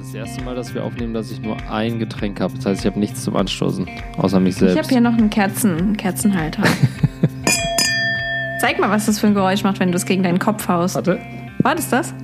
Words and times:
das 0.00 0.14
erste 0.14 0.42
Mal, 0.42 0.54
dass 0.54 0.74
wir 0.74 0.84
aufnehmen, 0.84 1.14
dass 1.14 1.30
ich 1.30 1.40
nur 1.40 1.56
ein 1.70 1.98
Getränk 1.98 2.40
habe. 2.40 2.54
Das 2.56 2.66
heißt, 2.66 2.80
ich 2.80 2.86
habe 2.86 2.98
nichts 2.98 3.22
zum 3.22 3.36
Anstoßen, 3.36 3.86
außer 4.16 4.40
mich 4.40 4.56
selbst. 4.56 4.74
Ich 4.74 4.78
habe 4.82 4.88
hier 4.88 5.00
noch 5.00 5.16
einen 5.16 5.30
Kerzen, 5.30 5.76
einen 5.76 5.96
Kerzenhalter. 5.96 6.62
Zeig 8.60 8.78
mal, 8.78 8.90
was 8.90 9.06
das 9.06 9.18
für 9.18 9.26
ein 9.28 9.34
Geräusch 9.34 9.62
macht, 9.62 9.80
wenn 9.80 9.90
du 9.92 9.96
es 9.96 10.04
gegen 10.04 10.22
deinen 10.22 10.38
Kopf 10.38 10.68
haust. 10.68 10.94
Warte, 10.96 11.18
War 11.62 11.74
das 11.74 11.88
das? 11.88 12.14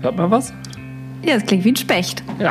hört 0.00 0.16
mal 0.16 0.30
was? 0.30 0.52
Ja, 1.24 1.34
das 1.34 1.44
klingt 1.44 1.64
wie 1.64 1.72
ein 1.72 1.76
Specht. 1.76 2.22
Ja. 2.38 2.50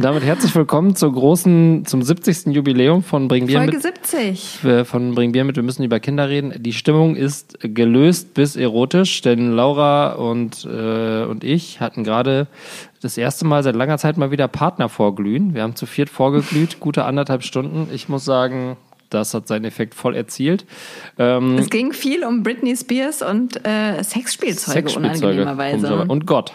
Und 0.00 0.04
damit 0.04 0.22
herzlich 0.22 0.54
willkommen 0.54 0.96
zur 0.96 1.12
großen, 1.12 1.84
zum 1.84 2.00
70. 2.00 2.54
Jubiläum 2.54 3.02
von 3.02 3.28
Bring 3.28 3.46
Bier 3.48 3.58
Folge 3.58 3.72
mit. 3.74 3.82
70. 3.82 4.64
äh, 4.64 4.84
Von 4.86 5.14
Bring 5.14 5.32
Bier 5.32 5.44
mit, 5.44 5.56
wir 5.56 5.62
müssen 5.62 5.82
über 5.82 6.00
Kinder 6.00 6.26
reden. 6.30 6.54
Die 6.56 6.72
Stimmung 6.72 7.16
ist 7.16 7.58
gelöst 7.60 8.32
bis 8.32 8.56
erotisch, 8.56 9.20
denn 9.20 9.52
Laura 9.52 10.14
und, 10.14 10.64
äh, 10.64 11.24
und 11.24 11.44
ich 11.44 11.80
hatten 11.80 12.02
gerade 12.02 12.46
das 13.02 13.18
erste 13.18 13.44
Mal 13.44 13.62
seit 13.62 13.76
langer 13.76 13.98
Zeit 13.98 14.16
mal 14.16 14.30
wieder 14.30 14.48
Partner 14.48 14.88
vorglühen. 14.88 15.52
Wir 15.52 15.64
haben 15.64 15.76
zu 15.76 15.84
viert 15.84 16.08
vorgeglüht, 16.08 16.80
gute 16.80 17.04
anderthalb 17.04 17.42
Stunden. 17.42 17.90
Ich 17.92 18.08
muss 18.08 18.24
sagen, 18.24 18.78
das 19.10 19.34
hat 19.34 19.48
seinen 19.48 19.66
Effekt 19.66 19.94
voll 19.94 20.16
erzielt. 20.16 20.64
Ähm, 21.18 21.58
Es 21.58 21.68
ging 21.68 21.92
viel 21.92 22.24
um 22.24 22.42
Britney 22.42 22.74
Spears 22.74 23.20
und 23.20 23.66
äh, 23.66 24.02
Sexspielzeuge, 24.02 24.88
Sexspielzeuge 24.88 25.42
unangenehmerweise. 25.42 26.06
und 26.08 26.24
Gott. 26.24 26.54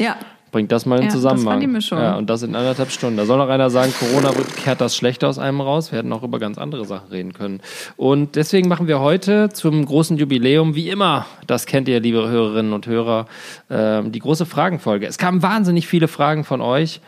Ja, 0.00 0.16
Bringt 0.52 0.70
das 0.70 0.84
mal 0.84 0.96
in 0.96 1.02
Ja, 1.02 1.06
das 1.06 1.14
Zusammenhang. 1.14 1.46
war 1.46 1.60
die 1.60 1.66
Mischung. 1.66 1.98
Ja, 1.98 2.16
und 2.16 2.28
das 2.28 2.42
in 2.42 2.54
anderthalb 2.54 2.90
Stunden. 2.90 3.16
Da 3.16 3.24
soll 3.24 3.38
noch 3.38 3.48
einer 3.48 3.70
sagen, 3.70 3.90
Corona 3.98 4.32
kehrt 4.62 4.82
das 4.82 4.94
schlecht 4.94 5.24
aus 5.24 5.38
einem 5.38 5.62
raus. 5.62 5.92
Wir 5.92 6.00
hätten 6.00 6.12
auch 6.12 6.22
über 6.22 6.38
ganz 6.38 6.58
andere 6.58 6.84
Sachen 6.84 7.08
reden 7.08 7.32
können. 7.32 7.62
Und 7.96 8.36
deswegen 8.36 8.68
machen 8.68 8.86
wir 8.86 9.00
heute 9.00 9.48
zum 9.48 9.86
großen 9.86 10.18
Jubiläum, 10.18 10.74
wie 10.74 10.90
immer, 10.90 11.24
das 11.46 11.64
kennt 11.64 11.88
ihr, 11.88 12.00
liebe 12.00 12.28
Hörerinnen 12.28 12.74
und 12.74 12.86
Hörer, 12.86 13.24
ähm, 13.70 14.12
die 14.12 14.18
große 14.18 14.44
Fragenfolge. 14.44 15.06
Es 15.06 15.16
kamen 15.16 15.42
wahnsinnig 15.42 15.88
viele 15.88 16.06
Fragen 16.06 16.44
von 16.44 16.60
euch. 16.60 17.00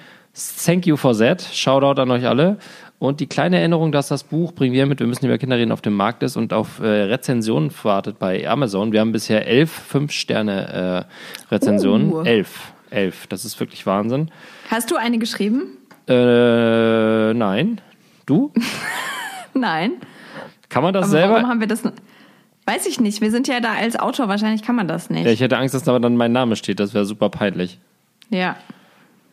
Thank 0.64 0.86
you 0.86 0.96
for 0.96 1.14
that. 1.16 1.42
Shoutout 1.52 2.00
an 2.00 2.10
euch 2.10 2.26
alle. 2.26 2.56
Und 2.98 3.20
die 3.20 3.26
kleine 3.26 3.58
Erinnerung, 3.58 3.92
dass 3.92 4.08
das 4.08 4.24
Buch 4.24 4.52
Bringen 4.52 4.72
wir 4.72 4.86
mit, 4.86 5.00
wir 5.00 5.06
müssen 5.06 5.26
über 5.26 5.36
Kinder 5.36 5.58
reden, 5.58 5.70
auf 5.70 5.82
dem 5.82 5.92
Markt 5.94 6.22
ist 6.22 6.38
und 6.38 6.54
auf 6.54 6.80
äh, 6.80 6.86
Rezensionen 6.86 7.70
wartet 7.82 8.18
bei 8.18 8.48
Amazon. 8.48 8.92
Wir 8.92 9.00
haben 9.00 9.12
bisher 9.12 9.46
elf 9.46 9.70
Fünf-Sterne-Rezensionen. 9.70 12.10
Uh. 12.12 12.22
Elf. 12.22 12.73
Elf. 12.94 13.26
Das 13.26 13.44
ist 13.44 13.58
wirklich 13.60 13.84
Wahnsinn. 13.86 14.30
hast 14.70 14.90
du 14.90 14.96
eine 14.96 15.18
geschrieben? 15.18 15.76
Äh, 16.08 17.34
nein. 17.34 17.80
Du? 18.26 18.52
Nein. 19.54 19.92
Kann 20.68 20.82
man 20.82 20.92
das 20.92 21.04
Aber 21.04 21.10
selber? 21.10 21.34
warum 21.34 21.48
haben 21.48 21.60
wir 21.60 21.66
das? 21.68 21.82
Weiß 22.66 22.86
ich 22.86 22.98
nicht. 23.00 23.20
Wir 23.20 23.30
sind 23.30 23.46
ja 23.46 23.60
da 23.60 23.72
als 23.74 23.96
Autor. 23.98 24.28
Wahrscheinlich 24.28 24.62
kann 24.62 24.74
man 24.74 24.88
das 24.88 25.10
nicht. 25.10 25.24
Ja, 25.26 25.30
ich 25.30 25.40
hätte 25.40 25.56
Angst, 25.58 25.74
dass 25.74 25.84
da 25.84 25.96
dann 25.98 26.16
mein 26.16 26.32
Name 26.32 26.56
steht. 26.56 26.80
Das 26.80 26.92
wäre 26.94 27.04
super 27.04 27.28
peinlich. 27.28 27.78
Ja. 28.30 28.56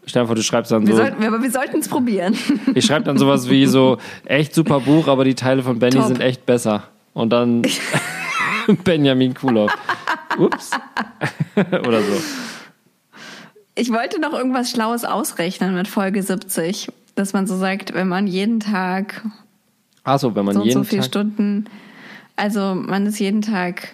Stell 0.06 0.23
dir 0.23 0.28
vor, 0.28 0.36
du 0.36 0.44
schreibst 0.44 0.72
dann 0.72 0.86
Wir 0.86 0.94
so. 0.95 1.02
sollten, 1.02 1.23
aber 1.23 1.42
wir 1.42 1.50
sollten 1.52 1.80
es 1.80 1.88
probieren. 1.88 2.36
Ich 2.76 2.86
schreibe 2.86 3.06
dann 3.06 3.17
sowas 3.17 3.50
wie 3.50 3.66
so, 3.66 3.98
echt 4.26 4.54
super 4.54 4.80
Buch, 4.82 5.08
aber 5.08 5.23
die 5.23 5.36
Teile 5.36 5.64
von 5.64 5.80
Benny 5.80 5.95
Top. 5.95 6.06
sind 6.08 6.22
echt 6.22 6.45
besser. 6.45 6.84
Und 7.14 7.32
dann 7.32 7.64
Benjamin 8.84 9.34
Kulow. 9.34 9.70
Ups. 10.38 10.72
Oder 11.56 12.02
so. 12.02 12.22
Ich 13.75 13.91
wollte 13.91 14.19
noch 14.19 14.33
irgendwas 14.33 14.69
Schlaues 14.72 15.05
ausrechnen 15.05 15.73
mit 15.75 15.88
Folge 15.88 16.22
70. 16.23 16.89
Dass 17.16 17.33
man 17.33 17.45
so 17.47 17.58
sagt, 17.58 17.94
wenn 17.94 18.08
man 18.08 18.25
jeden 18.27 18.59
Tag 18.59 19.22
Achso, 20.03 20.33
wenn 20.36 20.45
man 20.45 20.55
so 20.55 20.64
jeden 20.64 20.83
so 20.83 20.83
viele 20.83 21.02
Tag. 21.02 21.09
Stunden, 21.09 21.66
also 22.36 22.73
man 22.75 23.05
ist 23.05 23.19
jeden 23.19 23.42
Tag, 23.42 23.94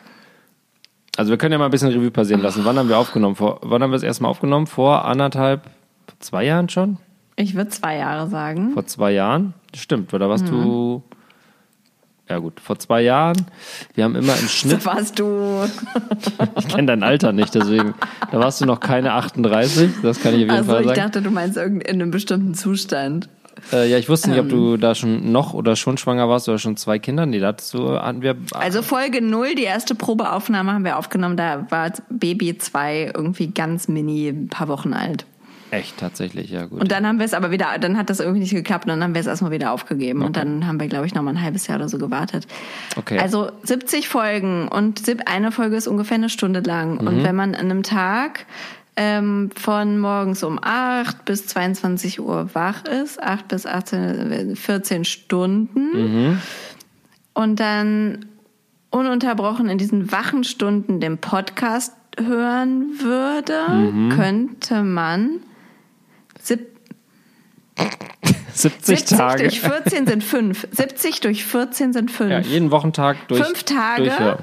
Also 1.18 1.32
wir 1.32 1.38
können 1.38 1.52
ja 1.52 1.58
mal 1.58 1.66
ein 1.66 1.72
bisschen 1.72 1.90
Revue 1.90 2.12
passieren 2.12 2.42
lassen. 2.42 2.64
Wann 2.64 2.78
haben 2.78 2.90
wir 2.90 2.98
aufgenommen? 2.98 3.36
Vor, 3.36 3.60
wann 3.64 3.82
haben 3.82 3.90
wir 3.92 3.96
das 3.96 4.04
erstmal 4.04 4.30
aufgenommen? 4.32 4.68
Vor 4.68 5.04
anderthalb, 5.06 5.64
zwei 6.20 6.46
Jahren 6.46 6.70
schon? 6.70 6.98
ich 7.36 7.56
würde 7.56 7.70
zwei 7.70 7.98
Jahre 7.98 8.30
sagen. 8.30 8.72
Vor 8.74 8.86
zwei 8.88 9.12
Jahren? 9.12 9.54
Stimmt, 9.76 10.14
oder 10.14 10.30
warst 10.30 10.48
du. 10.48 11.04
Ja, 12.30 12.40
gut, 12.40 12.60
vor 12.60 12.78
zwei 12.78 13.02
Jahren. 13.04 13.38
Wir 13.96 14.04
haben 14.04 14.16
immer 14.16 14.34
im 14.38 14.48
Schnitt. 14.50 14.82
Da 14.86 14.86
warst 14.96 15.18
du. 15.20 15.64
Ich 16.60 16.68
kenne 16.68 16.88
dein 16.88 17.04
Alter 17.04 17.32
nicht, 17.32 17.56
deswegen. 17.56 17.94
Da 18.32 18.40
warst 18.40 18.60
du 18.62 18.66
noch 18.66 18.80
keine 18.80 19.14
38, 19.14 19.92
das 20.04 20.20
kann 20.22 20.32
ich 20.34 20.36
auf 20.36 20.40
jeden 20.42 20.52
Also 20.52 20.72
Fall 20.72 20.82
ich 20.82 20.88
sagen. 20.88 21.00
dachte, 21.02 21.22
du 21.22 21.32
meinst 21.32 21.58
in 21.58 21.82
einem 21.88 22.12
bestimmten 22.12 22.54
Zustand. 22.54 23.30
Äh, 23.74 23.90
ja, 23.90 23.98
ich 23.98 24.08
wusste 24.10 24.30
nicht, 24.30 24.40
ob 24.40 24.46
Ähm. 24.46 24.52
du 24.52 24.78
da 24.78 24.94
schon 24.94 25.32
noch 25.32 25.54
oder 25.54 25.76
schon 25.76 25.98
schwanger 25.98 26.30
warst 26.30 26.48
oder 26.50 26.60
schon 26.60 26.78
zwei 26.78 27.00
Kinder. 27.00 27.26
Nee, 27.26 27.40
da 27.40 27.48
hattest 27.48 27.74
du, 27.74 27.92
hatten 28.00 28.22
wir. 28.22 28.36
Also 28.54 28.82
Folge 28.82 29.22
0, 29.22 29.56
die 29.56 29.64
erste 29.64 29.96
Probeaufnahme 29.96 30.74
haben 30.74 30.84
wir 30.86 30.98
aufgenommen, 30.98 31.38
da 31.38 31.66
war 31.70 31.92
Baby 32.10 32.58
2 32.58 33.14
irgendwie 33.16 33.48
ganz 33.48 33.88
mini, 33.88 34.28
ein 34.30 34.48
paar 34.50 34.68
Wochen 34.68 34.94
alt. 34.94 35.26
Echt, 35.72 35.98
tatsächlich, 35.98 36.50
ja, 36.50 36.66
gut. 36.66 36.80
Und 36.82 36.92
dann 36.92 37.06
haben 37.06 37.20
wir 37.20 37.26
es 37.26 37.34
aber 37.34 37.52
wieder, 37.52 37.78
dann 37.80 37.98
hat 37.98 38.10
das 38.10 38.20
irgendwie 38.22 38.40
nicht 38.40 38.54
geklappt 38.54 38.86
und 38.86 38.90
dann 38.90 39.04
haben 39.04 39.14
wir 39.14 39.20
es 39.22 39.28
erstmal 39.28 39.52
wieder 39.52 39.72
aufgegeben 39.74 40.22
und 40.22 40.38
dann 40.38 40.66
haben 40.66 40.80
wir, 40.80 40.88
glaube 40.88 41.06
ich, 41.06 41.14
noch 41.14 41.22
mal 41.24 41.32
ein 41.32 41.42
halbes 41.42 41.68
Jahr 41.68 41.78
oder 41.78 41.90
so 41.90 41.98
gewartet. 41.98 42.48
Okay. 42.96 43.20
Also 43.20 43.52
70 43.64 44.08
Folgen 44.08 44.68
und 44.70 45.02
eine 45.26 45.52
Folge 45.52 45.76
ist 45.76 45.88
ungefähr 45.88 46.16
eine 46.16 46.30
Stunde 46.30 46.62
lang. 46.62 47.02
Mhm. 47.02 47.08
Und 47.08 47.24
wenn 47.24 47.36
man 47.36 47.54
an 47.54 47.62
einem 47.70 47.84
Tag 47.84 48.46
ähm, 48.96 49.50
von 49.56 50.00
morgens 50.00 50.42
um 50.44 50.58
8 50.62 51.26
bis 51.26 51.48
22 51.48 52.20
Uhr 52.22 52.50
wach 52.54 52.86
ist, 52.86 53.22
8 53.22 53.48
bis 53.50 53.66
18, 53.66 54.56
14 54.56 55.06
Stunden 55.06 55.92
Mhm. 55.94 56.38
und 57.34 57.60
dann 57.60 58.26
ununterbrochen 58.90 59.70
in 59.70 59.78
diesen 59.78 60.12
wachen 60.12 60.44
Stunden 60.44 61.00
den 61.00 61.18
Podcast 61.18 61.94
hören 62.20 62.94
würde, 63.00 63.92
Mhm. 63.92 64.10
könnte 64.10 64.82
man 64.82 65.30
sieb 66.48 66.78
70, 68.54 68.86
70 68.86 69.18
Tage. 69.18 69.44
durch 69.44 69.62
14 69.62 70.08
sind 70.08 70.24
5. 70.24 70.68
70 70.72 71.20
durch 71.22 71.46
14 71.46 71.94
sind 71.94 72.10
5. 72.10 72.32
ja, 72.32 72.40
jeden 72.40 72.72
Wochentag 72.72 73.28
durch. 73.28 73.44
Fünf 73.44 73.64
Tage. 73.64 74.06
Durchhören. 74.06 74.40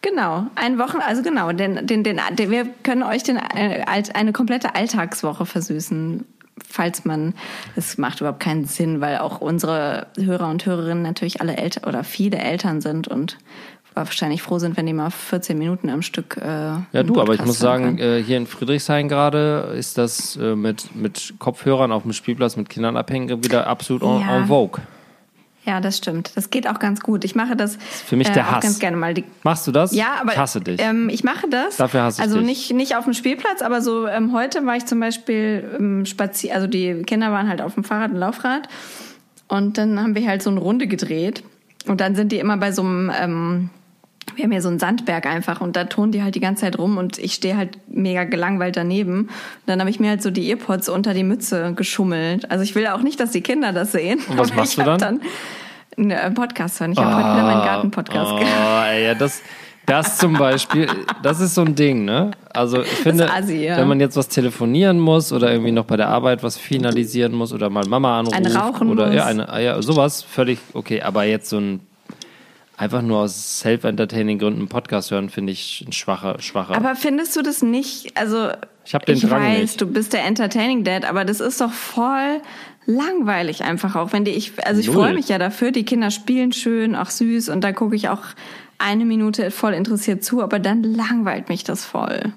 Genau, 0.00 0.46
ein 0.54 0.78
Wochen, 0.78 0.98
also 0.98 1.22
genau, 1.22 1.52
den, 1.52 1.86
den, 1.86 2.04
den, 2.04 2.20
den, 2.32 2.50
wir 2.50 2.66
können 2.82 3.02
euch 3.02 3.22
den, 3.22 3.38
äh, 3.38 3.84
eine 4.12 4.32
komplette 4.32 4.74
Alltagswoche 4.74 5.46
versüßen, 5.46 6.26
falls 6.62 7.06
man, 7.06 7.32
es 7.74 7.96
macht 7.96 8.20
überhaupt 8.20 8.40
keinen 8.40 8.66
Sinn, 8.66 9.00
weil 9.00 9.16
auch 9.18 9.40
unsere 9.40 10.08
Hörer 10.18 10.50
und 10.50 10.66
Hörerinnen 10.66 11.02
natürlich 11.02 11.40
alle 11.40 11.56
Eltern 11.56 11.84
oder 11.84 12.04
viele 12.04 12.36
Eltern 12.36 12.82
sind 12.82 13.08
und 13.08 13.38
wahrscheinlich 13.94 14.42
froh 14.42 14.58
sind, 14.58 14.76
wenn 14.76 14.86
die 14.86 14.92
mal 14.92 15.10
14 15.10 15.56
Minuten 15.58 15.88
am 15.88 16.02
Stück. 16.02 16.36
Äh, 16.36 16.46
Ja, 16.92 17.02
du, 17.04 17.20
aber 17.20 17.34
ich 17.34 17.44
muss 17.44 17.58
sagen, 17.58 17.98
äh, 17.98 18.22
hier 18.22 18.36
in 18.36 18.46
Friedrichshain 18.46 19.08
gerade 19.08 19.72
ist 19.78 19.98
das 19.98 20.36
äh, 20.36 20.56
mit, 20.56 20.94
mit 20.96 21.34
Kopfhörern 21.38 21.92
auf 21.92 22.02
dem 22.02 22.12
Spielplatz 22.12 22.56
mit 22.56 22.68
Kindern 22.68 22.96
abhängen 22.96 23.44
wieder 23.44 23.66
absolut 23.66 24.02
en, 24.02 24.20
Ja. 24.20 24.36
en 24.38 24.46
vogue. 24.46 24.80
ja, 25.64 25.80
das 25.80 25.96
stimmt. 25.96 26.32
Das 26.36 26.50
geht 26.50 26.68
auch 26.68 26.78
ganz 26.78 27.00
gut. 27.00 27.24
Ich 27.24 27.34
mache 27.34 27.56
das 27.56 27.76
für 27.76 28.16
mich 28.16 28.28
der 28.30 28.46
auch 28.48 28.52
Hass. 28.56 28.64
ganz 28.64 28.78
gerne 28.80 28.96
mal. 28.96 29.14
Die, 29.14 29.24
Machst 29.44 29.66
du 29.66 29.72
das? 29.72 29.94
Ja, 29.94 30.16
aber 30.20 30.32
ich 30.32 30.38
hasse 30.38 30.60
dich. 30.60 30.80
Ähm, 30.80 31.08
ich 31.08 31.22
mache 31.24 31.48
das. 31.48 31.76
Dafür 31.78 32.02
hasse 32.02 32.20
ich 32.20 32.26
Also 32.26 32.38
dich. 32.38 32.46
nicht 32.46 32.72
nicht 32.74 32.96
auf 32.96 33.04
dem 33.04 33.14
Spielplatz, 33.14 33.62
aber 33.62 33.80
so 33.80 34.06
ähm, 34.08 34.32
heute 34.34 34.66
war 34.66 34.76
ich 34.76 34.84
zum 34.86 34.98
Beispiel 35.00 35.64
ähm, 35.78 36.04
spazieren. 36.04 36.54
Also 36.56 36.66
die 36.66 37.02
Kinder 37.04 37.30
waren 37.32 37.48
halt 37.48 37.62
auf 37.62 37.74
dem 37.74 37.84
Fahrrad 37.84 38.10
und 38.10 38.18
Laufrad 38.18 38.68
und 39.48 39.78
dann 39.78 40.00
haben 40.00 40.14
wir 40.14 40.26
halt 40.28 40.42
so 40.42 40.50
eine 40.50 40.58
Runde 40.60 40.86
gedreht 40.86 41.44
und 41.86 42.00
dann 42.00 42.14
sind 42.16 42.32
die 42.32 42.38
immer 42.38 42.56
bei 42.58 42.72
so 42.72 42.82
einem 42.82 43.10
ähm, 43.18 43.70
wir 44.36 44.44
haben 44.44 44.50
hier 44.52 44.62
so 44.62 44.68
einen 44.68 44.78
Sandberg 44.78 45.26
einfach 45.26 45.60
und 45.60 45.76
da 45.76 45.84
turnen 45.84 46.12
die 46.12 46.22
halt 46.22 46.34
die 46.34 46.40
ganze 46.40 46.62
Zeit 46.62 46.78
rum 46.78 46.98
und 46.98 47.18
ich 47.18 47.34
stehe 47.34 47.56
halt 47.56 47.78
mega 47.88 48.24
gelangweilt 48.24 48.76
daneben. 48.76 49.20
Und 49.20 49.30
dann 49.66 49.80
habe 49.80 49.90
ich 49.90 50.00
mir 50.00 50.08
halt 50.10 50.22
so 50.22 50.30
die 50.30 50.48
Earpods 50.50 50.88
unter 50.88 51.14
die 51.14 51.24
Mütze 51.24 51.72
geschummelt. 51.74 52.50
Also 52.50 52.64
ich 52.64 52.74
will 52.74 52.86
auch 52.88 53.02
nicht, 53.02 53.20
dass 53.20 53.30
die 53.30 53.42
Kinder 53.42 53.72
das 53.72 53.92
sehen. 53.92 54.20
Und 54.28 54.38
was 54.38 54.54
machst 54.54 54.78
du 54.78 54.82
hab 54.82 54.98
dann? 54.98 55.20
einen 55.96 56.10
äh, 56.10 56.30
Podcast 56.32 56.80
hören. 56.80 56.92
Ich 56.92 56.98
habe 56.98 57.14
heute 57.14 57.34
wieder 57.34 57.42
meinen 57.44 57.64
Garten-Podcast 57.64 58.32
Oh, 58.32 58.38
gehört. 58.40 59.00
ja, 59.04 59.14
das, 59.14 59.42
das 59.86 60.18
zum 60.18 60.32
Beispiel, 60.32 60.88
das 61.22 61.38
ist 61.40 61.54
so 61.54 61.60
ein 61.60 61.76
Ding, 61.76 62.04
ne? 62.04 62.32
Also 62.52 62.82
ich 62.82 62.88
finde, 62.88 63.30
Assi, 63.32 63.64
ja. 63.64 63.76
wenn 63.76 63.86
man 63.86 64.00
jetzt 64.00 64.16
was 64.16 64.26
telefonieren 64.28 64.98
muss 64.98 65.32
oder 65.32 65.52
irgendwie 65.52 65.70
noch 65.70 65.84
bei 65.84 65.96
der 65.96 66.08
Arbeit 66.08 66.42
was 66.42 66.56
finalisieren 66.56 67.32
muss 67.32 67.52
oder 67.52 67.70
mal 67.70 67.84
Mama 67.86 68.18
anruft 68.18 68.36
Eine 68.36 68.52
rauchen 68.54 68.88
oder 68.90 69.06
muss. 69.06 69.14
ja, 69.14 69.26
eine, 69.26 69.62
ja, 69.62 69.80
sowas 69.82 70.22
völlig 70.24 70.58
okay. 70.72 71.00
Aber 71.02 71.22
jetzt 71.24 71.48
so 71.50 71.58
ein 71.58 71.80
einfach 72.76 73.02
nur 73.02 73.18
aus 73.18 73.60
self-entertaining 73.60 74.38
Gründen 74.38 74.60
einen 74.60 74.68
Podcast 74.68 75.10
hören, 75.10 75.30
finde 75.30 75.52
ich 75.52 75.84
ein 75.86 75.92
schwacher, 75.92 76.40
schwacher. 76.40 76.74
Aber 76.74 76.96
findest 76.96 77.36
du 77.36 77.42
das 77.42 77.62
nicht, 77.62 78.16
also 78.16 78.50
Ich 78.84 78.94
hab 78.94 79.06
den 79.06 79.20
Drang 79.20 79.42
weiß, 79.42 79.60
nicht. 79.60 79.80
du 79.80 79.86
bist 79.86 80.12
der 80.12 80.24
Entertaining 80.24 80.84
Dad, 80.84 81.04
aber 81.04 81.24
das 81.24 81.40
ist 81.40 81.60
doch 81.60 81.72
voll 81.72 82.40
langweilig 82.86 83.62
einfach 83.64 83.96
auch, 83.96 84.12
wenn 84.12 84.24
die 84.24 84.32
ich 84.32 84.52
also 84.66 84.80
ich 84.80 84.90
freue 84.90 85.14
mich 85.14 85.28
ja 85.28 85.38
dafür, 85.38 85.70
die 85.70 85.84
Kinder 85.84 86.10
spielen 86.10 86.52
schön, 86.52 86.94
auch 86.94 87.08
süß 87.10 87.48
und 87.48 87.62
da 87.62 87.72
gucke 87.72 87.96
ich 87.96 88.08
auch 88.08 88.22
eine 88.78 89.04
Minute 89.04 89.50
voll 89.50 89.72
interessiert 89.72 90.22
zu, 90.24 90.42
aber 90.42 90.58
dann 90.58 90.82
langweilt 90.82 91.48
mich 91.48 91.64
das 91.64 91.84
voll. 91.84 92.32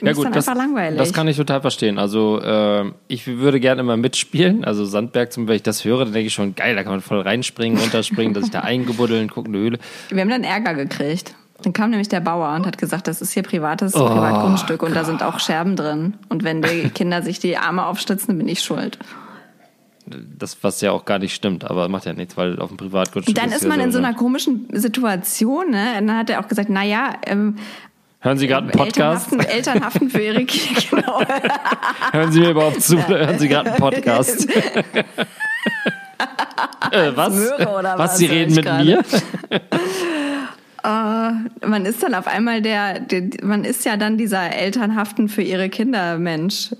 Ist 0.00 0.22
dann 0.22 0.32
das, 0.32 0.46
das 0.46 1.12
kann 1.12 1.28
ich 1.28 1.36
total 1.36 1.60
verstehen. 1.60 1.98
Also 1.98 2.40
äh, 2.40 2.92
ich 3.08 3.26
würde 3.26 3.60
gerne 3.60 3.80
immer 3.80 3.96
mitspielen. 3.96 4.64
Also 4.64 4.84
Sandberg 4.84 5.32
zum 5.32 5.44
Beispiel, 5.44 5.48
wenn 5.48 5.56
ich 5.56 5.62
das 5.62 5.84
höre, 5.84 6.04
dann 6.04 6.12
denke 6.12 6.26
ich 6.28 6.34
schon, 6.34 6.54
geil, 6.54 6.74
da 6.74 6.82
kann 6.82 6.92
man 6.92 7.00
voll 7.00 7.20
reinspringen, 7.20 7.78
runterspringen, 7.78 8.34
dass 8.34 8.44
ich 8.44 8.50
da 8.50 8.60
eingebuddeln, 8.62 9.30
gucken, 9.30 9.54
eine 9.54 9.62
Höhle. 9.62 9.78
Wir 10.10 10.20
haben 10.20 10.28
dann 10.28 10.44
Ärger 10.44 10.74
gekriegt. 10.74 11.34
Dann 11.62 11.72
kam 11.72 11.90
nämlich 11.90 12.08
der 12.08 12.20
Bauer 12.20 12.54
und 12.54 12.66
hat 12.66 12.76
gesagt, 12.76 13.08
das 13.08 13.22
ist 13.22 13.32
hier 13.32 13.42
privates 13.42 13.94
Oh, 13.94 14.06
Privatgrundstück 14.06 14.82
und 14.82 14.94
da 14.94 15.04
sind 15.04 15.22
auch 15.22 15.40
Scherben 15.40 15.74
drin. 15.74 16.14
Und 16.28 16.44
wenn 16.44 16.60
die 16.60 16.88
Kinder 16.94 17.22
sich 17.22 17.38
die 17.38 17.56
Arme 17.56 17.86
aufstützen, 17.86 18.28
dann 18.28 18.38
bin 18.38 18.48
ich 18.48 18.62
schuld. 18.62 18.98
Das, 20.06 20.58
was 20.62 20.80
ja 20.82 20.92
auch 20.92 21.04
gar 21.04 21.18
nicht 21.18 21.34
stimmt, 21.34 21.64
aber 21.64 21.88
macht 21.88 22.04
ja 22.04 22.12
nichts, 22.12 22.36
weil 22.36 22.60
auf 22.60 22.68
dem 22.68 22.76
Privatgrundstück 22.76 23.36
Und 23.36 23.42
dann 23.42 23.52
ist 23.52 23.62
ja 23.62 23.68
man 23.68 23.80
in 23.80 23.90
so 23.90 23.98
ne? 23.98 24.06
einer 24.06 24.16
komischen 24.16 24.68
Situation, 24.72 25.70
ne? 25.70 25.98
Und 25.98 26.06
dann 26.06 26.18
hat 26.18 26.30
er 26.30 26.40
auch 26.40 26.46
gesagt, 26.46 26.68
na 26.70 26.84
ja, 26.84 27.14
ähm, 27.26 27.56
Hören 28.26 28.38
Sie 28.38 28.48
gerade 28.48 28.64
einen 28.64 28.72
Podcast? 28.72 29.30
Eltern 29.30 29.44
haften, 29.44 29.54
Eltern 29.56 29.84
haften 29.84 30.10
für 30.10 30.20
ihre 30.20 30.44
Kinder. 30.44 30.74
Genau. 30.90 31.22
Hören 32.10 32.32
Sie 32.32 32.40
mir 32.40 32.50
überhaupt 32.50 32.82
zu 32.82 32.96
oder 32.96 33.26
hören 33.26 33.38
Sie 33.38 33.46
gerade 33.46 33.70
einen 33.70 33.78
Podcast? 33.78 34.48
äh, 36.90 37.12
was? 37.14 37.36
Was? 37.36 37.98
was 37.98 38.18
Sie 38.18 38.26
reden 38.26 38.56
mit 38.56 38.64
gerade? 38.64 38.84
mir? 38.84 39.04
man 41.68 41.86
ist 41.86 42.02
dann 42.02 42.14
auf 42.14 42.26
einmal 42.26 42.62
der, 42.62 42.98
der, 42.98 43.28
man 43.42 43.64
ist 43.64 43.84
ja 43.84 43.96
dann 43.96 44.18
dieser 44.18 44.50
Eltern 44.52 44.96
haften 44.96 45.28
für 45.28 45.42
ihre 45.42 45.68
Kinder 45.68 46.18
Mensch. 46.18 46.70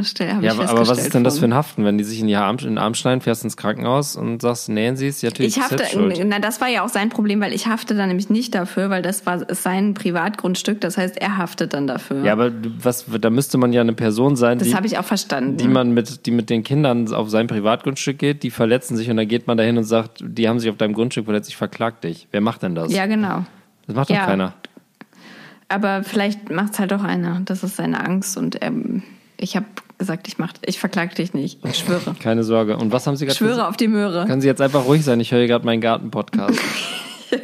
Stell, 0.00 0.42
Ja, 0.42 0.52
aber, 0.52 0.88
was 0.88 0.98
ist 0.98 1.12
denn 1.12 1.22
das 1.22 1.38
für 1.38 1.44
ein 1.44 1.52
Haften, 1.52 1.84
wenn 1.84 1.98
die 1.98 2.04
sich 2.04 2.18
in 2.20 2.26
die 2.26 2.34
Arm, 2.34 2.56
in 2.60 2.64
den 2.64 2.78
Arm 2.78 2.94
schneiden, 2.94 3.20
fährst 3.20 3.44
ins 3.44 3.58
Krankenhaus 3.58 4.16
und 4.16 4.40
sagst, 4.40 4.70
nähen 4.70 4.96
Sie 4.96 5.06
es, 5.06 5.20
ja, 5.20 5.28
natürlich 5.28 5.58
Ich 5.58 5.62
hafte, 5.62 5.84
na, 6.24 6.38
das 6.38 6.62
war 6.62 6.68
ja 6.68 6.82
auch 6.82 6.88
sein 6.88 7.10
Problem, 7.10 7.42
weil 7.42 7.52
ich 7.52 7.66
hafte 7.66 7.94
dann 7.94 8.08
nämlich 8.08 8.30
nicht 8.30 8.54
dafür, 8.54 8.88
weil 8.88 9.02
das 9.02 9.26
war 9.26 9.54
sein 9.54 9.92
Privatgrundstück, 9.92 10.80
das 10.80 10.96
heißt, 10.96 11.18
er 11.18 11.36
haftet 11.36 11.74
dann 11.74 11.86
dafür. 11.86 12.24
Ja, 12.24 12.32
aber 12.32 12.52
was, 12.82 13.04
da 13.20 13.28
müsste 13.28 13.58
man 13.58 13.74
ja 13.74 13.82
eine 13.82 13.92
Person 13.92 14.34
sein, 14.34 14.58
das 14.58 14.68
die, 14.68 14.74
habe 14.74 14.86
ich 14.86 14.96
auch 14.96 15.04
verstanden. 15.04 15.58
die 15.58 15.68
man 15.68 15.92
mit, 15.92 16.24
die 16.24 16.30
mit 16.30 16.48
den 16.48 16.62
Kindern 16.64 17.12
auf 17.12 17.28
sein 17.28 17.46
Privatgrundstück 17.46 18.18
geht, 18.18 18.42
die 18.44 18.50
verletzen 18.50 18.96
sich 18.96 19.10
und 19.10 19.18
dann 19.18 19.28
geht 19.28 19.46
man 19.46 19.58
dahin 19.58 19.76
und 19.76 19.84
sagt, 19.84 20.24
die 20.26 20.48
haben 20.48 20.58
sich 20.58 20.70
auf 20.70 20.78
deinem 20.78 20.94
Grundstück 20.94 21.26
verletzt, 21.26 21.50
ich 21.50 21.56
verklag 21.58 22.00
dich. 22.00 22.28
Wer 22.30 22.40
macht 22.40 22.62
denn 22.62 22.74
das? 22.74 22.90
ja, 22.90 23.04
genau. 23.04 23.44
Das 23.86 23.94
macht 23.94 24.08
doch 24.08 24.14
Ja. 24.14 24.24
keiner. 24.24 24.54
Aber 25.68 26.02
vielleicht 26.02 26.50
macht's 26.50 26.78
halt 26.78 26.92
doch 26.92 27.02
einer. 27.02 27.42
Das 27.44 27.62
ist 27.62 27.76
seine 27.76 28.00
Angst 28.04 28.36
und 28.38 28.58
ähm, 28.62 29.02
ich 29.42 29.56
habe 29.56 29.66
gesagt, 29.98 30.28
ich 30.28 30.38
mach, 30.38 30.52
ich 30.64 30.78
verklag 30.78 31.14
dich 31.16 31.34
nicht. 31.34 31.64
Ich 31.64 31.78
schwöre. 31.78 32.14
Keine 32.20 32.44
Sorge. 32.44 32.76
Und 32.76 32.92
was 32.92 33.06
haben 33.06 33.16
Sie 33.16 33.26
gerade 33.26 33.32
Ich 33.32 33.38
schwöre 33.38 33.66
auf 33.68 33.76
die 33.76 33.88
Möhre. 33.88 34.26
Können 34.26 34.40
Sie 34.40 34.46
jetzt 34.46 34.60
einfach 34.60 34.84
ruhig 34.84 35.04
sein? 35.04 35.18
Ich 35.20 35.32
höre 35.32 35.40
hier 35.40 35.48
gerade 35.48 35.64
meinen 35.64 35.80
Garten-Podcast. 35.80 36.58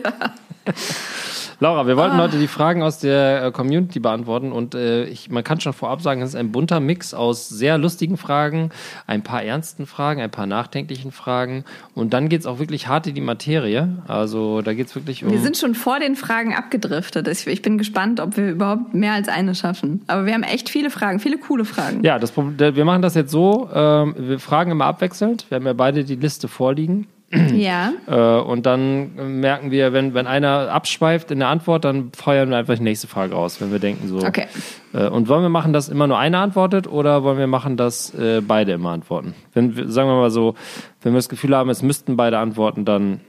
Laura, 1.61 1.89
wir 1.89 1.97
wollten 1.97 2.15
Ah. 2.21 2.23
heute 2.23 2.39
die 2.39 2.47
Fragen 2.47 2.85
aus 2.85 3.01
der 3.01 3.47
äh, 3.47 3.51
Community 3.51 3.99
beantworten 3.99 4.53
und 4.53 4.77
äh, 4.77 5.07
ich, 5.07 5.29
man 5.29 5.43
kann 5.43 5.61
schon 5.61 5.73
vorab 5.73 6.01
sagen, 6.03 6.23
es 6.23 6.29
ist 6.31 6.35
ein 6.37 6.53
bunter 6.53 6.79
Mix 6.79 7.15
aus 7.15 7.49
sehr 7.49 7.79
lustigen 7.79 8.17
Fragen, 8.17 8.71
ein 9.09 9.23
paar 9.25 9.43
ernsten 9.43 9.85
Fragen, 9.87 10.21
ein 10.21 10.31
paar 10.31 10.47
nachdenklichen 10.47 11.11
Fragen 11.11 11.65
und 11.97 12.13
dann 12.13 12.29
geht's 12.29 12.47
auch 12.47 12.61
wirklich 12.61 12.87
hart 12.87 13.09
in 13.09 13.17
die 13.17 13.21
Materie. 13.21 13.89
Also 14.07 14.63
da 14.63 14.73
geht's 14.73 14.95
wirklich 14.95 15.25
um... 15.25 15.33
Wir 15.33 15.41
sind 15.41 15.57
schon 15.57 15.75
vor 15.75 15.99
den 15.99 16.15
Fragen 16.15 16.55
abgedriftet. 16.55 17.27
Ich, 17.27 17.45
ich 17.49 17.61
bin 17.61 17.77
gespannt, 17.77 18.21
ob 18.21 18.37
wir 18.37 18.51
überhaupt 18.51 18.95
mehr 18.95 19.15
als 19.15 19.27
eine 19.29 19.57
schaffen. 19.57 20.03
Aber 20.07 20.27
wir 20.27 20.35
haben 20.35 20.45
echt 20.45 20.69
viele 20.69 20.91
Fragen, 20.91 21.19
viele 21.19 21.39
coole 21.39 21.65
Fragen. 21.65 22.05
ja, 22.05 22.21
das, 22.21 22.37
wir 22.37 22.85
machen 22.85 23.03
das 23.03 23.17
jetzt 23.17 23.33
so, 23.33 23.69
ähm, 23.75 24.15
wir 24.17 24.39
fragen 24.39 24.71
immer 24.71 24.85
abwechselnd. 24.85 25.47
Wir 25.49 25.57
haben 25.57 25.67
ja 25.67 25.73
beide 25.73 26.05
die 26.05 26.15
Liste 26.15 26.47
vorliegen. 26.47 27.09
Ja. 27.53 27.93
Äh, 28.07 28.41
und 28.41 28.65
dann 28.65 29.41
merken 29.41 29.71
wir, 29.71 29.93
wenn, 29.93 30.15
wenn 30.15 30.27
einer 30.27 30.71
abschweift 30.71 31.31
in 31.31 31.41
der 31.41 31.49
Antwort, 31.49 31.85
dann 31.85 32.11
feuern 32.13 32.49
wir 32.49 32.57
einfach 32.57 32.77
die 32.77 32.83
nächste 32.83 33.07
Frage 33.07 33.37
aus, 33.37 33.61
wenn 33.61 33.71
wir 33.71 33.79
denken 33.79 34.09
so. 34.09 34.19
Okay. 34.25 34.47
Äh, 34.95 35.09
und 35.09 35.29
wollen 35.29 35.43
wir 35.43 35.51
machen, 35.51 35.73
dass 35.75 35.89
immer 35.91 36.07
nur 36.07 36.19
einer 36.19 36.39
antwortet 36.39 36.87
oder 36.87 37.23
wollen 37.25 37.39
wir 37.39 37.47
machen, 37.47 37.77
dass 37.77 38.15
äh, 38.15 38.41
beide 38.41 38.73
immer 38.73 38.91
antworten? 38.91 39.35
Wenn 39.53 39.77
wir, 39.77 39.89
sagen 39.91 40.09
wir 40.09 40.17
mal 40.17 40.31
so, 40.31 40.55
wenn 41.03 41.13
wir 41.13 41.19
das 41.19 41.29
Gefühl 41.29 41.55
haben, 41.55 41.69
es 41.69 41.83
müssten 41.83 42.17
beide 42.17 42.39
antworten, 42.39 42.87
dann 42.87 43.21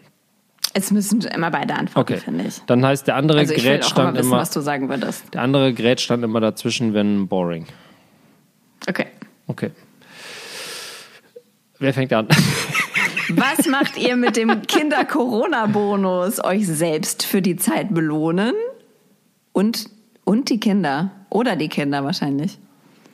Es 0.73 0.91
müssen 0.91 1.19
immer 1.21 1.51
beide 1.51 1.73
antworten, 1.73 2.13
okay. 2.13 2.21
finde 2.23 2.45
ich. 2.45 2.61
Dann 2.67 2.85
heißt 2.85 3.05
der 3.07 3.15
andere 3.15 3.39
Also 3.39 3.53
Gerät 3.53 3.83
stand 3.83 4.15
wissen, 4.17 4.27
immer, 4.27 4.37
was 4.37 4.51
du 4.51 4.61
sagen 4.61 4.87
würdest. 4.87 5.33
der 5.33 5.41
andere 5.41 5.73
Gerät 5.73 5.99
stand 5.99 6.23
immer 6.23 6.39
dazwischen, 6.39 6.93
wenn 6.93 7.27
boring. 7.27 7.65
Okay. 8.87 9.07
Okay. 9.47 9.71
Wer 11.79 11.93
fängt 11.93 12.13
an? 12.13 12.27
Was 13.33 13.67
macht 13.67 13.97
ihr 13.97 14.15
mit 14.15 14.35
dem 14.37 14.61
Kinder-Corona-Bonus? 14.63 16.43
Euch 16.43 16.67
selbst 16.67 17.23
für 17.25 17.41
die 17.41 17.55
Zeit 17.55 17.93
belohnen? 17.93 18.53
Und, 19.53 19.85
und 20.23 20.49
die 20.49 20.59
Kinder. 20.59 21.11
Oder 21.29 21.55
die 21.55 21.69
Kinder 21.69 22.03
wahrscheinlich. 22.03 22.57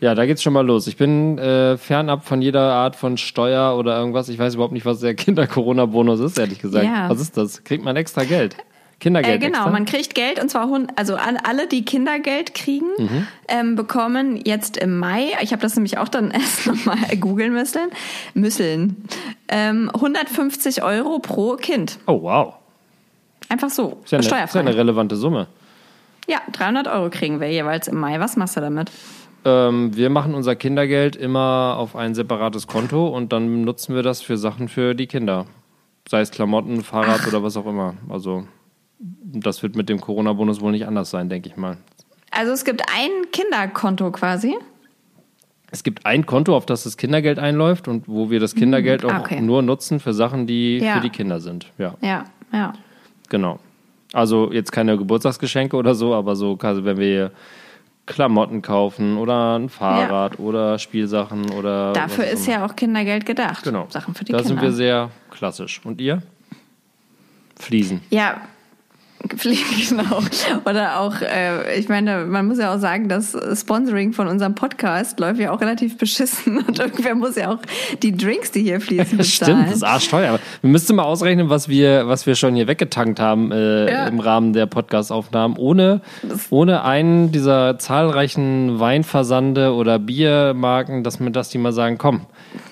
Ja, 0.01 0.13
da 0.15 0.25
geht's 0.25 0.43
schon 0.43 0.53
mal 0.53 0.65
los. 0.65 0.87
Ich 0.87 0.97
bin 0.97 1.37
äh, 1.37 1.77
fernab 1.77 2.25
von 2.25 2.41
jeder 2.41 2.73
Art 2.73 2.95
von 2.95 3.17
Steuer 3.17 3.77
oder 3.77 3.97
irgendwas. 3.97 4.29
Ich 4.29 4.37
weiß 4.37 4.55
überhaupt 4.55 4.73
nicht, 4.73 4.85
was 4.85 4.99
der 4.99 5.15
Kinder-Corona-Bonus 5.15 6.19
ist, 6.19 6.37
ehrlich 6.37 6.59
gesagt. 6.59 6.85
Ja. 6.85 7.09
Was 7.09 7.19
ist 7.21 7.37
das? 7.37 7.63
Kriegt 7.63 7.83
man 7.83 7.95
extra 7.95 8.23
Geld? 8.23 8.55
Kindergeld 8.99 9.35
Äh, 9.43 9.45
genau, 9.47 9.59
extra? 9.59 9.71
man 9.71 9.85
kriegt 9.85 10.15
Geld 10.15 10.41
und 10.41 10.49
zwar 10.49 10.69
also 10.95 11.15
an 11.15 11.37
alle, 11.43 11.67
die 11.67 11.83
Kindergeld 11.83 12.53
kriegen, 12.53 12.85
Mhm. 12.97 13.27
ähm, 13.49 13.75
bekommen 13.75 14.39
jetzt 14.45 14.77
im 14.77 14.97
Mai, 14.99 15.31
ich 15.41 15.51
habe 15.51 15.61
das 15.61 15.75
nämlich 15.75 15.97
auch 15.97 16.07
dann 16.07 16.31
erst 16.31 16.65
nochmal 16.67 16.97
googeln 17.19 17.51
müssen, 17.51 17.81
müssen 18.33 19.03
ähm, 19.47 19.89
150 19.93 20.83
Euro 20.83 21.19
pro 21.19 21.55
Kind. 21.55 21.99
Oh, 22.07 22.21
wow. 22.23 22.55
Einfach 23.49 23.69
so, 23.69 23.99
Ist 24.03 24.11
ja, 24.11 24.17
eine, 24.17 24.21
ist 24.21 24.25
steuerfrei. 24.27 24.59
ja 24.59 24.65
eine 24.67 24.75
relevante 24.75 25.15
Summe. 25.15 25.47
ja, 26.27 26.39
300 26.53 26.87
Euro 26.87 27.09
kriegen 27.09 27.39
wir 27.39 27.51
jeweils 27.51 27.87
im 27.87 27.99
Mai. 27.99 28.19
Was 28.19 28.37
machst 28.37 28.57
du 28.57 28.61
damit? 28.61 28.91
Ähm, 29.45 29.95
wir 29.95 30.09
machen 30.09 30.33
unser 30.33 30.55
Kindergeld 30.55 31.15
immer 31.15 31.75
auf 31.77 31.95
ein 31.95 32.15
separates 32.15 32.65
Konto 32.65 33.07
und 33.07 33.31
dann 33.31 33.63
nutzen 33.63 33.93
wir 33.93 34.01
das 34.01 34.21
für 34.23 34.37
Sachen 34.37 34.67
für 34.67 34.95
die 34.95 35.05
Kinder. 35.05 35.45
Sei 36.09 36.21
es 36.21 36.31
Klamotten, 36.31 36.83
Fahrrad 36.83 37.27
oder 37.27 37.43
was 37.43 37.55
auch 37.57 37.67
immer. 37.67 37.93
Also 38.09 38.47
das 38.99 39.61
wird 39.61 39.75
mit 39.75 39.89
dem 39.89 40.01
Corona-Bonus 40.01 40.61
wohl 40.61 40.71
nicht 40.71 40.87
anders 40.87 41.11
sein, 41.11 41.29
denke 41.29 41.49
ich 41.49 41.57
mal. 41.57 41.77
Also 42.31 42.51
es 42.53 42.65
gibt 42.65 42.81
ein 42.95 43.11
Kinderkonto 43.31 44.09
quasi. 44.11 44.55
Es 45.75 45.83
gibt 45.83 46.05
ein 46.05 46.25
Konto, 46.25 46.55
auf 46.55 46.65
das 46.65 46.83
das 46.83 46.95
Kindergeld 46.95 47.37
einläuft 47.37 47.89
und 47.89 48.07
wo 48.07 48.29
wir 48.29 48.39
das 48.39 48.55
Kindergeld 48.55 49.03
auch 49.03 49.11
ah, 49.11 49.19
okay. 49.19 49.41
nur 49.41 49.61
nutzen 49.61 49.99
für 49.99 50.13
Sachen, 50.13 50.47
die 50.47 50.77
Ja. 50.77 50.95
für 50.95 51.01
die 51.01 51.09
Kinder 51.09 51.41
sind. 51.41 51.69
Ja, 51.77 51.95
Ja, 51.99 52.23
ja. 52.53 52.71
genau. 53.27 53.59
Also 54.13 54.53
jetzt 54.53 54.71
keine 54.71 54.97
Geburtstagsgeschenke 54.97 55.75
oder 55.75 55.93
so, 55.93 56.13
aber 56.13 56.37
so, 56.37 56.57
also 56.61 56.85
wenn 56.85 56.95
wir 56.95 57.31
Klamotten 58.05 58.61
kaufen 58.61 59.17
oder 59.17 59.59
ein 59.59 59.67
Fahrrad 59.67 60.39
oder 60.39 60.79
Spielsachen 60.79 61.49
oder. 61.49 61.91
Dafür 61.91 62.23
auch 62.23 62.29
ist 62.31 62.47
immer. 62.47 62.57
ja 62.59 62.65
auch 62.65 62.75
Kindergeld 62.77 63.25
gedacht. 63.25 63.65
Genau. 63.65 63.87
Sachen 63.89 64.13
für 64.13 64.23
die 64.23 64.31
da 64.31 64.37
Kinder. 64.37 64.47
sind 64.47 64.61
wir 64.61 64.71
sehr 64.71 65.09
klassisch. 65.29 65.81
Und 65.83 65.99
ihr? 65.99 66.23
Fliesen. 67.59 67.99
Ja, 68.11 68.39
genau. 69.89 70.21
Oder 70.65 70.99
auch, 70.99 71.19
äh, 71.21 71.77
ich 71.79 71.89
meine, 71.89 72.25
man 72.25 72.45
muss 72.47 72.59
ja 72.59 72.73
auch 72.73 72.79
sagen, 72.79 73.09
das 73.09 73.35
Sponsoring 73.59 74.13
von 74.13 74.27
unserem 74.27 74.55
Podcast 74.55 75.19
läuft 75.19 75.39
ja 75.39 75.51
auch 75.51 75.61
relativ 75.61 75.97
beschissen 75.97 76.57
und 76.67 76.77
irgendwer 76.79 77.15
muss 77.15 77.35
ja 77.35 77.51
auch 77.51 77.59
die 78.03 78.15
Drinks, 78.15 78.51
die 78.51 78.61
hier 78.63 78.79
fließen, 78.79 79.17
bezahlen. 79.17 79.25
Stimmt, 79.51 79.67
das 79.67 79.75
ist 79.77 79.83
arschteuer. 79.83 80.29
Aber 80.29 80.39
Wir 80.61 80.69
müssten 80.69 80.95
mal 80.95 81.03
ausrechnen, 81.03 81.49
was 81.49 81.67
wir, 81.69 82.07
was 82.07 82.25
wir 82.27 82.35
schon 82.35 82.55
hier 82.55 82.67
weggetankt 82.67 83.19
haben 83.19 83.51
äh, 83.51 83.91
Ja. 83.91 84.07
im 84.07 84.19
Rahmen 84.19 84.53
der 84.53 84.67
Podcast-Aufnahmen, 84.67 85.57
ohne, 85.57 86.01
ohne 86.49 86.83
einen 86.83 87.31
dieser 87.31 87.79
zahlreichen 87.79 88.79
Weinversande 88.79 89.73
oder 89.73 89.97
Biermarken, 89.99 91.03
dass, 91.03 91.19
wir, 91.19 91.29
dass 91.31 91.49
die 91.49 91.57
mal 91.57 91.73
sagen, 91.73 91.97
komm, 91.97 92.21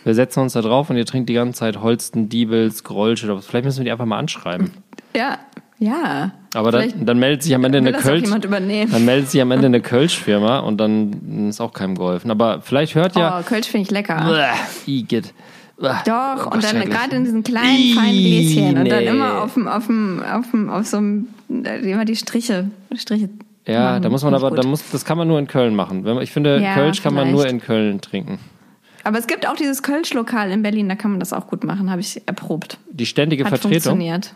wir 0.03 0.13
setzen 0.13 0.41
uns 0.41 0.53
da 0.53 0.61
drauf 0.61 0.89
und 0.89 0.97
ihr 0.97 1.05
trinkt 1.05 1.29
die 1.29 1.33
ganze 1.33 1.59
Zeit 1.59 1.81
Holsten, 1.81 2.29
Diebels, 2.29 2.83
Grolsch 2.83 3.23
oder 3.23 3.35
was. 3.37 3.45
Vielleicht 3.47 3.65
müssen 3.65 3.79
wir 3.79 3.85
die 3.85 3.91
einfach 3.91 4.05
mal 4.05 4.19
anschreiben. 4.19 4.71
Ja, 5.15 5.37
ja. 5.83 6.31
Aber 6.53 6.71
dann, 6.71 7.05
dann 7.05 7.19
meldet 7.19 7.43
sich 7.43 7.53
am 7.55 7.63
Ende 7.63 7.79
eine 7.79 7.93
Kölsch. 7.93 8.29
Dann 8.29 9.05
meldet 9.05 9.29
sich 9.29 9.41
am 9.41 9.51
Ende 9.51 9.65
eine 9.65 9.81
Kölsch-Firma 9.81 10.59
und 10.59 10.77
dann 10.77 11.49
ist 11.49 11.59
auch 11.59 11.73
keinem 11.73 11.95
geholfen. 11.95 12.29
Aber 12.31 12.61
vielleicht 12.61 12.95
hört 12.95 13.15
ja. 13.15 13.39
Oh, 13.39 13.43
Kölsch 13.43 13.67
finde 13.67 13.83
ich 13.85 13.91
lecker. 13.91 14.53
Bäh, 14.85 14.91
Igitt. 14.91 15.33
Doch, 15.77 16.45
Oh, 16.45 16.53
und 16.53 16.63
dann 16.63 16.79
gerade 16.89 17.15
in 17.15 17.23
diesen 17.25 17.43
kleinen, 17.43 17.95
feinen 17.95 18.23
Gläschen. 18.23 18.77
Und 18.77 18.89
dann 18.89 19.03
nee. 19.03 19.09
immer 19.09 19.41
auf 19.41 19.55
dem, 19.55 19.67
auf 19.67 19.87
dem, 19.87 20.23
auf 20.23 20.51
dem, 20.51 20.69
auf 20.69 20.85
so 20.85 20.97
einem, 20.97 21.27
immer 21.49 22.05
die 22.05 22.15
Striche, 22.15 22.69
Striche. 22.95 23.29
Ja, 23.65 23.91
machen. 23.91 24.03
da 24.03 24.09
muss 24.09 24.23
man 24.23 24.33
aber, 24.35 24.51
da 24.51 24.65
muss, 24.67 24.83
das 24.91 25.03
kann 25.03 25.17
man 25.17 25.27
nur 25.27 25.39
in 25.39 25.47
Köln 25.47 25.75
machen. 25.75 26.05
Ich 26.21 26.31
finde, 26.31 26.61
Ja, 26.61 26.75
Kölsch 26.75 27.01
kann 27.01 27.13
man 27.13 27.31
nur 27.31 27.47
in 27.47 27.59
Köln 27.59 28.01
trinken. 28.01 28.39
Aber 29.03 29.17
es 29.17 29.27
gibt 29.27 29.47
auch 29.47 29.55
dieses 29.55 29.83
Kölsch-Lokal 29.83 30.51
in 30.51 30.61
Berlin, 30.61 30.87
da 30.87 30.95
kann 30.95 31.11
man 31.11 31.19
das 31.19 31.33
auch 31.33 31.47
gut 31.47 31.63
machen, 31.63 31.89
habe 31.89 31.99
ich 32.01 32.21
erprobt. 32.25 32.77
Die 32.89 33.05
ständige 33.05 33.43
Hat 33.43 33.49
Vertretung. 33.49 33.71
funktioniert. 33.71 34.33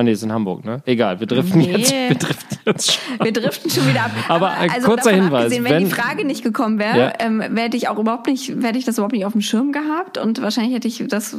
Ah, 0.00 0.02
nee, 0.02 0.12
ist 0.12 0.22
in 0.22 0.32
Hamburg, 0.32 0.64
ne? 0.64 0.80
Egal, 0.86 1.20
wir 1.20 1.26
driften 1.26 1.58
Nee. 1.60 1.72
jetzt. 1.76 1.92
Wir 1.92 2.14
driften 2.14 2.58
jetzt. 2.64 3.00
Wir 3.22 3.32
driften 3.32 3.70
schon 3.70 3.86
wieder 3.86 4.04
ab. 4.04 4.10
Aber, 4.28 4.52
äh, 4.62 4.68
kurzer 4.80 5.10
davon 5.10 5.14
Hinweis, 5.24 5.50
wenn, 5.50 5.64
wenn- 5.64 5.84
die 5.84 5.90
Frage 5.90 6.24
nicht 6.24 6.42
gekommen 6.42 6.78
wäre, 6.78 6.98
Ja. 6.98 7.12
ähm, 7.18 7.42
hätte 7.56 7.76
ich 7.76 7.88
auch 7.88 7.98
überhaupt 7.98 8.26
nicht, 8.26 8.48
hätte 8.62 8.78
ich 8.78 8.86
das 8.86 8.96
überhaupt 8.96 9.12
nicht 9.12 9.26
auf 9.26 9.32
dem 9.32 9.42
Schirm 9.42 9.72
gehabt 9.72 10.16
und 10.16 10.40
wahrscheinlich 10.40 10.74
hätte 10.74 10.88
ich 10.88 11.04
das 11.06 11.36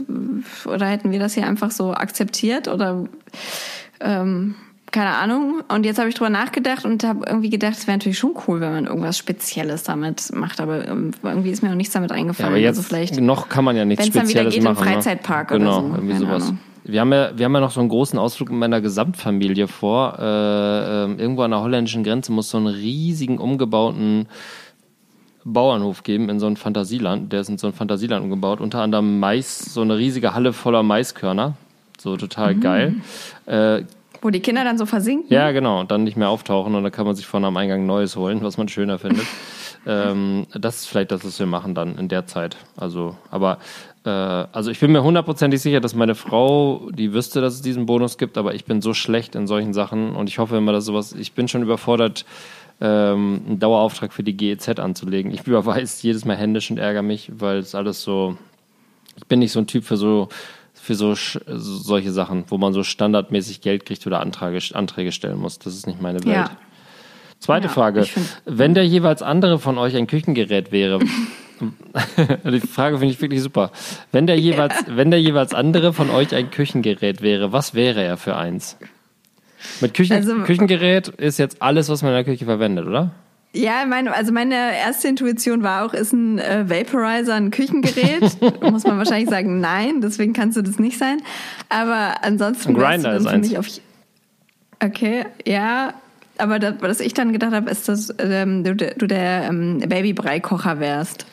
oder 0.65 0.85
hätten 0.85 1.09
wir 1.11 1.17
das 1.19 1.33
hier 1.33 1.47
einfach 1.47 1.71
so 1.71 1.91
akzeptiert 1.93 2.67
oder 2.67 3.05
ähm, 3.99 4.53
keine 4.91 5.15
Ahnung. 5.15 5.61
Und 5.69 5.85
jetzt 5.85 5.99
habe 5.99 6.09
ich 6.09 6.15
drüber 6.15 6.29
nachgedacht 6.29 6.85
und 6.85 7.03
habe 7.03 7.25
irgendwie 7.25 7.49
gedacht, 7.49 7.73
es 7.73 7.87
wäre 7.87 7.97
natürlich 7.97 8.19
schon 8.19 8.33
cool, 8.47 8.59
wenn 8.61 8.71
man 8.73 8.85
irgendwas 8.87 9.17
Spezielles 9.17 9.83
damit 9.83 10.31
macht. 10.35 10.59
Aber 10.59 10.87
ähm, 10.87 11.11
irgendwie 11.23 11.49
ist 11.49 11.63
mir 11.63 11.69
auch 11.71 11.75
nichts 11.75 11.93
damit 11.93 12.11
Ja, 12.11 12.17
eingefallen. 12.17 12.49
aber 12.49 12.57
jetzt 12.59 12.77
also 12.77 12.87
vielleicht, 12.87 13.19
noch 13.19 13.49
kann 13.49 13.63
man 13.65 13.75
ja 13.75 13.85
nichts 13.85 14.03
wenn 14.03 14.09
es 14.09 14.13
dann 14.15 14.27
wieder 14.27 14.41
Spezielles 14.41 14.53
geht 14.55 14.63
im 14.63 14.73
machen. 14.73 14.85
ne? 14.85 14.93
Freizeitpark 14.93 15.47
genau, 15.49 15.79
oder 15.79 15.87
so. 15.89 15.93
irgendwie 15.95 16.13
Keine 16.13 16.25
sowas. 16.25 16.43
Ahnung. 16.43 16.59
Wir 16.83 16.99
haben, 17.01 17.13
ja, 17.13 17.31
wir 17.37 17.45
haben 17.45 17.53
ja 17.53 17.59
noch 17.61 17.71
so 17.71 17.79
einen 17.79 17.89
großen 17.89 18.17
Ausflug 18.17 18.49
mit 18.49 18.59
meiner 18.59 18.81
Gesamtfamilie 18.81 19.67
vor. 19.67 20.17
Äh, 20.19 20.23
ähm, 21.03 21.19
irgendwo 21.19 21.43
an 21.43 21.51
der 21.51 21.61
holländischen 21.61 22.03
Grenze 22.03 22.31
muss 22.31 22.49
so 22.49 22.57
einen 22.57 22.67
riesigen 22.67 23.37
umgebauten 23.37 24.27
Bauernhof 25.43 26.03
geben 26.03 26.29
in 26.29 26.39
so 26.39 26.47
ein 26.47 26.57
Fantasieland. 26.57 27.31
Der 27.33 27.41
ist 27.41 27.49
in 27.49 27.57
so 27.57 27.67
ein 27.67 27.73
Fantasieland 27.73 28.23
umgebaut. 28.23 28.61
Unter 28.61 28.81
anderem 28.81 29.19
Mais, 29.19 29.59
so 29.73 29.81
eine 29.81 29.97
riesige 29.97 30.33
Halle 30.33 30.53
voller 30.53 30.83
Maiskörner. 30.83 31.53
So 31.99 32.17
total 32.17 32.55
Mhm. 32.55 32.59
geil. 32.61 32.95
Äh, 33.45 33.83
Wo 34.21 34.29
die 34.29 34.39
Kinder 34.39 34.63
dann 34.63 34.77
so 34.77 34.85
versinken. 34.85 35.33
ja, 35.33 35.51
genau. 35.51 35.79
Und 35.79 35.91
dann 35.91 36.03
nicht 36.03 36.15
mehr 36.15 36.29
auftauchen 36.29 36.75
und 36.75 36.83
dann 36.83 36.91
kann 36.91 37.05
man 37.05 37.15
sich 37.15 37.25
vorne 37.25 37.47
am 37.47 37.57
Eingang 37.57 37.85
Neues 37.85 38.15
holen, 38.15 38.41
was 38.41 38.57
man 38.57 38.67
schöner 38.67 38.99
findet. 38.99 39.25
ähm, 39.87 40.45
das 40.53 40.81
ist 40.81 40.85
vielleicht 40.87 41.11
das, 41.11 41.25
was 41.25 41.39
wir 41.39 41.47
machen 41.47 41.73
dann 41.73 41.97
in 41.97 42.07
der 42.07 42.27
Zeit. 42.27 42.55
Also, 42.77 43.15
aber 43.31 43.57
äh, 44.05 44.09
also 44.09 44.71
ich 44.71 44.79
bin 44.79 44.91
mir 44.91 45.03
hundertprozentig 45.03 45.61
sicher, 45.61 45.79
dass 45.79 45.95
meine 45.95 46.15
Frau, 46.15 46.89
die 46.91 47.13
wüsste, 47.13 47.41
dass 47.41 47.55
es 47.55 47.61
diesen 47.61 47.85
Bonus 47.85 48.17
gibt, 48.17 48.37
aber 48.37 48.53
ich 48.53 48.65
bin 48.65 48.81
so 48.81 48.93
schlecht 48.93 49.35
in 49.35 49.47
solchen 49.47 49.73
Sachen 49.73 50.15
und 50.15 50.29
ich 50.29 50.39
hoffe 50.39 50.57
immer, 50.57 50.71
dass 50.71 50.85
sowas, 50.85 51.13
ich 51.13 51.33
bin 51.33 51.47
schon 51.47 51.63
überfordert, 51.63 52.25
ähm, 52.79 53.41
einen 53.47 53.59
Dauerauftrag 53.59 54.11
für 54.11 54.23
die 54.23 54.35
GEZ 54.35 54.79
anzulegen. 54.79 55.31
Ich 55.31 55.45
überweise 55.45 56.01
jedes 56.05 56.25
Mal 56.25 56.35
händisch 56.35 56.71
und 56.71 56.77
ärgere 56.77 57.03
mich, 57.03 57.31
weil 57.35 57.57
es 57.57 57.75
alles 57.75 58.01
so, 58.01 58.37
ich 59.17 59.25
bin 59.27 59.39
nicht 59.39 59.51
so 59.51 59.59
ein 59.59 59.67
Typ 59.67 59.83
für 59.83 59.97
so 59.97 60.29
für 60.81 60.95
so 60.95 61.13
solche 61.15 62.11
Sachen, 62.11 62.45
wo 62.47 62.57
man 62.57 62.73
so 62.73 62.83
standardmäßig 62.83 63.61
Geld 63.61 63.85
kriegt 63.85 64.05
oder 64.07 64.19
Anträge, 64.19 64.59
Anträge 64.75 65.11
stellen 65.11 65.37
muss. 65.37 65.59
Das 65.59 65.75
ist 65.75 65.85
nicht 65.87 66.01
meine 66.01 66.23
Welt. 66.23 66.33
Ja. 66.35 66.51
Zweite 67.39 67.67
Ja, 67.67 67.73
Frage. 67.73 68.05
Wenn 68.45 68.73
der 68.73 68.85
jeweils 68.85 69.21
andere 69.21 69.59
von 69.59 69.77
euch 69.77 69.95
ein 69.95 70.07
Küchengerät 70.07 70.71
wäre, 70.71 70.99
die 72.45 72.59
Frage 72.61 72.97
finde 72.97 73.13
ich 73.13 73.21
wirklich 73.21 73.41
super. 73.41 73.71
Wenn 74.11 74.27
der 74.27 74.39
jeweils, 74.39 74.73
wenn 74.87 75.11
der 75.11 75.21
jeweils 75.21 75.53
andere 75.53 75.93
von 75.93 76.09
euch 76.09 76.33
ein 76.35 76.49
Küchengerät 76.51 77.21
wäre, 77.21 77.51
was 77.51 77.73
wäre 77.73 78.03
er 78.03 78.17
für 78.17 78.35
eins? 78.35 78.77
Mit 79.81 79.93
Küchen, 79.93 80.15
Also- 80.15 80.39
Küchengerät 80.41 81.07
ist 81.09 81.37
jetzt 81.37 81.61
alles, 81.61 81.89
was 81.89 82.01
man 82.01 82.11
in 82.11 82.15
der 82.15 82.23
Küche 82.23 82.45
verwendet, 82.45 82.87
oder? 82.87 83.11
Ja, 83.53 83.85
meine, 83.85 84.13
also 84.15 84.31
meine 84.31 84.55
erste 84.77 85.09
Intuition 85.09 85.61
war 85.61 85.85
auch, 85.85 85.93
ist 85.93 86.13
ein 86.13 86.39
äh, 86.39 86.69
Vaporizer 86.69 87.33
ein 87.35 87.51
Küchengerät? 87.51 88.37
Muss 88.61 88.85
man 88.85 88.97
wahrscheinlich 88.97 89.29
sagen, 89.29 89.59
nein, 89.59 89.99
deswegen 89.99 90.31
kannst 90.31 90.55
du 90.55 90.61
das 90.61 90.79
nicht 90.79 90.97
sein. 90.97 91.17
Aber 91.67 92.23
ansonsten 92.23 92.69
Ein 92.69 92.75
Grinder 92.75 93.13
ist 93.15 93.27
eins. 93.27 93.53
auf. 93.55 93.67
Okay, 94.83 95.25
ja. 95.45 95.93
Aber 96.37 96.59
das, 96.59 96.75
was 96.79 96.99
ich 97.01 97.13
dann 97.13 97.33
gedacht 97.33 97.51
habe, 97.51 97.69
ist, 97.69 97.89
dass 97.89 98.13
ähm, 98.19 98.63
du, 98.63 98.73
der- 98.75 98.95
du 98.95 99.05
der 99.05 99.43
ähm, 99.49 99.79
Babybrei-Kocher 99.79 100.79
wärst. 100.79 101.25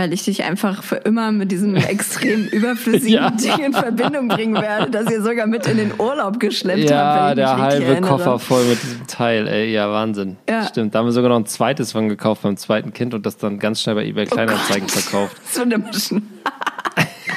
Weil 0.00 0.14
ich 0.14 0.24
dich 0.24 0.44
einfach 0.44 0.82
für 0.82 0.96
immer 0.96 1.30
mit 1.30 1.52
diesem 1.52 1.76
extrem 1.76 2.46
überflüssigen 2.46 3.10
Ja. 3.16 3.30
Ding 3.32 3.66
in 3.66 3.72
Verbindung 3.74 4.28
bringen 4.28 4.54
werde, 4.54 4.90
dass 4.90 5.10
ihr 5.10 5.20
sogar 5.20 5.46
mit 5.46 5.66
in 5.66 5.76
den 5.76 5.92
Urlaub 5.98 6.40
geschleppt 6.40 6.90
habt. 6.90 6.90
Ja, 6.90 7.26
wenn 7.26 7.30
ich 7.32 7.44
der 7.44 7.58
halbe. 7.58 8.00
Koffer 8.00 8.38
voll 8.38 8.64
mit 8.64 8.82
diesem 8.82 9.06
Teil, 9.06 9.46
ey, 9.46 9.70
ja, 9.70 9.92
Wahnsinn. 9.92 10.38
Ja. 10.48 10.66
Stimmt, 10.66 10.94
da 10.94 11.00
haben 11.00 11.06
wir 11.06 11.12
sogar 11.12 11.28
noch 11.28 11.36
ein 11.36 11.44
zweites 11.44 11.92
von 11.92 12.08
gekauft 12.08 12.40
beim 12.44 12.56
zweiten 12.56 12.94
Kind 12.94 13.12
und 13.12 13.26
das 13.26 13.36
dann 13.36 13.58
ganz 13.58 13.82
schnell 13.82 13.94
bei 13.96 14.06
eBay 14.06 14.26
Oh 14.30 14.34
Kleinanzeigen 14.34 14.88
verkauft. 14.88 15.36
So 15.50 15.60
eine 15.60 15.76
Maschine. 15.76 16.22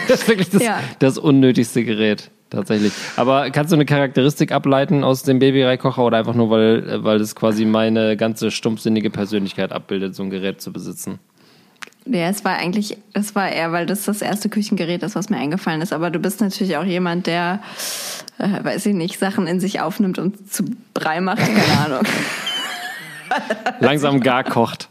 Das 0.07 0.21
ist 0.21 0.27
wirklich 0.29 0.49
das, 0.49 0.63
Ja. 0.63 0.79
das 0.99 1.17
unnötigste 1.17 1.83
Gerät, 1.83 2.31
tatsächlich. 2.49 2.93
Aber 3.17 3.49
kannst 3.49 3.73
du 3.73 3.75
eine 3.75 3.85
Charakteristik 3.85 4.53
ableiten 4.53 5.03
aus 5.03 5.23
dem 5.23 5.39
Babyreikocher 5.39 6.01
oder 6.05 6.17
einfach 6.17 6.33
nur, 6.35 6.49
weil, 6.49 7.03
weil 7.03 7.19
es 7.19 7.35
quasi 7.35 7.65
meine 7.65 8.15
ganze 8.15 8.51
stumpfsinnige 8.51 9.09
Persönlichkeit 9.09 9.73
abbildet, 9.73 10.15
so 10.15 10.23
ein 10.23 10.29
Gerät 10.29 10.61
zu 10.61 10.71
besitzen? 10.71 11.19
Ja, 12.05 12.27
es 12.27 12.43
war 12.43 12.57
eigentlich, 12.57 12.97
es 13.13 13.33
war 13.33 13.49
eher, 13.49 13.71
weil 13.71 13.85
das 13.85 14.03
das 14.05 14.21
erste 14.21 14.49
Küchengerät 14.49 15.03
ist, 15.03 15.15
was 15.15 15.29
mir 15.29 15.37
eingefallen 15.37 15.81
ist. 15.81 15.93
Aber 15.93 16.09
du 16.09 16.19
bist 16.19 16.41
natürlich 16.41 16.75
auch 16.77 16.83
jemand, 16.83 17.27
der, 17.27 17.61
äh, 18.39 18.63
weiß 18.63 18.85
ich 18.87 18.93
nicht, 18.93 19.19
Sachen 19.19 19.47
in 19.47 19.59
sich 19.59 19.79
aufnimmt 19.79 20.19
und 20.19 20.51
zu 20.51 20.65
Brei 20.93 21.21
macht, 21.21 21.39
keine 21.39 21.85
Ahnung. 21.85 22.03
Langsam 23.79 24.19
gar 24.19 24.43
kocht. 24.43 24.89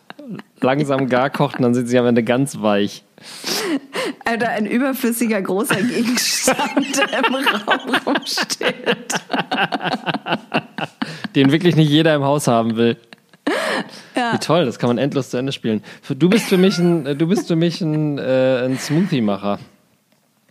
Langsam 0.60 1.08
gar 1.08 1.28
kocht 1.28 1.56
und 1.56 1.62
dann 1.62 1.74
sind 1.74 1.88
sie 1.88 1.98
am 1.98 2.06
Ende 2.06 2.22
ganz 2.22 2.60
weich. 2.62 3.04
Alter, 4.24 4.50
ein 4.50 4.66
überflüssiger 4.66 5.42
großer 5.42 5.82
Gegenstand, 5.82 6.96
der 6.96 7.18
im 7.26 7.34
Raum 7.34 7.94
rumsteht. 8.06 9.14
Den 11.34 11.52
wirklich 11.52 11.76
nicht 11.76 11.90
jeder 11.90 12.14
im 12.14 12.22
Haus 12.22 12.46
haben 12.46 12.76
will. 12.76 12.96
Ja. 14.14 14.34
Wie 14.34 14.38
toll, 14.38 14.64
das 14.64 14.78
kann 14.78 14.88
man 14.88 14.98
endlos 14.98 15.30
zu 15.30 15.36
Ende 15.36 15.52
spielen. 15.52 15.82
Du 16.08 16.28
bist 16.28 16.46
für 16.46 16.58
mich 16.58 16.78
ein, 16.78 17.18
du 17.18 17.26
bist 17.26 17.48
für 17.48 17.56
mich 17.56 17.80
ein, 17.80 18.18
äh, 18.18 18.64
ein 18.64 18.78
Smoothie-Macher. 18.78 19.58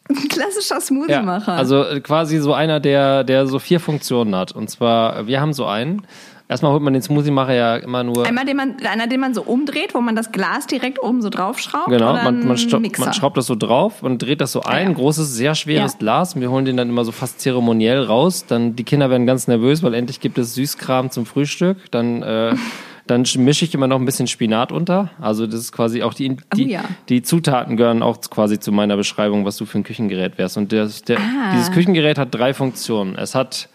Ein 0.09 0.27
klassischer 0.27 0.75
Ja, 0.75 0.81
Smoothie-Macher. 0.81 1.53
also 1.53 1.83
äh, 1.83 1.99
quasi 2.01 2.39
so 2.39 2.53
einer, 2.53 2.79
der, 2.79 3.23
der 3.23 3.47
so 3.47 3.59
vier 3.59 3.79
Funktionen 3.79 4.35
hat. 4.35 4.51
Und 4.51 4.69
zwar, 4.69 5.27
wir 5.27 5.39
haben 5.39 5.53
so 5.53 5.65
einen. 5.65 6.01
Erstmal 6.49 6.73
holt 6.73 6.81
man 6.81 6.91
den 6.91 7.01
Smoothie-Macher 7.01 7.53
ja 7.53 7.75
immer 7.77 8.03
nur. 8.03 8.25
Einmal 8.25 8.43
den 8.43 8.57
man, 8.57 8.75
einer, 8.85 9.07
den 9.07 9.21
man 9.21 9.33
so 9.33 9.41
umdreht, 9.41 9.95
wo 9.95 10.01
man 10.01 10.17
das 10.17 10.33
Glas 10.33 10.67
direkt 10.67 11.01
oben 11.01 11.21
so 11.21 11.29
draufschraubt. 11.29 11.87
Genau, 11.87 12.11
man, 12.11 12.45
man, 12.45 12.57
man 12.97 13.13
schraubt 13.13 13.37
das 13.37 13.45
so 13.45 13.55
drauf 13.55 14.03
und 14.03 14.21
dreht 14.21 14.41
das 14.41 14.51
so 14.51 14.61
ein, 14.63 14.89
ja. 14.89 14.93
großes, 14.93 15.33
sehr 15.33 15.55
schweres 15.55 15.93
Ja. 15.93 15.99
Glas. 15.99 16.35
Und 16.35 16.41
wir 16.41 16.51
holen 16.51 16.65
den 16.65 16.75
dann 16.75 16.89
immer 16.89 17.05
so 17.05 17.13
fast 17.13 17.39
zeremoniell 17.39 18.03
raus. 18.03 18.47
Dann 18.47 18.75
die 18.75 18.83
Kinder 18.83 19.09
werden 19.09 19.25
ganz 19.25 19.47
nervös, 19.47 19.81
weil 19.81 19.93
endlich 19.93 20.19
gibt 20.19 20.37
es 20.37 20.53
Süßkram 20.55 21.09
zum 21.09 21.25
Frühstück. 21.25 21.89
Dann, 21.91 22.21
äh, 22.21 22.55
dann 23.11 23.25
mische 23.43 23.65
ich 23.65 23.73
immer 23.75 23.87
noch 23.87 23.99
ein 23.99 24.05
bisschen 24.05 24.25
Spinat 24.27 24.71
unter. 24.71 25.11
Also 25.19 25.45
das 25.45 25.59
ist 25.59 25.71
quasi 25.73 26.01
auch 26.01 26.13
die, 26.13 26.37
die, 26.55 26.65
Oh 26.65 26.69
ja. 26.69 26.83
die 27.09 27.21
Zutaten 27.21 27.77
gehören 27.77 28.01
auch 28.01 28.19
quasi 28.21 28.59
zu 28.59 28.71
meiner 28.71 28.95
Beschreibung, 28.97 29.45
was 29.45 29.57
du 29.57 29.65
für 29.65 29.77
ein 29.79 29.83
Küchengerät 29.83 30.37
wärst. 30.37 30.57
Und 30.57 30.71
das, 30.71 31.01
der, 31.03 31.17
Ah. 31.19 31.51
dieses 31.53 31.71
Küchengerät 31.71 32.17
hat 32.17 32.33
drei 32.33 32.53
Funktionen. 32.53 33.15
Es 33.15 33.35
hat 33.35 33.69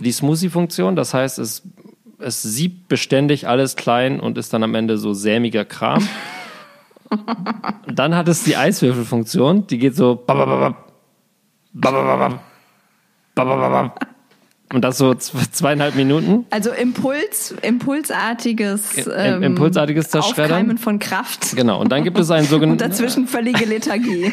die 0.00 0.12
Smoothie-Funktion, 0.12 0.96
das 0.96 1.14
heißt, 1.14 1.38
es, 1.38 1.62
es 2.18 2.42
siebt 2.42 2.88
beständig 2.88 3.48
alles 3.48 3.76
klein 3.76 4.20
und 4.20 4.36
ist 4.36 4.52
dann 4.52 4.62
am 4.62 4.74
Ende 4.74 4.98
so 4.98 5.12
sämiger 5.14 5.64
Kram. 5.64 6.06
Dann 7.86 8.14
hat 8.16 8.26
es 8.28 8.42
die 8.44 8.56
Eiswürfelfunktion, 8.56 9.66
die 9.68 9.78
geht 9.78 9.94
so 9.94 10.16
babababab, 10.16 10.92
babababab, 11.72 12.40
babababab. 13.34 14.06
Und 14.72 14.82
das 14.84 14.98
so 14.98 15.14
zweieinhalb 15.14 15.94
Minuten. 15.94 16.44
Also 16.50 16.70
Impuls, 16.72 17.54
impulsartiges, 17.62 18.98
Im- 18.98 19.12
ähm, 19.16 19.42
impulsartiges 19.42 20.08
Zerschreddern. 20.10 20.52
Aufkeimen 20.52 20.78
von 20.78 20.98
Kraft. 20.98 21.54
Genau, 21.56 21.80
und 21.80 21.90
dann 21.92 22.02
gibt 22.04 22.18
es 22.18 22.30
einen 22.30 22.42
Und 22.46 22.50
sogenannten 22.50 22.78
dazwischen 22.78 23.26
völlige 23.28 23.64
Lethargie. 23.64 24.32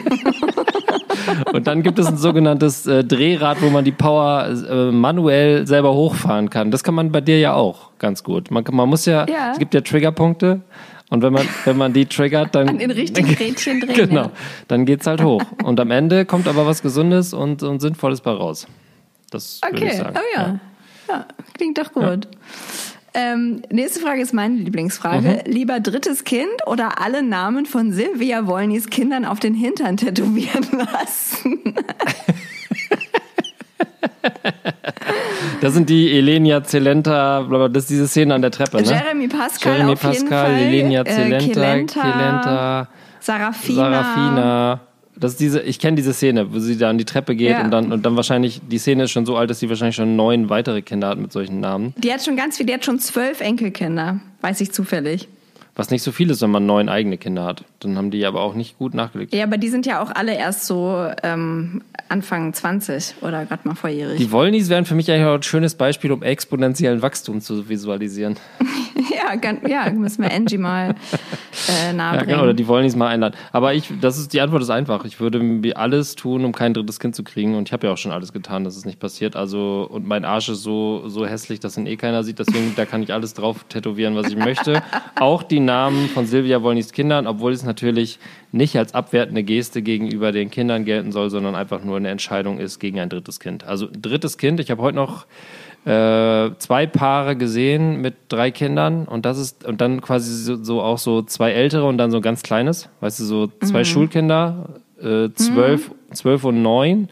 und 1.53 1.67
dann 1.67 1.83
gibt 1.83 1.99
es 1.99 2.07
ein 2.07 2.17
sogenanntes 2.17 2.85
äh, 2.87 3.03
Drehrad, 3.03 3.61
wo 3.61 3.69
man 3.69 3.85
die 3.85 3.91
Power 3.91 4.47
äh, 4.49 4.91
manuell 4.91 5.67
selber 5.67 5.93
hochfahren 5.93 6.49
kann. 6.49 6.71
Das 6.71 6.83
kann 6.83 6.95
man 6.95 7.11
bei 7.11 7.21
dir 7.21 7.39
ja 7.39 7.53
auch 7.53 7.91
ganz 7.99 8.23
gut. 8.23 8.51
Man, 8.51 8.63
man 8.71 8.89
muss 8.89 9.05
ja, 9.05 9.25
Ja. 9.29 9.51
es 9.53 9.59
gibt 9.59 9.73
ja 9.73 9.81
Triggerpunkte 9.81 10.61
und 11.09 11.21
wenn 11.21 11.31
man 11.33 11.47
wenn 11.65 11.77
man 11.77 11.93
die 11.93 12.05
triggert, 12.07 12.55
dann 12.55 12.67
An 12.69 12.79
den 12.79 12.91
richtigen 12.91 13.33
Rädchen 13.35 13.81
drehen. 13.81 13.93
Genau. 14.09 14.31
Dann 14.67 14.85
geht's 14.85 15.05
halt 15.05 15.21
hoch. 15.23 15.43
Und 15.63 15.79
am 15.79 15.91
Ende 15.91 16.25
kommt 16.25 16.47
aber 16.47 16.65
was 16.65 16.81
Gesundes 16.81 17.33
und, 17.33 17.61
und 17.63 17.79
Sinnvolles 17.81 18.21
bei 18.21 18.31
raus. 18.31 18.65
Das 19.33 19.61
würde 19.61 19.77
ich 19.77 19.83
Okay, 19.83 19.97
sagen. 19.97 20.15
oh 20.17 20.37
ja. 20.37 20.59
ja. 21.09 21.25
klingt 21.53 21.77
doch 21.77 21.91
gut. 21.91 22.27
Ähm, 23.15 23.61
nächste 23.69 23.99
Frage 23.99 24.21
ist 24.21 24.33
meine 24.33 24.55
Lieblingsfrage. 24.55 25.43
Mhm. 25.45 25.51
Lieber 25.51 25.79
drittes 25.79 26.23
Kind 26.23 26.49
oder 26.65 26.99
alle 26.99 27.21
Namen 27.21 27.65
von 27.67 27.91
Silvia 27.91 28.47
Wollnys 28.47 28.89
Kindern 28.89 29.25
auf 29.25 29.39
den 29.39 29.53
Hintern 29.53 29.97
tätowieren 29.97 30.65
lassen? 30.71 31.75
Das 35.61 35.73
sind 35.73 35.89
die 35.89 36.11
Elenia 36.17 36.63
Zelenta, 36.63 37.43
das 37.69 37.83
ist 37.83 37.89
diese 37.89 38.07
Szene 38.07 38.33
an 38.33 38.41
der 38.41 38.51
Treppe, 38.51 38.81
ne? 38.81 38.83
Jeremy 38.83 39.27
Pascal 39.27 39.73
Jeremy 39.73 39.93
auf 39.93 40.03
jeden 40.03 40.29
Pascal, 40.29 40.45
Fall. 40.51 40.61
Elenia 40.61 41.01
äh, 41.01 41.05
Zelenta, 41.05 41.53
Kelenta, 41.53 42.01
Kelenta, 42.01 42.87
Sarafina. 43.19 43.75
Sarafina. 43.75 44.79
Das 45.15 45.36
diese, 45.36 45.62
ich 45.62 45.79
kenne 45.79 45.96
diese 45.96 46.13
Szene, 46.13 46.53
wo 46.53 46.60
sie 46.60 46.77
da 46.77 46.89
an 46.89 46.98
die 46.98 47.05
Treppe 47.05 47.36
geht 47.36 47.51
Ja. 47.51 47.63
und 47.63 47.72
dann 47.72 47.91
und 47.91 48.05
dann 48.05 48.15
wahrscheinlich, 48.15 48.62
die 48.70 48.77
Szene 48.79 49.03
ist 49.03 49.12
schon 49.12 49.25
so 49.25 49.38
alt, 49.38 49.50
dass 49.50 49.60
sie 49.60 49.70
wahrscheinlich 49.70 49.96
schon 49.96 50.15
neun 50.15 50.50
weitere 50.50 50.82
Kinder 50.82 51.08
hat 51.10 51.17
mit 51.20 51.32
solchen 51.32 51.60
Namen. 51.60 51.93
Die 51.98 52.12
hat 52.12 52.24
schon 52.24 52.36
ganz 52.36 52.58
viel, 52.58 52.65
die 52.65 52.74
hat 52.74 52.84
schon 52.84 53.00
zwölf 53.00 53.39
Enkelkinder, 53.41 54.20
weiß 54.41 54.60
ich 54.62 54.72
zufällig. 54.72 55.27
Was 55.75 55.89
nicht 55.89 56.03
so 56.03 56.12
viel 56.12 56.29
ist, 56.29 56.39
wenn 56.43 56.51
man 56.51 56.67
neun 56.67 56.88
eigene 56.88 57.17
Kinder 57.17 57.46
hat. 57.46 57.63
Dann 57.79 57.98
haben 57.98 58.12
die 58.12 58.24
aber 58.27 58.41
auch 58.41 58.53
nicht 58.53 58.77
gut 58.77 58.93
nachgelegt. 58.93 59.34
Ja, 59.34 59.43
aber 59.43 59.58
die 59.58 59.70
sind 59.70 59.88
ja 59.88 60.03
auch 60.03 60.12
alle 60.13 60.36
erst 60.38 60.67
so 60.67 61.08
ähm, 61.24 61.82
Anfang 62.10 62.53
20 62.53 63.15
oder 63.22 63.46
gerade 63.46 63.67
mal 63.67 63.74
vorjährig. 63.74 64.20
Die 64.20 64.32
Wollnies 64.32 64.70
wären 64.70 64.86
für 64.86 64.93
mich 64.93 65.10
eigentlich 65.10 65.25
auch 65.25 65.34
ein 65.34 65.41
schönes 65.41 65.74
Beispiel, 65.74 66.12
um 66.12 66.22
exponentiellen 66.22 67.01
Wachstum 67.01 67.41
zu 67.41 67.70
visualisieren. 67.70 68.36
ja, 69.15 69.34
ganz, 69.36 69.67
ja, 69.67 69.89
müssen 69.91 70.22
wir 70.22 70.32
Angie 70.32 70.60
mal 70.60 70.93
äh, 71.70 71.93
nahe 71.93 72.17
Ja, 72.17 72.24
genau, 72.24 72.43
oder 72.43 72.53
die 72.53 72.67
wollen 72.67 72.84
nicht 72.84 72.96
mal 72.96 73.08
einladen. 73.08 73.36
Aber 73.51 73.74
ich, 73.74 73.91
das 74.01 74.17
ist, 74.17 74.34
die 74.34 74.41
Antwort 74.41 74.62
ist 74.62 74.70
einfach. 74.70 75.05
Ich 75.05 75.20
würde 75.20 75.39
mir 75.39 75.77
alles 75.77 76.15
tun, 76.15 76.46
um 76.46 76.51
kein 76.51 76.74
drittes 76.74 77.00
Kind 77.00 77.15
zu 77.15 77.24
kriegen. 77.24 77.55
Und 77.55 77.70
ich 77.70 77.74
habe 77.74 77.88
ja 77.88 77.93
auch 77.93 77.98
schon 77.98 78.12
alles 78.12 78.34
getan, 78.34 78.63
dass 78.63 78.75
es 78.75 78.86
nicht 78.86 79.00
passiert. 79.00 79.36
Also, 79.36 79.88
und 79.89 80.08
mein 80.08 80.25
Arsch 80.25 80.50
ist 80.50 80.63
so, 80.63 81.08
so 81.08 81.25
hässlich, 81.25 81.60
dass 81.60 81.77
ihn 81.77 81.86
eh 81.86 81.96
keiner 81.96 82.24
sieht. 82.24 82.39
Deswegen, 82.39 82.74
da 82.75 82.86
kann 82.86 83.03
ich 83.03 83.13
alles 83.13 83.34
drauf 83.34 83.65
tätowieren, 83.70 84.15
was 84.15 84.27
ich 84.27 84.36
möchte. 84.36 84.82
Auch 85.20 85.43
die 85.43 85.60
Namen 85.60 86.10
von 86.10 86.25
Silvia 86.25 86.62
Wollnys 86.62 86.91
Kindern, 86.91 87.27
obwohl 87.27 87.51
es 87.51 87.63
natürlich 87.63 88.20
nicht 88.51 88.77
als 88.77 88.93
abwertende 88.93 89.43
Geste 89.43 89.82
gegenüber 89.82 90.32
den 90.32 90.51
Kindern 90.51 90.86
gelten 90.86 91.12
soll, 91.12 91.29
sondern 91.29 91.55
einfach 91.55 91.84
nur 91.84 91.98
eine 91.98 92.10
Entscheidung 92.10 92.60
ist 92.60 92.79
gegen 92.79 93.00
ein 93.00 93.10
drittes 93.10 93.39
Kind. 93.39 93.63
Also, 93.63 93.88
drittes 93.91 94.38
Kind, 94.38 94.60
ich 94.60 94.72
habe 94.72 94.82
heute 94.82 94.96
noch 94.96 95.25
äh, 95.85 96.51
zwei 96.59 96.87
Paare 96.87 97.35
gesehen 97.35 98.01
mit 98.01 98.15
drei 98.29 98.51
Kindern 98.51 99.05
und 99.05 99.25
das 99.25 99.37
ist 99.37 99.65
und 99.65 99.81
dann 99.81 100.01
quasi 100.01 100.31
so, 100.33 100.63
so 100.63 100.81
auch 100.81 100.97
so 100.97 101.21
zwei 101.23 101.51
ältere 101.51 101.85
und 101.85 101.97
dann 101.97 102.11
so 102.11 102.17
ein 102.17 102.23
ganz 102.23 102.41
kleines, 102.43 102.89
weißt 103.01 103.19
du, 103.19 103.23
so 103.25 103.47
zwei 103.61 103.83
Schulkinder, 103.83 104.69
äh, 105.01 105.29
zwölf, 105.33 105.91
zwölf 106.13 106.45
und 106.45 106.61
neun 106.61 107.09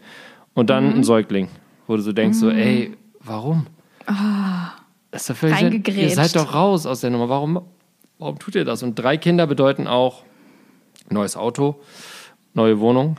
und 0.54 0.70
dann 0.70 0.94
ein 0.94 1.04
Säugling, 1.04 1.48
wo 1.86 1.96
du 1.96 2.02
so 2.02 2.12
denkst, 2.12 2.38
so, 2.38 2.50
ey, 2.50 2.96
warum? 3.20 3.66
Das 5.10 5.22
ist 5.22 5.30
doch 5.30 5.36
völlig, 5.36 5.60
ihr 5.60 5.66
Reingegrätscht. 5.66 6.16
seid 6.16 6.36
doch 6.36 6.54
raus 6.54 6.86
aus 6.86 7.00
der 7.00 7.10
Nummer. 7.10 7.28
Warum, 7.28 7.62
warum 8.18 8.38
tut 8.38 8.54
ihr 8.54 8.64
das? 8.64 8.82
Und 8.82 8.94
drei 8.94 9.16
Kinder 9.18 9.46
bedeuten 9.46 9.86
auch 9.86 10.22
neues 11.10 11.36
Auto, 11.36 11.76
neue 12.54 12.80
Wohnung. 12.80 13.16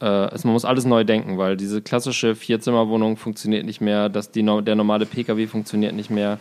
Äh, 0.00 0.04
also 0.06 0.48
man 0.48 0.54
muss 0.54 0.64
alles 0.64 0.84
neu 0.84 1.04
denken, 1.04 1.38
weil 1.38 1.56
diese 1.56 1.82
klassische 1.82 2.34
Vierzimmerwohnung 2.34 3.16
funktioniert 3.16 3.64
nicht 3.64 3.80
mehr, 3.80 4.08
dass 4.08 4.30
die, 4.30 4.42
der 4.42 4.74
normale 4.74 5.06
Pkw 5.06 5.46
funktioniert 5.46 5.94
nicht 5.94 6.10
mehr. 6.10 6.38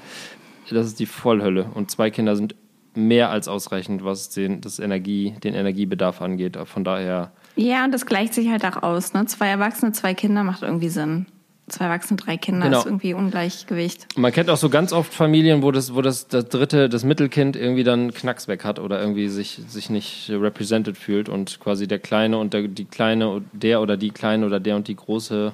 Das 0.69 0.85
ist 0.85 0.99
die 0.99 1.05
Vollhölle. 1.05 1.65
Und 1.73 1.89
zwei 1.89 2.11
Kinder 2.11 2.35
sind 2.35 2.55
mehr 2.95 3.29
als 3.29 3.47
ausreichend, 3.47 4.03
was 4.03 4.29
den, 4.29 4.61
das 4.61 4.79
Energie, 4.79 5.35
den 5.43 5.53
Energiebedarf 5.53 6.21
angeht. 6.21 6.57
Von 6.65 6.83
daher, 6.83 7.31
Ja, 7.55 7.85
und 7.85 7.91
das 7.91 8.05
gleicht 8.05 8.33
sich 8.33 8.49
halt 8.49 8.65
auch 8.65 8.83
aus. 8.83 9.13
Ne? 9.13 9.25
Zwei 9.25 9.47
Erwachsene, 9.47 9.91
zwei 9.91 10.13
Kinder 10.13 10.43
macht 10.43 10.63
irgendwie 10.63 10.89
Sinn. 10.89 11.25
Zwei 11.69 11.85
Erwachsene, 11.85 12.17
drei 12.17 12.37
Kinder 12.37 12.65
Genau. 12.65 12.79
ist 12.79 12.85
irgendwie 12.85 13.13
Ungleichgewicht. 13.13 14.07
man 14.17 14.31
kennt 14.31 14.49
auch 14.49 14.57
so 14.57 14.69
ganz 14.69 14.91
oft 14.93 15.13
Familien, 15.13 15.61
wo 15.63 15.71
das, 15.71 15.93
wo 15.95 16.01
das, 16.01 16.27
das 16.27 16.45
dritte, 16.49 16.89
das 16.89 17.03
Mittelkind 17.03 17.55
irgendwie 17.55 17.83
dann 17.83 18.13
Knacks 18.13 18.47
weg 18.47 18.63
hat 18.65 18.79
oder 18.79 18.99
irgendwie 18.99 19.27
sich, 19.29 19.59
sich 19.67 19.89
nicht 19.89 20.29
represented 20.29 20.97
fühlt 20.97 21.29
und 21.29 21.59
quasi 21.59 21.87
der 21.87 21.99
Kleine 21.99 22.37
und 22.37 22.53
der, 22.53 22.67
die 22.67 22.85
Kleine, 22.85 23.41
der 23.53 23.81
oder 23.81 23.97
die 23.97 24.11
Kleine 24.11 24.45
oder 24.45 24.59
der 24.59 24.75
und 24.75 24.87
die 24.87 24.95
Große 24.95 25.53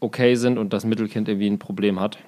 okay 0.00 0.34
sind 0.36 0.58
und 0.58 0.72
das 0.72 0.84
Mittelkind 0.84 1.28
irgendwie 1.28 1.48
ein 1.48 1.58
Problem 1.58 2.00
hat. 2.00 2.18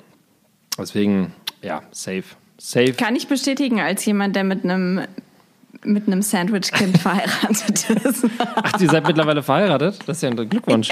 Deswegen, 0.79 1.33
ja, 1.63 1.83
safe. 1.93 2.25
Safe. 2.59 2.93
Kann 2.93 3.17
ich 3.17 3.27
bestätigen, 3.27 3.81
als 3.81 4.05
jemand, 4.05 4.37
der 4.37 4.45
mit 4.45 4.65
einem 4.65 5.01
mit 5.85 6.07
einem 6.07 6.23
Sandwich-Kind 6.23 6.99
verheiratet 7.03 7.91
ist. 8.05 8.27
Ach, 8.39 8.81
ihr 8.81 8.89
seid 8.89 9.07
mittlerweile 9.07 9.43
verheiratet? 9.43 9.99
Das 10.07 10.19
ist 10.19 10.23
ja 10.23 10.31
ein 10.31 10.49
Glückwunsch. 10.49 10.89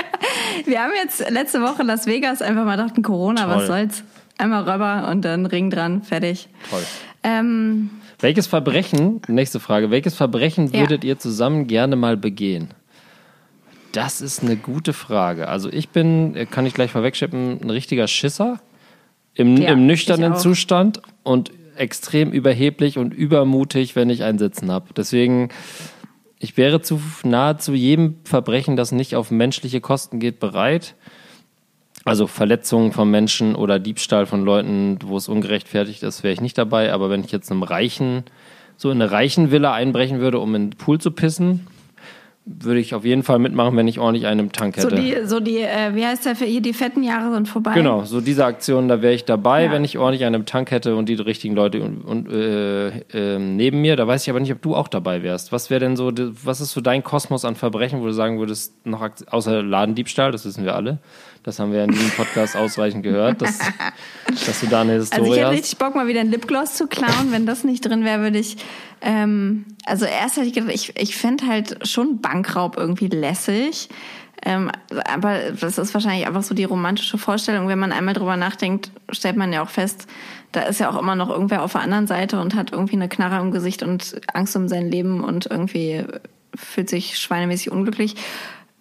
Wir 0.64 0.80
haben 0.82 0.92
jetzt 1.02 1.28
letzte 1.30 1.60
Woche 1.62 1.82
Las 1.82 2.06
Vegas 2.06 2.42
einfach 2.42 2.64
mal 2.64 2.76
dachten, 2.76 3.02
Corona, 3.02 3.44
Toll. 3.44 3.54
was 3.56 3.66
soll's? 3.66 4.04
Einmal 4.38 4.62
rüber 4.68 5.08
und 5.10 5.24
dann 5.24 5.46
Ring 5.46 5.68
dran, 5.70 6.02
fertig. 6.02 6.48
Toll. 6.70 6.82
Ähm, 7.24 7.90
Welches 8.20 8.46
Verbrechen, 8.46 9.20
nächste 9.28 9.60
Frage, 9.60 9.90
welches 9.90 10.14
Verbrechen 10.14 10.70
Ja. 10.72 10.80
würdet 10.80 11.04
ihr 11.04 11.18
zusammen 11.18 11.66
gerne 11.66 11.96
mal 11.96 12.16
begehen? 12.16 12.68
Das 13.92 14.20
ist 14.20 14.42
eine 14.42 14.56
gute 14.56 14.92
Frage. 14.92 15.48
Also 15.48 15.70
ich 15.72 15.88
bin, 15.88 16.34
kann 16.50 16.66
ich 16.66 16.74
gleich 16.74 16.90
vorwegschippen, 16.92 17.60
ein 17.62 17.70
richtiger 17.70 18.06
Schisser 18.06 18.60
im, 19.34 19.56
Ja, 19.56 19.70
im 19.70 19.86
nüchternen. 19.86 20.36
Zustand 20.36 21.00
und 21.22 21.50
extrem 21.78 22.32
überheblich 22.32 22.98
und 22.98 23.14
übermutig, 23.14 23.96
wenn 23.96 24.10
ich 24.10 24.24
ein 24.24 24.38
Sitzen 24.38 24.70
habe. 24.70 24.86
Deswegen, 24.96 25.48
ich 26.38 26.56
wäre 26.56 26.80
zu 26.80 27.00
nahezu 27.24 27.74
jedem 27.74 28.16
Verbrechen, 28.24 28.76
das 28.76 28.92
nicht 28.92 29.16
auf 29.16 29.30
menschliche 29.30 29.80
Kosten 29.80 30.20
geht, 30.20 30.40
bereit. 30.40 30.94
Also 32.04 32.26
Verletzungen 32.26 32.92
von 32.92 33.10
Menschen 33.10 33.54
oder 33.54 33.78
Diebstahl 33.78 34.26
von 34.26 34.44
Leuten, 34.44 34.98
wo 35.04 35.16
es 35.16 35.28
ungerechtfertigt 35.28 36.02
ist, 36.02 36.22
wäre 36.22 36.32
ich 36.32 36.40
nicht 36.40 36.56
dabei. 36.56 36.92
Aber 36.92 37.10
wenn 37.10 37.24
ich 37.24 37.32
jetzt 37.32 37.50
einem 37.50 37.62
Reichen, 37.62 38.24
so 38.76 38.90
in 38.90 39.02
eine 39.02 39.10
reichen 39.10 39.50
Villa 39.50 39.72
einbrechen 39.72 40.20
würde, 40.20 40.38
um 40.38 40.54
in 40.54 40.70
den 40.70 40.78
Pool 40.78 41.00
zu 41.00 41.10
pissen, 41.10 41.66
würde 42.60 42.80
ich 42.80 42.94
auf 42.94 43.04
jeden 43.04 43.22
Fall 43.22 43.38
mitmachen, 43.38 43.76
wenn 43.76 43.86
ich 43.88 43.98
ordentlich 43.98 44.26
einen 44.26 44.40
im 44.40 44.52
Tank 44.52 44.76
so 44.76 44.88
hätte. 44.90 44.96
die, 45.00 45.14
so 45.26 45.38
die, 45.38 45.58
äh, 45.58 45.94
wie 45.94 46.04
heißt 46.04 46.24
der 46.24 46.34
für 46.34 46.46
ihr, 46.46 46.60
die 46.62 46.72
fetten 46.72 47.02
Jahre 47.02 47.32
sind 47.34 47.46
vorbei. 47.48 47.72
Genau, 47.74 48.04
so 48.04 48.20
diese 48.20 48.44
Aktion, 48.46 48.88
da 48.88 49.02
wäre 49.02 49.12
ich 49.12 49.24
dabei, 49.26 49.64
Ja. 49.64 49.72
wenn 49.72 49.84
ich 49.84 49.98
ordentlich 49.98 50.24
einen 50.24 50.34
im 50.36 50.46
Tank 50.46 50.70
hätte 50.70 50.96
und 50.96 51.08
die 51.08 51.14
richtigen 51.14 51.54
Leute 51.54 51.82
und, 51.82 51.98
und, 52.02 52.32
äh, 52.32 52.88
äh, 52.88 53.38
neben 53.38 53.80
mir. 53.80 53.96
Da 53.96 54.06
weiß 54.06 54.22
ich 54.22 54.30
aber 54.30 54.40
nicht, 54.40 54.52
ob 54.52 54.62
du 54.62 54.74
auch 54.74 54.88
dabei 54.88 55.22
wärst. 55.22 55.52
Was 55.52 55.68
wäre 55.70 55.80
denn 55.80 55.96
so, 55.96 56.10
was 56.44 56.60
ist 56.60 56.72
so 56.72 56.80
dein 56.80 57.02
Kosmos 57.02 57.44
an 57.44 57.54
Verbrechen, 57.54 58.00
wo 58.00 58.06
du 58.06 58.12
sagen 58.12 58.38
würdest, 58.38 58.86
noch 58.86 59.06
außer 59.30 59.62
Ladendiebstahl, 59.62 60.32
das 60.32 60.44
wissen 60.46 60.64
wir 60.64 60.74
alle. 60.74 60.98
Das 61.42 61.58
haben 61.58 61.72
wir 61.72 61.84
in 61.84 61.90
diesem 61.90 62.10
Podcast 62.10 62.56
ausreichend 62.56 63.02
gehört, 63.02 63.40
dass, 63.42 63.58
dass 64.46 64.60
du 64.60 64.66
da 64.66 64.82
eine 64.82 64.92
Also 64.92 65.04
ich 65.04 65.10
Historie 65.10 65.30
hätte 65.36 65.46
hast. 65.46 65.52
richtig 65.52 65.78
Bock, 65.78 65.94
mal 65.94 66.06
wieder 66.06 66.20
ein 66.20 66.30
Lipgloss 66.30 66.74
zu 66.74 66.86
klauen. 66.86 67.30
Wenn 67.30 67.46
das 67.46 67.64
nicht 67.64 67.84
drin 67.84 68.04
wäre, 68.04 68.20
würde 68.20 68.38
ich. 68.38 68.56
Ähm, 69.00 69.64
also 69.86 70.04
erst 70.04 70.36
hätte 70.36 70.46
ich 70.46 70.52
gedacht, 70.52 70.74
ich, 70.74 70.96
ich 70.96 71.16
fände 71.16 71.46
halt 71.46 71.88
schon 71.88 72.20
Bankraub 72.20 72.76
irgendwie 72.76 73.08
lässig. 73.08 73.88
Ähm, 74.44 74.70
aber 75.12 75.50
das 75.58 75.78
ist 75.78 75.94
wahrscheinlich 75.94 76.26
einfach 76.26 76.42
so 76.42 76.54
die 76.54 76.64
romantische 76.64 77.18
Vorstellung. 77.18 77.68
Wenn 77.68 77.78
man 77.78 77.92
einmal 77.92 78.14
drüber 78.14 78.36
nachdenkt, 78.36 78.90
stellt 79.10 79.36
man 79.36 79.52
ja 79.52 79.62
auch 79.62 79.70
fest, 79.70 80.06
da 80.52 80.62
ist 80.62 80.80
ja 80.80 80.90
auch 80.90 80.98
immer 80.98 81.16
noch 81.16 81.28
irgendwer 81.28 81.62
auf 81.62 81.72
der 81.72 81.80
anderen 81.82 82.06
Seite 82.06 82.40
und 82.40 82.54
hat 82.54 82.72
irgendwie 82.72 82.96
eine 82.96 83.08
Knarre 83.08 83.40
im 83.40 83.50
Gesicht 83.50 83.82
und 83.82 84.20
Angst 84.32 84.54
um 84.56 84.68
sein 84.68 84.90
Leben 84.90 85.24
und 85.24 85.46
irgendwie 85.46 86.04
fühlt 86.54 86.88
sich 86.88 87.18
schweinemäßig 87.18 87.70
unglücklich. 87.70 88.14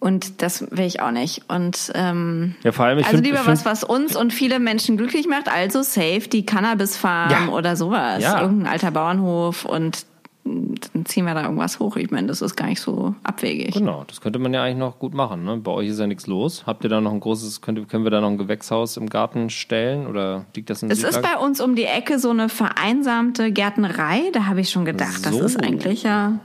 Und 0.00 0.42
das 0.42 0.62
will 0.70 0.84
ich 0.86 1.00
auch 1.00 1.10
nicht. 1.10 1.42
Und 1.48 1.90
ähm, 1.94 2.54
Ja, 2.62 2.70
vor 2.72 2.84
allem, 2.86 2.98
ich 3.00 3.06
also 3.06 3.16
find- 3.16 3.26
lieber 3.26 3.40
ich 3.40 3.46
was, 3.48 3.64
was 3.64 3.82
uns 3.82 4.14
und 4.14 4.32
viele 4.32 4.60
Menschen 4.60 4.96
glücklich 4.96 5.26
macht, 5.26 5.48
also 5.52 5.82
safe 5.82 6.28
die 6.30 6.46
Cannabis-Farm 6.46 7.30
Ja. 7.30 7.48
oder 7.52 7.74
sowas. 7.74 8.22
Ja. 8.22 8.40
Irgendein 8.40 8.72
alter 8.72 8.92
Bauernhof 8.92 9.64
und 9.64 10.06
dann 10.44 11.04
ziehen 11.04 11.26
wir 11.26 11.34
da 11.34 11.42
irgendwas 11.42 11.78
hoch. 11.78 11.96
Ich 11.96 12.10
meine, 12.10 12.26
das 12.28 12.40
ist 12.40 12.56
gar 12.56 12.66
nicht 12.68 12.80
so 12.80 13.14
abwegig. 13.22 13.74
Genau, 13.74 14.04
das 14.06 14.22
könnte 14.22 14.38
man 14.38 14.54
ja 14.54 14.62
eigentlich 14.62 14.78
noch 14.78 14.98
gut 14.98 15.12
machen. 15.12 15.44
Ne? 15.44 15.58
Bei 15.58 15.72
euch 15.72 15.88
ist 15.88 15.98
ja 15.98 16.06
nichts 16.06 16.26
los. 16.26 16.62
Habt 16.66 16.84
ihr 16.84 16.88
da 16.90 17.02
noch 17.02 17.12
ein 17.12 17.20
großes, 17.20 17.60
könnt, 17.60 17.86
können 17.90 18.04
wir 18.04 18.10
da 18.10 18.22
noch 18.22 18.30
ein 18.30 18.38
Gewächshaus 18.38 18.96
im 18.96 19.10
Garten 19.10 19.50
stellen 19.50 20.06
oder 20.06 20.46
liegt 20.56 20.70
das 20.70 20.82
in 20.82 20.90
Es 20.90 21.02
ist 21.02 21.12
Südlage? 21.16 21.36
bei 21.36 21.44
uns 21.44 21.60
um 21.60 21.74
die 21.74 21.84
Ecke 21.84 22.18
so 22.18 22.30
eine 22.30 22.48
vereinsamte 22.48 23.52
Gärtnerei. 23.52 24.22
Da 24.32 24.46
habe 24.46 24.60
ich 24.62 24.70
schon 24.70 24.86
gedacht, 24.86 25.26
das 25.26 25.34
So. 25.34 25.42
ist 25.44 25.62
eigentlich 25.62 26.02
ja. 26.04 26.38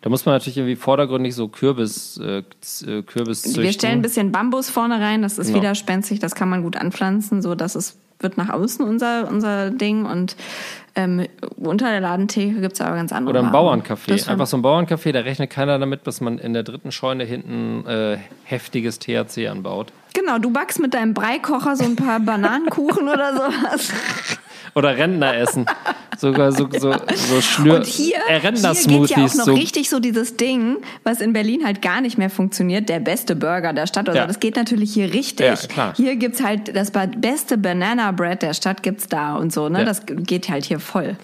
Da 0.00 0.10
muss 0.10 0.24
man 0.26 0.34
natürlich 0.34 0.56
irgendwie 0.56 0.76
vordergründig 0.76 1.34
so 1.34 1.48
Kürbis, 1.48 2.18
äh, 2.22 2.38
äh, 2.86 3.02
Kürbis 3.02 3.42
züchten. 3.42 3.62
Wir 3.62 3.72
stellen 3.72 3.98
ein 3.98 4.02
bisschen 4.02 4.30
Bambus 4.30 4.70
vorne 4.70 5.00
rein, 5.00 5.22
das 5.22 5.38
ist 5.38 5.48
Genau. 5.48 5.60
widerspenstig, 5.60 6.20
das 6.20 6.34
kann 6.34 6.48
man 6.48 6.62
gut 6.62 6.76
anpflanzen, 6.76 7.42
so 7.42 7.54
dass 7.54 7.74
es 7.74 7.98
wird 8.20 8.36
nach 8.36 8.48
außen 8.48 8.84
unser, 8.84 9.28
unser 9.28 9.70
Ding 9.70 10.04
und 10.04 10.36
ähm, 10.96 11.26
unter 11.56 11.88
der 11.90 12.00
Ladentheke 12.00 12.60
gibt's 12.60 12.80
aber 12.80 12.96
ganz 12.96 13.12
andere 13.12 13.38
Oder 13.38 13.46
ein. 13.46 13.52
Bauerncafé. 13.52 14.28
Einfach 14.28 14.46
so 14.48 14.56
ein 14.56 14.62
Bauerncafé, 14.64 15.12
da 15.12 15.20
rechnet 15.20 15.50
keiner 15.50 15.78
damit, 15.78 16.06
dass 16.06 16.20
man 16.20 16.38
in 16.38 16.52
der 16.52 16.64
dritten 16.64 16.90
Scheune 16.90 17.24
hinten 17.24 17.86
äh, 17.86 18.18
heftiges 18.44 18.98
THC 18.98 19.46
anbaut. 19.48 19.92
Genau, 20.14 20.38
du 20.38 20.50
backst 20.50 20.80
mit 20.80 20.94
deinem 20.94 21.14
Breikocher 21.14 21.76
so 21.76 21.84
ein 21.84 21.94
paar 21.94 22.18
Bananenkuchen 22.30 23.08
oder 23.08 23.34
sowas. 23.34 23.92
Oder 24.78 24.96
Rentner 24.96 25.36
essen. 25.36 25.66
Sogar 26.16 26.50
so, 26.52 26.68
so, 26.70 26.92
so 27.14 27.40
Schlür 27.40 27.76
Und 27.76 27.86
hier, 27.86 28.16
äh, 28.28 28.40
hier 28.40 28.50
geht 28.50 29.10
ja 29.10 29.24
auch 29.24 29.34
noch 29.34 29.44
so, 29.44 29.54
richtig 29.54 29.88
so 29.88 30.00
dieses 30.00 30.36
Ding, 30.36 30.78
was 31.04 31.20
in 31.20 31.32
Berlin 31.32 31.64
halt 31.64 31.80
gar 31.80 32.00
nicht 32.00 32.18
mehr 32.18 32.30
funktioniert, 32.30 32.88
der 32.88 32.98
beste 32.98 33.36
Burger 33.36 33.72
der 33.72 33.86
Stadt. 33.86 34.08
Also 34.08 34.18
Ja. 34.18 34.26
das 34.26 34.40
geht 34.40 34.56
natürlich 34.56 34.92
hier 34.92 35.12
richtig. 35.12 35.46
Ja, 35.46 35.54
klar. 35.54 35.92
Hier 35.96 36.16
gibt's 36.16 36.42
halt 36.42 36.74
das 36.74 36.90
beste 37.16 37.56
Banana 37.58 38.10
Bread 38.12 38.42
der 38.42 38.54
Stadt 38.54 38.82
gibt's 38.82 39.06
da 39.08 39.36
und 39.36 39.52
so. 39.52 39.68
Ne? 39.68 39.80
Ja. 39.80 39.84
Das 39.84 40.02
geht 40.06 40.48
halt 40.48 40.64
hier 40.64 40.80
voll. 40.80 41.16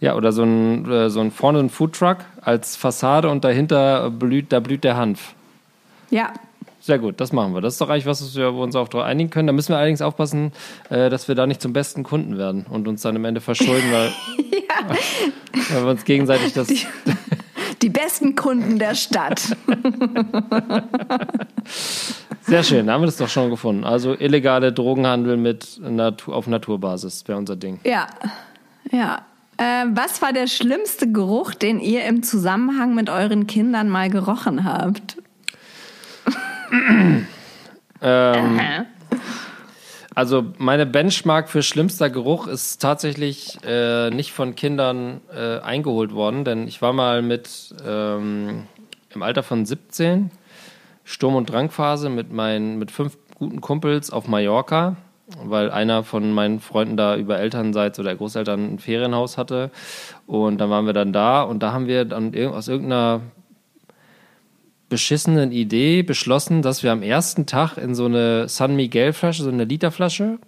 ja, 0.00 0.14
oder 0.16 0.32
so 0.32 0.42
ein, 0.42 0.90
äh, 0.90 1.08
so 1.08 1.20
ein 1.20 1.30
vorne 1.30 1.60
ein 1.60 1.70
Foodtruck 1.70 2.18
als 2.42 2.76
Fassade 2.76 3.28
und 3.30 3.44
dahinter 3.44 4.10
blüht, 4.10 4.52
da 4.52 4.60
blüht 4.60 4.84
der 4.84 4.96
Hanf. 4.96 5.34
Ja, 6.10 6.32
Sehr 6.82 6.98
gut, 6.98 7.20
das 7.20 7.32
machen 7.32 7.54
wir. 7.54 7.60
Das 7.60 7.74
ist 7.74 7.80
doch 7.80 7.88
eigentlich 7.88 8.06
was, 8.06 8.34
wir 8.34 8.52
uns 8.52 8.74
auch 8.74 8.88
drauf 8.88 9.04
einigen 9.04 9.30
können. 9.30 9.46
Da 9.46 9.52
müssen 9.52 9.68
wir 9.68 9.76
allerdings 9.76 10.02
aufpassen, 10.02 10.50
äh, 10.90 11.10
dass 11.10 11.28
wir 11.28 11.36
da 11.36 11.46
nicht 11.46 11.62
zum 11.62 11.72
besten 11.72 12.02
Kunden 12.02 12.38
werden 12.38 12.66
und 12.68 12.88
uns 12.88 13.02
dann 13.02 13.14
am 13.14 13.24
Ende 13.24 13.40
verschulden, 13.40 13.92
weil, 13.92 14.10
weil 15.70 15.84
wir 15.84 15.90
uns 15.92 16.04
gegenseitig 16.04 16.54
das. 16.54 16.66
die 17.82 17.88
besten 17.88 18.34
Kunden 18.34 18.80
der 18.80 18.96
Stadt. 18.96 19.56
Sehr 22.40 22.64
schön, 22.64 22.88
da 22.88 22.94
haben 22.94 23.02
wir 23.02 23.06
das 23.06 23.16
doch 23.16 23.28
schon 23.28 23.50
gefunden. 23.50 23.84
Also 23.84 24.16
illegale 24.18 24.72
Drogenhandel 24.72 25.36
mit 25.36 25.80
Natur, 25.80 26.34
auf 26.34 26.48
Naturbasis 26.48 27.22
wäre 27.28 27.38
unser 27.38 27.54
Ding. 27.54 27.78
ja, 27.84 28.08
ja. 28.90 29.22
Äh, 29.58 29.84
was 29.92 30.20
war 30.22 30.32
der 30.32 30.48
schlimmste 30.48 31.12
Geruch, 31.12 31.54
den 31.54 31.78
ihr 31.78 32.04
im 32.06 32.24
Zusammenhang 32.24 32.94
mit 32.94 33.10
euren 33.10 33.46
Kindern 33.46 33.88
mal 33.88 34.10
gerochen 34.10 34.64
habt? 34.64 35.21
Ähm, 38.00 38.60
Also 40.14 40.44
meine 40.58 40.84
Benchmark 40.84 41.48
für 41.48 41.62
schlimmster 41.62 42.10
Geruch 42.10 42.46
ist 42.46 42.82
tatsächlich 42.82 43.58
äh, 43.64 44.10
nicht 44.10 44.32
von 44.32 44.54
Kindern 44.54 45.22
äh, 45.34 45.58
eingeholt 45.60 46.12
worden, 46.12 46.44
denn 46.44 46.68
ich 46.68 46.82
war 46.82 46.92
mal 46.92 47.22
mit 47.22 47.74
ähm, 47.86 48.64
im 49.14 49.22
Alter 49.22 49.42
von 49.42 49.64
17 49.64 50.30
Sturm- 51.04 51.34
und 51.34 51.50
Drangphase 51.50 52.10
mit 52.10 52.30
meinen 52.30 52.78
mit 52.78 52.90
fünf 52.90 53.16
guten 53.38 53.62
Kumpels 53.62 54.10
auf 54.10 54.28
Mallorca, 54.28 54.96
weil 55.44 55.70
einer 55.70 56.04
von 56.04 56.30
meinen 56.32 56.60
Freunden 56.60 56.98
da 56.98 57.16
über 57.16 57.38
Elternseits 57.38 57.98
oder 57.98 58.14
Großeltern 58.14 58.74
ein 58.74 58.78
Ferienhaus 58.78 59.38
hatte. 59.38 59.70
Und 60.26 60.58
dann 60.58 60.68
waren 60.68 60.84
wir 60.84 60.92
dann 60.92 61.14
da 61.14 61.42
und 61.42 61.62
da 61.62 61.72
haben 61.72 61.86
wir 61.86 62.04
dann 62.04 62.34
aus 62.48 62.68
irgendeiner 62.68 63.22
beschissenen 64.92 65.52
Idee 65.52 66.02
beschlossen, 66.02 66.60
dass 66.60 66.82
wir 66.82 66.92
am 66.92 67.00
ersten 67.02 67.46
Tag 67.46 67.78
in 67.78 67.94
so 67.94 68.04
eine 68.04 68.46
San 68.46 68.76
Miguel 68.76 69.14
Flasche, 69.14 69.42
so 69.42 69.48
eine 69.48 69.64
Literflasche, 69.64 70.38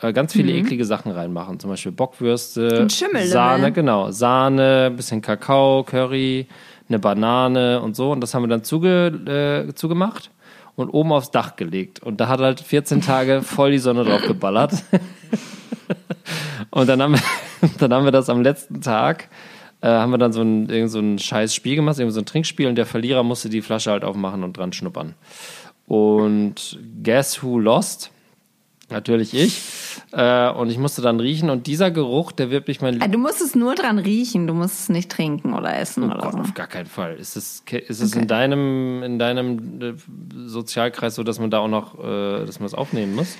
äh, 0.00 0.12
ganz 0.12 0.32
viele 0.32 0.52
mhm. 0.52 0.60
eklige 0.60 0.84
Sachen 0.84 1.10
reinmachen. 1.10 1.58
Zum 1.58 1.68
Beispiel 1.68 1.90
Bockwürste, 1.90 2.86
Sahne, 3.24 3.72
genau, 3.72 4.12
Sahne, 4.12 4.92
bisschen 4.94 5.22
Kakao, 5.22 5.82
Curry, 5.82 6.46
eine 6.88 7.00
Banane 7.00 7.82
und 7.82 7.96
so. 7.96 8.12
Und 8.12 8.20
das 8.20 8.32
haben 8.32 8.44
wir 8.44 8.48
dann 8.48 8.62
zuge, 8.62 9.66
äh, 9.68 9.74
zugemacht 9.74 10.30
und 10.76 10.90
oben 10.90 11.10
aufs 11.10 11.32
Dach 11.32 11.56
gelegt. 11.56 12.00
Und 12.00 12.20
da 12.20 12.28
hat 12.28 12.38
halt 12.38 12.60
14 12.60 13.00
Tage 13.00 13.42
voll 13.42 13.72
die 13.72 13.78
Sonne 13.78 14.04
drauf 14.04 14.22
geballert. 14.22 14.84
und 16.70 16.88
dann 16.88 17.02
haben, 17.02 17.14
wir, 17.14 17.70
dann 17.80 17.92
haben 17.92 18.04
wir 18.04 18.12
das 18.12 18.30
am 18.30 18.40
letzten 18.40 18.82
Tag 18.82 19.28
äh, 19.80 19.88
haben 19.88 20.10
wir 20.10 20.18
dann 20.18 20.32
so 20.32 20.42
ein, 20.42 20.68
irgend 20.68 20.90
so 20.90 20.98
ein 20.98 21.18
scheiß 21.18 21.54
Spiel 21.54 21.76
gemacht, 21.76 21.98
irgendwie 21.98 22.14
so 22.14 22.20
ein 22.20 22.26
Trinkspiel 22.26 22.66
und 22.66 22.74
der 22.74 22.86
Verlierer 22.86 23.22
musste 23.22 23.48
die 23.48 23.62
Flasche 23.62 23.90
halt 23.90 24.04
aufmachen 24.04 24.42
und 24.42 24.56
dran 24.56 24.72
schnuppern. 24.72 25.14
Und 25.86 26.78
Guess 27.02 27.42
Who 27.42 27.58
Lost? 27.58 28.10
Natürlich 28.90 29.34
ich. 29.34 29.60
Äh, 30.12 30.50
und 30.50 30.70
ich 30.70 30.78
musste 30.78 31.02
dann 31.02 31.20
riechen 31.20 31.50
und 31.50 31.66
dieser 31.66 31.90
Geruch, 31.90 32.32
der 32.32 32.50
wird 32.50 32.68
mich 32.68 32.80
mein. 32.80 33.02
Ah, 33.02 33.08
du 33.08 33.18
musst 33.18 33.42
es 33.42 33.54
nur 33.54 33.74
dran 33.74 33.98
riechen, 33.98 34.46
du 34.46 34.54
musst 34.54 34.80
es 34.80 34.88
nicht 34.88 35.10
trinken 35.10 35.52
oder 35.52 35.78
essen 35.78 36.04
oh 36.04 36.06
oder 36.06 36.20
Gott, 36.20 36.32
so. 36.32 36.38
Auf 36.38 36.54
gar 36.54 36.68
keinen 36.68 36.86
Fall. 36.86 37.16
Ist 37.16 37.36
es, 37.36 37.62
ist 37.70 38.00
es 38.00 38.12
okay. 38.12 38.22
in 38.22 38.28
deinem, 38.28 39.02
in 39.02 39.18
deinem 39.18 39.82
äh, 39.82 39.94
Sozialkreis 40.46 41.16
so, 41.16 41.22
dass 41.22 41.38
man 41.38 41.50
da 41.50 41.58
auch 41.58 41.68
noch, 41.68 42.02
äh, 42.02 42.46
dass 42.46 42.60
man 42.60 42.66
es 42.66 42.74
aufnehmen 42.74 43.14
muss? 43.14 43.36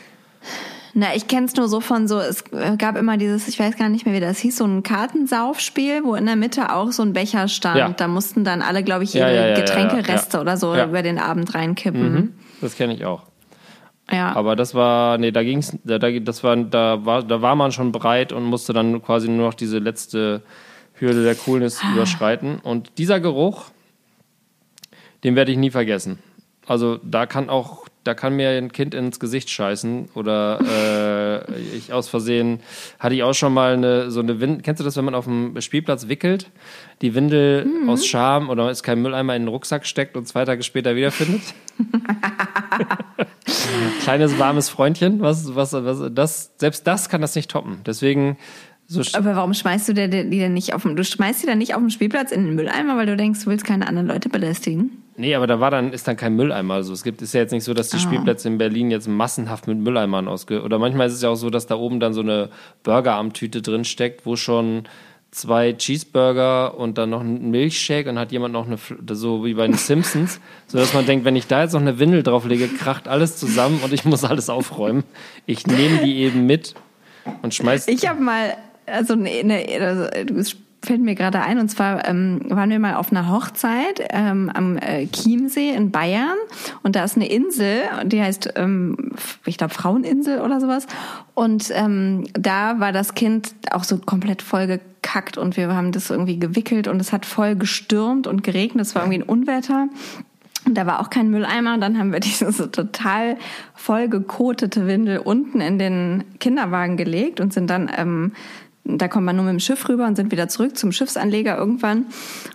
Na, 0.95 1.15
ich 1.15 1.29
kenne 1.29 1.47
es 1.47 1.55
nur 1.55 1.69
so 1.69 1.81
von 1.81 2.09
so, 2.09 2.19
es 2.19 2.45
gab 2.79 2.97
immer 2.97 3.17
dieses, 3.17 3.49
ich 3.49 3.59
weiß 3.59 3.77
gar 3.77 3.89
nicht 3.89 4.07
mehr, 4.07 4.15
wie 4.15 4.21
das 4.21 4.39
hieß, 4.39 4.57
so 4.57 4.65
ein 4.65 4.83
Kartensaufspiel, 4.83 6.05
wo 6.05 6.15
in 6.15 6.27
der 6.27 6.37
Mitte 6.37 6.75
auch 6.75 6.93
so 6.93 7.03
ein 7.03 7.13
Becher 7.13 7.49
stand. 7.49 7.79
Ja. 7.79 7.89
Da 7.91 8.09
mussten 8.09 8.45
dann 8.45 8.63
alle, 8.63 8.83
glaube 8.83 9.05
ich, 9.05 9.15
ihre 9.15 9.35
ja, 9.35 9.49
ja, 9.49 9.55
Getränkereste 9.55 10.41
oder 10.41 10.57
so 10.57 10.75
über 10.75 11.03
den 11.03 11.19
Abend 11.19 11.55
reinkippen. 11.55 12.13
Mhm. 12.13 12.33
Das 12.61 12.77
kenne 12.77 12.95
ich 12.95 13.05
auch. 13.05 13.23
Ja. 14.11 14.35
Aber 14.35 14.57
das 14.57 14.75
war, 14.75 15.19
nee, 15.19 15.31
da 15.31 15.43
ging's, 15.43 15.77
da, 15.85 15.99
das 15.99 16.43
war, 16.43 16.57
da 16.57 17.05
war, 17.05 17.23
da 17.23 17.43
war 17.43 17.55
man 17.55 17.73
schon 17.73 17.93
bereit 17.93 18.33
und 18.33 18.45
musste 18.45 18.73
dann 18.73 19.03
quasi 19.03 19.29
nur 19.29 19.49
noch 19.49 19.55
diese 19.55 19.79
letzte 19.79 20.43
Hürde 20.95 21.23
der 21.23 21.35
Coolness 21.35 21.81
ah. 21.83 21.93
überschreiten. 21.93 22.59
Und 22.61 22.99
dieser 22.99 23.21
Geruch, 23.21 23.67
den 25.25 25.37
werde 25.37 25.53
ich 25.53 25.59
nie 25.59 25.71
vergessen. 25.71 26.19
Also 26.67 26.99
da 27.03 27.27
kann 27.27 27.51
auch 27.51 27.88
da 28.05 28.15
kann 28.15 28.37
mir 28.37 28.51
ein 28.51 28.73
Kind 28.73 28.95
ins 28.95 29.21
Gesicht 29.21 29.51
scheißen 29.51 30.11
oder 30.15 31.45
äh, 31.49 31.77
ich 31.77 31.93
aus 31.93 32.09
Versehen 32.09 32.61
hatte 32.99 33.15
ich 33.15 33.23
auch 33.23 33.35
schon 33.35 33.53
mal 33.53 33.75
eine 33.75 34.11
so 34.11 34.21
eine 34.21 34.41
Windel. 34.41 34.63
Kennst 34.63 34.81
du 34.81 34.85
das, 34.85 34.97
wenn 34.97 35.05
man 35.05 35.15
auf 35.15 35.25
dem 35.25 35.61
Spielplatz 35.61 36.09
wickelt, 36.09 36.51
die 37.03 37.15
Windel 37.15 37.65
mhm. 37.65 37.89
aus 37.89 38.07
Scham 38.07 38.49
oder 38.49 38.71
ist 38.71 38.83
kein 38.83 39.03
Mülleimer 39.03 39.37
in 39.37 39.43
den 39.43 39.49
Rucksack 39.49 39.87
steckt 39.87 40.17
und 40.17 40.27
zwei 40.27 40.45
Tage 40.45 40.63
später 40.63 40.97
wiederfindet? 40.97 41.43
Kleines 44.03 44.39
warmes 44.39 44.69
Freundchen, 44.69 45.21
was, 45.21 45.55
was, 45.55 45.73
was, 45.73 46.11
das, 46.13 46.53
selbst 46.57 46.87
das 46.87 47.09
kann 47.09 47.21
das 47.21 47.35
nicht 47.35 47.51
toppen. 47.51 47.81
Deswegen 47.85 48.39
so 48.87 49.03
Aber 49.13 49.37
warum 49.37 49.53
schmeißt 49.53 49.91
du 49.91 49.93
die 49.93 50.09
denn 50.09 50.55
nicht 50.55 50.73
auf 50.73 50.83
dem, 50.83 50.97
du 50.97 51.05
schmeißt 51.05 51.43
die 51.43 51.47
dann 51.47 51.59
nicht 51.59 51.75
auf 51.75 51.81
dem 51.81 51.91
Spielplatz 51.91 52.33
in 52.33 52.47
den 52.47 52.55
Mülleimer, 52.55 52.97
weil 52.97 53.05
du 53.05 53.19
denkst, 53.19 53.45
du 53.45 53.51
willst 53.51 53.67
keine 53.67 53.87
anderen 53.87 54.09
Leute 54.09 54.31
belästigen? 54.31 55.03
Nee, 55.19 55.35
aber 55.35 55.49
da 55.49 55.59
war 55.59 55.71
dann, 55.71 55.93
ist 55.93 56.07
dann 56.07 56.17
kein 56.17 56.37
Mülleimer. 56.37 56.75
Also 56.75 56.93
es 56.93 57.03
gibt, 57.03 57.21
ist 57.23 57.35
ja 57.35 57.41
jetzt 57.41 57.51
nicht 57.51 57.65
so, 57.65 57.75
dass 57.75 57.91
die 57.91 57.97
oh. 57.97 58.01
Spielplätze 58.01 58.49
in 58.49 58.57
Berlin 58.57 58.91
jetzt 58.91 59.09
massenhaft 59.09 59.67
mit 59.67 59.79
Mülleimern 59.79 60.29
ausge, 60.29 60.63
oder 60.63 60.79
manchmal 60.79 61.09
ist 61.09 61.15
es 61.15 61.23
ja 61.23 61.29
auch 61.29 61.35
so, 61.35 61.51
dass 61.51 61.67
da 61.67 61.75
oben 61.75 61.99
dann 61.99 62.15
so 62.15 62.21
eine 62.21 62.51
Burgerarmtüte 62.85 63.61
drin 63.61 63.85
steckt, 63.85 64.25
wo 64.27 64.37
schon 64.37 64.85
zwei 65.31 65.73
Cheeseburger 65.73 66.79
und 66.79 66.97
dann 66.99 67.11
noch 67.11 67.21
ein 67.21 67.51
Milchshake 67.51 68.09
und 68.09 68.19
hat 68.19 68.33
jemand 68.33 68.55
noch 68.55 68.67
eine, 68.67 68.79
so 69.11 69.45
wie 69.45 69.55
bei 69.55 69.67
den 69.67 69.77
Simpsons, 69.77 70.41
so 70.67 70.79
dass 70.79 70.95
man 70.95 71.05
denkt, 71.05 71.25
wenn 71.25 71.37
ich 71.37 71.47
da 71.47 71.63
jetzt 71.63 71.73
noch 71.73 71.81
eine 71.81 71.99
Windel 71.99 72.23
drauflege, 72.23 72.69
kracht 72.69 73.09
alles 73.09 73.37
zusammen 73.37 73.81
und 73.85 73.93
ich 73.93 74.05
muss 74.05 74.25
alles 74.25 74.49
aufräumen. 74.49 75.05
Ich 75.45 75.67
nehme 75.67 75.99
die 75.99 76.19
eben 76.19 76.47
mit 76.47 76.75
und 77.43 77.55
schmeiß. 77.55 77.89
Ich 77.89 78.09
habe 78.09 78.21
mal 78.23 78.57
also 78.89 79.15
ne, 79.15 79.43
ne, 79.45 79.67
also, 79.81 80.57
fällt 80.83 81.01
mir 81.01 81.15
gerade 81.15 81.41
ein, 81.41 81.59
und 81.59 81.69
zwar 81.69 82.07
ähm, 82.09 82.41
waren 82.49 82.71
wir 82.71 82.79
mal 82.79 82.95
auf 82.95 83.11
einer 83.11 83.31
Hochzeit 83.31 84.07
ähm, 84.11 84.51
am 84.53 84.77
äh, 84.77 85.07
Chiemsee 85.07 85.71
in 85.71 85.91
Bayern 85.91 86.37
und 86.83 86.97
da 86.97 87.05
ist 87.05 87.17
eine 87.17 87.29
Insel, 87.29 87.83
die 88.05 88.23
heißt, 88.23 88.55
ähm, 88.57 89.13
ich 89.45 89.59
glaube, 89.59 89.75
Fraueninsel 89.75 90.41
oder 90.41 90.61
sowas. 90.61 90.87
Und 91.35 91.71
ähm, 91.75 92.25
da 92.33 92.81
war 92.81 92.93
das 92.93 93.15
Kind 93.15 93.55
auch 93.71 93.85
so 93.85 93.99
komplett 93.99 94.43
voll 94.43 94.67
gekackt 94.67 95.37
und 95.37 95.57
wir 95.57 95.75
haben 95.75 95.93
das 95.93 96.11
irgendwie 96.11 96.39
gewickelt 96.39 96.89
und 96.89 97.01
es 97.01 97.13
hat 97.13 97.27
voll 97.27 97.57
gestürmt 97.57 98.27
und 98.27 98.43
geregnet, 98.45 98.87
es 98.87 98.95
war 98.95 99.03
irgendwie 99.03 99.21
ein 99.21 99.29
Unwetter. 99.29 99.89
Und 100.65 100.75
da 100.75 100.87
war 100.87 101.01
auch 101.01 101.09
kein 101.09 101.31
Mülleimer. 101.31 101.79
Dann 101.79 101.99
haben 101.99 102.13
wir 102.13 102.21
diese 102.21 102.53
so 102.53 102.67
total 102.67 103.37
voll 103.75 104.09
gekotete 104.09 104.87
Windel 104.87 105.19
unten 105.19 105.61
in 105.61 105.79
den 105.79 106.25
Kinderwagen 106.41 106.97
gelegt 106.97 107.41
und 107.41 107.53
sind 107.53 107.71
dann 107.71 107.91
ähm, 107.97 108.33
da 108.89 109.07
kommt 109.07 109.27
man 109.27 109.37
nur 109.37 109.45
mit 109.45 109.53
dem 109.53 109.61
Schiff 109.61 109.89
rüber 109.89 110.07
und 110.07 110.17
sind 110.17 110.33
wieder 110.33 110.49
zurück 110.49 110.79
zum 110.79 110.93
Schiffsanleger 110.93 111.57
irgendwann. 111.59 112.07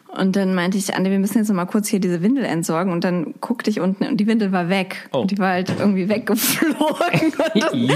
Und 0.08 0.36
dann 0.36 0.56
meinte 0.56 0.78
ich, 0.78 0.96
Ande, 0.96 1.12
wir 1.12 1.20
müssen 1.20 1.38
jetzt 1.38 1.50
noch 1.50 1.56
mal 1.56 1.66
kurz 1.66 1.88
hier 1.88 2.00
diese 2.00 2.22
Windel 2.22 2.44
entsorgen. 2.44 2.92
Und 2.92 3.04
dann 3.04 3.36
guckte 3.40 3.70
ich 3.70 3.80
unten 3.80 4.06
und 4.06 4.18
die 4.18 4.28
Windel 4.28 4.52
war 4.52 4.70
weg. 4.70 5.10
Oh. 5.12 5.20
Und 5.20 5.32
die 5.32 5.38
war 5.38 5.50
halt 5.52 5.72
irgendwie 5.80 6.10
weggeflogen. 6.10 7.34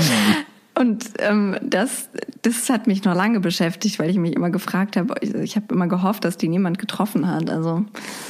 und, 0.80 1.06
ähm, 1.20 1.58
das, 1.62 2.10
das 2.44 2.70
hat 2.70 2.86
mich 2.86 3.04
noch 3.04 3.16
lange 3.16 3.40
beschäftigt, 3.40 3.98
weil 4.00 4.10
ich 4.10 4.18
mich 4.18 4.34
immer 4.34 4.52
gefragt 4.52 4.98
habe, 4.98 5.16
ich, 5.22 5.34
ich 5.34 5.56
habe 5.56 5.74
immer 5.74 5.88
gehofft, 5.88 6.24
dass 6.24 6.38
die 6.38 6.48
niemand 6.48 6.78
getroffen 6.78 7.28
hat. 7.28 7.50
Also, 7.50 7.86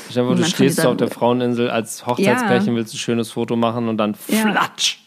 ich 0.07 0.13
glaube, 0.13 0.35
du 0.35 0.43
stehst 0.45 0.85
auf 0.85 0.97
der 0.97 1.09
Fraueninsel 1.09 1.69
als 1.69 2.05
Hochzeitspärchen, 2.05 2.73
ja. 2.73 2.75
willst 2.75 2.93
ein 2.93 2.97
schönes 2.97 3.31
Foto 3.31 3.55
machen 3.55 3.89
und 3.89 3.97
dann 3.97 4.15
flatsch. 4.15 4.99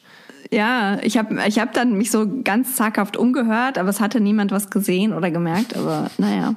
Ja. 0.53 0.99
Ich 1.03 1.17
habe 1.17 1.39
ich 1.47 1.59
hab 1.59 1.73
dann 1.73 1.97
mich 1.97 2.11
so 2.11 2.27
ganz 2.45 2.75
zaghaft 2.75 3.17
umgehört, 3.17 3.79
aber 3.79 3.89
es 3.89 4.01
hatte 4.01 4.21
niemand 4.21 4.51
was 4.53 4.71
gesehen 4.71 5.13
oder 5.13 5.31
gemerkt, 5.31 5.77
aber 5.77 6.11
naja. 6.19 6.55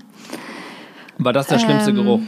War 1.17 1.34
das 1.34 1.47
der 1.47 1.60
schlimmste 1.60 1.91
ähm, 1.91 1.95
Geruch? 1.97 2.21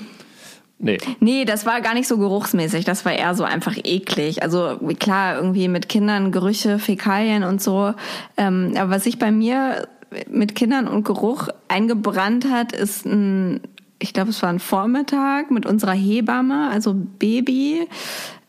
Nee. 0.77 0.97
Nee, 1.19 1.45
das 1.45 1.65
war 1.65 1.79
gar 1.81 1.93
nicht 1.93 2.07
so 2.07 2.17
geruchsmäßig, 2.17 2.83
das 2.83 3.05
war 3.05 3.13
eher 3.13 3.33
so 3.33 3.43
einfach 3.43 3.75
eklig. 3.83 4.43
Also 4.43 4.77
klar, 4.99 5.37
irgendwie 5.37 5.67
mit 5.67 5.87
Kindern 5.87 6.31
Gerüche, 6.31 6.79
Fäkalien 6.79 7.43
und 7.43 7.61
so. 7.61 7.93
Ähm, 8.37 8.73
aber 8.77 8.91
was 8.91 9.05
sich 9.05 9.17
bei 9.17 9.31
mir 9.31 9.87
mit 10.29 10.55
Kindern 10.55 10.87
und 10.87 11.05
Geruch 11.05 11.47
eingebrannt 11.67 12.49
hat, 12.51 12.73
ist 12.73 13.05
ein, 13.05 13.61
ich 13.99 14.13
glaube, 14.13 14.31
es 14.31 14.41
war 14.41 14.49
ein 14.49 14.59
Vormittag 14.59 15.49
mit 15.49 15.65
unserer 15.65 15.93
Hebamme, 15.93 16.69
also 16.69 16.93
Baby 16.93 17.87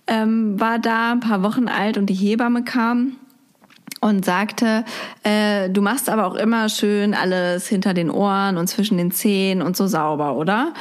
ähm, 0.07 0.59
war 0.61 0.79
da, 0.79 1.13
ein 1.13 1.21
paar 1.21 1.43
Wochen 1.43 1.69
alt 1.69 1.99
und 1.99 2.07
die 2.07 2.15
Hebamme 2.15 2.65
kam 2.65 3.17
und 4.01 4.25
sagte, 4.25 4.85
äh, 5.23 5.71
du 5.71 5.81
machst 5.83 6.09
aber 6.09 6.27
auch 6.27 6.35
immer 6.35 6.69
schön 6.69 7.15
alles 7.15 7.67
hinter 7.67 7.95
den 7.95 8.11
Ohren 8.11 8.57
und 8.57 8.69
zwischen 8.69 8.99
den 8.99 9.11
Zehen 9.11 9.63
und 9.63 9.77
so 9.77 9.87
sauber, 9.87 10.37
oder? 10.37 10.73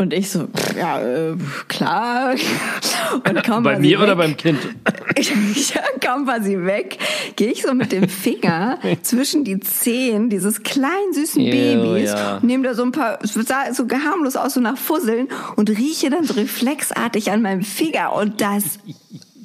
Und 0.00 0.14
ich 0.14 0.30
so, 0.30 0.48
ja, 0.78 0.98
äh, 0.98 1.36
klar. 1.68 2.34
Und 3.12 3.44
kaum 3.44 3.62
Bei 3.62 3.78
mir 3.78 3.98
weg, 3.98 4.04
oder 4.04 4.16
beim 4.16 4.34
Kind? 4.34 4.58
Ich, 5.16 5.74
ja, 5.74 5.82
kaum 6.02 6.26
war 6.26 6.40
sie 6.40 6.64
weg, 6.64 6.96
gehe 7.36 7.50
ich 7.50 7.60
so 7.60 7.74
mit 7.74 7.92
dem 7.92 8.08
Finger 8.08 8.78
zwischen 9.02 9.44
die 9.44 9.60
Zehen 9.60 10.30
dieses 10.30 10.62
kleinen 10.62 11.12
süßen 11.12 11.42
Ew, 11.42 11.50
Babys, 11.50 12.12
ja. 12.12 12.38
nehme 12.40 12.64
da 12.64 12.72
so 12.72 12.82
ein 12.82 12.92
paar, 12.92 13.18
es 13.22 13.34
sah 13.34 13.74
so 13.74 13.86
harmlos 13.86 14.36
aus, 14.36 14.54
so 14.54 14.60
nach 14.60 14.78
Fusseln 14.78 15.28
und 15.56 15.68
rieche 15.68 16.08
dann 16.08 16.24
so 16.24 16.32
reflexartig 16.32 17.30
an 17.30 17.42
meinem 17.42 17.62
Finger 17.62 18.14
und 18.14 18.40
das, 18.40 18.78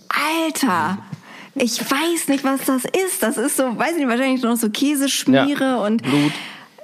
Alter, 0.08 1.00
ich 1.56 1.82
weiß 1.82 2.30
nicht, 2.30 2.46
was 2.46 2.64
das 2.64 2.86
ist. 2.86 3.22
Das 3.24 3.38
ist 3.38 3.58
so, 3.58 3.78
weiß 3.78 3.92
ich 3.94 3.98
nicht, 3.98 4.08
wahrscheinlich 4.08 4.42
noch 4.42 4.56
so 4.56 4.70
Käseschmiere 4.70 5.64
ja, 5.64 5.76
und 5.78 6.04
Blut. 6.04 6.32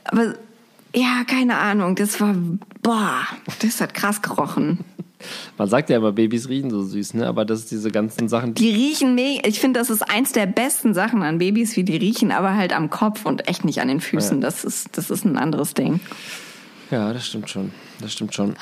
Aber 0.04 0.34
ja, 0.94 1.24
keine 1.26 1.58
Ahnung. 1.58 1.96
Das 1.96 2.20
war, 2.20 2.36
boah, 2.82 3.26
das 3.62 3.82
hat 3.82 3.94
krass 3.94 4.22
gerochen. 4.22 4.80
Man 5.58 5.68
sagt 5.68 5.90
ja 5.90 5.98
immer, 5.98 6.12
Babys 6.12 6.50
riechen 6.50 6.72
so 6.72 6.82
süß, 6.82 7.14
ne? 7.16 7.28
Aber 7.28 7.46
das 7.46 7.60
ist 7.60 7.72
diese 7.72 7.92
ganzen 7.92 8.28
Sachen. 8.28 8.56
Die 8.56 8.72
riechen 8.72 9.14
mega. 9.16 9.48
Ich 9.48 9.60
finde, 9.60 9.80
das 9.80 9.90
ist 9.90 10.02
eins 10.02 10.32
der 10.32 10.48
besten 10.48 10.94
Sachen 10.94 11.22
an 11.22 11.38
Babys, 11.38 11.76
wie 11.76 11.84
die 11.84 11.98
riechen, 11.98 12.32
aber 12.32 12.56
halt 12.56 12.74
am 12.74 12.90
Kopf 12.90 13.26
und 13.26 13.48
echt 13.48 13.64
nicht 13.64 13.82
an 13.82 13.88
den 13.88 14.02
Füßen. 14.02 14.38
Ja. 14.38 14.42
Das 14.42 14.64
ist, 14.64 14.98
das 14.98 15.12
ist 15.12 15.26
ein 15.26 15.38
anderes 15.38 15.74
Ding. 15.74 16.00
Ja, 16.90 17.14
das 17.14 17.28
stimmt 17.28 17.50
schon. 17.50 17.72
Das 18.02 18.12
stimmt 18.14 18.34
schon. 18.34 18.56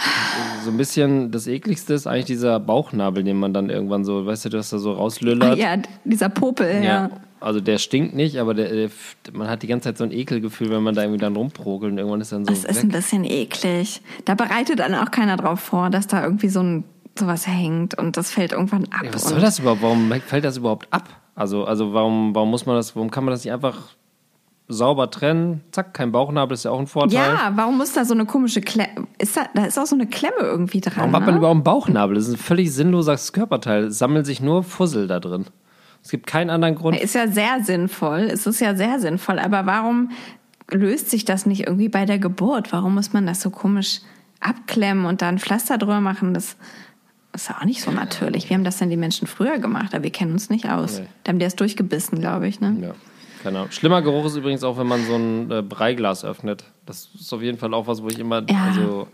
So 0.63 0.69
ein 0.69 0.77
bisschen 0.77 1.32
das 1.32 1.47
ekligste 1.47 1.93
ist 1.93 2.05
eigentlich 2.05 2.25
dieser 2.25 2.60
Bauchnabel, 2.60 3.23
den 3.23 3.38
man 3.38 3.53
dann 3.53 3.69
irgendwann 3.69 4.03
so, 4.03 4.25
weißt 4.25 4.45
du, 4.45 4.49
du 4.49 4.58
hast 4.58 4.73
da 4.73 4.77
so 4.77 4.91
rauslüllert. 4.91 5.53
Ah, 5.53 5.55
ja, 5.55 5.77
dieser 6.03 6.29
Popel, 6.29 6.75
ja. 6.75 6.84
ja. 6.84 7.10
Also 7.41 7.62
der 7.62 7.78
stinkt 7.78 8.15
nicht, 8.15 8.38
aber 8.38 8.54
der, 8.54 8.69
der, 8.69 8.89
man 9.32 9.47
hat 9.47 9.63
die 9.63 9.67
ganze 9.67 9.89
Zeit 9.89 9.97
so 9.97 10.04
ein 10.04 10.12
Ekelgefühl, 10.12 10.69
wenn 10.71 10.84
man 10.84 10.95
da 10.95 11.04
irgendwie 11.04 11.19
dann 11.19 11.36
rumprogelt 11.36 11.91
und 11.91 11.97
irgendwann 11.97 12.21
ist 12.21 12.32
dann 12.32 12.45
so. 12.45 12.54
Das 12.54 12.65
ist 12.65 12.84
ein 12.84 12.89
bisschen 12.89 13.23
eklig. 13.23 14.02
Da 14.25 14.36
bereitet 14.36 14.80
dann 14.80 14.93
auch 14.93 15.12
keiner 15.12 15.38
drauf 15.38 15.60
vor, 15.60 15.89
dass 15.89 16.08
da 16.08 16.23
irgendwie 16.23 16.49
so 16.49 16.62
ein 16.62 16.84
sowas 17.17 17.47
hängt 17.47 17.97
und 17.97 18.17
das 18.17 18.32
fällt 18.32 18.52
irgendwann 18.54 18.86
ab. 18.86 19.04
Ja, 19.04 19.13
was 19.13 19.30
soll 19.30 19.39
das 19.39 19.60
überhaupt? 19.60 19.82
Warum 19.82 20.12
fällt 20.25 20.45
das 20.45 20.58
überhaupt 20.58 20.88
ab? 20.91 21.10
Also, 21.36 21.65
also 21.65 21.93
warum, 21.93 22.34
warum 22.34 22.49
muss 22.49 22.65
man 22.65 22.75
das, 22.75 22.95
warum 22.95 23.12
kann 23.12 23.23
man 23.25 23.34
das 23.34 23.43
nicht 23.43 23.54
einfach 23.54 23.78
sauber 24.67 25.10
trennen? 25.10 25.62
Zack, 25.71 25.93
kein 25.93 26.12
Bauchnabel 26.12 26.54
ist 26.54 26.65
ja 26.65 26.71
auch 26.71 26.80
ein 26.80 26.88
Vorteil. 26.88 27.17
Ja, 27.17 27.52
warum 27.56 27.78
muss 27.78 27.93
da 27.93 28.06
so 28.06 28.13
eine 28.13 28.25
komische 28.25 28.62
Klemme, 28.62 29.08
ist 29.17 29.38
da, 29.38 29.41
da 29.54 29.65
ist 29.65 29.78
auch 29.78 29.86
so 29.86 29.95
eine 29.95 30.08
Klemme 30.08 30.39
irgendwie 30.41 30.82
dran. 30.82 30.95
Warum 30.97 31.12
ne? 31.12 31.17
hat 31.17 31.25
man 31.25 31.38
überhaupt 31.38 31.56
einen 31.56 31.63
Bauchnabel? 31.63 32.15
Das 32.15 32.28
ist 32.28 32.34
ein 32.34 32.38
völlig 32.38 32.73
sinnloses 32.73 33.34
Körperteil. 33.34 33.86
Es 33.86 33.97
sammeln 33.97 34.25
sich 34.25 34.41
nur 34.41 34.63
Fussel 34.63 35.08
da 35.08 35.19
drin. 35.19 35.45
Es 36.03 36.09
gibt 36.12 36.27
keinen 36.27 36.49
anderen 36.49 36.75
Grund. 36.75 36.97
Ist 36.99 37.15
ja 37.15 37.27
sehr 37.27 37.63
sinnvoll. 37.63 38.29
Es 38.31 38.45
ist 38.47 38.59
ja 38.62 38.75
sehr 38.75 38.99
sinnvoll. 38.99 39.38
Aber 39.39 39.65
warum 39.65 40.12
löst 40.71 41.09
sich 41.09 41.25
das 41.25 41.45
nicht 41.45 41.67
irgendwie 41.67 41.89
bei 41.89 42.05
der 42.05 42.19
Geburt? 42.19 42.71
Warum 42.71 42.95
muss 42.95 43.13
man 43.13 43.25
das 43.27 43.41
so 43.41 43.49
komisch 43.49 44.01
abklemmen 44.39 45.05
und 45.05 45.21
dann 45.21 45.39
Pflaster 45.39 45.77
drüber 45.77 45.99
machen? 46.01 46.33
Das 46.33 46.55
ist 47.33 47.49
ja 47.49 47.57
auch 47.59 47.65
nicht 47.65 47.81
so 47.81 47.91
natürlich. 47.91 48.49
Wie 48.49 48.53
haben 48.53 48.63
das 48.63 48.77
denn 48.77 48.89
die 48.89 48.97
Menschen 48.97 49.27
früher 49.27 49.59
gemacht? 49.59 49.93
Aber 49.93 50.03
wir 50.03 50.12
kennen 50.12 50.31
uns 50.31 50.49
nicht 50.49 50.69
aus. 50.69 50.99
Nee. 50.99 51.05
Da 51.23 51.29
haben 51.31 51.39
die 51.39 51.45
das 51.45 51.55
durchgebissen, 51.55 52.19
glaube 52.19 52.47
ich. 52.47 52.59
Ne? 52.59 52.75
Ja, 52.81 52.91
keine 53.43 53.59
Ahnung. 53.59 53.71
Schlimmer 53.71 54.01
Geruch 54.01 54.25
ist 54.25 54.35
übrigens 54.35 54.63
auch, 54.63 54.77
wenn 54.77 54.88
man 54.88 55.05
so 55.05 55.15
ein 55.15 55.51
äh, 55.51 55.62
Breiglas 55.62 56.23
öffnet. 56.25 56.63
Das 56.85 57.09
ist 57.19 57.31
auf 57.33 57.41
jeden 57.41 57.57
Fall 57.57 57.73
auch 57.73 57.85
was, 57.88 58.01
wo 58.01 58.07
ich 58.07 58.17
immer, 58.19 58.43
Ja. 58.49 58.63
also 58.69 59.07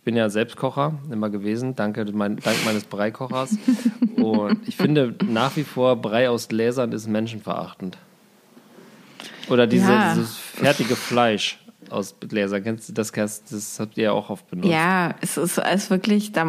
ich 0.00 0.04
bin 0.04 0.16
ja 0.16 0.30
Selbstkocher 0.30 0.94
immer 1.12 1.28
gewesen, 1.28 1.76
danke 1.76 2.06
mein, 2.14 2.36
dank 2.38 2.56
meines 2.64 2.84
Breikochers. 2.84 3.58
Und 4.16 4.66
ich 4.66 4.76
finde 4.78 5.14
nach 5.28 5.56
wie 5.56 5.62
vor 5.62 5.94
Brei 5.96 6.30
aus 6.30 6.48
Gläsern 6.48 6.92
ist 6.92 7.06
menschenverachtend. 7.06 7.98
Oder 9.50 9.66
diese, 9.66 9.92
Ja. 9.92 10.14
dieses 10.14 10.34
fertige 10.36 10.96
Fleisch 10.96 11.58
aus 11.92 12.16
Gläsern. 12.20 12.62
Kennst 12.62 12.88
du 12.88 12.92
das? 12.92 13.12
Das 13.12 13.78
habt 13.78 13.96
ihr 13.96 14.04
ja 14.04 14.12
auch 14.12 14.30
oft 14.30 14.48
benutzt. 14.50 14.70
Ja, 14.70 15.14
es 15.20 15.36
ist, 15.36 15.58
es 15.58 15.84
ist 15.84 15.90
wirklich, 15.90 16.32
da 16.32 16.42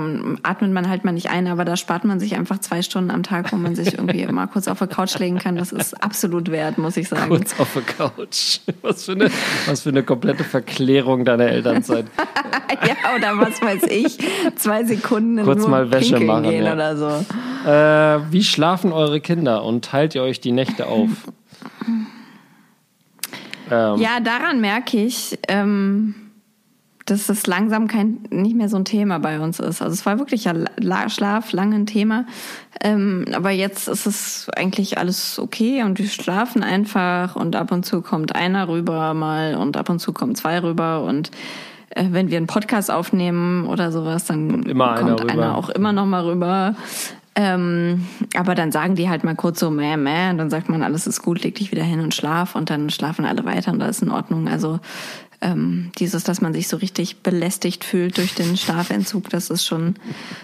atmet 0.44 0.72
man 0.72 0.90
halt 0.90 1.04
mal 1.06 1.12
nicht 1.12 1.30
ein, 1.30 1.48
aber 1.48 1.66
da 1.66 1.78
spart 1.78 2.06
man 2.06 2.20
sich 2.20 2.36
einfach 2.36 2.60
zwei 2.60 2.82
Stunden 2.82 3.12
am 3.12 3.24
Tag, 3.24 3.52
wo 3.52 3.58
man 3.58 3.76
sich 3.76 3.94
irgendwie 3.94 4.26
mal 4.28 4.48
kurz 4.48 4.68
auf 4.68 4.80
der 4.80 4.88
Couch 4.88 5.18
legen 5.20 5.38
kann. 5.38 5.56
Das 5.56 5.72
ist 5.72 6.02
absolut 6.04 6.52
wert, 6.52 6.78
muss 6.78 6.98
ich 6.98 7.08
sagen. 7.08 7.30
Kurz 7.30 7.60
auf 7.60 7.74
der 7.74 7.84
Couch. 7.84 8.60
Was 8.82 9.06
für, 9.06 9.14
eine, 9.14 9.30
was 9.66 9.82
für 9.82 9.90
eine 9.90 10.04
komplette 10.04 10.44
Verklärung 10.44 11.26
deiner 11.26 11.46
Elternzeit. 11.46 12.06
ja, 12.88 13.16
oder 13.16 13.38
was 13.38 13.62
weiß 13.62 13.84
ich, 13.84 14.18
zwei 14.56 14.84
Sekunden 14.84 15.44
Kurz 15.44 15.68
mal 15.68 15.92
Wäsche 15.92 16.20
machen, 16.20 16.44
gehen 16.44 16.66
ja. 16.66 16.74
oder 16.74 16.98
so. 16.98 17.70
Äh, 17.70 18.32
wie 18.32 18.44
schlafen 18.44 18.92
eure 18.92 19.22
Kinder 19.22 19.64
und 19.64 19.86
teilt 19.86 20.16
ihr 20.16 20.24
euch 20.24 20.40
die 20.40 20.52
Nächte 20.52 20.88
auf? 20.88 21.10
Ähm, 23.72 24.00
Ja, 24.00 24.20
daran 24.20 24.62
merke 24.62 24.98
ich, 24.98 25.40
ähm, 25.48 26.16
dass 27.06 27.30
es 27.30 27.48
langsam 27.48 27.88
kein, 27.88 28.20
nicht 28.30 28.56
mehr 28.56 28.70
so 28.70 28.78
ein 28.78 28.86
Thema 28.86 29.20
bei 29.20 29.40
uns 29.40 29.60
ist. 29.60 29.82
Also 29.82 29.94
es 29.94 30.06
war 30.06 30.20
wirklich 30.20 30.46
ja 30.46 30.54
La 30.78 31.10
Schlaf 31.10 31.52
lange 31.52 31.76
ein 31.76 31.86
Thema. 31.86 32.26
Ähm, 32.84 33.26
aber 33.34 33.52
jetzt 33.52 33.88
ist 33.88 34.06
es 34.06 34.48
eigentlich 34.56 34.98
alles 34.98 35.40
okay 35.40 35.84
und 35.84 36.00
wir 36.00 36.08
schlafen 36.08 36.64
einfach 36.64 37.36
und 37.36 37.56
ab 37.56 37.72
und 37.72 37.86
zu 37.86 38.02
kommt 38.02 38.36
einer 38.36 38.68
rüber 38.68 39.14
mal 39.14 39.56
und 39.56 39.78
ab 39.78 39.90
und 39.90 40.00
zu 40.00 40.14
kommen 40.14 40.36
zwei 40.36 40.62
rüber 40.62 41.04
und 41.04 41.32
äh, 41.90 42.06
wenn 42.12 42.30
wir 42.30 42.38
einen 42.38 42.48
Podcast 42.48 42.90
aufnehmen 42.90 43.68
oder 43.68 43.92
sowas, 43.92 44.26
dann 44.26 44.66
einer 44.66 44.96
kommt 44.96 45.22
rüber. 45.22 45.32
einer 45.32 45.58
auch 45.58 45.70
immer 45.70 45.92
noch 45.92 46.06
mal 46.06 46.24
rüber. 46.24 46.76
Ähm, 47.34 48.06
aber 48.36 48.56
dann 48.56 48.72
sagen 48.72 48.96
die 48.96 49.10
halt 49.10 49.24
mal 49.24 49.36
kurz 49.36 49.60
so, 49.60 49.72
meh, 49.72 49.96
meh, 49.96 50.32
und 50.32 50.38
dann 50.38 50.50
sagt 50.50 50.68
man, 50.68 50.84
alles 50.84 51.08
ist 51.08 51.22
gut, 51.22 51.44
leg 51.44 51.56
dich 51.56 51.72
wieder 51.72 51.84
hin 51.84 52.02
und 52.02 52.14
schlaf 52.14 52.56
und 52.56 52.70
dann 52.70 52.90
schlafen 52.90 53.26
alle 53.26 53.46
weiter 53.46 53.72
und 53.72 53.82
ist 53.82 54.02
in 54.02 54.12
Ordnung. 54.12 54.50
Also 54.50 54.80
ähm, 55.40 55.92
dieses, 55.98 56.24
dass 56.24 56.42
man 56.42 56.54
sich 56.54 56.68
so 56.68 56.78
richtig 56.78 57.24
belästigt 57.24 57.84
fühlt 57.84 58.18
durch 58.18 58.36
den 58.36 58.58
Schlafentzug, 58.58 59.30
das 59.30 59.50
ist 59.50 59.66
schon, 59.66 59.96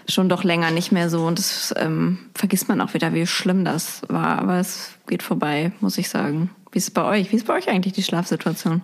schon 0.07 0.29
doch 0.29 0.43
länger 0.43 0.71
nicht 0.71 0.91
mehr 0.91 1.09
so 1.09 1.25
und 1.25 1.39
das 1.39 1.73
ähm, 1.77 2.19
vergisst 2.33 2.69
man 2.69 2.81
auch 2.81 2.93
wieder, 2.93 3.13
wie 3.13 3.27
schlimm 3.27 3.65
das 3.65 4.01
war. 4.07 4.39
Aber 4.39 4.59
es 4.59 4.97
geht 5.07 5.23
vorbei, 5.23 5.71
muss 5.81 5.97
ich 5.97 6.09
sagen. 6.09 6.49
Wie 6.71 6.77
ist 6.79 6.85
es 6.85 6.91
bei 6.91 7.03
euch? 7.03 7.31
Wie 7.31 7.35
ist 7.35 7.47
bei 7.47 7.55
euch 7.55 7.69
eigentlich 7.69 7.93
die 7.93 8.03
Schlafsituation? 8.03 8.81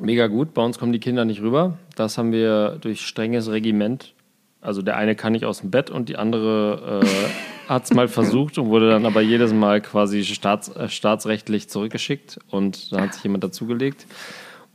Mega 0.00 0.28
gut. 0.28 0.54
Bei 0.54 0.62
uns 0.62 0.78
kommen 0.78 0.92
die 0.92 1.00
Kinder 1.00 1.24
nicht 1.24 1.42
rüber. 1.42 1.78
Das 1.96 2.16
haben 2.16 2.32
wir 2.32 2.78
durch 2.80 3.06
strenges 3.06 3.50
Regiment. 3.50 4.14
Also 4.60 4.82
der 4.82 4.96
eine 4.96 5.14
kann 5.16 5.32
nicht 5.32 5.46
aus 5.46 5.60
dem 5.60 5.70
Bett 5.70 5.90
und 5.90 6.08
die 6.08 6.16
andere 6.16 7.00
äh, 7.02 7.68
hat 7.68 7.84
es 7.84 7.94
mal 7.94 8.08
versucht 8.08 8.58
und 8.58 8.68
wurde 8.68 8.90
dann 8.90 9.06
aber 9.06 9.22
jedes 9.22 9.52
Mal 9.54 9.80
quasi 9.80 10.24
staats, 10.24 10.68
äh, 10.68 10.88
staatsrechtlich 10.88 11.68
zurückgeschickt 11.68 12.38
und 12.50 12.92
da 12.92 13.00
hat 13.00 13.14
sich 13.14 13.22
jemand 13.22 13.42
dazugelegt. 13.44 14.06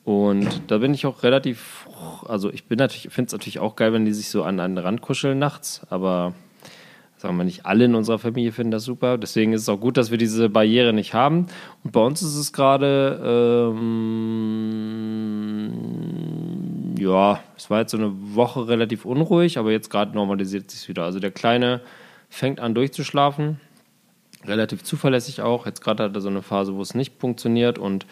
Und 0.03 0.61
da 0.67 0.77
bin 0.79 0.93
ich 0.93 1.05
auch 1.05 1.23
relativ, 1.23 1.87
also 2.27 2.51
ich 2.51 2.65
bin 2.65 2.77
natürlich, 2.77 3.11
finde 3.13 3.27
es 3.27 3.33
natürlich 3.33 3.59
auch 3.59 3.75
geil, 3.75 3.91
wenn 3.93 4.05
die 4.05 4.13
sich 4.13 4.29
so 4.29 4.43
an 4.43 4.59
einen 4.59 4.77
Rand 4.77 5.01
kuscheln 5.01 5.39
nachts, 5.39 5.81
aber 5.89 6.33
sagen 7.17 7.37
wir 7.37 7.43
nicht 7.43 7.65
alle 7.65 7.85
in 7.85 7.95
unserer 7.95 8.19
Familie 8.19 8.51
finden 8.51 8.69
das 8.71 8.83
super. 8.83 9.17
Deswegen 9.17 9.53
ist 9.53 9.63
es 9.63 9.69
auch 9.69 9.79
gut, 9.79 9.97
dass 9.97 10.11
wir 10.11 10.19
diese 10.19 10.47
Barriere 10.47 10.93
nicht 10.93 11.15
haben. 11.15 11.47
Und 11.83 11.91
bei 11.91 12.01
uns 12.01 12.21
ist 12.21 12.35
es 12.35 12.53
gerade, 12.53 13.73
ähm, 13.73 15.71
ja, 16.97 17.41
es 17.57 17.69
war 17.69 17.81
jetzt 17.81 17.91
so 17.91 17.97
eine 17.97 18.11
Woche 18.35 18.67
relativ 18.67 19.05
unruhig, 19.05 19.57
aber 19.57 19.71
jetzt 19.71 19.89
gerade 19.89 20.13
normalisiert 20.13 20.71
sich 20.71 20.87
wieder. 20.87 21.03
Also 21.03 21.19
der 21.19 21.31
Kleine 21.31 21.81
fängt 22.29 22.59
an 22.59 22.75
durchzuschlafen, 22.75 23.59
relativ 24.45 24.83
zuverlässig 24.83 25.41
auch. 25.41 25.65
Jetzt 25.65 25.81
gerade 25.81 26.03
hat 26.03 26.15
er 26.15 26.21
so 26.21 26.29
eine 26.29 26.41
Phase, 26.41 26.75
wo 26.75 26.81
es 26.81 26.93
nicht 26.95 27.19
funktioniert 27.19 27.77
und 27.77 28.05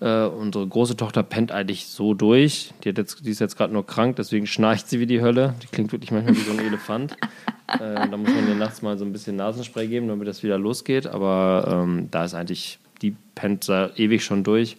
äh, 0.00 0.24
unsere 0.24 0.66
große 0.66 0.96
Tochter 0.96 1.22
pennt 1.22 1.52
eigentlich 1.52 1.86
so 1.86 2.14
durch. 2.14 2.72
Die, 2.84 2.90
jetzt, 2.90 3.24
die 3.24 3.30
ist 3.30 3.40
jetzt 3.40 3.56
gerade 3.56 3.72
nur 3.72 3.86
krank, 3.86 4.16
deswegen 4.16 4.46
schnarcht 4.46 4.88
sie 4.88 5.00
wie 5.00 5.06
die 5.06 5.20
Hölle. 5.20 5.54
Die 5.62 5.66
klingt 5.66 5.92
wirklich 5.92 6.10
manchmal 6.10 6.36
wie 6.36 6.40
so 6.40 6.52
ein 6.52 6.60
Elefant. 6.60 7.16
Äh, 7.70 8.08
da 8.08 8.16
muss 8.16 8.30
man 8.30 8.48
ihr 8.48 8.54
nachts 8.54 8.80
mal 8.80 8.96
so 8.96 9.04
ein 9.04 9.12
bisschen 9.12 9.36
Nasenspray 9.36 9.88
geben, 9.88 10.08
damit 10.08 10.26
das 10.26 10.42
wieder 10.42 10.56
losgeht. 10.56 11.06
Aber 11.06 11.82
ähm, 11.84 12.08
da 12.10 12.24
ist 12.24 12.32
eigentlich, 12.32 12.78
die 13.02 13.14
pennt 13.34 13.68
ewig 13.68 14.24
schon 14.24 14.42
durch. 14.42 14.78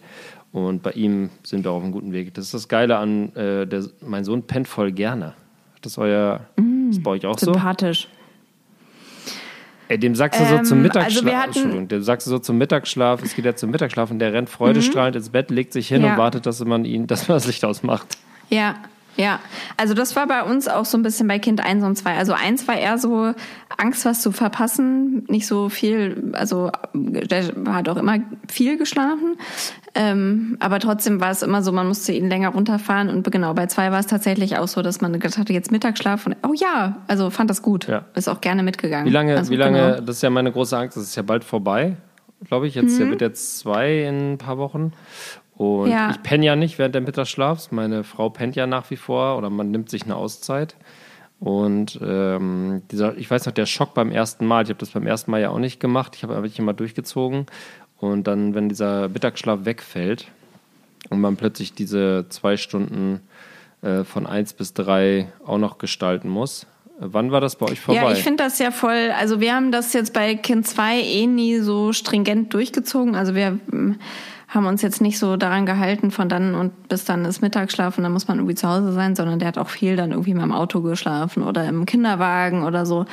Und 0.52 0.82
bei 0.82 0.90
ihm 0.92 1.30
sind 1.44 1.64
wir 1.64 1.70
auf 1.70 1.82
einem 1.82 1.92
guten 1.92 2.12
Weg. 2.12 2.34
Das 2.34 2.46
ist 2.46 2.54
das 2.54 2.68
Geile 2.68 2.96
an, 2.98 3.34
äh, 3.36 3.66
der, 3.66 3.84
mein 4.04 4.24
Sohn 4.24 4.42
pennt 4.42 4.66
voll 4.66 4.90
gerne. 4.90 5.34
Das 5.80 5.96
euer, 5.96 6.40
ist 6.90 7.02
bei 7.02 7.12
euch 7.12 7.24
auch 7.26 7.38
so? 7.38 7.52
Sympathisch. 7.52 8.08
Ey, 9.88 9.98
dem 9.98 10.14
sagst 10.14 10.40
du 10.40 10.44
so 10.44 10.54
Ähm, 10.56 10.64
zum 10.64 10.78
also 10.78 10.82
Mittagsschlaf, 10.82 11.46
Entschuldigung, 11.46 11.88
dem 11.88 12.02
sagst 12.02 12.26
du 12.26 12.30
so 12.30 12.38
zum 12.38 12.58
Mittagsschlaf, 12.58 13.22
es 13.24 13.34
geht 13.34 13.44
ja 13.44 13.56
zum 13.56 13.70
Mittagsschlaf 13.70 14.10
und 14.10 14.18
der 14.20 14.32
rennt 14.32 14.48
freudestrahlend 14.48 15.16
ins 15.16 15.30
Bett, 15.30 15.50
legt 15.50 15.72
sich 15.72 15.88
hin 15.88 16.02
Mhm. 16.02 16.06
Ja. 16.06 16.12
und 16.12 16.18
wartet, 16.18 16.46
dass 16.46 16.64
man 16.64 16.84
ihn, 16.84 17.06
dass 17.08 17.26
man 17.28 17.36
das 17.36 17.46
Licht 17.46 17.64
ausmacht. 17.64 18.06
Ja, 18.50 18.76
ja. 19.16 19.38
Also 19.76 19.94
das 19.94 20.16
war 20.16 20.26
bei 20.26 20.42
uns 20.42 20.68
auch 20.68 20.84
so 20.84 20.96
ein 20.96 21.02
bisschen 21.02 21.28
bei 21.28 21.38
Kind 21.38 21.64
1 21.64 21.84
und 21.84 21.96
2. 21.96 22.16
Also 22.16 22.32
eins 22.32 22.66
war 22.68 22.76
eher 22.76 22.98
so 22.98 23.34
Angst, 23.76 24.04
was 24.04 24.22
zu 24.22 24.32
verpassen, 24.32 25.24
nicht 25.28 25.46
so 25.46 25.68
viel, 25.68 26.32
also 26.32 26.70
der 26.94 27.52
hat 27.68 27.88
auch 27.88 27.96
immer 27.96 28.18
viel 28.48 28.78
geschlafen. 28.78 29.36
Ähm, 29.94 30.56
aber 30.60 30.78
trotzdem 30.78 31.20
war 31.20 31.30
es 31.30 31.42
immer 31.42 31.62
so, 31.62 31.72
man 31.72 31.88
musste 31.88 32.12
ihn 32.12 32.28
länger 32.28 32.50
runterfahren 32.50 33.08
und 33.08 33.30
genau, 33.30 33.54
bei 33.54 33.66
zwei 33.66 33.90
war 33.90 33.98
es 33.98 34.06
tatsächlich 34.06 34.56
auch 34.56 34.68
so, 34.68 34.82
dass 34.82 35.00
man 35.00 35.12
gedacht 35.12 35.36
hatte, 35.36 35.52
jetzt 35.52 35.72
Mittagsschlaf 35.72 36.26
und 36.26 36.36
oh 36.46 36.52
ja, 36.54 36.98
also 37.08 37.30
fand 37.30 37.50
das 37.50 37.60
gut. 37.60 37.88
Ja. 37.88 38.04
Ist 38.14 38.28
auch 38.28 38.40
gerne 38.40 38.62
mitgegangen. 38.62 39.06
Wie 39.06 39.10
lange, 39.10 39.36
also, 39.36 39.50
wie 39.50 39.56
lange, 39.56 39.78
Genau. 39.96 40.00
das 40.00 40.16
ist 40.16 40.22
ja 40.22 40.30
meine 40.30 40.52
große 40.52 40.78
Angst, 40.78 40.96
das 40.96 41.04
ist 41.04 41.16
ja 41.16 41.22
bald 41.22 41.42
vorbei, 41.42 41.96
glaube 42.46 42.68
ich. 42.68 42.76
Jetzt, 42.76 43.00
der 43.00 43.08
wird 43.08 43.20
jetzt 43.20 43.58
zwei 43.58 44.02
in 44.04 44.34
ein 44.34 44.38
paar 44.38 44.58
Wochen. 44.58 44.92
Und 45.60 45.90
Ja. 45.90 46.10
ich 46.10 46.22
penne 46.22 46.46
ja 46.46 46.56
nicht 46.56 46.78
während 46.78 46.94
der 46.94 47.02
Mittagsschlafs. 47.02 47.70
Meine 47.70 48.02
Frau 48.02 48.30
pennt 48.30 48.56
ja 48.56 48.66
nach 48.66 48.90
wie 48.90 48.96
vor 48.96 49.36
oder 49.36 49.50
man 49.50 49.70
nimmt 49.70 49.90
sich 49.90 50.04
eine 50.04 50.16
Auszeit. 50.16 50.74
Und 51.38 52.00
ähm, 52.02 52.80
dieser, 52.90 53.14
ich 53.18 53.30
weiß 53.30 53.44
noch, 53.44 53.52
der 53.52 53.66
Schock 53.66 53.92
beim 53.92 54.10
ersten 54.10 54.46
Mal, 54.46 54.62
ich 54.64 54.70
habe 54.70 54.78
das 54.78 54.88
beim 54.88 55.06
ersten 55.06 55.30
Mal 55.30 55.42
ja 55.42 55.50
auch 55.50 55.58
nicht 55.58 55.78
gemacht, 55.78 56.16
ich 56.16 56.22
habe 56.22 56.34
wirklich 56.36 56.58
immer 56.58 56.72
durchgezogen. 56.72 57.44
Und 57.98 58.26
dann, 58.26 58.54
wenn 58.54 58.70
dieser 58.70 59.10
Mittagsschlaf 59.10 59.66
wegfällt 59.66 60.28
und 61.10 61.20
man 61.20 61.36
plötzlich 61.36 61.74
diese 61.74 62.24
zwei 62.30 62.56
Stunden 62.56 63.20
äh, 63.82 64.04
von 64.04 64.26
eins 64.26 64.54
bis 64.54 64.72
drei 64.72 65.30
auch 65.44 65.58
noch 65.58 65.76
gestalten 65.76 66.30
muss. 66.30 66.66
Wann 66.98 67.32
war 67.32 67.42
das 67.42 67.56
bei 67.56 67.66
euch 67.66 67.80
vorbei? 67.80 68.00
Ja, 68.00 68.12
ich 68.12 68.22
finde 68.22 68.44
das 68.44 68.58
ja 68.58 68.70
voll, 68.70 69.10
also 69.18 69.40
wir 69.40 69.54
haben 69.54 69.72
das 69.72 69.92
jetzt 69.92 70.14
bei 70.14 70.36
Kind 70.36 70.66
2 70.66 71.02
eh 71.02 71.26
nie 71.26 71.58
so 71.58 71.92
stringent 71.92 72.54
durchgezogen. 72.54 73.14
Also 73.14 73.34
wir 73.34 73.52
mm, 73.52 73.98
haben 74.50 74.66
uns 74.66 74.82
jetzt 74.82 75.00
nicht 75.00 75.18
so 75.18 75.36
daran 75.36 75.64
gehalten, 75.64 76.10
von 76.10 76.28
dann 76.28 76.56
und 76.56 76.88
bis 76.88 77.04
dann 77.04 77.24
ist 77.24 77.40
Mittagsschlaf 77.40 77.96
und 77.96 78.02
dann 78.02 78.12
muss 78.12 78.26
man 78.26 78.38
irgendwie 78.38 78.56
zu 78.56 78.68
Hause 78.68 78.92
sein, 78.92 79.14
sondern 79.14 79.38
der 79.38 79.48
hat 79.48 79.58
auch 79.58 79.68
viel 79.68 79.94
dann 79.94 80.10
irgendwie 80.10 80.34
mal 80.34 80.42
im 80.42 80.52
Auto 80.52 80.82
geschlafen 80.82 81.44
oder 81.44 81.66
im 81.66 81.86
Kinderwagen 81.86 82.64
oder 82.64 82.84
so. 82.84 83.06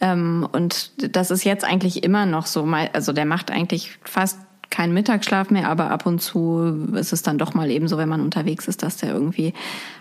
Ähm, 0.00 0.48
und 0.52 0.92
das 1.16 1.32
ist 1.32 1.44
jetzt 1.44 1.64
eigentlich 1.64 2.04
immer 2.04 2.24
noch 2.24 2.46
so. 2.46 2.64
Also 2.92 3.12
der 3.12 3.26
macht 3.26 3.50
eigentlich 3.50 3.98
fast 4.04 4.38
keinen 4.70 4.94
Mittagsschlaf 4.94 5.50
mehr, 5.50 5.68
aber 5.68 5.90
ab 5.90 6.06
und 6.06 6.20
zu 6.20 6.88
ist 6.94 7.12
es 7.12 7.22
dann 7.22 7.38
doch 7.38 7.54
mal 7.54 7.70
eben 7.70 7.88
so, 7.88 7.98
wenn 7.98 8.08
man 8.08 8.20
unterwegs 8.20 8.68
ist, 8.68 8.82
dass 8.84 8.96
der 8.96 9.12
irgendwie 9.12 9.54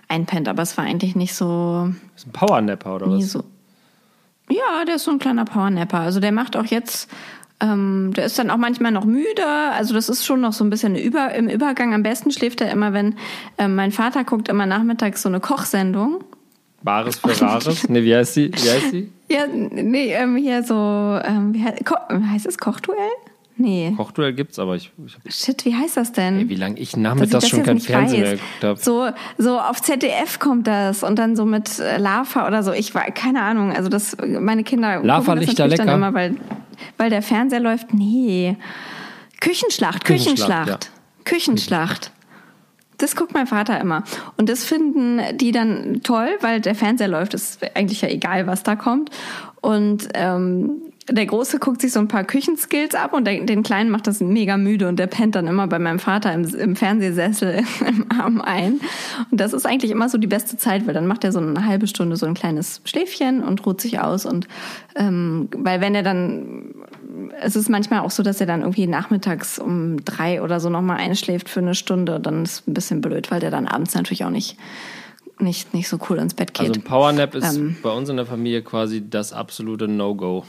einpennt. 0.07 0.47
Aber 0.47 0.61
es 0.61 0.77
war 0.77 0.85
eigentlich 0.85 1.15
nicht 1.15 1.33
so, 1.33 1.91
ist 2.15 2.27
ein 2.27 2.31
Powernapper 2.31 2.95
oder 2.95 3.09
was? 3.09 3.31
so. 3.31 3.43
Ja, 4.49 4.85
der 4.85 4.95
ist 4.95 5.05
so 5.05 5.11
ein 5.11 5.19
kleiner 5.19 5.45
Powernapper. 5.45 5.99
Also 5.99 6.19
der 6.19 6.31
macht 6.31 6.55
auch 6.55 6.65
jetzt 6.65 7.09
Ähm, 7.61 8.11
der 8.15 8.25
ist 8.25 8.37
dann 8.37 8.49
auch 8.49 8.57
manchmal 8.57 8.91
noch 8.91 9.05
müde. 9.05 9.45
Also 9.73 9.93
das 9.93 10.09
ist 10.09 10.25
schon 10.25 10.41
noch 10.41 10.53
so 10.53 10.63
ein 10.63 10.69
bisschen 10.69 10.95
über, 10.95 11.33
im 11.33 11.47
Übergang. 11.47 11.93
Am 11.93 12.03
besten 12.03 12.31
schläft 12.31 12.61
er 12.61 12.69
immer, 12.71 12.91
wenn 12.93 13.15
ähm, 13.57 13.75
mein 13.75 13.91
Vater 13.91 14.23
guckt 14.23 14.49
immer 14.49 14.65
nachmittags 14.65 15.21
so 15.21 15.29
eine 15.29 15.39
Kochsendung. 15.39 16.23
Bares 16.83 17.17
für 17.17 17.41
Rares? 17.41 17.89
nee, 17.89 18.03
wie 18.03 18.15
heißt 18.15 18.33
sie? 18.35 18.51
Wie 18.53 18.69
heißt 18.69 18.91
sie? 18.91 19.11
Ja, 19.27 19.47
nee, 19.47 20.13
ähm, 20.13 20.35
hier 20.35 20.61
so, 20.61 20.75
ähm, 20.75 21.51
wie 21.51 21.63
heißt, 21.63 21.81
heißt 22.31 22.45
es 22.45 22.59
Kochduell? 22.59 23.09
Nee. 23.57 23.93
Kochduell 23.95 24.33
gibt's, 24.33 24.59
aber 24.59 24.75
ich. 24.75 24.91
ich 25.25 25.33
Shit, 25.33 25.63
wie 25.63 25.73
heißt 25.73 25.95
das 25.95 26.11
denn? 26.11 26.39
ey, 26.39 26.49
wie 26.49 26.55
lange 26.55 26.77
ich 26.77 26.97
nachmittags 26.97 27.47
schon 27.47 27.63
kein 27.63 27.79
Fernsehen 27.79 28.21
mehr 28.21 28.31
geguckt 28.31 28.63
habe. 28.63 28.79
So, 28.79 29.09
so 29.37 29.59
auf 29.59 29.81
ZDF 29.81 30.39
kommt 30.39 30.67
das 30.67 31.03
und 31.03 31.17
dann 31.17 31.37
so 31.37 31.45
mit 31.45 31.79
äh, 31.79 31.97
Lava 31.97 32.47
oder 32.47 32.63
so. 32.63 32.73
Ich 32.73 32.93
war 32.93 33.03
keine 33.11 33.41
Ahnung. 33.41 33.71
Also 33.71 33.87
das, 33.87 34.17
meine 34.19 34.63
Kinder 34.63 35.01
Lava 35.01 35.19
gucken 35.19 35.39
das 35.39 35.47
Lichter 35.47 35.63
natürlich 35.63 35.79
lecker? 35.79 35.85
dann 35.85 35.95
immer, 35.95 36.13
weil, 36.13 36.35
weil 36.97 37.09
der 37.09 37.21
Fernseher 37.21 37.61
läuft. 37.61 37.93
Nee. 37.93 38.57
Küchenschlacht, 39.39 40.03
Küchenschlacht, 40.03 40.65
Küchenschlacht, 40.65 40.91
Küchenschlacht. 41.23 42.11
Das 42.97 43.15
guckt 43.15 43.33
mein 43.33 43.47
Vater 43.47 43.79
immer. 43.79 44.03
Und 44.37 44.49
das 44.49 44.63
finden 44.63 45.19
die 45.37 45.51
dann 45.51 46.01
toll, 46.03 46.29
weil 46.41 46.61
der 46.61 46.75
Fernseher 46.75 47.07
läuft. 47.07 47.33
ist 47.33 47.59
eigentlich 47.75 48.01
ja 48.01 48.09
egal, 48.09 48.47
was 48.47 48.63
da 48.63 48.75
kommt. 48.75 49.09
Und 49.61 50.07
ähm, 50.13 50.81
der 51.07 51.25
Große 51.27 51.59
guckt 51.59 51.81
sich 51.81 51.91
so 51.91 51.99
ein 51.99 52.07
paar 52.07 52.23
Küchenskills 52.23 52.95
ab 52.95 53.13
und 53.13 53.25
den 53.25 53.61
Kleinen 53.61 53.91
macht 53.91 54.07
das 54.07 54.21
mega 54.21 54.57
müde 54.57 54.87
und 54.87 54.97
der 54.97 55.05
pennt 55.05 55.35
dann 55.35 55.45
immer 55.45 55.67
bei 55.67 55.77
meinem 55.77 55.99
Vater 55.99 56.33
im, 56.33 56.45
im 56.55 56.75
Fernsehsessel 56.75 57.63
im 57.87 58.05
Arm 58.09 58.41
ein. 58.41 58.79
Und 59.29 59.39
das 59.39 59.53
ist 59.53 59.67
eigentlich 59.67 59.91
immer 59.91 60.09
so 60.09 60.17
die 60.17 60.27
beste 60.27 60.57
Zeit, 60.57 60.87
weil 60.87 60.95
dann 60.95 61.05
macht 61.05 61.23
er 61.23 61.31
so 61.31 61.39
eine 61.39 61.65
halbe 61.65 61.85
Stunde 61.85 62.15
so 62.15 62.25
ein 62.25 62.33
kleines 62.33 62.81
Schläfchen 62.85 63.43
und 63.43 63.65
ruht 63.67 63.81
sich 63.81 63.99
aus. 63.99 64.25
Und 64.25 64.47
ähm, 64.95 65.47
weil 65.55 65.79
wenn 65.79 65.93
er 65.93 66.01
dann, 66.01 66.73
es 67.39 67.55
ist 67.55 67.69
manchmal 67.69 67.99
auch 67.99 68.11
so, 68.11 68.23
dass 68.23 68.41
er 68.41 68.47
dann 68.47 68.61
irgendwie 68.61 68.87
nachmittags 68.87 69.59
um 69.59 70.03
drei 70.03 70.41
oder 70.41 70.59
so 70.59 70.69
nochmal 70.69 70.97
einschläft 70.97 71.49
für 71.49 71.59
eine 71.59 71.75
Stunde, 71.75 72.19
dann 72.19 72.43
ist 72.43 72.53
es 72.53 72.67
ein 72.67 72.73
bisschen 72.73 73.01
blöd, 73.01 73.29
weil 73.29 73.39
der 73.39 73.51
dann 73.51 73.67
abends 73.67 73.93
natürlich 73.93 74.23
auch 74.23 74.31
nicht 74.31 74.57
nicht, 75.37 75.73
nicht 75.73 75.89
so 75.89 75.99
cool 76.09 76.17
ins 76.17 76.33
Bett 76.33 76.53
geht. 76.53 76.69
Also 76.69 76.79
ein 76.79 76.83
Powernap 76.83 77.35
ist 77.35 77.57
Ähm. 77.57 77.75
bei 77.83 77.89
uns 77.89 78.07
in 78.07 78.15
der 78.15 78.25
Familie 78.25 78.61
quasi 78.61 79.03
das 79.07 79.33
absolute 79.33 79.85
No-Go. 79.89 80.45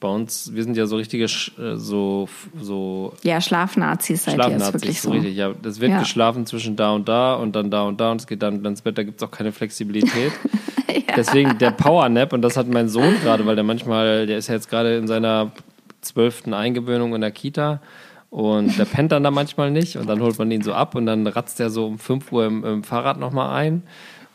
Bei 0.00 0.08
uns, 0.08 0.50
wir 0.54 0.64
sind 0.64 0.76
ja 0.78 0.86
so 0.86 0.96
richtige, 0.96 1.24
äh, 1.24 1.76
so, 1.76 2.26
so 2.58 3.12
ja, 3.22 3.40
Schlafnazis 3.40 4.24
seid 4.24 4.34
ihr, 4.34 4.40
ist 4.40 4.46
Schlafnazis, 4.46 4.72
wirklich 4.72 5.00
so. 5.02 5.10
richtig. 5.10 5.36
Ja, 5.36 5.52
das 5.62 5.78
wird 5.80 5.92
Ja. 5.92 5.98
geschlafen 6.00 6.46
zwischen 6.46 6.74
da 6.74 6.92
und 6.92 7.06
da 7.06 7.34
und 7.34 7.54
dann 7.54 7.70
da 7.70 7.82
und 7.82 8.00
da 8.00 8.10
und 8.10 8.20
es 8.22 8.26
geht 8.26 8.42
dann 8.42 8.64
ins 8.64 8.80
Bett, 8.80 8.96
da 8.96 9.02
gibt 9.02 9.20
es 9.20 9.28
auch 9.28 9.30
keine 9.30 9.52
Flexibilität. 9.52 10.32
Deswegen 11.16 11.58
der 11.58 11.70
Powernap, 11.72 12.32
und 12.32 12.42
das 12.42 12.56
hat 12.56 12.68
mein 12.68 12.88
Sohn 12.88 13.14
gerade, 13.22 13.44
weil 13.44 13.54
der 13.56 13.64
manchmal, 13.64 14.26
der 14.26 14.38
ist 14.38 14.48
ja 14.48 14.54
jetzt 14.54 14.70
gerade 14.70 14.96
in 14.96 15.06
seiner 15.06 15.52
zwölften 16.00 16.54
Eingewöhnung 16.54 17.14
in 17.14 17.20
der 17.20 17.30
Kita 17.30 17.80
und 18.30 18.78
der 18.78 18.84
pennt 18.86 19.12
dann 19.12 19.22
da 19.22 19.30
manchmal 19.30 19.70
nicht 19.70 19.96
und 19.96 20.08
dann 20.08 20.20
holt 20.20 20.38
man 20.38 20.50
ihn 20.50 20.62
so 20.62 20.72
ab 20.72 20.94
und 20.94 21.04
dann 21.06 21.26
ratzt 21.26 21.60
er 21.60 21.68
so 21.68 21.86
um 21.86 21.98
5 21.98 22.32
Uhr 22.32 22.46
im, 22.46 22.64
im 22.64 22.84
Fahrrad 22.84 23.18
nochmal 23.18 23.54
ein. 23.54 23.82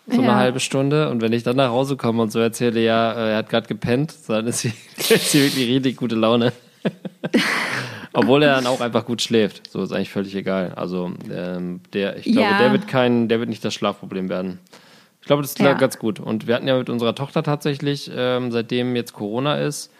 So 0.08 0.20
eine 0.22 0.28
Ja. 0.32 0.36
halbe 0.36 0.60
Stunde. 0.60 1.10
Und 1.10 1.22
wenn 1.22 1.34
ich 1.34 1.44
dann 1.44 1.56
nach 1.56 1.70
Hause 1.72 1.98
komme 1.98 2.22
und 2.22 2.32
so 2.32 2.40
erzähle, 2.40 2.80
ja, 2.84 3.12
äh, 3.14 3.32
er 3.32 3.38
hat 3.38 3.50
gerade 3.50 3.68
gepennt, 3.68 4.14
dann 4.28 4.46
ist 4.48 4.60
sie, 4.60 4.74
ist 4.98 5.32
sie 5.32 5.42
wirklich 5.42 5.68
richtig 5.70 5.98
gute 5.98 6.16
Laune. 6.16 6.54
Obwohl 8.14 8.44
er 8.44 8.56
dann 8.56 8.68
auch 8.68 8.80
einfach 8.82 9.06
gut 9.06 9.22
schläft. 9.22 9.70
So 9.70 9.82
ist 9.82 9.92
eigentlich 9.92 10.10
völlig 10.12 10.36
egal. 10.36 10.72
Also 10.76 11.12
ähm, 11.32 11.82
der, 11.94 12.18
ich 12.18 12.24
glaube, 12.24 12.40
Ja. 12.52 12.58
der 12.58 12.72
wird 12.72 12.88
kein, 12.88 13.28
der 13.28 13.40
wird 13.40 13.50
nicht 13.50 13.66
das 13.66 13.74
Schlafproblem 13.74 14.30
werden. 14.30 14.60
Ich 15.22 15.28
glaube, 15.28 15.42
das 15.42 15.52
ist 15.52 15.60
Ja. 15.60 15.74
ganz 15.74 15.98
gut. 15.98 16.20
Und 16.20 16.48
wir 16.48 16.56
hatten 16.56 16.68
ja 16.68 16.78
mit 16.78 16.90
unserer 16.90 17.16
Tochter 17.16 17.44
tatsächlich, 17.44 18.10
ähm, 18.16 18.52
seitdem 18.52 18.96
jetzt 18.96 19.14
Corona 19.14 19.56
ist, 19.58 19.92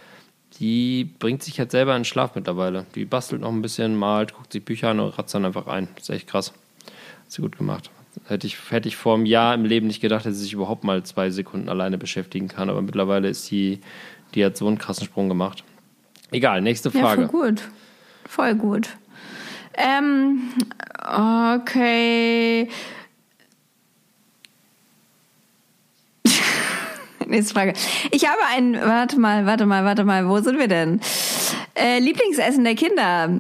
die 0.60 1.10
bringt 1.20 1.44
sich 1.44 1.58
jetzt 1.58 1.72
selber 1.72 1.94
in 1.96 2.02
den 2.02 2.06
Schlaf 2.06 2.36
mittlerweile. 2.36 2.86
Die 2.96 3.04
bastelt 3.06 3.42
noch 3.42 3.52
ein 3.52 3.62
bisschen, 3.62 3.96
malt, 3.98 4.34
guckt 4.34 4.54
sich 4.54 4.64
Bücher 4.64 4.90
an 4.90 5.00
und 5.02 5.18
ratzt 5.18 5.34
dann 5.36 5.44
einfach 5.44 5.68
ein. 5.68 5.90
Das 5.96 6.04
ist 6.04 6.16
echt 6.16 6.28
krass. 6.28 6.54
Hat 6.86 6.94
sie 7.32 7.42
gut 7.42 7.58
gemacht. 7.58 7.90
Hätte 8.28 8.48
ich, 8.48 8.58
hätte 8.70 8.88
ich 8.88 8.96
vor 8.96 9.16
einem 9.16 9.26
Jahr 9.26 9.54
im 9.54 9.66
Leben 9.66 9.88
nicht 9.88 10.02
gedacht, 10.02 10.26
dass 10.26 10.36
sie 10.36 10.44
sich 10.44 10.54
überhaupt 10.54 10.84
mal 10.84 11.04
zwei 11.04 11.30
Sekunden 11.30 11.70
alleine 11.70 11.98
beschäftigen 11.98 12.48
kann. 12.48 12.70
Aber 12.70 12.82
mittlerweile 12.82 13.28
ist 13.30 13.50
die, 13.52 13.80
die 14.34 14.44
hat 14.46 14.58
so 14.58 14.68
einen 14.68 14.78
krassen 14.78 15.06
Sprung 15.06 15.30
gemacht. 15.30 15.64
Egal, 16.32 16.62
nächste 16.62 16.90
Ja, 16.90 17.02
Frage. 17.02 17.28
voll 17.30 17.52
gut. 17.52 17.62
Voll 18.28 18.56
gut. 18.56 18.90
Ähm, 19.78 20.42
okay. 21.04 22.70
Nächste 27.28 27.54
Frage. 27.54 27.74
Ich 28.12 28.26
habe 28.28 28.40
ein, 28.54 28.76
warte 28.80 29.20
mal, 29.20 29.46
warte 29.46 29.66
mal, 29.66 29.84
warte 29.84 30.04
mal, 30.04 30.28
wo 30.28 30.40
sind 30.40 30.60
wir 30.60 30.68
denn? 30.68 31.00
Äh, 31.76 32.00
Lieblingsessen 32.00 32.64
der 32.64 32.76
Kinder. 32.76 33.40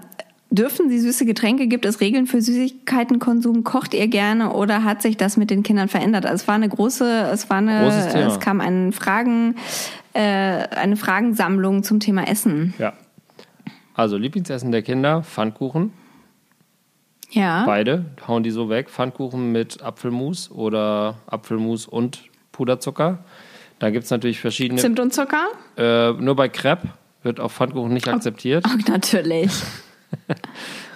Dürfen 0.56 0.90
Sie 0.90 1.00
süße 1.00 1.26
Getränke? 1.26 1.68
Gibt 1.68 1.86
es 1.86 2.00
Regeln 2.00 2.28
für 2.28 2.42
Süßigkeitenkonsum? 2.42 3.66
Kocht 3.66 3.94
ihr 3.94 4.08
gerne 4.08 4.54
oder 4.54 4.86
hat 4.86 5.02
sich 5.02 5.18
das 5.18 5.36
mit 5.36 5.50
den 5.50 5.64
Kindern 5.64 5.90
verändert? 5.90 6.26
Also 6.26 6.44
es 6.44 6.48
war 6.48 6.56
eine 6.56 6.70
große, 6.70 7.30
es 7.34 7.50
war 7.50 7.58
eine, 7.58 7.88
es 7.88 8.40
kam 8.40 8.62
ein 8.62 8.94
Fragen, 8.94 9.56
äh, 10.14 10.22
eine 10.22 10.96
Fragensammlung 10.96 11.84
zum 11.84 12.00
Thema 12.00 12.30
Essen. 12.30 12.74
Ja. 12.78 12.94
Also 13.96 14.16
Lieblingsessen 14.16 14.72
der 14.72 14.82
Kinder, 14.82 15.24
Pfannkuchen. 15.24 15.92
Ja. 17.32 17.66
Beide 17.66 18.06
hauen 18.26 18.44
die 18.44 18.52
so 18.52 18.70
weg. 18.70 18.90
Pfannkuchen 18.90 19.52
mit 19.52 19.82
Apfelmus 19.84 20.50
oder 20.52 21.16
Apfelmus 21.28 21.86
und 21.86 22.30
Puderzucker. 22.54 23.26
Da 23.80 23.90
gibt 23.90 24.06
es 24.06 24.10
natürlich 24.10 24.40
verschiedene. 24.40 24.80
Zimt 24.80 25.02
und 25.02 25.14
Zucker? 25.14 25.48
Äh, 25.76 26.14
nur 26.14 26.38
bei 26.38 26.48
Crepe 26.48 26.88
wird 27.24 27.42
auf 27.42 27.52
Pfannkuchen 27.52 27.94
nicht 27.94 28.08
akzeptiert. 28.08 28.64
Oh, 28.66 28.78
natürlich. 28.88 29.52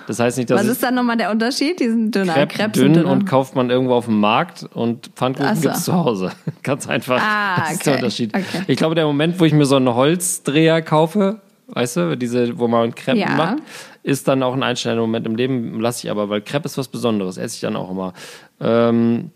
Das 0.07 0.19
heißt 0.19 0.39
nicht, 0.39 0.49
dass 0.49 0.61
Was 0.61 0.67
ist 0.67 0.81
dann 0.81 0.95
nochmal 0.95 1.17
der 1.17 1.29
Unterschied? 1.29 1.79
Die 1.79 1.87
sind 1.87 2.15
dünner. 2.15 2.33
Crepe 2.33 2.55
Crepes 2.55 2.79
sind 2.79 2.95
dünn 2.95 3.03
dünner. 3.03 3.11
und 3.11 3.25
kauft 3.27 3.55
man 3.55 3.69
irgendwo 3.69 3.93
auf 3.93 4.05
dem 4.05 4.19
Markt 4.19 4.65
und 4.73 5.11
Pfannkuchen 5.15 5.55
so. 5.55 5.61
gibt 5.61 5.75
es 5.75 5.83
zu 5.83 5.93
Hause. 5.93 6.31
Ganz 6.63 6.89
einfach. 6.89 7.21
Ah, 7.23 7.59
das 7.59 7.73
ist 7.73 7.85
der 7.85 7.93
okay. 7.93 8.01
Unterschied. 8.03 8.33
Okay. 8.35 8.63
Ich 8.65 8.77
glaube, 8.77 8.95
der 8.95 9.05
Moment, 9.05 9.39
wo 9.39 9.45
ich 9.45 9.53
mir 9.53 9.65
so 9.65 9.75
einen 9.75 9.93
Holzdreher 9.93 10.81
kaufe, 10.81 11.41
weißt 11.67 11.97
du, 11.97 12.17
diese, 12.17 12.57
wo 12.57 12.67
man 12.67 12.95
Crepe 12.95 13.19
Ja. 13.19 13.29
macht, 13.35 13.57
ist 14.01 14.27
dann 14.27 14.41
auch 14.41 14.55
ein 14.55 14.63
einschneidender 14.63 15.03
Moment 15.05 15.27
im 15.27 15.35
Leben, 15.35 15.79
lasse 15.79 16.07
ich 16.07 16.09
aber, 16.11 16.27
weil 16.27 16.41
Crepe 16.41 16.65
ist 16.65 16.79
was 16.79 16.87
Besonderes, 16.87 17.37
esse 17.37 17.53
ich 17.53 17.61
dann 17.61 17.75
auch 17.75 17.91
immer. 17.91 18.13
Ähm, 18.59 19.29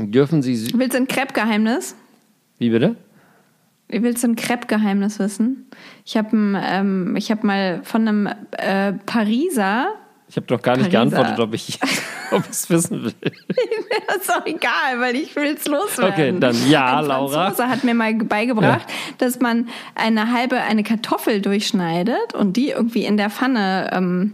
dürfen 0.00 0.42
Sie, 0.42 0.72
Willst 0.76 0.94
du 0.94 0.98
ein 0.98 1.06
Crepe-Geheimnis? 1.06 1.94
wie 2.58 2.70
bitte? 2.70 2.96
Willst 3.88 4.24
du 4.24 4.28
ein 4.28 4.36
Crepe-Geheimnis 4.36 5.18
wissen? 5.18 5.70
Ich 6.04 6.16
habe 6.16 6.30
ähm, 6.34 7.14
ich 7.16 7.30
hab 7.30 7.44
mal 7.44 7.80
von 7.84 8.08
einem 8.08 8.28
äh, 8.52 8.92
Pariser, 8.92 9.94
Ich 10.28 10.36
habe 10.36 10.46
doch 10.46 10.60
gar 10.60 10.76
nicht 10.76 10.90
Pariser. 10.90 11.10
geantwortet, 11.10 11.38
ob 11.40 11.54
ich 11.54 11.78
ob 12.32 12.42
es 12.50 12.68
wissen 12.68 13.04
will. 13.04 13.14
das 14.08 14.16
ist 14.22 14.28
doch 14.28 14.44
egal, 14.44 14.98
weil 14.98 15.14
ich 15.14 15.36
will 15.36 15.54
es 15.56 15.66
loswerden. 15.66 16.12
Okay, 16.12 16.34
dann 16.40 16.56
ja, 16.68 16.98
ein 16.98 17.06
Laura. 17.06 17.44
Franzose 17.46 17.68
hat 17.68 17.84
mir 17.84 17.94
mal 17.94 18.12
beigebracht, 18.14 18.86
dass 19.18 19.38
man 19.38 19.68
eine 19.94 20.32
halbe, 20.32 20.56
eine 20.60 20.82
Kartoffel 20.82 21.40
durchschneidet 21.40 22.34
und 22.34 22.56
die 22.56 22.70
irgendwie 22.70 23.04
in 23.04 23.16
der 23.16 23.30
Pfanne, 23.30 23.90
ähm, 23.92 24.32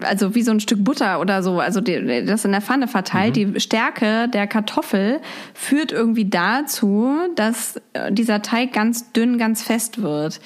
also 0.00 0.34
wie 0.34 0.42
so 0.42 0.50
ein 0.50 0.60
Stück 0.60 0.84
Butter 0.84 1.20
oder 1.20 1.42
so, 1.42 1.60
also 1.60 1.80
die, 1.80 2.24
das 2.24 2.44
in 2.44 2.52
der 2.52 2.60
Pfanne 2.60 2.88
verteilt. 2.88 3.36
Mhm. 3.36 3.54
Die 3.54 3.60
Stärke 3.60 4.28
der 4.28 4.46
Kartoffel 4.46 5.20
führt 5.54 5.92
irgendwie 5.92 6.28
dazu, 6.28 7.16
dass 7.34 7.80
äh, 7.92 8.12
dieser 8.12 8.42
Teig 8.42 8.72
ganz 8.72 9.12
dünn, 9.12 9.38
ganz 9.38 9.62
fest 9.62 10.02
wird. 10.02 10.40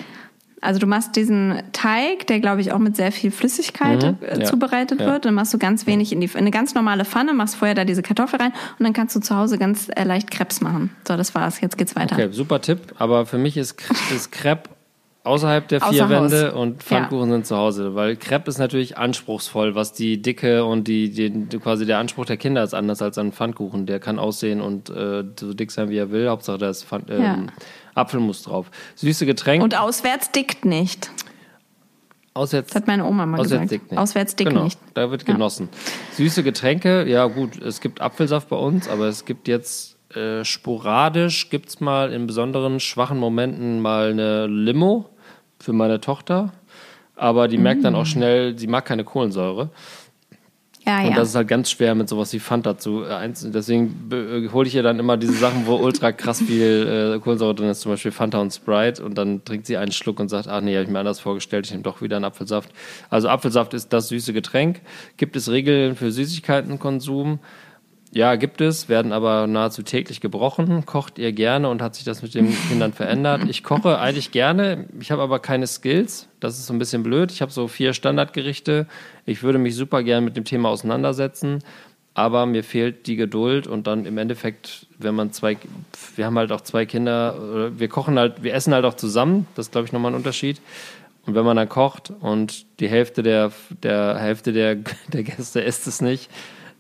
Also 0.63 0.79
du 0.79 0.87
machst 0.87 1.17
diesen 1.17 1.63
Teig, 1.73 2.27
der 2.27 2.39
glaube 2.41 2.61
ich 2.61 2.73
auch 2.73 2.79
mit 2.79 2.95
sehr 2.95 3.13
viel 3.13 3.31
Flüssigkeit 3.31 4.03
Mhm, 4.03 4.19
äh, 4.21 4.41
ja, 4.41 4.45
zubereitet 4.45 5.01
ja. 5.01 5.07
wird. 5.07 5.25
Dann 5.25 5.35
machst 5.35 5.55
du 5.55 5.59
ganz 5.59 5.87
wenig 5.87 6.13
in 6.13 6.21
die 6.21 6.27
in 6.27 6.37
eine 6.37 6.51
ganz 6.51 6.75
normale 6.75 7.05
Pfanne, 7.05 7.33
machst 7.33 7.57
vorher 7.57 7.75
da 7.75 7.85
diese 7.85 8.03
Kartoffel 8.03 8.41
rein 8.41 8.53
und 8.79 8.85
dann 8.85 8.93
kannst 8.93 9.17
du 9.17 9.21
zu 9.21 9.35
Hause 9.35 9.59
ganz 9.59 9.89
äh, 9.89 10.05
leicht 10.05 10.31
Krebs 10.31 10.61
machen. 10.61 10.91
So, 11.09 11.17
das 11.17 11.35
war's. 11.35 11.61
Jetzt 11.61 11.79
geht's 11.79 11.97
weiter. 11.97 12.15
Okay, 12.15 12.29
super 12.31 12.61
Tipp. 12.61 12.95
Aber 12.99 13.25
für 13.25 13.39
mich 13.39 13.57
ist, 13.57 13.83
ist 14.15 14.33
Crepe 14.33 14.69
außerhalb 15.25 15.69
der 15.69 15.83
Außer 15.83 15.93
vier 15.93 16.03
Haus. 16.05 16.31
Wände 16.33 16.55
und 16.55 16.83
Pfannkuchen 16.83 17.31
sind 17.31 17.47
zu 17.47 17.57
Hause. 17.57 17.95
Weil 17.95 18.17
Crepe 18.17 18.49
ist 18.49 18.59
natürlich 18.59 18.97
anspruchsvoll, 18.99 19.75
was 19.75 19.93
die 19.93 20.21
Dicke 20.23 20.65
und 20.65 20.89
die, 20.89 21.11
die, 21.11 21.59
quasi 21.59 21.87
der 21.87 21.99
Anspruch 21.99 22.25
der 22.27 22.37
Kinder 22.37 22.63
ist 22.63 22.75
anders 22.75 23.03
als 23.03 23.19
ein 23.19 23.33
Pfannkuchen. 23.33 23.87
Der 23.87 24.01
kann 24.01 24.19
aussehen 24.19 24.61
und 24.61 24.91
äh, 24.91 25.25
so 25.39 25.53
dick 25.55 25.71
sein, 25.71 25.89
wie 25.91 25.97
er 25.99 26.11
will. 26.11 26.29
Hauptsache 26.29 26.59
da 26.59 26.71
ist 26.71 26.85
Pfann, 26.85 27.05
ähm, 27.09 27.23
Ja. 27.23 27.39
Apfelmus 27.95 28.43
drauf. 28.43 28.71
Süße 28.95 29.27
Getränke. 29.27 29.65
Und 29.65 29.79
auswärts 29.79 30.31
dickt 30.31 30.65
nicht. 30.65 31.11
auswärts, 32.35 32.69
Das 32.73 32.83
hat 32.83 32.87
meine 32.87 33.05
Oma 33.05 33.27
mal 33.27 33.41
auswärts 33.41 33.69
gesagt. 33.69 33.73
dick 33.73 33.91
nicht. 33.91 33.99
Auswärts 34.01 34.37
dick 34.37 34.49
genau, 34.49 34.65
nicht. 34.65 34.79
Da 34.95 35.11
wird 35.11 35.27
Ja. 35.27 35.35
genossen. 35.35 35.69
Süße 36.13 36.43
Getränke, 36.43 37.07
ja 37.09 37.27
gut, 37.27 37.61
es 37.61 37.81
gibt 37.81 38.01
Apfelsaft 38.01 38.49
bei 38.49 38.57
uns, 38.57 38.89
aber 38.89 39.07
es 39.09 39.25
gibt 39.25 39.49
jetzt 39.49 39.97
äh, 40.15 40.45
sporadisch, 40.45 41.51
gibt 41.51 41.69
es 41.69 41.81
mal 41.81 42.13
in 42.13 42.27
besonderen 42.27 42.81
schwachen 42.81 43.19
Momenten 43.19 43.81
mal 43.81 44.11
eine 44.11 44.47
Limo 44.47 45.09
für 45.59 45.73
meine 45.73 46.01
Tochter. 46.01 46.53
Aber 47.17 47.49
die 47.49 47.59
merkt 47.59 47.85
dann 47.85 47.95
auch 47.95 48.05
Mm. 48.05 48.07
schnell, 48.07 48.59
sie 48.59 48.67
mag 48.67 48.85
keine 48.87 49.05
Kohlensäure. 49.05 49.69
Ja, 50.87 51.01
Ja, 51.03 51.05
und 51.05 51.11
ja. 51.11 51.17
das 51.17 51.29
ist 51.29 51.35
halt 51.35 51.49
ganz 51.49 51.71
schwer 51.71 51.95
mit 51.95 52.09
sowas 52.09 52.33
wie 52.33 52.39
Fanta 52.39 52.79
zu 52.79 53.05
äh, 53.05 53.09
einzeln. 53.13 53.53
Deswegen 53.53 54.09
äh, 54.11 54.49
hole 54.49 54.67
ich 54.67 54.75
ihr 54.75 54.83
dann 54.83 54.99
immer 54.99 55.19
diese 55.19 55.35
Sachen, 55.35 55.67
wo 55.67 55.77
ultra 55.77 56.11
krass 56.13 56.41
viel 56.41 57.13
äh, 57.17 57.19
Kohlensäure 57.21 57.55
drin 57.55 57.69
ist, 57.69 57.83
zum 57.83 57.93
Beispiel 57.93 58.11
Fanta 58.13 58.39
und 58.41 58.51
Sprite. 58.51 59.05
Und 59.05 59.19
dann 59.19 59.45
trinkt 59.45 59.67
sie 59.67 59.77
einen 59.77 59.93
Schluck 59.93 60.19
und 60.19 60.31
sagt, 60.31 60.49
ach 60.49 60.63
nee, 60.63 60.75
habe 60.75 60.85
ich 60.85 60.91
mir 60.91 60.99
anders 60.99 61.21
vorgestellt, 61.21 61.67
ich 61.67 61.73
nehme 61.73 61.83
doch 61.83 62.01
wieder 62.01 62.17
einen 62.17 62.25
Apfelsaft. 62.25 62.71
Also 63.11 63.29
Apfelsaft 63.29 63.75
ist 63.75 63.93
das 63.93 64.09
süße 64.09 64.33
Getränk. 64.33 64.81
Gibt 65.19 65.37
es 65.37 65.51
Regeln 65.51 65.95
für 65.97 66.11
Süßigkeitenkonsum? 66.11 67.41
Ja, 68.13 68.35
gibt 68.35 68.61
es, 68.61 68.89
werden 68.89 69.13
aber 69.13 69.47
nahezu 69.47 69.85
täglich 69.85 70.21
gebrochen. 70.21 70.85
Kocht 70.85 71.19
ihr 71.19 71.33
gerne 71.33 71.69
und 71.69 71.81
hat 71.81 71.95
sich 71.95 72.05
das 72.05 72.23
mit 72.23 72.35
den 72.35 72.53
Kindern 72.69 72.93
verändert? 72.93 73.43
Ich 73.49 73.63
koche 73.63 74.01
eigentlich 74.01 74.33
gerne, 74.33 74.89
ich 74.99 75.13
habe 75.13 75.23
aber 75.23 75.39
keine 75.39 75.69
Skills. 75.69 76.29
Das 76.41 76.59
ist 76.59 76.67
so 76.67 76.73
ein 76.73 76.81
bisschen 76.81 77.05
blöd. 77.05 77.31
Ich 77.31 77.41
habe 77.41 77.53
so 77.53 77.69
vier 77.69 77.95
Standardgerichte. 77.95 78.89
Ich 79.27 79.45
würde 79.45 79.59
mich 79.59 79.77
super 79.77 80.03
gerne 80.03 80.23
mit 80.23 80.37
dem 80.37 80.45
Thema 80.45 80.71
auseinandersetzen, 80.71 81.61
aber 82.15 82.47
mir 82.47 82.65
fehlt 82.65 83.07
die 83.07 83.15
Geduld 83.15 83.69
und 83.69 83.87
dann 83.87 84.05
im 84.07 84.19
Endeffekt, 84.19 84.87
wenn 84.99 85.15
man 85.15 85.33
zwei, 85.33 85.57
wir 86.17 86.27
haben 86.27 86.37
halt 86.37 86.51
auch 86.51 86.63
zwei 86.63 86.87
Kinder, 86.87 87.71
wir 87.79 87.89
kochen 87.89 88.19
halt, 88.19 88.43
wir 88.43 88.55
essen 88.55 88.75
halt 88.75 88.85
auch 88.87 88.95
zusammen. 88.95 89.47
Das 89.55 89.67
ist, 89.67 89.73
glaube 89.73 89.87
ich, 89.87 89.93
nochmal 89.93 90.11
ein 90.11 90.17
Unterschied. 90.17 90.61
Und 91.27 91.37
wenn 91.37 91.45
man 91.45 91.57
dann 91.57 91.69
kocht 91.69 92.13
und 92.19 92.67
die 92.81 92.89
Hälfte 92.89 93.23
der, 93.23 93.53
der 93.85 94.19
Hälfte 94.19 94.53
der, 94.53 94.75
der 95.13 95.23
Gäste 95.23 95.61
isst 95.61 95.87
es 95.87 96.01
nicht, 96.01 96.29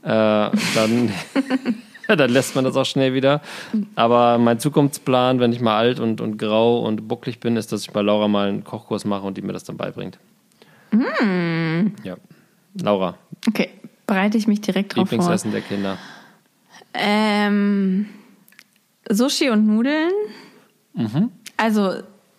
dann, 0.03 1.13
dann 2.09 2.31
lässt 2.31 2.55
man 2.55 2.65
das 2.65 2.77
auch 2.77 2.87
schnell 2.87 3.15
wieder. 3.15 3.41
Aber 3.95 4.39
mein 4.39 4.59
Zukunftsplan, 4.59 5.41
wenn 5.41 5.53
ich 5.53 5.61
mal 5.61 5.77
alt 5.77 6.01
und, 6.01 6.21
und 6.21 6.39
grau 6.39 6.81
und 6.81 7.09
bucklig 7.09 7.41
bin, 7.41 7.57
ist, 7.57 7.73
dass 7.73 7.83
ich 7.83 7.91
bei 7.91 8.03
Laura 8.03 8.29
mal 8.29 8.49
einen 8.49 8.65
Kochkurs 8.65 9.05
mache 9.05 9.27
und 9.27 9.37
die 9.37 9.43
mir 9.43 9.53
das 9.53 9.65
dann 9.65 9.77
beibringt. 9.77 10.19
Ja. 12.03 12.17
Laura, 12.83 13.17
Okay, 13.49 13.71
bereite 14.07 14.39
ich 14.39 14.47
mich 14.47 14.61
direkt 14.61 14.95
drauf 14.95 15.09
vor. 15.09 15.19
Lieblingsessen 15.19 15.53
der 15.53 15.61
Kinder. 15.61 15.99
Ähm, 16.93 18.07
Sushi 19.09 19.51
und 19.51 19.67
Nudeln. 19.67 20.13
Mhm. 20.95 21.31
Also, 21.57 21.95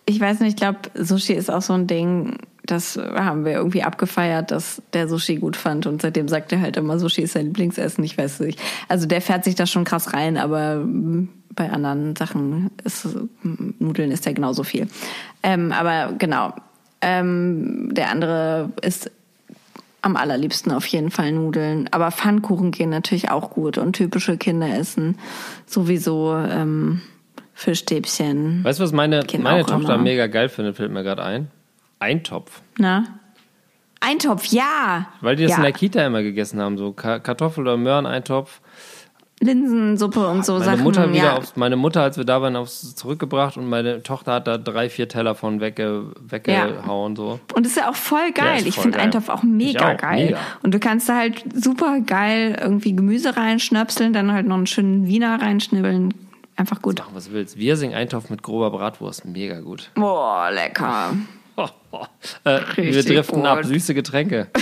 ich 0.06 0.20
weiß 0.20 0.40
nicht, 0.40 0.50
ich 0.50 0.56
glaube, 0.56 0.78
Sushi 0.94 1.32
ist 1.32 1.50
auch 1.50 1.62
so 1.62 1.72
ein 1.72 1.86
Ding, 1.86 2.38
das 2.64 2.96
haben 2.96 3.44
wir 3.44 3.52
irgendwie 3.52 3.82
abgefeiert, 3.82 4.50
dass 4.50 4.82
der 4.92 5.08
Sushi 5.08 5.36
gut 5.36 5.56
fand 5.56 5.86
und 5.86 6.00
seitdem 6.00 6.28
sagt 6.28 6.52
er 6.52 6.60
halt 6.60 6.76
immer, 6.76 6.98
Sushi 6.98 7.22
ist 7.22 7.32
sein 7.32 7.46
Lieblingsessen. 7.46 8.04
Ich 8.04 8.16
weiß 8.16 8.40
nicht. 8.40 8.60
Also 8.88 9.06
der 9.06 9.20
fährt 9.20 9.44
sich 9.44 9.54
da 9.54 9.66
schon 9.66 9.84
krass 9.84 10.12
rein, 10.12 10.36
aber 10.36 10.76
mm, 10.76 11.28
bei 11.50 11.70
anderen 11.70 12.14
Sachen 12.14 12.70
ist 12.84 13.06
mm, 13.42 13.74
Nudeln 13.80 14.12
ist 14.12 14.26
ja 14.26 14.32
genauso 14.32 14.62
viel. 14.62 14.86
Ähm, 15.42 15.72
aber 15.72 16.14
genau, 16.18 16.54
ähm, 17.00 17.88
der 17.92 18.10
andere 18.10 18.70
ist 18.80 19.10
am 20.02 20.16
allerliebsten 20.16 20.72
auf 20.72 20.86
jeden 20.86 21.10
Fall 21.10 21.32
Nudeln. 21.32 21.88
Aber 21.90 22.10
Pfannkuchen 22.10 22.70
gehen 22.70 22.90
natürlich 22.90 23.30
auch 23.30 23.50
gut 23.50 23.78
und 23.78 23.94
typische 23.94 24.36
Kinderessen 24.36 25.18
sowieso 25.66 26.34
ähm, 26.34 27.02
Fischstäbchen. 27.54 28.62
Weißt 28.64 28.78
du, 28.78 28.84
was 28.84 28.92
meine, 28.92 29.22
meine 29.38 29.64
Tochter 29.64 29.94
immer. 29.94 30.02
mega 30.02 30.26
geil 30.28 30.48
findet, 30.48 30.76
fällt 30.76 30.92
mir 30.92 31.02
gerade 31.02 31.24
ein? 31.24 31.50
Eintopf. 32.02 32.62
Na? 32.78 33.04
Eintopf, 34.00 34.46
ja. 34.46 35.06
Weil 35.20 35.36
die 35.36 35.44
das 35.44 35.52
ja. 35.52 35.56
in 35.58 35.62
der 35.62 35.72
Kita 35.72 36.04
immer 36.04 36.22
gegessen 36.22 36.60
haben, 36.60 36.76
so 36.76 36.92
Ka 36.92 37.20
Kartoffel- 37.20 37.62
oder 37.62 37.76
Möhreneintopf. 37.76 38.60
Linsensuppe 39.40 40.26
und 40.28 40.44
so 40.44 40.54
Meine 40.54 40.64
Sachen. 40.64 40.82
Mutter 40.82 41.12
wieder 41.12 41.24
ja. 41.24 41.36
aufs, 41.36 41.56
meine 41.56 41.76
Mutter, 41.76 42.02
als 42.02 42.16
wir 42.16 42.24
da 42.24 42.40
waren, 42.42 42.54
aufs 42.54 42.94
zurückgebracht 42.94 43.56
und 43.56 43.68
meine 43.68 44.02
Tochter 44.02 44.34
hat 44.34 44.46
da 44.46 44.58
drei, 44.58 44.88
vier 44.88 45.08
Teller 45.08 45.34
von 45.34 45.60
wegge, 45.60 46.12
weggehauen. 46.20 47.16
So. 47.16 47.40
Und 47.54 47.66
ist 47.66 47.76
ja 47.76 47.88
auch 47.88 47.96
voll 47.96 48.32
geil. 48.32 48.60
ist 48.60 48.66
ich 48.66 48.74
voll 48.74 48.84
finde. 48.84 48.98
Eintopf 49.00 49.28
auch 49.28 49.42
mega 49.42 49.94
auch, 49.94 49.96
geil. 49.96 50.26
mega. 50.26 50.38
Und 50.62 50.74
du 50.74 50.78
kannst 50.78 51.08
da 51.08 51.16
halt 51.16 51.44
super 51.54 52.00
geil 52.00 52.56
irgendwie 52.60 52.94
Gemüse 52.94 53.36
reinschnöpseln, 53.36 54.12
dann 54.12 54.32
halt 54.32 54.46
noch 54.46 54.56
einen 54.56 54.66
schönen 54.66 55.06
Wiener 55.06 55.40
reinschnibbeln. 55.40 56.14
Einfach 56.54 56.82
gut. 56.82 56.98
Mach, 56.98 57.14
was 57.14 57.26
du 57.26 57.32
willst. 57.32 57.58
Wirsing-Eintopf 57.58 58.30
mit 58.30 58.42
grober 58.42 58.70
Bratwurst, 58.70 59.24
mega 59.24 59.60
gut. 59.60 59.90
Boah, 59.94 60.50
lecker. 60.52 61.14
Äh, 62.44 62.60
wir 62.76 63.02
driften 63.04 63.40
gut. 63.40 63.46
ab, 63.46 63.64
süße 63.64 63.94
Getränke. 63.94 64.48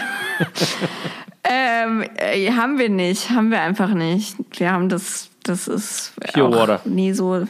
Ähm, 1.42 2.04
äh, 2.16 2.50
haben 2.52 2.78
wir 2.78 2.88
nicht, 2.90 3.30
haben 3.30 3.50
wir 3.50 3.60
einfach 3.60 3.88
nicht. 3.94 4.36
Wir 4.58 4.70
haben 4.72 4.88
das, 4.88 5.30
das 5.42 5.66
ist 5.68 6.12
Pure 6.32 6.52
Water. 6.52 6.80
nie 6.84 7.12
so. 7.12 7.44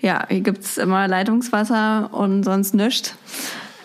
Ja, 0.00 0.24
hier 0.28 0.40
gibt's 0.40 0.78
immer 0.78 1.06
Leitungswasser 1.08 2.08
und 2.12 2.44
sonst 2.44 2.74
nichts. 2.74 3.14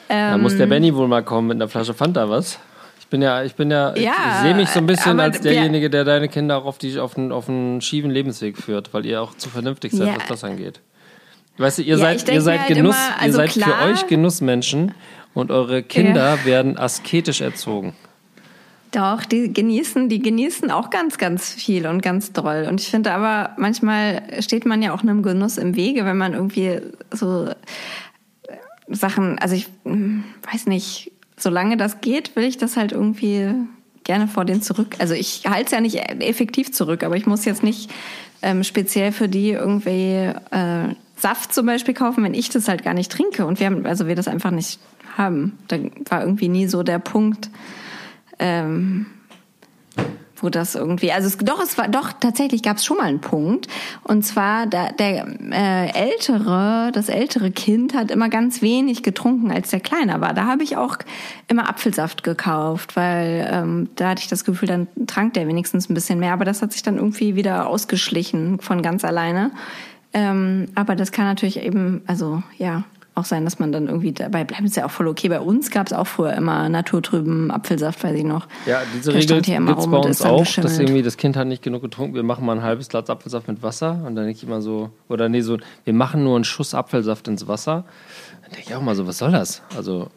Da 0.07 0.35
Ähm, 0.35 0.41
muss 0.43 0.55
der 0.55 0.67
Benny 0.67 0.95
wohl 0.95 1.07
mal 1.07 1.23
kommen 1.23 1.47
mit 1.47 1.55
einer 1.57 1.67
Flasche 1.67 1.93
Fanta, 1.93 2.29
was? 2.29 2.59
Ich 2.99 3.07
bin 3.07 3.21
ja, 3.21 3.43
ich 3.43 3.55
bin 3.55 3.69
ja, 3.71 3.93
ich, 3.95 4.03
Ja, 4.03 4.11
ich 4.37 4.41
sehe 4.43 4.55
mich 4.55 4.69
so 4.69 4.79
ein 4.79 4.85
bisschen 4.85 5.19
als 5.19 5.41
derjenige, 5.41 5.89
der 5.89 6.05
deine 6.05 6.29
Kinder 6.29 6.57
auch 6.57 6.65
auf, 6.65 6.77
die, 6.77 6.97
auf, 6.99 7.17
einen, 7.17 7.31
auf 7.31 7.49
einen 7.49 7.81
schiefen 7.81 8.11
Lebensweg 8.11 8.57
führt, 8.57 8.93
weil 8.93 9.05
ihr 9.05 9.21
auch 9.21 9.35
zu 9.35 9.49
vernünftig 9.49 9.91
seid, 9.91 10.07
Ja. 10.07 10.15
was 10.15 10.27
das 10.27 10.43
angeht. 10.43 10.79
Weißt 11.58 11.78
du, 11.78 11.82
ihr 11.84 11.97
Ja, 11.97 12.18
seid, 12.18 12.30
ihr 12.32 12.41
seid 12.41 12.60
halt 12.62 12.68
Genuss, 12.70 12.95
immer, 12.95 13.16
ihr 13.18 13.22
also 13.22 13.38
seid 13.38 13.51
für 13.54 13.60
klar- 13.60 13.89
euch 13.89 14.08
Genussmenschen 14.08 14.93
und 15.34 15.51
eure 15.51 15.84
Kinder 15.84 16.39
werden 16.45 16.78
asketisch 16.78 17.41
erzogen. 17.41 17.93
Doch, 18.91 19.26
die 19.26 19.51
genießen, 19.51 20.08
die 20.08 20.20
genießen 20.20 20.70
auch 20.70 20.91
ganz, 20.91 21.18
ganz 21.18 21.51
viel 21.51 21.88
und 21.88 22.01
ganz 22.04 22.32
doll. 22.32 22.68
Und 22.70 22.80
ich 22.80 22.89
finde 22.89 23.12
aber, 23.12 23.56
manchmal 23.58 24.22
steht 24.39 24.66
man 24.68 24.84
ja 24.84 24.93
auch 24.93 25.01
einem 25.01 25.24
Genuss 25.24 25.58
im 25.58 25.76
Wege, 25.76 26.06
wenn 26.06 26.18
man 26.18 26.34
irgendwie 26.34 26.80
so 27.10 27.47
äh, 27.47 27.54
Sachen, 28.89 29.39
also 29.39 29.56
ich 29.56 29.68
hm, 29.84 30.24
weiß 30.51 30.68
nicht, 30.68 31.12
solange 31.38 31.76
das 31.78 32.01
geht, 32.01 32.36
will 32.36 32.43
ich 32.43 32.58
das 32.60 32.78
halt 32.78 32.91
irgendwie 32.91 33.49
gerne 34.04 34.28
vor 34.28 34.45
denen 34.45 34.62
zurück. 34.62 34.95
Also 34.99 35.16
ich 35.16 35.43
halte 35.47 35.66
es 35.66 35.72
ja 35.72 35.82
nicht 35.82 35.95
effektiv 36.22 36.72
zurück, 36.72 37.04
aber 37.04 37.16
ich 37.18 37.26
muss 37.26 37.45
jetzt 37.45 37.64
nicht 37.64 37.89
ähm, 38.43 38.64
speziell 38.64 39.12
für 39.12 39.28
die 39.28 39.51
irgendwie 39.51 40.32
äh, 40.51 40.89
Saft 41.16 41.53
zum 41.53 41.66
Beispiel 41.66 41.93
kaufen, 41.93 42.24
wenn 42.24 42.34
ich 42.34 42.49
das 42.49 42.68
halt 42.68 42.84
gar 42.84 42.93
nicht 42.93 43.11
trinke. 43.11 43.45
Und 43.45 43.59
wir 43.59 43.68
haben, 43.68 43.86
also 43.86 44.07
wir 44.07 44.16
das 44.16 44.28
einfach 44.28 44.51
nicht 44.51 44.80
haben. 45.18 45.57
Da 45.68 45.78
war 46.09 46.22
irgendwie 46.22 46.49
nie 46.49 46.68
so 46.68 46.84
der 46.84 46.99
Punkt, 46.99 47.49
ähm, 48.39 49.05
wo 50.43 50.49
das 50.49 50.76
irgendwie, 50.76 51.11
also 51.14 51.28
es, 51.28 51.38
doch, 51.38 51.64
es 51.64 51.78
war 51.78 51.88
doch 51.88 52.11
tatsächlich 52.11 52.64
gab 52.64 52.78
es 52.78 52.84
schon 52.84 52.97
mal 52.97 53.05
einen 53.05 53.22
Punkt 53.22 53.68
und 54.03 54.24
zwar 54.24 54.68
da, 54.68 54.89
der 54.89 55.26
äh, 55.51 55.88
ältere, 55.93 56.91
das 56.93 57.07
ältere 57.07 57.49
Kind 57.49 57.93
hat 57.93 58.11
immer 58.11 58.28
ganz 58.28 58.61
wenig 58.61 59.03
getrunken, 59.03 59.51
als 59.51 59.70
der 59.70 59.80
kleiner 59.80 60.20
war. 60.20 60.34
Da 60.34 60.45
habe 60.45 60.64
ich 60.64 60.76
auch 60.76 60.97
immer 61.47 61.70
Apfelsaft 61.70 62.24
gekauft, 62.24 62.97
weil 62.97 63.49
ähm, 63.49 63.89
da 63.95 64.09
hatte 64.09 64.22
ich 64.22 64.28
das 64.28 64.43
Gefühl, 64.43 64.68
dann 64.68 64.88
trank 65.07 65.34
der 65.34 65.47
wenigstens 65.47 65.89
ein 65.89 65.93
bisschen 65.93 66.20
mehr, 66.20 66.34
aber 66.34 66.45
das 66.45 66.61
hat 66.61 66.74
sich 66.74 66.84
dann 66.84 66.97
irgendwie 66.97 67.36
wieder 67.36 67.68
ausgeschlichen 67.68 68.59
von 68.59 68.82
ganz 68.82 69.05
alleine. 69.05 69.51
Ähm, 70.14 70.68
aber 70.76 70.95
das 70.95 71.11
kann 71.11 71.26
natürlich 71.26 71.59
eben, 71.59 72.01
also 72.05 72.43
ja, 72.57 72.84
auch 73.16 73.26
sein, 73.26 73.45
dass 73.45 73.59
man 73.59 73.72
dann 73.72 73.88
irgendwie 73.88 74.11
dabei 74.11 74.43
bleibt. 74.43 74.64
Ist 74.64 74.76
ja 74.76 74.86
auch 74.86 74.91
voll 74.91 75.07
okay. 75.07 75.30
Bei 75.30 75.39
uns 75.39 75.70
gab 75.70 75.88
es 75.88 75.93
auch 75.93 76.07
früher 76.07 76.34
immer 76.34 76.68
naturtrüben 76.70 77.51
Apfelsaft, 77.51 78.03
weiß 78.03 78.16
ich 78.18 78.24
noch. 78.24 78.47
Ja, 78.66 78.82
diese 78.93 79.11
Der 79.11 79.22
Regel 79.22 79.43
hier 79.43 79.57
immer 79.57 79.76
bei 79.76 79.97
uns 79.97 80.22
auch, 80.22 80.45
dass 80.55 80.80
irgendwie 80.80 81.03
das 81.03 81.18
Kind 81.18 81.36
hat 81.38 81.47
nicht 81.47 81.61
genug 81.61 81.84
getrunken, 81.84 82.16
wir 82.16 82.24
machen 82.24 82.45
mal 82.45 82.57
ein 82.57 82.64
halbes 82.64 82.89
Glas 82.89 83.09
Apfelsaft 83.09 83.47
mit 83.47 83.61
Wasser 83.61 84.01
und 84.05 84.16
dann 84.16 84.26
denke 84.26 84.38
ich 84.38 84.43
immer 84.43 84.61
so, 84.61 84.89
oder 85.09 85.30
nee, 85.30 85.41
so, 85.41 85.57
wir 85.84 85.93
machen 85.93 86.24
nur 86.24 86.36
einen 86.36 86.43
Schuss 86.43 86.74
Apfelsaft 86.74 87.28
ins 87.28 87.47
Wasser. 87.47 87.84
Dann 88.41 88.51
denke 88.51 88.66
ich 88.68 88.76
auch 88.76 88.82
mal 88.82 88.95
so, 88.95 89.05
was 89.05 89.20
soll 89.20 89.32
das? 89.32 89.61
Also, 89.78 90.09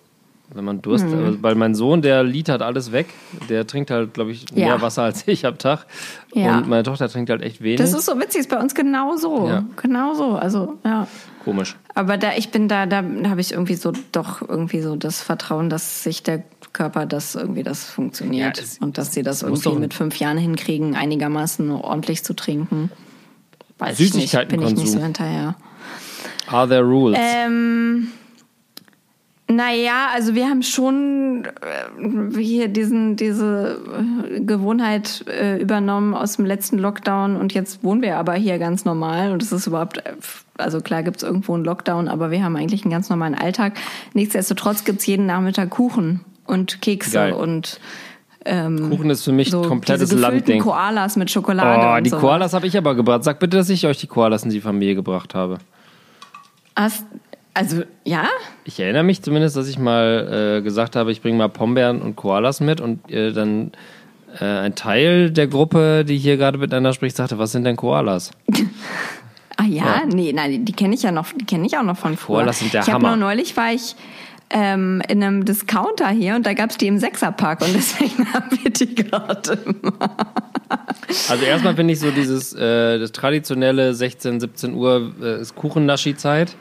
wenn 0.54 0.64
man 0.64 0.80
Durst, 0.82 1.04
Mhm. 1.06 1.12
also, 1.24 1.42
weil 1.42 1.54
mein 1.54 1.74
Sohn, 1.74 2.02
der 2.02 2.22
litert 2.22 2.62
alles 2.62 2.92
weg, 2.92 3.06
der 3.48 3.66
trinkt 3.66 3.90
halt, 3.90 4.14
glaube 4.14 4.30
ich, 4.32 4.52
mehr 4.54 4.68
Ja. 4.68 4.80
Wasser 4.82 5.02
als 5.02 5.26
ich 5.28 5.44
am 5.46 5.58
Tag. 5.58 5.86
Ja. 6.34 6.58
Und 6.58 6.68
meine 6.68 6.82
Tochter 6.82 7.08
trinkt 7.08 7.30
halt 7.30 7.42
echt 7.42 7.60
wenig. 7.62 7.78
Das 7.78 7.92
ist 7.92 8.06
so 8.06 8.18
witzig, 8.18 8.42
ist 8.42 8.50
bei 8.50 8.58
uns 8.60 8.74
genauso. 8.74 9.48
Ja. 9.48 9.64
Genauso. 9.76 10.36
Also, 10.36 10.78
ja. 10.84 11.06
Komisch. 11.44 11.76
Aber 11.94 12.16
da, 12.16 12.30
ich 12.36 12.50
bin 12.50 12.68
da, 12.68 12.86
da 12.86 13.02
habe 13.28 13.40
ich 13.40 13.52
irgendwie 13.52 13.74
so 13.74 13.92
doch 14.12 14.40
irgendwie 14.46 14.80
so 14.80 14.96
das 14.96 15.22
Vertrauen, 15.22 15.68
dass 15.70 16.02
sich 16.02 16.22
der 16.22 16.42
Körper 16.72 17.06
das 17.06 17.34
irgendwie 17.34 17.62
das 17.62 17.84
funktioniert 17.84 18.58
das- 18.58 18.78
und 18.78 18.98
dass 18.98 19.12
sie 19.14 19.22
das 19.22 19.42
irgendwie 19.42 19.70
mit 19.76 19.94
fünf 19.94 20.18
Jahren 20.18 20.36
hinkriegen, 20.38 20.94
einigermaßen 20.94 21.70
ordentlich 21.70 22.22
zu 22.24 22.34
trinken. 22.34 22.90
Weiß 23.78 23.98
ich 24.00 24.14
nicht, 24.14 24.32
bin 24.48 24.60
ich 24.62 24.70
nicht 24.70 24.76
so 24.76 24.82
Süßigkeitenkonsum. 24.82 25.02
hinterher. 25.02 25.54
Are 26.48 26.68
there 26.68 26.82
rules? 26.84 27.18
Ähm, 27.20 28.08
naja, 29.48 30.08
also 30.12 30.34
wir 30.34 30.48
haben 30.48 30.62
schon 30.62 31.44
äh, 31.44 32.38
hier 32.38 32.66
diesen, 32.68 33.14
diese 33.14 33.78
äh, 34.34 34.40
Gewohnheit 34.40 35.24
äh, 35.28 35.60
übernommen 35.60 36.14
aus 36.14 36.36
dem 36.36 36.46
letzten 36.46 36.78
Lockdown 36.78 37.36
und 37.36 37.54
jetzt 37.54 37.84
wohnen 37.84 38.02
wir 38.02 38.16
aber 38.16 38.34
hier 38.34 38.58
ganz 38.58 38.84
normal 38.84 39.30
und 39.30 39.42
es 39.42 39.52
ist 39.52 39.68
überhaupt, 39.68 39.98
äh, 39.98 40.14
also 40.58 40.80
klar 40.80 41.04
gibt's 41.04 41.22
irgendwo 41.22 41.54
einen 41.54 41.64
Lockdown, 41.64 42.08
aber 42.08 42.32
wir 42.32 42.42
haben 42.42 42.56
eigentlich 42.56 42.82
einen 42.84 42.90
ganz 42.90 43.08
normalen 43.08 43.36
Alltag. 43.36 43.74
Nichtsdestotrotz 44.14 44.84
gibt's 44.84 45.06
jeden 45.06 45.26
Nachmittag 45.26 45.70
Kuchen 45.70 46.22
und 46.46 46.82
Kekse 46.82 47.12
Geil. 47.12 47.32
und 47.32 47.80
Kuchen 48.44 49.10
ist 49.10 49.24
für 49.24 49.32
mich 49.32 49.50
so 49.50 49.62
komplettes 49.62 50.12
Landding. 50.12 50.62
Koalas 50.62 51.16
mit 51.16 51.32
Schokolade 51.32 51.98
Oh, 51.98 52.00
die 52.00 52.10
so. 52.10 52.18
Koalas 52.18 52.52
habe 52.52 52.68
ich 52.68 52.78
aber 52.78 52.94
gebracht. 52.94 53.24
Sag 53.24 53.40
bitte, 53.40 53.56
dass 53.56 53.68
ich 53.70 53.84
euch 53.88 53.98
die 53.98 54.06
Koalas 54.06 54.44
in 54.44 54.50
die 54.50 54.60
Familie 54.60 54.94
gebracht 54.94 55.34
habe. 55.34 55.58
Hast, 56.76 57.04
also, 57.56 57.82
ja? 58.04 58.28
Ich 58.64 58.78
erinnere 58.78 59.02
mich 59.02 59.22
zumindest, 59.22 59.56
dass 59.56 59.66
ich 59.68 59.78
mal 59.78 60.58
äh, 60.58 60.62
gesagt 60.62 60.94
habe, 60.94 61.10
ich 61.10 61.22
bringe 61.22 61.38
mal 61.38 61.48
Pombeeren 61.48 62.02
und 62.02 62.14
Koalas 62.14 62.60
mit 62.60 62.80
und 62.80 63.10
äh, 63.10 63.32
dann 63.32 63.72
Äh, 64.38 64.44
ein 64.44 64.74
Teil 64.74 65.30
der 65.30 65.46
Gruppe, 65.46 66.04
die 66.04 66.18
hier 66.18 66.36
gerade 66.36 66.58
miteinander 66.58 66.92
spricht, 66.92 67.16
sagte, 67.16 67.38
was 67.38 67.52
sind 67.52 67.64
denn 67.64 67.76
Koalas? 67.76 68.32
Ah 69.58 69.64
ja, 69.64 70.02
nee, 70.04 70.34
nein, 70.34 70.66
die 70.66 70.72
kenne 70.74 70.94
ich 70.94 71.02
ja 71.02 71.10
noch, 71.10 71.28
die 71.32 71.46
kenne 71.46 71.64
ich 71.66 71.78
auch 71.78 71.82
noch 71.82 71.96
von 71.96 72.18
früher. 72.18 72.40
Koalas 72.40 72.58
sind 72.58 72.74
der 72.74 72.82
ich 72.82 72.90
Hammer. 72.90 73.08
nur 73.08 73.16
neulich 73.16 73.56
war 73.56 73.72
ich 73.72 73.96
ähm, 74.50 75.00
in 75.08 75.22
einem 75.22 75.46
Discounter 75.46 76.10
hier 76.10 76.34
und 76.36 76.44
da 76.44 76.52
gab's 76.52 76.76
die 76.76 76.86
im 76.88 76.98
Sechserpack 76.98 77.62
und 77.62 77.74
deswegen 77.74 78.30
haben 78.34 78.50
wir 78.62 78.70
die 78.70 78.94
gerade. 78.94 79.58
Also 81.30 81.44
erstmal 81.46 81.74
finde 81.74 81.94
ich 81.94 82.00
so 82.00 82.10
dieses 82.10 82.52
äh, 82.52 82.98
das 82.98 83.12
traditionelle 83.12 83.94
16, 83.94 84.40
17 84.40 84.74
Uhr 84.74 85.14
äh, 85.22 85.40
ist 85.40 85.54
Kuchennaschi-Zeit. 85.56 86.54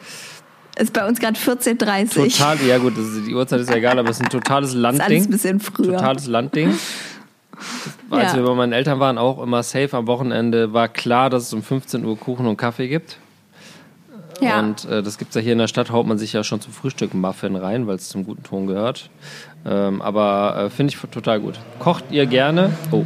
Ist 0.77 0.91
bei 0.93 1.07
uns 1.07 1.19
gerade 1.19 1.37
14.30 1.39 2.13
Total, 2.37 2.57
ja 2.67 2.77
gut, 2.77 2.97
ist, 2.97 3.25
die 3.27 3.33
Uhrzeit 3.33 3.61
ist 3.61 3.69
ja 3.69 3.77
egal, 3.77 3.97
aber 3.97 4.09
es 4.09 4.17
ist 4.17 4.23
ein 4.23 4.29
totales 4.29 4.73
Ist 4.73 4.83
alles 4.83 4.99
ein 4.99 5.09
Landding. 5.09 5.29
bisschen 5.29 5.59
früher. 5.61 5.93
Totales 5.97 6.27
Landding. 6.27 6.73
Als 8.09 8.33
Ja. 8.33 8.35
wir 8.39 8.43
bei 8.43 8.53
meinen 8.55 8.73
Eltern 8.73 8.99
waren, 8.99 9.17
auch 9.17 9.41
immer 9.41 9.63
safe 9.63 9.95
am 9.95 10.07
Wochenende, 10.07 10.73
war 10.73 10.89
klar, 10.89 11.29
dass 11.29 11.43
es 11.43 11.53
um 11.53 11.63
15 11.63 12.03
Uhr 12.03 12.19
Kuchen 12.19 12.45
und 12.45 12.57
Kaffee 12.57 12.89
gibt. 12.89 13.17
ja. 14.41 14.59
Und 14.59 14.83
äh, 14.85 15.01
das 15.01 15.17
gibt's 15.17 15.35
ja 15.35 15.41
hier 15.41 15.53
in 15.53 15.59
der 15.59 15.67
Stadt, 15.69 15.91
haut 15.91 16.05
man 16.05 16.17
sich 16.17 16.33
ja 16.33 16.43
schon 16.43 16.59
zum 16.59 16.73
Frühstück 16.73 17.13
einen 17.13 17.21
Muffin 17.21 17.55
rein, 17.55 17.87
weil 17.87 17.95
es 17.95 18.09
zum 18.09 18.25
guten 18.25 18.43
Ton 18.43 18.67
gehört. 18.67 19.09
Ähm, 19.65 20.01
aber 20.01 20.65
äh, 20.65 20.69
finde 20.69 20.93
ich 20.93 20.99
total 21.09 21.39
gut. 21.39 21.57
Kocht 21.79 22.03
ihr 22.11 22.25
gerne? 22.25 22.71
Oh. 22.91 23.05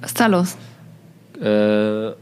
Was 0.00 0.10
ist 0.12 0.20
da 0.20 0.26
los? 0.28 0.56
Äh, 1.42 2.12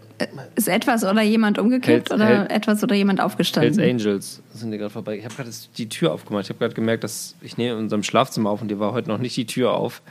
Ist 0.54 0.68
etwas 0.68 1.04
oder 1.04 1.22
jemand 1.22 1.58
umgekippt 1.58 2.10
Hells- 2.10 2.10
oder 2.12 2.26
Hell- 2.26 2.46
etwas 2.50 2.82
oder 2.82 2.94
jemand 2.94 3.18
Hells 3.20 3.32
aufgestanden? 3.32 3.80
Angels 3.80 4.42
sind 4.52 4.70
hier 4.70 4.78
gerade 4.78 4.90
vorbei. 4.90 5.16
Ich 5.18 5.24
habe 5.24 5.34
gerade 5.34 5.50
die 5.76 5.88
Tür 5.88 6.12
aufgemacht. 6.12 6.44
Ich 6.44 6.50
habe 6.50 6.58
gerade 6.58 6.74
gemerkt, 6.74 7.04
dass 7.04 7.34
ich 7.40 7.56
nehme 7.56 7.74
in 7.78 7.84
unserem 7.84 8.02
Schlafzimmer 8.02 8.50
auf 8.50 8.62
und 8.62 8.68
dir 8.68 8.78
war 8.78 8.92
heute 8.92 9.08
noch 9.08 9.18
nicht 9.18 9.36
die 9.36 9.46
Tür 9.46 9.72
auf. 9.72 10.02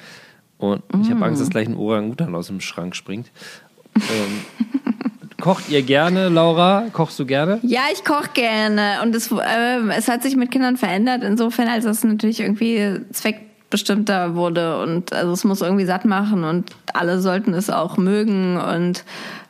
Und 0.58 0.84
ich 1.02 1.10
habe 1.10 1.26
Angst, 1.26 1.42
dass 1.42 1.50
gleich 1.50 1.68
ein 1.68 1.76
Orang-Utan 1.76 2.36
aus 2.36 2.48
dem 2.48 2.62
Schrank 2.62 2.96
springt. 2.96 3.32
ähm, 3.96 4.46
kocht 5.42 5.70
ihr 5.70 5.82
gerne, 5.82 6.30
Laura? 6.30 6.86
Kochst 6.94 7.18
du 7.18 7.26
gerne? 7.26 7.60
Ja, 7.64 7.82
ich 7.92 8.06
koche 8.06 8.30
gerne 8.34 9.00
und 9.02 9.16
es, 9.16 9.32
äh, 9.32 9.80
es 9.98 10.08
hat 10.08 10.22
sich 10.22 10.36
mit 10.36 10.52
Kindern 10.52 10.78
verändert, 10.78 11.24
insofern, 11.24 11.68
als 11.68 11.86
es 11.86 12.04
natürlich 12.04 12.42
irgendwie 12.42 13.00
zweckbestimmter 13.12 14.36
wurde 14.36 14.82
und 14.84 15.14
also 15.14 15.32
es 15.34 15.44
muss 15.44 15.62
irgendwie 15.62 15.86
satt 15.86 16.06
machen 16.06 16.44
und 16.44 16.70
alle 16.94 17.20
sollten 17.20 17.56
es 17.56 17.72
auch 17.72 17.98
mögen 17.98 18.58
und 18.58 19.04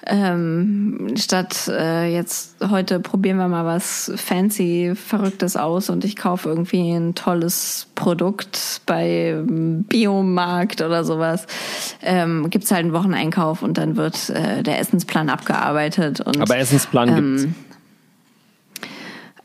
ähm, 0.07 1.13
statt 1.15 1.67
äh, 1.67 2.11
jetzt 2.11 2.55
heute 2.69 2.99
probieren 2.99 3.37
wir 3.37 3.47
mal 3.47 3.65
was 3.65 4.11
fancy, 4.15 4.93
verrücktes 4.95 5.55
aus 5.55 5.89
und 5.89 6.03
ich 6.03 6.15
kaufe 6.15 6.49
irgendwie 6.49 6.91
ein 6.91 7.13
tolles 7.13 7.87
Produkt 7.93 8.81
bei 8.87 9.29
ähm, 9.29 9.83
Biomarkt 9.83 10.81
oder 10.81 11.03
sowas, 11.03 11.45
ähm, 12.01 12.49
gibt's 12.49 12.71
halt 12.71 12.85
einen 12.85 12.93
Wocheneinkauf 12.93 13.61
und 13.61 13.77
dann 13.77 13.95
wird 13.95 14.29
äh, 14.29 14.63
der 14.63 14.79
Essensplan 14.79 15.29
abgearbeitet 15.29 16.19
und 16.21 16.41
Aber 16.41 16.57
Essensplan 16.57 17.15
gibt's. 17.15 17.55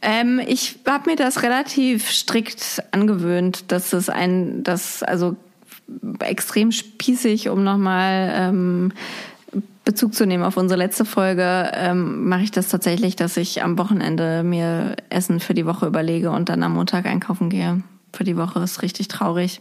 ähm, 0.00 0.40
ich 0.46 0.78
habe 0.86 1.10
mir 1.10 1.16
das 1.16 1.42
relativ 1.42 2.10
strikt 2.10 2.82
angewöhnt, 2.92 3.70
dass 3.72 3.92
es 3.92 4.08
ein, 4.08 4.62
das 4.62 5.02
also 5.02 5.36
extrem 6.20 6.72
spießig, 6.72 7.50
um 7.50 7.62
nochmal 7.62 8.32
ähm, 8.34 8.92
Bezug 9.86 10.14
zu 10.14 10.26
nehmen 10.26 10.42
auf 10.42 10.56
unsere 10.56 10.76
letzte 10.78 11.04
Folge, 11.04 11.70
ähm, 11.74 12.28
mache 12.28 12.42
ich 12.42 12.50
das 12.50 12.68
tatsächlich, 12.68 13.14
dass 13.14 13.36
ich 13.36 13.62
am 13.62 13.78
Wochenende 13.78 14.42
mir 14.42 14.96
Essen 15.10 15.38
für 15.38 15.54
die 15.54 15.64
Woche 15.64 15.86
überlege 15.86 16.32
und 16.32 16.48
dann 16.48 16.62
am 16.64 16.74
Montag 16.74 17.06
einkaufen 17.06 17.48
gehe. 17.50 17.82
Für 18.12 18.24
die 18.24 18.36
Woche 18.36 18.58
ist 18.60 18.82
richtig 18.82 19.06
traurig. 19.06 19.60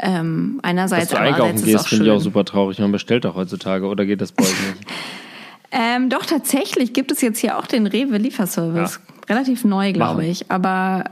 Ähm, 0.00 0.60
Dass 0.62 0.70
einerseits, 0.70 1.10
du 1.10 1.18
andererseits 1.18 1.42
einkaufen 1.50 1.64
gehst, 1.66 1.88
finde 1.88 2.04
ich 2.06 2.10
auch 2.10 2.20
super 2.20 2.44
traurig. 2.46 2.78
Man 2.78 2.90
bestellt 2.90 3.26
doch 3.26 3.34
heutzutage. 3.34 3.86
Oder 3.86 4.06
geht 4.06 4.22
das 4.22 4.32
bei 4.32 4.44
euch 4.44 4.50
nicht? 4.50 4.90
Ähm, 5.72 6.08
doch, 6.10 6.26
tatsächlich 6.26 6.94
gibt 6.94 7.12
es 7.12 7.20
jetzt 7.20 7.38
hier 7.38 7.56
auch 7.56 7.64
den 7.64 7.86
Rewe-Lieferservice. 7.86 8.98
Relativ 9.28 9.64
neu, 9.64 9.92
glaube 9.92 10.26
ich. 10.26 10.50
Aber 10.50 11.04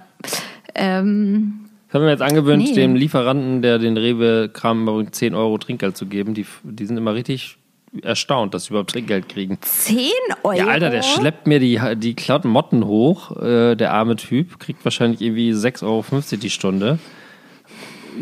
ähm, 0.75 1.61
Das 1.87 1.95
haben 1.95 2.03
wir 2.03 2.11
jetzt 2.11 2.23
angewöhnt, 2.23 2.65
Nee. 2.65 2.75
dem 2.75 2.97
Lieferanten, 2.97 3.63
der 3.63 3.79
den 3.79 3.97
Rewe-Kram 3.97 4.89
immer 4.89 5.13
10 5.13 5.37
Euro 5.37 5.59
Trinkgeld 5.59 5.97
zu 5.97 6.07
geben. 6.07 6.35
Die, 6.35 6.45
die 6.65 6.87
sind 6.87 6.97
immer 6.97 7.15
richtig 7.15 7.57
erstaunt, 8.03 8.55
dass 8.55 8.65
sie 8.65 8.71
überhaupt 8.71 8.91
Trinkgeld 8.91 9.29
kriegen. 9.29 9.59
10 9.61 10.11
Euro? 10.43 10.57
Ja, 10.57 10.67
Alter, 10.67 10.91
der 10.91 11.03
schleppt 11.03 11.47
mir 11.47 11.61
die, 11.61 11.81
die 11.97 12.15
Klamotten 12.15 12.87
hoch, 12.87 13.37
äh, 13.37 13.75
der 13.75 13.93
arme 13.93 14.17
Typ, 14.17 14.59
kriegt 14.59 14.85
wahrscheinlich 14.85 15.21
irgendwie 15.21 15.53
6,50 15.53 15.83
Euro 15.85 16.05
die 16.37 16.51
Stunde. 16.51 16.99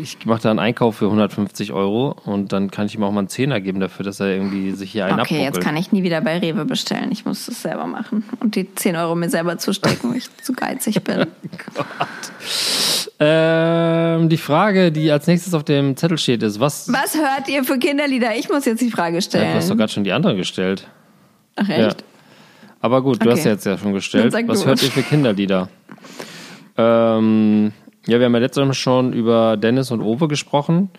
Ich 0.01 0.25
mache 0.25 0.41
da 0.43 0.49
einen 0.51 0.59
Einkauf 0.59 0.97
für 0.97 1.05
150 1.05 1.73
Euro 1.73 2.15
und 2.25 2.51
dann 2.53 2.69
kann 2.71 2.85
ich 2.85 2.95
ihm 2.95 3.03
auch 3.03 3.11
mal 3.11 3.19
einen 3.19 3.29
Zehner 3.29 3.59
geben 3.61 3.79
dafür, 3.79 4.05
dass 4.05 4.19
er 4.19 4.27
irgendwie 4.27 4.71
sich 4.71 4.91
hier 4.91 5.05
einen 5.05 5.19
Okay, 5.19 5.35
jetzt 5.39 5.47
abbuckelt. 5.47 5.65
kann 5.65 5.77
ich 5.77 5.91
nie 5.91 6.03
wieder 6.03 6.21
bei 6.21 6.37
Rewe 6.37 6.65
bestellen. 6.65 7.11
Ich 7.11 7.25
muss 7.25 7.45
das 7.47 7.61
selber 7.63 7.87
machen 7.87 8.23
und 8.39 8.55
die 8.55 8.73
10 8.73 8.95
Euro 8.95 9.15
mir 9.15 9.29
selber 9.29 9.57
zustecken, 9.57 10.11
weil 10.11 10.17
ich 10.17 10.29
zu 10.43 10.53
geizig 10.53 11.03
bin. 11.03 11.25
Ähm, 13.19 14.29
die 14.29 14.37
Frage, 14.37 14.91
die 14.91 15.11
als 15.11 15.25
nächstes 15.25 15.55
auf 15.55 15.63
dem 15.63 15.97
Zettel 15.97 16.19
steht, 16.19 16.43
ist, 16.43 16.59
was... 16.59 16.91
Was 16.93 17.15
hört 17.15 17.49
ihr 17.49 17.63
für 17.63 17.79
Kinderlieder? 17.79 18.35
Ich 18.35 18.47
muss 18.47 18.65
jetzt 18.65 18.81
die 18.81 18.91
Frage 18.91 19.15
Ja, 19.15 19.21
stellen. 19.21 19.51
du 19.53 19.57
hast 19.57 19.69
doch 19.71 19.75
gerade 19.75 19.91
schon 19.91 20.03
die 20.03 20.11
andere 20.11 20.35
gestellt. 20.35 20.87
Ach, 21.55 21.67
Ja. 21.67 21.87
echt? 21.87 22.03
Aber 22.79 23.01
gut, 23.01 23.17
du 23.23 23.27
Okay. 23.27 23.37
hast 23.39 23.45
ja 23.45 23.51
jetzt 23.53 23.65
ja 23.65 23.75
schon 23.77 23.93
gestellt. 23.93 24.33
Was 24.45 24.61
du. 24.61 24.67
hört 24.67 24.83
ihr 24.83 24.91
für 24.91 25.01
Kinderlieder? 25.01 25.67
Ähm, 26.77 27.73
ja, 28.07 28.19
wir 28.19 28.25
haben 28.25 28.33
ja 28.33 28.39
letztes 28.39 28.65
Mal 28.65 28.73
schon 28.73 29.13
über 29.13 29.57
Dennis 29.57 29.91
und 29.91 30.01
Owe 30.01 30.27
gesprochen. 30.27 30.89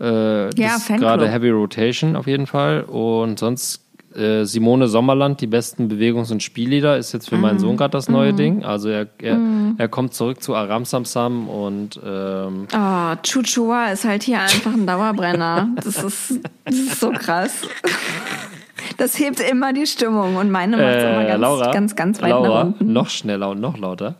Äh, 0.00 0.54
Ja, 0.58 0.76
gerade 0.88 1.28
Heavy 1.28 1.50
Rotation 1.50 2.16
auf 2.16 2.26
jeden 2.26 2.46
Fall. 2.46 2.82
Und 2.82 3.38
sonst 3.38 3.82
äh, 4.16 4.44
Simone 4.44 4.86
Sommerland, 4.86 5.40
die 5.40 5.46
besten 5.48 5.88
Bewegungs- 5.88 6.30
und 6.30 6.40
Spiellieder, 6.42 6.96
ist 6.98 7.12
jetzt 7.12 7.28
für 7.28 7.34
Mhm. 7.34 7.40
meinen 7.42 7.58
Sohn 7.58 7.76
gerade 7.76 7.90
das 7.92 8.08
neue 8.08 8.32
Ding. 8.32 8.64
Also 8.64 8.88
er, 8.88 9.08
er, 9.20 9.38
er 9.76 9.88
kommt 9.88 10.14
zurück 10.14 10.40
zu 10.42 10.54
Aram 10.54 10.84
Samsam 10.84 11.48
und 11.48 11.98
ähm, 12.04 12.66
Oh, 12.72 13.14
Chuchua 13.24 13.86
ist 13.88 14.04
halt 14.04 14.22
hier 14.22 14.40
einfach 14.40 14.72
ein 14.72 14.86
Dauerbrenner. 14.86 15.68
Das 15.76 16.02
ist, 16.02 16.40
das 16.64 16.74
ist 16.76 17.00
so 17.00 17.10
krass. 17.10 17.62
Das 18.98 19.18
hebt 19.18 19.40
immer 19.40 19.72
die 19.72 19.86
Stimmung 19.86 20.36
und 20.36 20.50
meine 20.50 20.76
macht 20.76 20.86
immer 21.02 21.24
äh, 21.24 21.26
ganz, 21.28 21.40
Laura, 21.40 21.72
ganz, 21.72 21.96
ganz 21.96 22.22
weit 22.22 22.30
nach 22.30 22.40
Laura 22.42 22.62
unten. 22.62 22.92
noch 22.92 23.08
schneller 23.08 23.48
und 23.50 23.60
noch 23.60 23.76
lauter. 23.78 24.16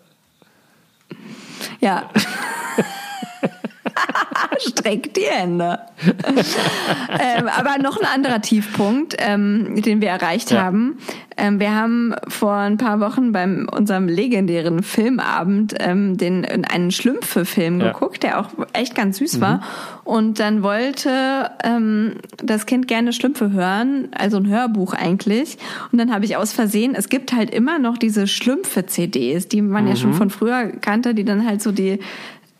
Ja. 1.85 2.09
Streck 4.59 5.15
die 5.15 5.23
Hände. 5.23 5.79
ähm, 6.07 7.49
aber 7.49 7.79
noch 7.83 7.99
ein 8.01 8.07
anderer 8.07 8.41
Tiefpunkt, 8.41 9.15
ähm, 9.19 9.81
den 9.83 10.01
wir 10.01 10.09
erreicht 10.09 10.51
Ja. 10.51 10.63
haben. 10.65 10.99
Ähm, 11.37 11.59
wir 11.59 11.75
haben 11.75 12.15
vor 12.29 12.55
ein 12.55 12.77
paar 12.77 13.01
Wochen 13.01 13.33
beim 13.33 13.69
unserem 13.71 14.07
legendären 14.07 14.83
Filmabend 14.85 15.75
ähm, 15.81 16.17
den 16.17 16.45
einen 16.65 16.91
Schlümpfe-Film 16.93 17.81
Ja. 17.81 17.87
Mhm. 17.89 17.93
geguckt, 17.93 18.23
der 18.23 18.41
auch 18.41 18.49
echt 18.73 18.95
ganz 18.95 19.19
süß 19.19 19.41
war. 19.41 19.63
Und 20.05 20.39
dann 20.39 20.63
wollte 20.63 21.51
ähm, 21.65 22.17
das 22.43 22.67
Kind 22.67 22.87
gerne 22.87 23.13
Schlümpfe 23.13 23.51
hören, 23.53 24.09
also 24.17 24.37
ein 24.37 24.47
Hörbuch 24.49 24.93
eigentlich. 24.95 25.59
Und 25.91 25.99
dann 25.99 26.13
habe 26.15 26.25
ich 26.25 26.37
aus 26.37 26.53
Versehen, 26.53 26.95
es 26.95 27.09
gibt 27.09 27.33
halt 27.33 27.51
immer 27.51 27.79
noch 27.79 27.99
diese 27.99 28.27
Schlümpfe-CDs, 28.27 29.49
die 29.49 29.63
man 29.63 29.89
ja 29.89 29.97
schon 29.97 30.11
Mhm. 30.11 30.15
von 30.15 30.31
früher 30.31 30.67
kannte, 30.81 31.15
die 31.15 31.25
dann 31.25 31.47
halt 31.47 31.63
so 31.63 31.73
die 31.73 31.99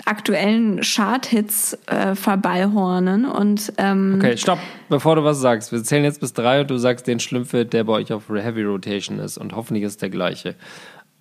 aktuellen 0.07 0.81
Chart-Hits 0.81 1.79
äh, 1.87 2.15
vorbeihornen. 2.15 3.25
Und 3.25 3.73
ähm, 3.79 4.17
Okay, 4.19 4.37
stopp, 4.37 4.59
bevor 4.89 5.17
du 5.17 5.25
was 5.25 5.41
sagst. 5.41 5.73
Wir 5.73 5.83
zählen 5.83 6.05
jetzt 6.05 6.21
bis 6.21 6.33
drei 6.33 6.61
und 6.61 6.71
du 6.71 6.77
sagst 6.77 7.07
den 7.07 7.21
Schlümpfe, 7.21 7.65
der 7.65 7.85
bei 7.85 7.95
euch 7.95 8.13
auf 8.13 8.29
Heavy 8.29 8.63
Rotation 8.63 9.19
ist. 9.19 9.39
Und 9.39 9.55
hoffentlich 9.55 9.85
ist 9.85 10.03
der 10.03 10.11
gleiche. 10.11 10.55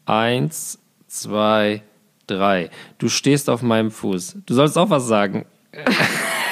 Eins, 0.06 0.80
zwei, 1.08 1.82
drei. 2.28 2.70
Du 2.98 3.10
stehst 3.10 3.50
auf 3.50 3.62
meinem 3.62 3.92
Fuß. 3.92 4.38
Du 4.46 4.54
sollst 4.54 4.78
auch 4.78 4.90
was 4.90 5.08
sagen. 5.08 5.46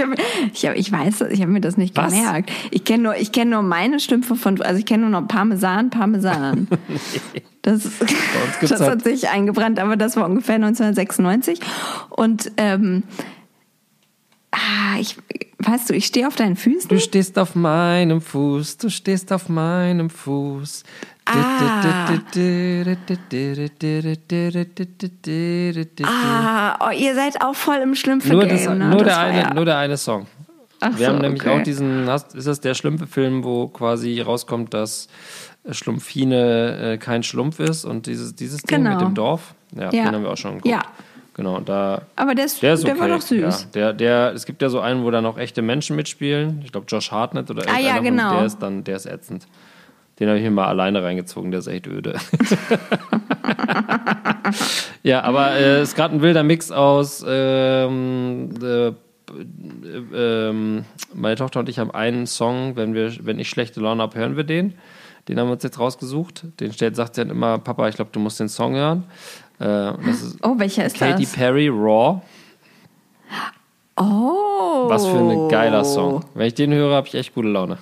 ich, 0.00 0.06
hab, 0.06 0.18
ich, 0.52 0.66
hab, 0.66 0.76
ich 0.76 0.92
weiß, 0.92 1.20
ich 1.30 1.40
habe 1.40 1.50
mir 1.52 1.60
das 1.60 1.76
nicht 1.76 1.96
Was? 1.96 2.12
gemerkt. 2.12 2.50
Ich 2.70 2.84
kenne 2.84 3.02
nur, 3.04 3.16
ich 3.16 3.32
kenne 3.32 3.52
nur 3.52 3.62
meine 3.62 4.00
Schlümpfe 4.00 4.36
von, 4.36 4.60
also 4.62 4.78
ich 4.78 4.86
kenne 4.86 5.08
nur 5.08 5.20
noch 5.20 5.28
Parmesan, 5.28 5.90
Parmesan. 5.90 6.68
Das, 7.62 7.82
gibt's 7.82 8.70
das 8.70 8.80
halt- 8.80 8.90
hat 8.90 9.04
sich 9.04 9.28
eingebrannt, 9.28 9.78
aber 9.80 9.98
das 9.98 10.16
war 10.16 10.24
ungefähr 10.24 10.54
1996. 10.54 11.60
Und 12.08 12.50
ähm, 12.56 13.02
ah, 14.50 14.98
ich, 14.98 15.18
weißt 15.60 15.90
du, 15.90 15.94
ich 15.94 16.06
stehe 16.06 16.26
auf 16.26 16.36
deinen 16.36 16.56
Füßen. 16.56 16.88
Du 16.88 16.98
stehst 17.00 17.38
auf 17.38 17.54
meinem 17.54 18.20
Fuß, 18.20 18.78
du 18.78 18.88
stehst 18.90 19.32
auf 19.32 19.48
meinem 19.48 20.10
Fuß. 20.10 20.84
Ah, 26.04 26.76
oh, 26.80 26.90
ihr 26.92 27.14
seid 27.14 27.40
auch 27.42 27.54
voll 27.54 27.76
im 27.76 27.94
schlümpfe 27.94 28.32
Nur, 28.32 28.46
das, 28.46 28.66
ne? 28.68 28.74
nur, 28.76 28.98
Das 29.04 29.06
der 29.14 29.18
eine, 29.18 29.38
ja- 29.40 29.54
nur 29.54 29.64
der 29.64 29.78
eine 29.78 29.96
Song. 29.96 30.26
Ach 30.80 30.98
Wir 30.98 31.06
so, 31.06 31.12
haben 31.12 31.20
nämlich 31.20 31.42
okay. 31.42 31.58
auch 31.60 31.62
diesen, 31.62 32.08
ist 32.08 32.46
das 32.46 32.60
der 32.60 32.74
Schlümpfe-Film, 32.74 33.44
wo 33.44 33.68
quasi 33.68 34.20
rauskommt, 34.20 34.72
dass 34.72 35.08
Schlumpfine 35.70 36.92
äh, 36.94 36.98
kein 36.98 37.22
Schlumpf 37.22 37.60
ist 37.60 37.84
und 37.84 38.06
dieses, 38.06 38.34
dieses 38.34 38.62
Ding 38.62 38.78
Genau. 38.84 38.92
mit 38.96 39.00
dem 39.02 39.14
Dorf? 39.14 39.54
Ja, 39.76 39.84
Ja. 39.92 40.04
den 40.04 40.14
haben 40.14 40.22
wir 40.22 40.30
auch 40.30 40.36
schon 40.38 40.54
geguckt. 40.56 40.66
Ja. 40.74 40.80
Genau, 41.40 41.58
da. 41.60 42.02
Aber 42.16 42.34
der, 42.34 42.44
ist, 42.44 42.62
Der 42.62 42.74
ist 42.74 42.84
okay. 42.84 42.92
der 42.92 43.00
war 43.00 43.08
doch 43.08 43.22
süß. 43.22 43.40
Ja, 43.40 43.66
der, 43.72 43.92
der, 43.94 44.32
es 44.34 44.44
gibt 44.44 44.60
ja 44.60 44.68
so 44.68 44.80
einen, 44.80 45.04
wo 45.04 45.10
da 45.10 45.22
noch 45.22 45.38
echte 45.38 45.62
Menschen 45.62 45.96
mitspielen. 45.96 46.60
Ich 46.66 46.70
glaube, 46.70 46.84
Josh 46.86 47.10
Hartnett 47.10 47.50
oder 47.50 47.62
Ah, 47.66 47.78
ja, 47.80 47.94
von- 47.94 48.04
genau. 48.04 48.34
Der 48.36 48.44
ist 48.44 48.58
dann, 48.58 48.84
der 48.84 48.96
ist 48.96 49.06
ätzend. 49.06 49.46
Den 50.18 50.28
habe 50.28 50.36
ich 50.36 50.44
mir 50.44 50.50
mal 50.50 50.66
alleine 50.66 51.02
reingezogen, 51.02 51.50
der 51.50 51.60
ist 51.60 51.66
echt 51.66 51.86
öde. 51.86 52.18
ja, 55.02 55.22
aber 55.22 55.52
äh, 55.52 55.78
es 55.80 55.90
ist 55.90 55.96
gerade 55.96 56.14
ein 56.14 56.20
wilder 56.20 56.42
Mix 56.42 56.70
aus. 56.70 57.24
Ähm, 57.26 58.50
äh, 58.62 58.88
äh, 58.88 58.92
ähm, 60.14 60.84
meine 61.14 61.36
Tochter 61.36 61.60
und 61.60 61.70
ich 61.70 61.78
haben 61.78 61.90
einen 61.90 62.26
Song, 62.26 62.76
wenn, 62.76 62.92
wir, 62.92 63.12
wenn 63.24 63.38
ich 63.38 63.48
schlechte 63.48 63.80
Laune 63.80 64.02
habe, 64.02 64.18
hören 64.18 64.36
wir 64.36 64.44
den. 64.44 64.74
Den 65.28 65.38
haben 65.38 65.48
wir 65.48 65.52
uns 65.52 65.62
jetzt 65.62 65.78
rausgesucht. 65.78 66.44
Den 66.60 66.72
stellt, 66.74 66.96
sagt 66.96 67.14
sie 67.14 67.22
dann 67.22 67.30
immer: 67.30 67.56
Papa, 67.58 67.88
ich 67.88 67.94
glaube, 67.96 68.10
du 68.12 68.20
musst 68.20 68.38
den 68.40 68.50
Song 68.50 68.74
hören. 68.74 69.04
Äh, 69.60 69.92
oh, 70.42 70.54
welcher 70.56 70.86
ist 70.86 70.96
Katy 70.96 71.22
das? 71.22 71.32
Katy 71.32 71.38
Perry 71.38 71.68
Raw. 71.68 72.22
Oh. 73.96 74.88
Was 74.88 75.06
für 75.06 75.18
ein 75.18 75.48
geiler 75.48 75.84
Song. 75.84 76.24
Wenn 76.34 76.46
ich 76.46 76.54
den 76.54 76.72
höre, 76.72 76.94
habe 76.94 77.06
ich 77.06 77.14
echt 77.14 77.34
gute 77.34 77.48
Laune. 77.48 77.78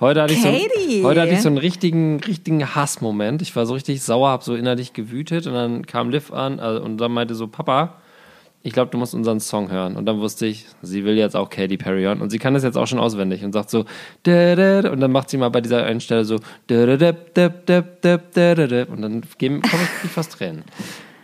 Heute 0.00 0.22
hatte, 0.22 0.32
ich 0.32 0.42
so, 0.42 0.48
heute 1.04 1.20
hatte 1.20 1.32
ich 1.32 1.42
so 1.42 1.48
einen 1.48 1.58
richtigen, 1.58 2.18
richtigen 2.20 2.74
Hassmoment. 2.74 3.42
Ich 3.42 3.54
war 3.54 3.66
so 3.66 3.74
richtig 3.74 4.02
sauer, 4.02 4.30
habe 4.30 4.42
so 4.42 4.56
innerlich 4.56 4.94
gewütet 4.94 5.46
und 5.46 5.52
dann 5.52 5.86
kam 5.86 6.10
Liv 6.10 6.32
an 6.32 6.58
also, 6.58 6.82
und 6.82 6.96
dann 6.96 7.12
meinte 7.12 7.36
so, 7.36 7.46
Papa, 7.46 7.94
ich 8.64 8.72
glaube, 8.72 8.90
du 8.90 8.98
musst 8.98 9.14
unseren 9.14 9.40
Song 9.40 9.70
hören. 9.70 9.96
Und 9.96 10.06
dann 10.06 10.20
wusste 10.20 10.46
ich, 10.46 10.66
sie 10.82 11.04
will 11.04 11.16
jetzt 11.16 11.36
auch 11.36 11.50
Katy 11.50 11.76
Perry 11.76 12.02
hören. 12.02 12.20
Und 12.20 12.30
sie 12.30 12.38
kann 12.38 12.54
das 12.54 12.62
jetzt 12.62 12.76
auch 12.76 12.86
schon 12.86 12.98
auswendig 12.98 13.44
und 13.44 13.52
sagt 13.52 13.70
so, 13.70 13.80
und 13.80 13.86
dann 14.26 15.12
macht 15.12 15.30
sie 15.30 15.36
mal 15.36 15.50
bei 15.50 15.60
dieser 15.60 15.84
einen 15.84 16.00
Stelle 16.00 16.24
so, 16.24 16.36
und 16.36 16.42
dann 16.68 16.98
komme 19.30 19.62
ich 20.04 20.10
fast 20.10 20.32
Tränen. 20.32 20.64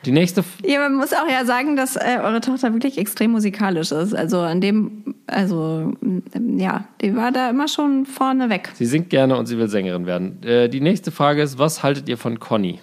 Die 0.05 0.13
nächste, 0.13 0.45
Ja, 0.65 0.81
man 0.81 0.95
muss 0.95 1.13
auch 1.13 1.29
ja 1.29 1.45
sagen, 1.45 1.75
dass 1.77 1.97
äh, 1.97 2.19
eure 2.23 2.41
Tochter 2.41 2.73
wirklich 2.73 2.99
extrem 2.99 3.33
musikalisch 3.33 3.91
ist. 3.91 4.15
Also 4.15 4.41
an 4.41 4.61
dem, 4.61 5.15
also 5.27 5.93
mm, 6.01 6.59
ja, 6.59 6.85
die 7.01 7.17
war 7.17 7.33
da 7.33 7.51
immer 7.51 7.67
schon 7.69 8.07
vorne 8.07 8.49
weg. 8.49 8.71
Sie 8.75 8.87
singt 8.87 9.11
gerne 9.11 9.37
und 9.37 9.47
sie 9.47 9.59
will 9.59 9.69
Sängerin 9.69 10.07
werden. 10.07 10.43
Äh, 10.45 10.69
die 10.69 10.81
nächste 10.81 11.11
Frage 11.11 11.43
ist, 11.43 11.59
was 11.59 11.83
haltet 11.83 12.09
ihr 12.09 12.17
von 12.17 12.39
Conny? 12.39 12.79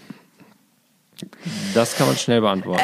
Das 1.74 1.96
kann 1.96 2.08
man 2.08 2.18
schnell 2.18 2.42
beantworten. 2.42 2.84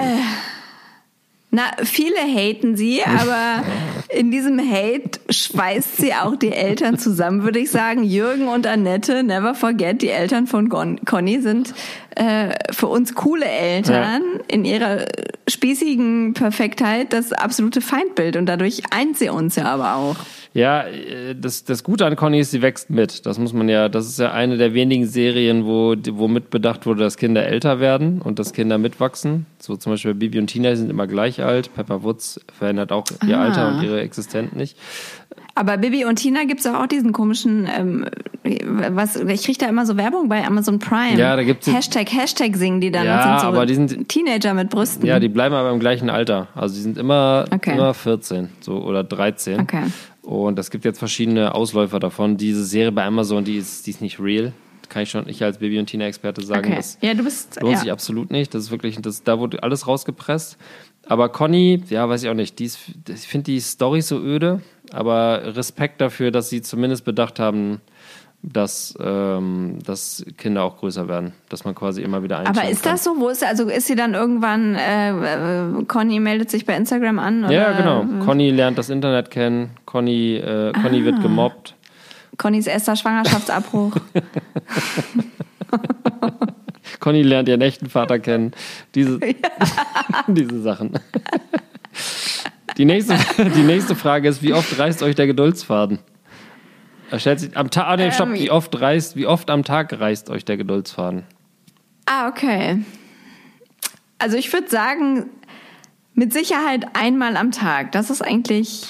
Na, 1.53 1.63
viele 1.83 2.21
haten 2.21 2.77
sie, 2.77 3.03
aber 3.03 3.63
in 4.09 4.31
diesem 4.31 4.59
Hate 4.59 5.19
schweißt 5.29 5.97
sie 5.97 6.13
auch 6.13 6.35
die 6.35 6.51
Eltern 6.51 6.97
zusammen, 6.97 7.43
würde 7.43 7.59
ich 7.59 7.71
sagen. 7.71 8.03
Jürgen 8.03 8.47
und 8.47 8.67
Annette, 8.67 9.23
never 9.23 9.53
forget, 9.55 10.01
die 10.01 10.09
Eltern 10.09 10.47
von 10.47 10.69
Gon 10.69 10.99
Conny 11.05 11.41
sind 11.41 11.73
äh, 12.15 12.53
für 12.71 12.87
uns 12.87 13.15
coole 13.15 13.45
Eltern 13.45 14.21
in 14.47 14.65
ihrer 14.65 15.05
spießigen 15.47 16.33
Perfektheit 16.33 17.13
das 17.13 17.31
absolute 17.33 17.81
Feindbild 17.81 18.35
und 18.35 18.45
dadurch 18.47 18.83
eint 18.91 19.17
sie 19.17 19.29
uns 19.29 19.55
ja 19.55 19.65
aber 19.65 19.95
auch. 19.95 20.15
Ja, 20.53 20.83
äh, 20.83 21.33
das, 21.39 21.63
das 21.63 21.83
Gute 21.83 22.05
an 22.05 22.15
Conny 22.17 22.39
ist, 22.41 22.51
sie 22.51 22.61
wächst 22.61 22.89
mit. 22.89 23.25
Das 23.25 23.39
muss 23.39 23.53
man 23.53 23.69
ja, 23.69 23.87
das 23.87 24.07
ist 24.07 24.19
ja 24.19 24.31
eine 24.31 24.57
der 24.57 24.73
wenigen 24.73 25.05
Serien, 25.07 25.65
wo, 25.65 25.95
wo 26.11 26.27
mitbedacht 26.27 26.85
wurde, 26.85 27.03
dass 27.03 27.15
Kinder 27.17 27.45
älter 27.45 27.79
werden 27.79 28.21
und 28.21 28.39
dass 28.39 28.51
Kinder 28.51 28.77
mitwachsen. 28.77 29.45
So 29.59 29.77
zum 29.77 29.93
Beispiel 29.93 30.13
Bibi 30.13 30.39
und 30.39 30.47
Tina 30.47 30.75
sind 30.75 30.89
immer 30.89 31.07
gleich 31.07 31.41
alt. 31.41 31.73
Pepper 31.73 32.03
Woods 32.03 32.41
verändert 32.57 32.91
auch 32.91 33.05
ihr 33.25 33.37
Ah. 33.37 33.43
Alter 33.45 33.67
und 33.69 33.83
ihre 33.83 33.90
Existenz 33.99 34.53
nicht. 34.53 34.77
Aber 35.53 35.77
Bibi 35.77 36.05
und 36.05 36.15
Tina 36.15 36.45
gibt's 36.45 36.63
doch 36.63 36.75
auch 36.75 36.87
diesen 36.87 37.11
komischen, 37.11 37.67
ähm, 37.77 38.05
was, 38.65 39.17
ich 39.17 39.43
krieg 39.43 39.59
da 39.59 39.67
immer 39.67 39.85
so 39.85 39.97
Werbung 39.97 40.29
bei 40.29 40.45
Amazon 40.45 40.79
Prime. 40.79 41.19
Ja, 41.19 41.35
da 41.35 41.43
gibt's- 41.43 41.67
Hashtag, 41.67 42.11
Hashtag 42.13 42.55
singen 42.55 42.79
die 42.79 42.89
dann. 42.89 43.05
Ja, 43.05 43.21
sind 43.23 43.41
so 43.41 43.47
aber 43.47 43.65
die 43.65 43.75
sind- 43.75 44.07
Teenager 44.07 44.53
mit 44.53 44.69
Brüsten. 44.69 45.05
Ja, 45.05 45.19
die 45.19 45.27
bleiben 45.27 45.53
aber 45.53 45.71
im 45.71 45.79
gleichen 45.79 46.09
Alter. 46.09 46.47
Also 46.55 46.75
die 46.75 46.81
sind 46.81 46.97
immer, 46.97 47.45
Okay. 47.53 47.73
immer 47.73 47.93
14 47.93 48.49
so, 48.61 48.77
oder 48.81 49.03
13. 49.03 49.59
Okay. 49.59 49.83
Und 50.21 50.57
es 50.57 50.71
gibt 50.71 50.85
jetzt 50.85 50.99
verschiedene 50.99 51.53
Ausläufer 51.53 51.99
davon. 51.99 52.37
Diese 52.37 52.63
Serie 52.63 52.91
bei 52.93 53.03
Amazon, 53.05 53.43
die 53.43 53.57
ist, 53.57 53.85
die 53.87 53.91
ist 53.91 54.01
nicht 54.01 54.19
real. 54.19 54.53
Kann 54.87 55.03
ich 55.03 55.09
schon 55.09 55.27
ich 55.29 55.41
als 55.43 55.57
Baby- 55.59 55.79
und 55.79 55.85
Tina-Experte 55.87 56.41
sagen. 56.43 56.65
Okay. 56.67 56.75
Das 56.75 56.97
Ja, 57.01 57.13
du 57.13 57.23
bist, 57.23 57.59
lohnt 57.61 57.73
ja. 57.73 57.79
sich 57.79 57.91
absolut 57.91 58.29
nicht. 58.31 58.53
Das 58.53 58.63
ist 58.63 58.71
wirklich, 58.71 58.97
das, 59.01 59.23
da 59.23 59.39
wurde 59.39 59.63
alles 59.63 59.87
rausgepresst. 59.87 60.57
Aber 61.07 61.29
Conny, 61.29 61.83
ja, 61.89 62.07
weiß 62.07 62.23
ich 62.23 62.29
auch 62.29 62.33
nicht. 62.35 62.59
Die 62.59 62.65
ist, 62.65 62.79
ich 63.09 63.27
finde 63.27 63.45
die 63.45 63.59
Story 63.59 64.01
so 64.01 64.19
öde, 64.19 64.61
aber 64.91 65.55
Respekt 65.55 65.99
dafür, 65.99 66.31
dass 66.31 66.49
sie 66.49 66.61
zumindest 66.61 67.03
bedacht 67.05 67.39
haben, 67.39 67.81
dass, 68.43 68.95
ähm, 68.99 69.79
dass 69.85 70.25
Kinder 70.37 70.63
auch 70.63 70.77
größer 70.77 71.07
werden. 71.07 71.33
Dass 71.49 71.63
man 71.63 71.75
quasi 71.75 72.01
immer 72.01 72.23
wieder 72.23 72.39
einstellen 72.39 72.59
Aber 72.59 72.71
ist 72.71 72.85
das 72.85 73.03
so? 73.03 73.15
Wo 73.19 73.29
ist 73.29 73.43
also 73.43 73.67
ist 73.69 73.87
sie 73.87 73.95
dann 73.95 74.13
irgendwann? 74.15 74.75
Äh, 74.75 75.11
äh, 75.11 75.85
Conny 75.85 76.19
meldet 76.19 76.49
sich 76.49 76.65
bei 76.65 76.75
Instagram 76.75 77.19
an? 77.19 77.45
Oder? 77.45 77.53
Ja, 77.53 77.71
genau. 77.73 78.05
Conny 78.25 78.49
lernt 78.49 78.77
das 78.77 78.89
Internet 78.89 79.29
kennen. 79.29 79.71
Conny, 79.85 80.37
äh, 80.37 80.71
Conny 80.73 81.01
Ah. 81.01 81.05
wird 81.05 81.21
gemobbt. 81.21 81.75
Connys 82.37 82.65
erster 82.65 82.95
Schwangerschaftsabbruch. 82.95 83.95
Conny 86.99 87.21
lernt 87.21 87.47
ihren 87.49 87.61
echten 87.61 87.89
Vater 87.89 88.19
kennen. 88.19 88.53
Diese, 88.95 89.19
diese 90.27 90.61
Sachen. 90.61 90.99
Die 92.77 92.85
nächste, 92.85 93.15
die 93.55 93.63
nächste 93.63 93.95
Frage 93.95 94.27
ist: 94.29 94.41
Wie 94.43 94.53
oft 94.53 94.77
reißt 94.77 95.03
euch 95.03 95.15
der 95.15 95.27
Geduldsfaden? 95.27 95.99
Er 97.09 97.19
stellt 97.19 97.41
sich 97.41 97.57
am 97.57 97.69
Tag. 97.69 97.87
Ah, 97.87 97.97
nee, 97.97 98.11
stopp. 98.11 98.29
Ähm, 98.29 98.35
Wie 98.35 98.49
oft 98.51 98.79
reißt? 98.79 99.15
Wie 99.17 99.25
oft 99.25 99.49
am 99.49 99.63
Tag 99.63 99.91
reißt 99.99 100.29
euch 100.29 100.45
der 100.45 100.57
Geduldsfaden? 100.57 101.23
ah, 102.05 102.27
okay. 102.27 102.83
Also 104.17 104.37
ich 104.37 104.51
würde 104.53 104.69
sagen, 104.69 105.29
mit 106.13 106.31
Sicherheit 106.33 106.85
einmal 106.93 107.37
am 107.37 107.51
Tag. 107.51 107.91
Das 107.93 108.09
ist 108.09 108.21
eigentlich 108.21 108.85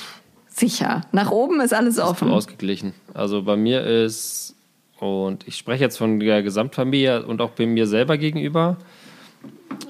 sicher. 0.47 1.01
Nach 1.11 1.31
oben 1.31 1.61
ist 1.61 1.73
alles 1.73 1.95
Ist 1.97 2.03
offen. 2.03 2.29
ausgeglichen. 2.29 2.93
Also 3.13 3.43
bei 3.43 3.55
mir 3.55 3.81
ist 3.83 4.55
und 5.01 5.47
ich 5.47 5.57
spreche 5.57 5.83
jetzt 5.83 5.97
von 5.97 6.19
der 6.19 6.43
Gesamtfamilie 6.43 7.25
und 7.25 7.41
auch 7.41 7.49
bei 7.51 7.65
mir 7.65 7.87
selber 7.87 8.17
gegenüber. 8.17 8.77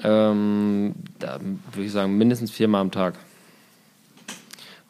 Ähm, 0.02 0.94
da 1.18 1.38
würde 1.72 1.84
ich 1.86 1.92
sagen 1.92 2.16
mindestens 2.16 2.50
viermal 2.50 2.80
am 2.80 2.90
Tag. 2.90 3.14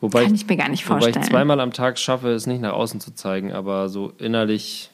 Wobei 0.01 0.25
Kann 0.25 0.35
ich 0.35 0.47
mir 0.47 0.57
gar 0.57 0.69
nicht 0.69 0.89
Wobei 0.89 1.01
vorstellen. 1.01 1.25
ich 1.25 1.31
zweimal 1.31 1.59
am 1.61 1.73
Tag 1.73 1.99
schaffe, 1.99 2.31
es 2.31 2.47
nicht 2.47 2.61
nach 2.61 2.73
außen 2.73 3.01
zu 3.01 3.15
zeigen, 3.15 3.53
aber 3.53 3.89
so 3.89 4.13
innerlich 4.19 4.91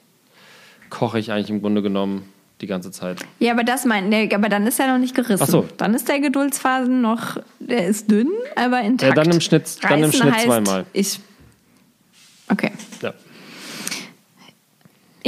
koche 0.91 1.19
ich 1.19 1.31
eigentlich 1.31 1.51
im 1.51 1.61
Grunde 1.61 1.83
genommen 1.83 2.29
die 2.63 2.67
ganze 2.67 2.91
Zeit. 2.91 3.19
Ja, 3.39 3.53
aber 3.53 3.65
das 3.65 3.85
meint, 3.85 4.09
nee, 4.09 4.29
aber 4.35 4.49
dann 4.49 4.67
ist 4.67 4.81
er 4.81 4.89
noch 4.93 4.99
nicht 4.99 5.15
gerissen. 5.15 5.43
Ach 5.43 5.49
so. 5.49 5.69
Dann 5.77 5.93
ist 5.95 6.09
der 6.09 6.21
Geduldsfaden 6.21 7.01
noch, 7.03 7.37
der 7.61 7.87
ist 7.87 8.11
dünn, 8.11 8.31
aber 8.57 8.81
intakt. 8.81 9.17
Ja, 9.17 9.23
dann 9.23 9.33
im 9.33 9.41
Schnitt- 9.41 9.77
dann 9.83 10.03
im 10.03 10.11
Schnitt 10.13 10.41
zweimal. 10.41 10.85
Ich, 10.95 11.21
okay. 12.51 12.73
Ja. 13.03 13.13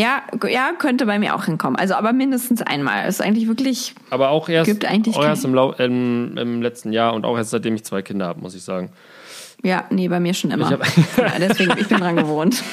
Ja, 0.01 0.22
ja, 0.48 0.72
könnte 0.78 1.05
bei 1.05 1.18
mir 1.18 1.34
auch 1.34 1.44
hinkommen. 1.44 1.76
Also, 1.76 1.94
aber 1.94 2.14
mindestens 2.14 2.62
einmal. 2.62 3.07
Ist 3.07 3.20
eigentlich 3.20 3.48
wirklich. 3.48 3.94
Aber 4.09 4.30
auch 4.30 4.48
erst, 4.48 4.70
Gibt 4.70 4.86
eigentlich 4.86 5.14
auch 5.14 5.24
erst 5.24 5.44
im, 5.44 5.53
Lau 5.53 5.72
im, 5.72 6.38
im 6.38 6.62
letzten 6.62 6.90
Jahr 6.90 7.12
und 7.12 7.26
auch 7.26 7.36
erst 7.36 7.51
seitdem 7.51 7.74
ich 7.74 7.84
zwei 7.84 8.01
Kinder 8.01 8.26
habe, 8.26 8.40
muss 8.40 8.55
ich 8.55 8.62
sagen. 8.62 8.92
Ja, 9.62 9.84
nee, 9.90 10.09
bei 10.09 10.18
mir 10.18 10.32
schon 10.32 10.53
immer. 10.53 10.72
Ich 10.72 11.18
ja, 11.18 11.38
deswegen, 11.38 11.74
ich 11.78 11.88
bin 11.88 11.98
dran 11.98 12.16
gewohnt. 12.16 12.62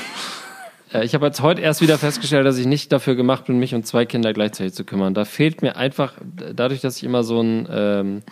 Äh, 0.94 1.04
Ich 1.04 1.14
habe 1.14 1.26
jetzt 1.26 1.42
heute 1.42 1.60
erst 1.60 1.82
wieder 1.82 1.98
festgestellt, 1.98 2.46
dass 2.46 2.58
ich 2.58 2.66
nicht 2.66 2.94
dafür 2.94 3.16
gemacht 3.16 3.48
bin, 3.48 3.60
mich 3.60 3.76
um 3.76 3.84
zwei 3.84 4.06
Kinder 4.06 4.32
gleichzeitig 4.32 4.74
zu 4.74 4.86
kümmern. 4.86 5.14
Da 5.14 5.26
fehlt 5.26 5.62
mir 5.62 5.76
einfach, 5.76 6.14
dadurch, 6.54 6.80
dass 6.80 6.96
ich 6.96 7.04
immer 7.04 7.24
so 7.24 7.42
ein, 7.42 7.68
ähm, 7.70 8.24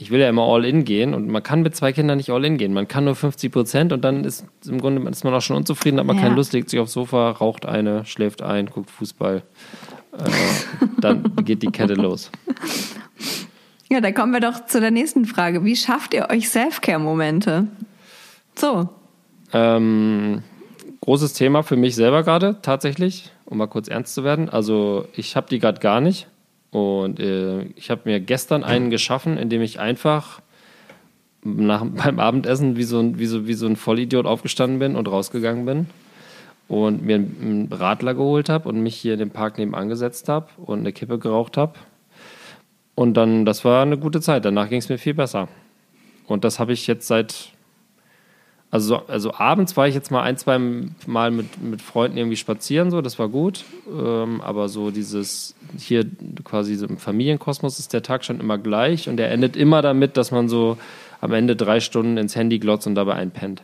ich 0.00 0.10
will 0.10 0.20
ja 0.20 0.28
immer 0.28 0.42
all 0.42 0.64
in 0.64 0.84
gehen 0.84 1.12
und 1.12 1.28
man 1.28 1.42
kann 1.42 1.62
mit 1.62 1.74
zwei 1.74 1.92
Kindern 1.92 2.18
nicht 2.18 2.30
all 2.30 2.44
in 2.44 2.56
gehen. 2.56 2.72
Man 2.72 2.86
kann 2.86 3.04
nur 3.04 3.16
50 3.16 3.50
Prozent 3.52 3.92
und 3.92 4.02
dann 4.04 4.24
ist 4.24 4.46
im 4.66 4.80
Grunde 4.80 5.08
ist 5.10 5.24
man 5.24 5.34
auch 5.34 5.42
schon 5.42 5.56
unzufrieden, 5.56 5.98
hat 5.98 6.06
man 6.06 6.16
Ja. 6.16 6.22
keine 6.22 6.36
Lust, 6.36 6.52
legt 6.52 6.70
sich 6.70 6.78
aufs 6.78 6.92
Sofa, 6.92 7.30
raucht 7.30 7.66
eine, 7.66 8.04
schläft 8.06 8.40
ein, 8.42 8.66
guckt 8.66 8.90
Fußball. 8.90 9.42
Äh, 10.12 10.24
dann 11.00 11.34
geht 11.44 11.62
die 11.62 11.70
Kette 11.72 11.94
los. 11.94 12.30
Ja, 13.90 14.00
da 14.00 14.12
kommen 14.12 14.32
wir 14.32 14.40
doch 14.40 14.66
zu 14.66 14.80
der 14.80 14.90
nächsten 14.90 15.24
Frage. 15.24 15.64
Wie 15.64 15.74
schafft 15.76 16.14
ihr 16.14 16.28
euch 16.30 16.48
Self-Care-Momente? 16.48 17.66
So. 18.54 18.88
Ähm, 19.52 20.42
großes 21.00 21.32
Thema 21.32 21.62
für 21.62 21.76
mich 21.76 21.94
selber 21.96 22.22
gerade, 22.22 22.58
tatsächlich, 22.62 23.30
um 23.46 23.58
mal 23.58 23.66
kurz 23.66 23.88
ernst 23.88 24.14
zu 24.14 24.24
werden. 24.24 24.48
Also 24.48 25.06
ich 25.16 25.36
habe 25.36 25.48
die 25.48 25.58
gerade 25.58 25.80
gar 25.80 26.00
nicht. 26.00 26.28
Und 26.70 27.18
äh, 27.20 27.62
ich 27.76 27.90
habe 27.90 28.02
mir 28.04 28.20
gestern 28.20 28.62
einen 28.62 28.90
geschaffen, 28.90 29.38
indem 29.38 29.62
ich 29.62 29.80
einfach 29.80 30.40
nach, 31.42 31.84
beim 31.84 32.18
Abendessen 32.18 32.76
wie 32.76 32.84
so, 32.84 32.98
ein, 32.98 33.18
wie, 33.18 33.26
so, 33.26 33.46
wie 33.46 33.54
so 33.54 33.66
ein 33.66 33.76
Vollidiot 33.76 34.26
aufgestanden 34.26 34.78
bin 34.78 34.96
und 34.96 35.08
rausgegangen 35.08 35.64
bin 35.64 35.86
und 36.68 37.02
mir 37.02 37.16
einen 37.16 37.68
Radler 37.70 38.14
geholt 38.14 38.48
habe 38.48 38.68
und 38.68 38.82
mich 38.82 38.96
hier 38.96 39.14
in 39.14 39.18
den 39.18 39.30
Park 39.30 39.58
nebenan 39.58 39.88
gesetzt 39.88 40.28
habe 40.28 40.48
und 40.58 40.80
eine 40.80 40.92
Kippe 40.92 41.18
geraucht 41.18 41.56
habe. 41.56 41.74
Und 42.94 43.14
dann, 43.14 43.44
das 43.44 43.64
war 43.64 43.82
eine 43.82 43.96
gute 43.96 44.20
Zeit. 44.20 44.44
Danach 44.44 44.68
ging 44.68 44.80
es 44.80 44.88
mir 44.88 44.98
viel 44.98 45.14
besser. 45.14 45.48
Und 46.26 46.44
das 46.44 46.58
habe 46.58 46.72
ich 46.72 46.86
jetzt 46.86 47.06
seit 47.06 47.52
Also, 48.70 49.06
also 49.06 49.32
abends 49.32 49.76
war 49.78 49.88
ich 49.88 49.94
jetzt 49.94 50.10
mal 50.10 50.22
ein, 50.22 50.36
zwei 50.36 50.58
Mal 51.06 51.30
mit, 51.30 51.62
mit 51.62 51.80
Freunden 51.80 52.18
irgendwie 52.18 52.36
spazieren, 52.36 52.90
so, 52.90 53.00
das 53.00 53.18
war 53.18 53.28
gut. 53.28 53.64
Ähm, 53.88 54.42
aber 54.42 54.68
so 54.68 54.90
dieses, 54.90 55.54
hier 55.78 56.04
quasi 56.44 56.74
so 56.74 56.86
im 56.86 56.98
Familienkosmos 56.98 57.78
ist 57.78 57.94
der 57.94 58.02
Tag 58.02 58.24
schon 58.24 58.40
immer 58.40 58.58
gleich 58.58 59.08
und 59.08 59.16
der 59.16 59.30
endet 59.30 59.56
immer 59.56 59.80
damit, 59.80 60.18
dass 60.18 60.32
man 60.32 60.50
so 60.50 60.76
am 61.20 61.32
Ende 61.32 61.56
drei 61.56 61.80
Stunden 61.80 62.18
ins 62.18 62.36
Handy 62.36 62.58
glotzt 62.58 62.86
und 62.86 62.94
dabei 62.94 63.14
einpennt. 63.14 63.62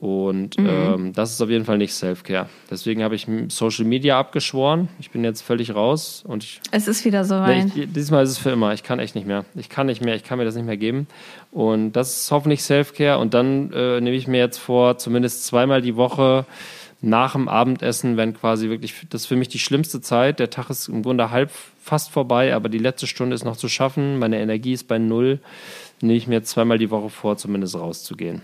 Und 0.00 0.58
mhm. 0.58 0.66
ähm, 0.66 1.12
das 1.12 1.32
ist 1.32 1.42
auf 1.42 1.50
jeden 1.50 1.66
Fall 1.66 1.76
nicht 1.76 1.92
Self-Care. 1.92 2.48
Deswegen 2.70 3.02
habe 3.02 3.14
ich 3.14 3.26
Social 3.48 3.84
Media 3.84 4.18
abgeschworen. 4.18 4.88
Ich 4.98 5.10
bin 5.10 5.22
jetzt 5.24 5.42
völlig 5.42 5.74
raus 5.74 6.24
und 6.26 6.42
ich. 6.42 6.60
Es 6.70 6.88
ist 6.88 7.04
wieder 7.04 7.26
so 7.26 7.34
weit. 7.34 7.76
Nee, 7.76 7.84
diesmal 7.84 8.24
ist 8.24 8.30
es 8.30 8.38
für 8.38 8.48
immer. 8.48 8.72
Ich 8.72 8.82
kann 8.82 8.98
echt 8.98 9.14
nicht 9.14 9.26
mehr. 9.26 9.44
Ich 9.54 9.68
kann 9.68 9.88
nicht 9.88 10.02
mehr. 10.02 10.14
Ich 10.14 10.24
kann 10.24 10.38
mir 10.38 10.46
das 10.46 10.54
nicht 10.54 10.64
mehr 10.64 10.78
geben. 10.78 11.06
Und 11.52 11.92
das 11.92 12.22
ist 12.22 12.30
hoffentlich 12.30 12.62
Self-Care. 12.62 13.18
Und 13.18 13.34
dann 13.34 13.74
äh, 13.74 14.00
nehme 14.00 14.16
ich 14.16 14.26
mir 14.26 14.38
jetzt 14.38 14.56
vor, 14.56 14.96
zumindest 14.96 15.44
zweimal 15.44 15.82
die 15.82 15.96
Woche 15.96 16.46
nach 17.02 17.32
dem 17.32 17.48
Abendessen, 17.48 18.16
wenn 18.16 18.32
quasi 18.32 18.70
wirklich, 18.70 18.94
das 19.10 19.22
ist 19.22 19.26
für 19.26 19.36
mich 19.36 19.48
die 19.48 19.58
schlimmste 19.58 20.00
Zeit. 20.00 20.38
Der 20.38 20.48
Tag 20.48 20.70
ist 20.70 20.88
im 20.88 21.02
Grunde 21.02 21.30
halb 21.30 21.50
fast 21.82 22.10
vorbei, 22.10 22.54
aber 22.54 22.70
die 22.70 22.78
letzte 22.78 23.06
Stunde 23.06 23.34
ist 23.34 23.44
noch 23.44 23.56
zu 23.56 23.68
schaffen. 23.68 24.18
Meine 24.18 24.40
Energie 24.40 24.72
ist 24.72 24.88
bei 24.88 24.96
null. 24.98 25.40
Nehme 26.00 26.16
ich 26.16 26.26
mir 26.26 26.36
jetzt 26.36 26.50
zweimal 26.50 26.78
die 26.78 26.90
Woche 26.90 27.10
vor, 27.10 27.36
zumindest 27.36 27.74
rauszugehen. 27.74 28.40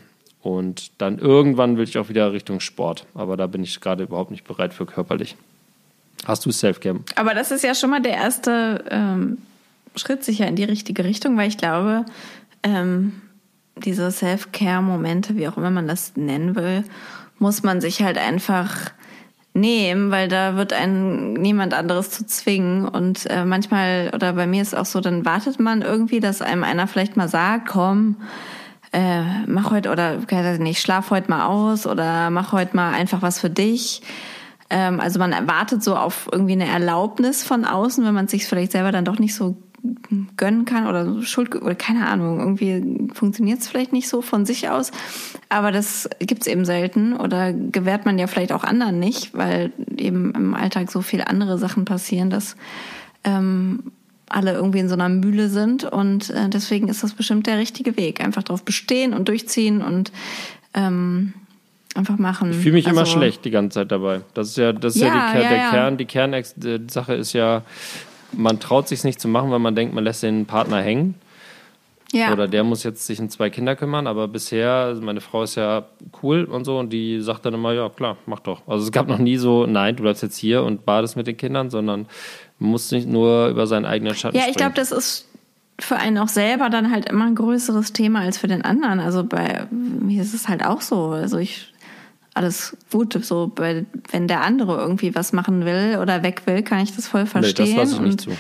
Und 0.47 0.93
dann 0.99 1.19
irgendwann 1.19 1.77
will 1.77 1.83
ich 1.83 1.99
auch 1.99 2.09
wieder 2.09 2.33
Richtung 2.33 2.61
Sport. 2.61 3.05
Aber 3.15 3.37
da 3.37 3.49
bin 3.49 3.65
ich 3.65 3.81
gerade 3.81 4.05
überhaupt 4.05 4.31
nicht 4.31 4.45
bereit 4.45 4.73
für 4.73 4.87
körperlich. 4.87 5.35
Hast 6.25 6.47
du 6.47 6.53
Self-Care? 6.53 7.01
Aber 7.17 7.35
das 7.35 7.51
ist 7.51 7.65
ja 7.65 7.75
schon 7.75 7.91
mal 7.91 8.01
der 8.01 8.13
erste 8.13 8.85
ähm, 8.89 9.39
Schritt 9.97 10.23
sicher 10.23 10.47
in 10.47 10.55
die 10.55 10.63
richtige 10.63 11.03
Richtung, 11.03 11.37
weil 11.37 11.49
ich 11.49 11.59
glaube, 11.59 12.07
ähm, 12.63 13.23
diese 13.75 14.09
Self-Care-Momente, 14.13 15.35
wie 15.35 15.49
auch 15.49 15.57
immer 15.57 15.73
man 15.73 15.89
das 15.89 16.15
nennen 16.15 16.55
will, 16.55 16.85
muss 17.41 17.65
man 17.65 17.81
sich 17.81 18.05
halt 18.05 18.17
einfach 18.17 18.93
nehmen, 19.53 20.13
weil 20.13 20.29
da 20.29 20.55
wird 20.55 20.73
ein 20.73 21.33
niemand 21.33 21.75
anderes 21.75 22.11
zu 22.11 22.25
zwingen. 22.25 22.87
Und 22.87 23.27
äh, 23.27 23.45
manchmal, 23.45 24.13
oder 24.15 24.35
bei 24.35 24.47
mir 24.47 24.63
ist 24.63 24.77
auch 24.77 24.87
so, 24.87 25.01
dann 25.01 25.25
wartet 25.25 25.59
man 25.59 25.83
irgendwie, 25.83 26.21
dass 26.21 26.41
einem 26.41 26.63
einer 26.63 26.87
vielleicht 26.87 27.17
mal 27.17 27.29
sagt, 27.29 27.67
komm, 27.67 28.15
äh, 28.93 29.23
mach 29.47 29.71
heute 29.71 29.91
oder 29.91 30.19
nicht, 30.59 30.81
schlaf 30.81 31.11
heute 31.11 31.31
mal 31.31 31.47
aus 31.47 31.87
oder 31.87 32.31
mach 32.31 32.53
heute 32.53 32.77
mal 32.77 32.93
einfach 32.93 33.23
was 33.23 33.41
für 33.41 33.51
dich. 33.51 34.03
Ähm, 34.71 35.01
also 35.01 35.19
man 35.19 35.33
erwartet 35.33 35.83
so 35.83 35.97
auf 35.97 36.29
irgendwie 36.33 36.53
eine 36.53 36.67
Erlaubnis 36.67 37.45
von 37.45 37.65
außen, 37.65 38.05
wenn 38.05 38.15
man 38.15 38.29
sich 38.29 38.47
vielleicht 38.47 38.73
selber 38.73 38.93
dann 38.93 39.05
doch 39.05 39.19
nicht 39.19 39.35
so 39.35 39.57
gönnen 40.37 40.65
kann 40.65 40.87
oder 40.87 41.23
Schuld 41.23 41.55
oder 41.55 41.75
keine 41.75 42.09
Ahnung, 42.09 42.41
irgendwie 42.41 43.09
funktioniert 43.15 43.61
es 43.61 43.69
vielleicht 43.69 43.93
nicht 43.93 44.09
so 44.09 44.23
von 44.23 44.45
sich 44.45 44.69
aus, 44.69 44.91
aber 45.49 45.73
das 45.73 46.09
gibt's 46.19 46.47
eben 46.47 46.65
selten 46.65 47.15
oder 47.15 47.53
gewährt 47.53 48.05
man 48.05 48.19
ja 48.19 48.27
vielleicht 48.27 48.53
auch 48.53 48.65
anderen 48.65 48.99
nicht, 48.99 49.35
weil 49.35 49.73
eben 49.97 50.33
im 50.35 50.55
Alltag 50.55 50.91
so 50.91 51.03
viel 51.03 51.23
andere 51.23 51.59
Sachen 51.59 51.85
passieren, 51.85 52.31
dass 52.31 52.57
ähm, 53.25 53.93
alle 54.29 54.53
irgendwie 54.53 54.81
in 54.81 54.89
so 54.89 54.95
einer 54.95 55.09
Mühle 55.09 55.49
sind 55.49 55.85
und 55.85 56.31
äh, 56.31 56.49
deswegen 56.49 56.89
ist 56.89 57.03
das 57.03 57.15
bestimmt 57.15 57.47
der 57.47 57.59
richtige 57.59 57.97
Weg. 57.97 58.21
Einfach 58.21 58.43
drauf 58.43 58.65
bestehen 58.65 59.15
und 59.15 59.29
durchziehen 59.29 59.83
und 59.83 60.11
ähm, 60.75 61.35
einfach 61.95 62.19
machen. 62.19 62.51
Ich 62.51 62.59
fühle 62.59 62.75
mich 62.75 62.87
also, 62.87 63.01
immer 63.01 63.07
schlecht 63.07 63.45
die 63.45 63.51
ganze 63.51 63.81
Zeit 63.81 63.93
dabei. 63.93 64.23
Das 64.35 64.49
ist 64.49 64.57
ja, 64.57 64.73
das 64.73 64.97
ist 64.97 65.03
ja, 65.03 65.09
ja, 65.09 65.33
die, 65.33 65.43
ja 65.43 65.49
der 65.49 65.59
ja. 65.59 65.71
Kern. 65.71 65.97
Die 65.97 66.05
Kernsache 66.05 67.15
ist 67.15 67.33
ja, 67.33 67.63
man 68.33 68.61
traut 68.61 68.89
sich 68.89 69.05
nicht 69.05 69.21
zu 69.21 69.29
machen, 69.29 69.51
weil 69.51 69.59
man 69.61 69.75
denkt, 69.75 69.95
man 69.95 70.05
lässt 70.05 70.23
den 70.23 70.47
Partner 70.47 70.81
hängen. 70.81 71.15
Ja. 72.13 72.33
Oder 72.33 72.47
der 72.47 72.63
muss 72.63 72.85
jetzt 72.85 73.05
sich 73.07 73.21
um 73.21 73.29
zwei 73.31 73.51
Kinder 73.51 73.75
kümmern, 73.75 74.07
aber 74.07 74.29
bisher, 74.29 74.71
also 74.71 75.03
meine 75.03 75.21
Frau 75.21 75.43
ist 75.43 75.57
ja 75.57 75.87
cool 76.23 76.45
und 76.45 76.65
so 76.65 76.79
und 76.79 76.93
die 76.93 77.21
sagt 77.21 77.45
dann 77.45 77.55
immer, 77.55 77.73
ja 77.73 77.89
klar, 77.89 78.17
mach 78.27 78.41
doch. 78.41 78.63
Also 78.69 78.85
es 78.85 78.93
gab 78.93 79.09
noch 79.09 79.19
nie 79.19 79.37
so, 79.37 79.67
nein, 79.67 79.97
du 79.97 80.05
bleibst 80.05 80.23
jetzt 80.23 80.37
hier 80.37 80.63
und 80.63 80.85
badest 80.85 81.17
mit 81.17 81.27
den 81.27 81.37
Kindern, 81.37 81.69
sondern 81.69 82.07
man 82.59 82.71
muss 82.71 82.91
nicht 82.91 83.09
nur 83.09 83.49
über 83.49 83.67
seinen 83.67 83.85
eigenen 83.85 84.15
Schatten 84.15 84.37
Ja, 84.37 84.45
ich 84.49 84.57
glaube, 84.57 84.75
das 84.75 84.93
ist 84.93 85.27
für 85.79 85.97
einen 85.97 86.19
auch 86.19 86.29
selber 86.29 86.71
dann 86.71 86.91
halt 86.91 87.09
immer 87.09 87.27
ein 87.27 87.35
größeres 87.35 87.93
Thema 87.93 88.21
als 88.21 88.39
für 88.39 88.49
den 88.49 88.63
anderen. 88.63 88.99
Also 88.99 89.25
bei 89.25 89.67
mir 89.71 90.23
ist 90.23 90.33
es 90.33 90.49
halt 90.49 90.65
auch 90.65 90.81
so. 90.81 91.09
Also 91.09 91.39
ich 91.39 91.73
alles 92.37 92.77
gut, 92.91 93.19
so 93.25 93.51
bei, 93.55 93.87
wenn 94.11 94.29
der 94.29 94.43
andere 94.43 94.79
irgendwie 94.79 95.15
was 95.15 95.33
machen 95.33 95.65
will 95.65 95.99
oder 96.01 96.23
weg 96.23 96.43
will, 96.45 96.63
kann 96.63 96.81
ich 96.81 96.95
das 96.95 97.09
voll 97.09 97.25
verstehen. 97.25 97.71
Nee, 97.71 97.77
das 97.77 97.91
lasse 97.91 97.95
ich 97.95 98.01
nicht 98.01 98.21
zu. 98.21 98.31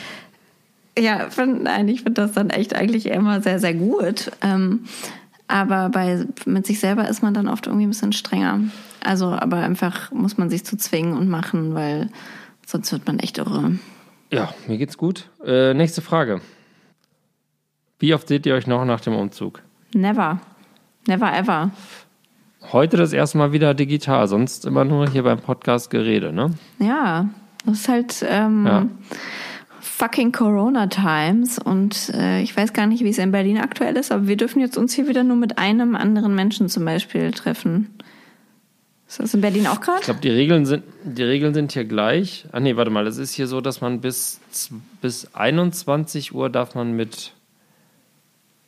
Ja, 0.98 1.30
find, 1.30 1.62
nein, 1.62 1.88
ich 1.88 2.02
finde 2.02 2.22
das 2.22 2.32
dann 2.32 2.50
echt 2.50 2.74
eigentlich 2.74 3.06
immer 3.06 3.40
sehr, 3.40 3.58
sehr 3.58 3.74
gut. 3.74 4.30
Ähm, 4.42 4.84
aber 5.48 5.88
bei 5.88 6.26
mit 6.44 6.66
sich 6.66 6.80
selber 6.80 7.08
ist 7.08 7.22
man 7.22 7.32
dann 7.32 7.48
oft 7.48 7.66
irgendwie 7.66 7.86
ein 7.86 7.90
bisschen 7.90 8.12
strenger. 8.12 8.60
Also, 9.02 9.28
aber 9.28 9.58
einfach 9.58 10.10
muss 10.10 10.36
man 10.36 10.50
sich 10.50 10.64
zu 10.64 10.76
zwingen 10.76 11.16
und 11.16 11.28
machen, 11.28 11.74
weil 11.74 12.10
sonst 12.66 12.92
wird 12.92 13.06
man 13.06 13.18
echt 13.18 13.38
irre. 13.38 13.78
Ja, 14.30 14.52
mir 14.66 14.76
geht's 14.78 14.98
gut. 14.98 15.28
Äh, 15.44 15.74
nächste 15.74 16.02
Frage. 16.02 16.40
Wie 17.98 18.12
oft 18.12 18.28
seht 18.28 18.44
ihr 18.46 18.54
euch 18.54 18.66
noch 18.66 18.84
nach 18.84 19.00
dem 19.00 19.14
Umzug? 19.14 19.62
Never. 19.94 20.40
Never 21.06 21.32
ever. 21.32 21.70
Heute 22.72 22.96
das 22.96 23.12
erste 23.12 23.38
Mal 23.38 23.52
wieder 23.52 23.74
digital, 23.74 24.26
sonst 24.26 24.64
immer 24.66 24.84
nur 24.84 25.08
hier 25.08 25.22
beim 25.22 25.38
Podcast 25.38 25.90
Gerede, 25.90 26.32
ne? 26.32 26.50
Ja, 26.80 27.28
das 27.64 27.80
ist 27.80 27.88
halt 27.88 28.26
ähm, 28.28 28.66
ja. 28.66 28.88
fucking 29.80 30.32
Corona 30.32 30.88
Times 30.88 31.60
und 31.60 32.10
äh, 32.12 32.42
ich 32.42 32.56
weiß 32.56 32.72
gar 32.72 32.88
nicht, 32.88 33.04
wie 33.04 33.10
es 33.10 33.18
in 33.18 33.30
Berlin 33.30 33.58
aktuell 33.58 33.96
ist, 33.96 34.10
aber 34.10 34.26
wir 34.26 34.36
dürfen 34.36 34.58
jetzt 34.60 34.76
uns 34.76 34.92
hier 34.94 35.06
wieder 35.06 35.22
nur 35.22 35.36
mit 35.36 35.58
einem 35.58 35.94
anderen 35.94 36.34
Menschen 36.34 36.68
zum 36.68 36.84
Beispiel 36.84 37.30
treffen. 37.30 37.94
Ist 39.08 39.20
das 39.20 39.34
in 39.34 39.40
Berlin 39.40 39.66
auch 39.68 39.80
gerade? 39.80 40.00
Ich 40.00 40.04
glaube, 40.06 40.20
die 40.20 40.30
Regeln 40.30 40.66
sind, 40.66 40.82
die 41.04 41.22
Regeln 41.22 41.54
sind 41.54 41.72
hier 41.72 41.84
gleich. 41.84 42.46
Ah 42.50 42.58
nee, 42.58 42.76
warte 42.76 42.90
mal, 42.90 43.06
es 43.06 43.18
ist 43.18 43.34
hier 43.34 43.46
so, 43.46 43.60
dass 43.60 43.80
man 43.80 44.00
bis, 44.00 44.40
bis 45.00 45.32
21 45.34 46.34
Uhr 46.34 46.50
darf 46.50 46.74
man 46.74 46.92
mit, 46.92 47.32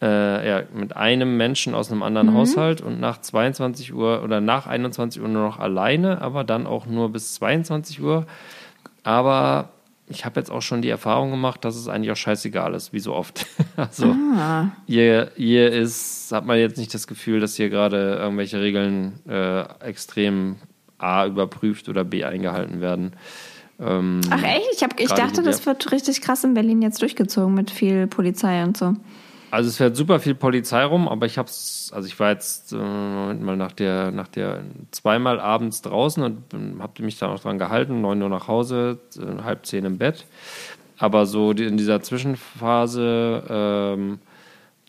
äh, 0.00 0.48
ja, 0.48 0.62
mit 0.72 0.96
einem 0.96 1.36
Menschen 1.36 1.74
aus 1.74 1.90
einem 1.90 2.04
anderen 2.04 2.28
mhm. 2.28 2.34
Haushalt 2.34 2.80
und 2.80 3.00
nach 3.00 3.20
22 3.20 3.92
Uhr 3.92 4.22
oder 4.22 4.40
nach 4.40 4.68
21 4.68 5.20
Uhr 5.20 5.28
nur 5.28 5.42
noch 5.42 5.58
alleine, 5.58 6.22
aber 6.22 6.44
dann 6.44 6.68
auch 6.68 6.86
nur 6.86 7.10
bis 7.10 7.34
22 7.34 8.00
Uhr. 8.00 8.24
Aber 9.02 9.70
ich 10.10 10.24
habe 10.24 10.40
jetzt 10.40 10.50
auch 10.50 10.62
schon 10.62 10.82
die 10.82 10.88
Erfahrung 10.88 11.30
gemacht, 11.30 11.64
dass 11.64 11.76
es 11.76 11.88
eigentlich 11.88 12.10
auch 12.10 12.16
scheißegal 12.16 12.74
ist, 12.74 12.92
wie 12.92 13.00
so 13.00 13.14
oft. 13.14 13.46
also 13.76 14.14
ah. 14.36 14.70
hier, 14.86 15.32
hier 15.36 15.70
ist, 15.70 16.32
hat 16.32 16.46
man 16.46 16.58
jetzt 16.58 16.78
nicht 16.78 16.92
das 16.94 17.06
Gefühl, 17.06 17.40
dass 17.40 17.56
hier 17.56 17.70
gerade 17.70 18.16
irgendwelche 18.16 18.60
Regeln 18.60 19.20
äh, 19.28 19.62
extrem 19.84 20.56
A 20.98 21.26
überprüft 21.26 21.88
oder 21.88 22.04
B 22.04 22.24
eingehalten 22.24 22.80
werden. 22.80 23.12
Ähm, 23.80 24.20
Ach 24.30 24.42
echt? 24.42 24.66
Ich, 24.74 24.82
hab, 24.82 24.98
ich 24.98 25.10
dachte, 25.10 25.42
das 25.42 25.64
wird 25.64 25.92
richtig 25.92 26.20
krass 26.20 26.42
in 26.42 26.54
Berlin 26.54 26.82
jetzt 26.82 27.00
durchgezogen 27.00 27.54
mit 27.54 27.70
viel 27.70 28.06
Polizei 28.06 28.64
und 28.64 28.76
so. 28.76 28.94
Also 29.50 29.68
es 29.68 29.78
fährt 29.78 29.96
super 29.96 30.20
viel 30.20 30.34
Polizei 30.34 30.84
rum, 30.84 31.08
aber 31.08 31.24
ich 31.24 31.38
hab's, 31.38 31.90
also 31.94 32.06
ich 32.06 32.18
war 32.20 32.30
jetzt 32.30 32.72
äh, 32.72 32.76
mal 32.76 33.56
nach 33.56 33.72
der, 33.72 34.10
nach 34.10 34.28
der 34.28 34.62
zweimal 34.90 35.40
abends 35.40 35.80
draußen 35.80 36.22
und 36.22 36.82
habe 36.82 37.02
mich 37.02 37.18
da 37.18 37.28
noch 37.28 37.40
dran 37.40 37.58
gehalten, 37.58 38.00
neun 38.00 38.22
Uhr 38.22 38.28
nach 38.28 38.46
Hause, 38.46 38.98
äh, 39.16 39.42
halb 39.42 39.64
zehn 39.64 39.84
im 39.86 39.96
Bett. 39.96 40.26
Aber 40.98 41.26
so 41.26 41.52
in 41.52 41.76
dieser 41.76 42.02
Zwischenphase 42.02 43.44
ähm, 43.48 44.18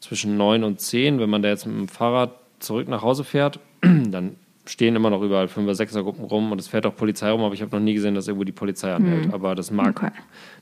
zwischen 0.01 0.38
neun 0.38 0.64
und 0.64 0.82
zehn, 0.82 1.20
wenn 1.20 1.30
man 1.30 1.41
da 1.41 1.49
jetzt 1.49 1.66
mit 1.66 1.78
dem 1.78 1.88
Fahrrad 1.88 2.32
zurück 2.60 2.88
nach 2.88 3.01
Hause 3.01 3.24
fährt, 3.24 3.60
dann 3.82 4.36
stehen 4.70 4.96
immer 4.96 5.10
noch 5.10 5.22
überall 5.24 5.48
Fünfer, 5.48 5.74
Sechser 5.74 6.04
Gruppen 6.04 6.26
rum 6.26 6.52
und 6.52 6.60
es 6.60 6.68
fährt 6.68 6.86
auch 6.86 6.96
Polizei 6.96 7.32
rum, 7.32 7.42
aber 7.42 7.56
ich 7.56 7.62
habe 7.62 7.76
noch 7.76 7.84
nie 7.84 7.96
gesehen, 7.96 8.14
dass 8.14 8.28
irgendwo 8.28 8.44
die 8.44 8.52
Polizei 8.52 8.94
anhält. 8.94 9.28
Mhm. 9.28 9.34
Aber 9.34 9.56
das 9.56 9.72
mag 9.72 9.98
okay. 9.98 10.12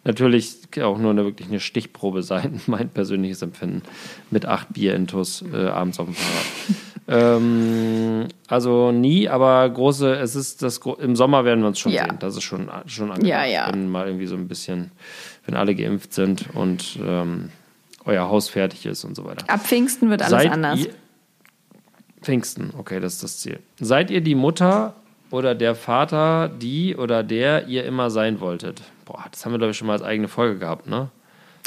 natürlich 0.06 0.60
auch 0.82 0.98
nur 0.98 1.12
eine, 1.12 1.26
wirklich 1.26 1.50
eine 1.50 1.60
Stichprobe 1.60 2.24
sein, 2.24 2.62
mein 2.68 2.90
persönliches 2.90 3.42
Empfinden 3.42 3.82
mit 4.32 4.46
acht 4.46 4.74
Bier-Intus 4.74 5.44
äh, 5.54 5.68
abends 5.68 6.00
auf 6.00 6.08
dem 6.08 6.16
Fahrrad. 6.16 6.46
ähm, 7.42 8.28
also 8.48 8.94
nie, 8.94 9.28
aber 9.28 9.70
große, 9.70 10.16
es 10.16 10.36
ist 10.36 10.64
das 10.64 10.80
im 11.00 11.18
Sommer 11.18 11.44
werden 11.44 11.60
wir 11.60 11.68
uns 11.68 11.80
schon 11.80 11.92
ja. 11.92 12.06
sehen. 12.06 12.16
Das 12.20 12.38
ist 12.38 12.44
schon 12.44 12.70
schon 12.86 13.12
angenehm, 13.12 13.30
ja, 13.30 13.46
ja. 13.46 13.68
wenn 13.70 13.90
mal 13.90 14.08
irgendwie 14.08 14.28
so 14.28 14.36
ein 14.36 14.48
bisschen, 14.48 14.92
wenn 15.46 15.56
alle 15.56 15.76
geimpft 15.76 16.14
sind 16.14 16.46
und 16.54 16.98
ähm, 17.06 17.50
euer 18.06 18.30
Haus 18.30 18.48
fertig 18.48 18.86
ist 18.86 19.04
und 19.04 19.16
so 19.16 19.26
weiter. 19.26 19.44
Ab 19.50 19.66
Pfingsten 19.66 20.10
wird 20.10 20.22
alles 20.22 20.32
Seid 20.32 20.52
anders. 20.52 20.88
Pfingsten, 22.22 22.74
okay, 22.78 23.00
das 23.00 23.14
ist 23.14 23.24
das 23.24 23.38
Ziel. 23.40 23.60
Seid 23.80 24.12
ihr 24.12 24.22
die 24.22 24.36
Mutter 24.36 24.96
oder 25.30 25.56
der 25.56 25.76
Vater, 25.76 26.50
die 26.50 26.96
oder 26.96 27.24
der 27.24 27.68
ihr 27.68 27.86
immer 27.86 28.10
sein 28.10 28.40
wolltet? 28.40 28.82
Boah, 29.06 29.26
das 29.32 29.46
haben 29.46 29.54
wir, 29.54 29.60
glaube 29.60 29.72
ich, 29.72 29.78
schon 29.78 29.88
mal 29.88 29.94
als 29.94 30.04
eigene 30.04 30.28
Folge 30.28 30.60
gehabt, 30.60 30.88
ne? 30.88 31.10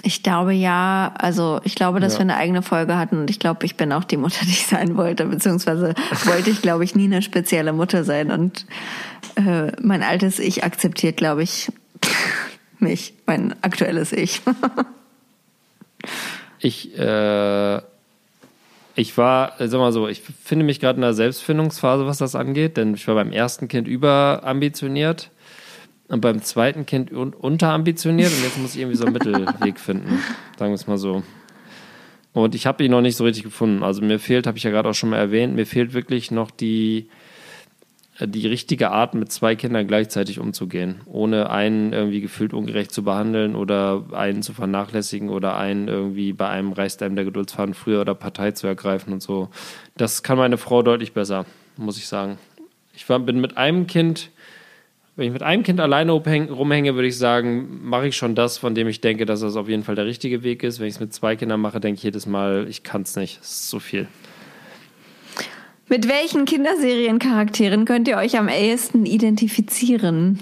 Ich 0.02 0.22
glaube 0.22 0.54
ja, 0.54 1.12
also 1.18 1.60
ich 1.64 1.74
glaube, 1.74 2.00
dass 2.00 2.14
ja. 2.14 2.20
wir 2.20 2.22
eine 2.22 2.36
eigene 2.36 2.62
Folge 2.62 2.96
hatten 2.96 3.18
und 3.18 3.28
ich 3.28 3.38
glaube, 3.38 3.66
ich 3.66 3.76
bin 3.76 3.92
auch 3.92 4.04
die 4.04 4.16
Mutter, 4.16 4.44
die 4.44 4.50
ich 4.50 4.66
sein 4.66 4.96
wollte, 4.96 5.26
beziehungsweise 5.26 5.94
wollte 6.24 6.50
ich, 6.50 6.62
glaube 6.62 6.84
ich, 6.84 6.94
nie 6.94 7.04
eine 7.04 7.20
spezielle 7.20 7.72
Mutter 7.72 8.02
sein 8.04 8.30
und 8.30 8.66
äh, 9.36 9.72
mein 9.82 10.02
altes 10.02 10.38
Ich 10.38 10.64
akzeptiert, 10.64 11.18
glaube 11.18 11.42
ich, 11.42 11.70
mich, 12.78 13.14
mein 13.26 13.54
aktuelles 13.62 14.12
Ich. 14.12 14.40
ich 16.58 16.98
äh, 16.98 17.80
Ich 19.00 19.16
war, 19.16 19.54
sag 19.58 19.80
mal 19.80 19.92
so, 19.92 20.08
ich 20.08 20.20
finde 20.20 20.66
mich 20.66 20.78
gerade 20.78 20.98
in 20.98 21.04
einer 21.04 21.14
Selbstfindungsphase, 21.14 22.04
was 22.04 22.18
das 22.18 22.34
angeht, 22.34 22.76
denn 22.76 22.92
ich 22.92 23.08
war 23.08 23.14
beim 23.14 23.32
ersten 23.32 23.66
Kind 23.66 23.88
überambitioniert 23.88 25.30
und 26.08 26.20
beim 26.20 26.42
zweiten 26.42 26.84
Kind 26.84 27.10
un 27.10 27.32
unterambitioniert 27.32 28.30
und 28.30 28.44
jetzt 28.44 28.58
muss 28.58 28.74
ich 28.74 28.80
irgendwie 28.82 28.98
so 28.98 29.06
einen 29.06 29.14
Mittelweg 29.14 29.80
finden, 29.80 30.18
sagen 30.58 30.72
wir 30.72 30.74
es 30.74 30.86
mal 30.86 30.98
so. 30.98 31.22
Und 32.34 32.54
ich 32.54 32.66
habe 32.66 32.84
ihn 32.84 32.90
noch 32.90 33.00
nicht 33.00 33.16
so 33.16 33.24
richtig 33.24 33.42
gefunden. 33.42 33.82
Also 33.82 34.02
mir 34.02 34.18
fehlt, 34.18 34.46
habe 34.46 34.58
ich 34.58 34.64
ja 34.64 34.70
gerade 34.70 34.90
auch 34.90 34.94
schon 34.94 35.08
mal 35.08 35.16
erwähnt, 35.16 35.54
mir 35.54 35.64
fehlt 35.64 35.94
wirklich 35.94 36.30
noch 36.30 36.50
die, 36.50 37.08
die 38.26 38.46
richtige 38.46 38.90
Art, 38.90 39.14
mit 39.14 39.32
zwei 39.32 39.56
Kindern 39.56 39.86
gleichzeitig 39.86 40.38
umzugehen, 40.38 41.00
ohne 41.06 41.50
einen 41.50 41.92
irgendwie 41.92 42.20
gefühlt 42.20 42.52
ungerecht 42.52 42.92
zu 42.92 43.02
behandeln 43.02 43.56
oder 43.56 44.04
einen 44.12 44.42
zu 44.42 44.52
vernachlässigen 44.52 45.28
oder 45.30 45.56
einen 45.56 45.88
irgendwie 45.88 46.32
bei 46.32 46.48
einem 46.48 46.72
reißt 46.72 47.02
einem 47.02 47.16
der 47.16 47.24
Geduldsfaden 47.24 47.74
früher 47.74 48.00
oder 48.00 48.14
Partei 48.14 48.52
zu 48.52 48.66
ergreifen 48.66 49.12
und 49.12 49.22
so. 49.22 49.48
Das 49.96 50.22
kann 50.22 50.38
meine 50.38 50.58
Frau 50.58 50.82
deutlich 50.82 51.12
besser, 51.12 51.46
muss 51.76 51.98
ich 51.98 52.06
sagen. 52.06 52.38
Ich 52.94 53.08
war, 53.08 53.18
bin 53.18 53.40
mit 53.40 53.56
einem 53.56 53.86
Kind, 53.86 54.30
wenn 55.16 55.26
ich 55.26 55.32
mit 55.32 55.42
einem 55.42 55.62
Kind 55.62 55.80
alleine 55.80 56.12
rumhänge, 56.12 56.94
würde 56.94 57.08
ich 57.08 57.18
sagen, 57.18 57.80
mache 57.82 58.08
ich 58.08 58.16
schon 58.16 58.34
das, 58.34 58.58
von 58.58 58.74
dem 58.74 58.88
ich 58.88 59.00
denke, 59.00 59.26
dass 59.26 59.40
das 59.40 59.56
auf 59.56 59.68
jeden 59.68 59.84
Fall 59.84 59.94
der 59.94 60.06
richtige 60.06 60.42
Weg 60.42 60.62
ist. 60.62 60.80
Wenn 60.80 60.86
ich 60.86 60.94
es 60.94 61.00
mit 61.00 61.12
zwei 61.14 61.36
Kindern 61.36 61.60
mache, 61.60 61.80
denke 61.80 61.98
ich 61.98 62.02
jedes 62.02 62.26
Mal, 62.26 62.66
ich 62.68 62.82
kann 62.82 63.02
es 63.02 63.16
nicht. 63.16 63.38
Es 63.40 63.50
ist 63.50 63.68
so 63.70 63.78
viel. 63.78 64.08
Mit 65.90 66.06
welchen 66.08 66.44
Kinderseriencharakteren 66.44 67.84
könnt 67.84 68.06
ihr 68.06 68.16
euch 68.16 68.38
am 68.38 68.48
ehesten 68.48 69.06
identifizieren? 69.06 70.38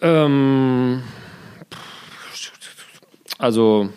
Ähm, 0.00 1.02
also, 3.36 3.88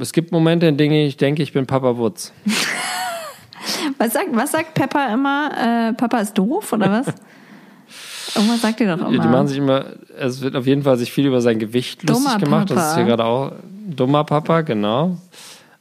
es 0.00 0.12
gibt 0.12 0.32
Momente, 0.32 0.66
in 0.66 0.76
denen 0.76 0.94
ich 1.06 1.16
denke, 1.16 1.44
ich 1.44 1.52
bin 1.52 1.66
Papa 1.66 1.96
Wutz. 1.96 2.32
was, 3.98 4.12
sagt, 4.12 4.30
was 4.32 4.50
sagt 4.50 4.74
Peppa 4.74 5.14
immer? 5.14 5.90
Äh, 5.90 5.92
Papa 5.92 6.18
ist 6.18 6.34
doof 6.34 6.72
oder 6.72 6.90
was? 6.90 7.06
Irgendwas 8.34 8.60
sagt 8.60 8.80
ihr 8.80 8.88
doch 8.88 9.08
immer. 9.08 9.22
Die 9.22 9.28
machen 9.28 9.46
sich 9.46 9.58
immer, 9.58 9.84
es 10.18 10.40
wird 10.40 10.56
auf 10.56 10.66
jeden 10.66 10.82
Fall 10.82 10.96
sich 10.96 11.12
viel 11.12 11.26
über 11.26 11.40
sein 11.40 11.60
Gewicht 11.60 12.02
lustig 12.02 12.24
Dummer 12.24 12.38
gemacht. 12.40 12.68
Papa. 12.70 12.80
Das 12.80 12.90
ist 12.90 12.96
hier 12.96 13.04
gerade 13.04 13.24
auch 13.24 13.52
dummer 13.86 14.24
Papa, 14.24 14.62
genau. 14.62 15.16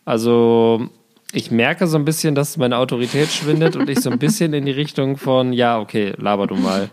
Also, 0.05 0.89
ich 1.33 1.49
merke 1.49 1.87
so 1.87 1.97
ein 1.97 2.05
bisschen, 2.05 2.35
dass 2.35 2.57
meine 2.57 2.77
Autorität 2.77 3.29
schwindet 3.29 3.75
und 3.75 3.89
ich 3.89 3.99
so 3.99 4.11
ein 4.11 4.19
bisschen 4.19 4.53
in 4.53 4.65
die 4.65 4.71
Richtung 4.71 5.17
von, 5.17 5.51
ja, 5.51 5.79
okay, 5.79 6.13
laber 6.17 6.47
du 6.47 6.55
mal. 6.55 6.89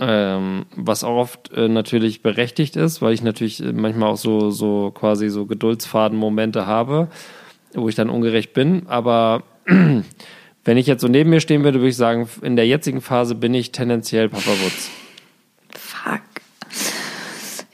Ähm, 0.00 0.66
was 0.76 1.04
auch 1.04 1.16
oft 1.16 1.52
äh, 1.52 1.68
natürlich 1.68 2.22
berechtigt 2.22 2.76
ist, 2.76 3.00
weil 3.00 3.14
ich 3.14 3.22
natürlich 3.22 3.62
manchmal 3.72 4.10
auch 4.10 4.16
so, 4.16 4.50
so 4.50 4.90
quasi 4.92 5.28
so 5.28 5.46
Geduldsfaden-Momente 5.46 6.66
habe, 6.66 7.08
wo 7.74 7.88
ich 7.88 7.94
dann 7.94 8.10
ungerecht 8.10 8.52
bin. 8.52 8.86
Aber 8.86 9.44
wenn 9.66 10.76
ich 10.76 10.86
jetzt 10.86 11.00
so 11.00 11.08
neben 11.08 11.30
mir 11.30 11.40
stehen 11.40 11.64
würde, 11.64 11.78
würde 11.78 11.90
ich 11.90 11.96
sagen, 11.96 12.28
in 12.42 12.56
der 12.56 12.66
jetzigen 12.66 13.00
Phase 13.00 13.34
bin 13.34 13.54
ich 13.54 13.72
tendenziell 13.72 14.28
Papa 14.28 14.50
Wutz. 14.50 14.90
Fuck. 15.70 16.22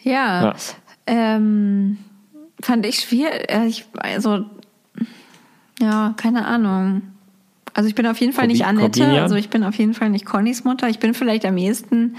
Ja. 0.02 0.44
ja. 0.44 0.54
Ähm, 1.06 1.98
fand 2.62 2.86
ich 2.86 3.00
schwierig. 3.00 3.44
Äh, 3.48 3.70
also 3.94 4.46
ja, 5.84 6.14
keine 6.16 6.46
Ahnung. 6.46 7.02
Also 7.74 7.88
ich 7.88 7.94
bin 7.94 8.06
auf 8.06 8.18
jeden 8.18 8.32
Fall 8.32 8.46
nicht 8.46 8.64
Annette, 8.64 9.00
Corbinian? 9.00 9.22
also 9.22 9.34
ich 9.34 9.50
bin 9.50 9.64
auf 9.64 9.74
jeden 9.74 9.94
Fall 9.94 10.10
nicht 10.10 10.24
Connys 10.24 10.64
Mutter. 10.64 10.88
Ich 10.88 10.98
bin 10.98 11.12
vielleicht 11.12 11.44
am 11.44 11.56
ehesten, 11.56 12.16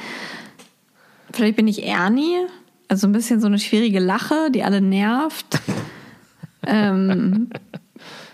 vielleicht 1.32 1.55
bin 1.55 1.68
ich 1.68 1.86
Ernie, 1.86 2.36
also 2.89 3.07
ein 3.07 3.13
bisschen 3.13 3.39
so 3.39 3.47
eine 3.47 3.57
schwierige 3.57 3.99
Lache, 3.99 4.51
die 4.51 4.63
alle 4.63 4.82
nervt. 4.82 5.59
ähm, 6.68 7.49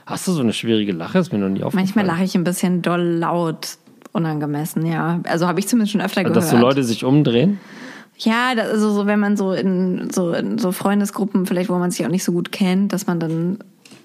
Hast 0.05 0.27
du 0.27 0.31
so 0.31 0.41
eine 0.41 0.51
schwierige 0.51 0.91
Lache? 0.91 1.19
Ist 1.19 1.31
mir 1.31 1.39
noch 1.39 1.47
nie 1.47 1.63
aufgefallen. 1.63 1.85
Manchmal 1.85 2.05
lache 2.05 2.23
ich 2.23 2.35
ein 2.35 2.43
bisschen 2.43 2.81
doll 2.81 3.01
laut, 3.01 3.77
unangemessen, 4.11 4.85
ja. 4.85 5.21
Also 5.23 5.47
habe 5.47 5.59
ich 5.59 5.67
zumindest 5.67 5.93
schon 5.93 6.01
öfter 6.01 6.23
gehört. 6.23 6.35
Dass 6.35 6.49
so 6.49 6.57
Leute 6.57 6.83
sich 6.83 7.05
umdrehen? 7.05 7.59
Ja, 8.17 8.55
das, 8.55 8.67
also 8.67 8.91
so, 8.91 9.05
wenn 9.05 9.19
man 9.19 9.37
so 9.37 9.53
in 9.53 10.09
so 10.11 10.33
in 10.33 10.57
so 10.57 10.71
Freundesgruppen, 10.71 11.45
vielleicht 11.45 11.69
wo 11.69 11.77
man 11.77 11.91
sich 11.91 12.05
auch 12.05 12.09
nicht 12.09 12.23
so 12.23 12.31
gut 12.31 12.51
kennt, 12.51 12.93
dass 12.93 13.07
man 13.07 13.19
dann 13.19 13.59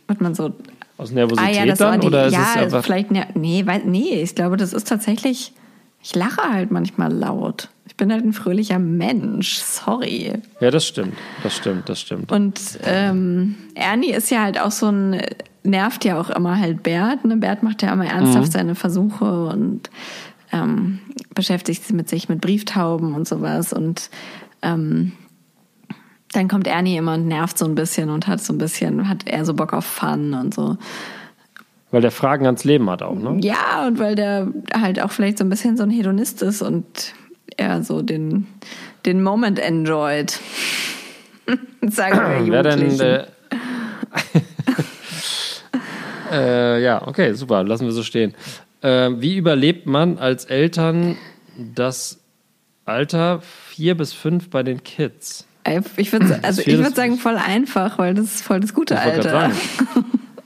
wird 0.07 0.20
man 0.20 0.35
so 0.35 0.53
aus 0.99 1.11
Nervosität 1.11 1.59
ah, 1.59 1.64
ja, 1.64 1.74
dann? 1.74 2.01
Die, 2.01 2.07
oder 2.07 2.26
ist 2.26 2.32
ja, 2.32 2.55
es 2.55 2.62
einfach 2.62 2.84
vielleicht, 2.84 3.11
nee, 3.11 3.64
nee, 3.84 4.22
ich 4.22 4.34
glaube, 4.34 4.57
das 4.57 4.72
ist 4.72 4.88
tatsächlich, 4.88 5.53
ich 6.03 6.14
lache 6.14 6.42
halt 6.53 6.70
manchmal 6.70 7.12
laut. 7.12 7.68
Ich 7.86 7.97
bin 7.97 8.12
halt 8.12 8.24
ein 8.24 8.32
fröhlicher 8.32 8.78
Mensch, 8.78 9.59
sorry. 9.59 10.32
Ja, 10.61 10.70
das 10.70 10.86
stimmt, 10.86 11.14
das 11.42 11.57
stimmt, 11.57 11.88
das 11.88 12.01
stimmt. 12.01 12.32
Und 12.32 12.61
ähm, 12.84 13.55
Ernie 13.74 14.12
ist 14.12 14.30
ja 14.30 14.42
halt 14.42 14.61
auch 14.61 14.70
so 14.70 14.86
ein, 14.86 15.20
nervt 15.62 16.05
ja 16.05 16.20
auch 16.20 16.30
immer 16.30 16.59
halt 16.59 16.82
Bert. 16.82 17.24
Ne? 17.24 17.36
Bert 17.36 17.62
macht 17.62 17.82
ja 17.82 17.92
immer 17.92 18.07
ernsthaft 18.07 18.49
mhm. 18.49 18.53
seine 18.53 18.74
Versuche 18.74 19.47
und 19.47 19.90
ähm, 20.53 21.01
beschäftigt 21.34 21.84
sich 21.84 21.94
mit 21.94 22.09
sich 22.09 22.28
mit 22.28 22.40
Brieftauben 22.40 23.14
und 23.14 23.26
sowas. 23.28 23.72
Und 23.72 24.11
ähm, 24.62 25.12
dann 26.37 26.49
kommt 26.49 26.66
Ernie 26.66 26.99
immer 26.99 27.14
und 27.14 27.26
nervt 27.26 27.57
so 27.57 27.64
ein 27.64 27.74
bisschen 27.74 28.11
und 28.11 28.26
hat 28.26 28.41
so 28.41 28.53
ein 28.53 28.59
bisschen, 28.59 29.09
hat 29.09 29.26
eher 29.26 29.45
so 29.45 29.55
Bock 29.55 29.72
auf 29.72 29.87
Fun 29.87 30.34
und 30.34 30.55
so. 30.55 30.76
Weil 31.91 32.03
der 32.03 32.11
Fragen 32.11 32.45
ans 32.45 32.64
Leben 32.64 32.91
hat 32.91 33.03
auch, 33.03 33.14
ne? 33.14 33.39
Ja, 33.41 33.87
und 33.87 33.99
weil 33.99 34.16
der 34.16 34.49
halt 34.74 35.01
auch 35.01 35.11
vielleicht 35.11 35.39
so 35.39 35.45
ein 35.45 35.49
bisschen 35.49 35.76
so 35.76 35.82
ein 35.82 35.91
Hedonist 35.91 36.43
ist 36.43 36.61
und 36.61 36.84
er 37.57 37.82
so 37.82 38.03
den, 38.03 38.47
den 39.07 39.22
Moment 39.22 39.59
enjoyed. 39.59 40.39
Sagen 41.89 42.47
wir 42.47 42.53
Wer 42.53 42.62
denn, 42.64 43.01
äh, 43.01 43.24
äh, 46.32 46.82
ja, 46.82 47.07
okay, 47.07 47.32
super, 47.32 47.64
lassen 47.64 47.87
wir 47.87 47.93
so 47.93 48.03
stehen. 48.03 48.34
Äh, 48.82 49.11
wie 49.16 49.37
überlebt 49.37 49.87
man 49.87 50.18
als 50.18 50.45
Eltern 50.45 51.16
das 51.57 52.20
Alter 52.84 53.41
vier 53.41 53.97
bis 53.97 54.12
fünf 54.12 54.51
bei 54.51 54.62
den 54.62 54.82
Kids? 54.84 55.47
Ich 55.97 56.12
würde 56.12 56.39
also 56.43 56.62
ich 56.64 56.79
würd 56.79 56.97
sagen, 56.97 57.17
voll 57.19 57.37
einfach, 57.37 57.99
weil 57.99 58.14
das 58.14 58.27
ist 58.27 58.43
voll 58.43 58.61
das 58.61 58.75
gute 58.75 58.99
Alter. 58.99 59.51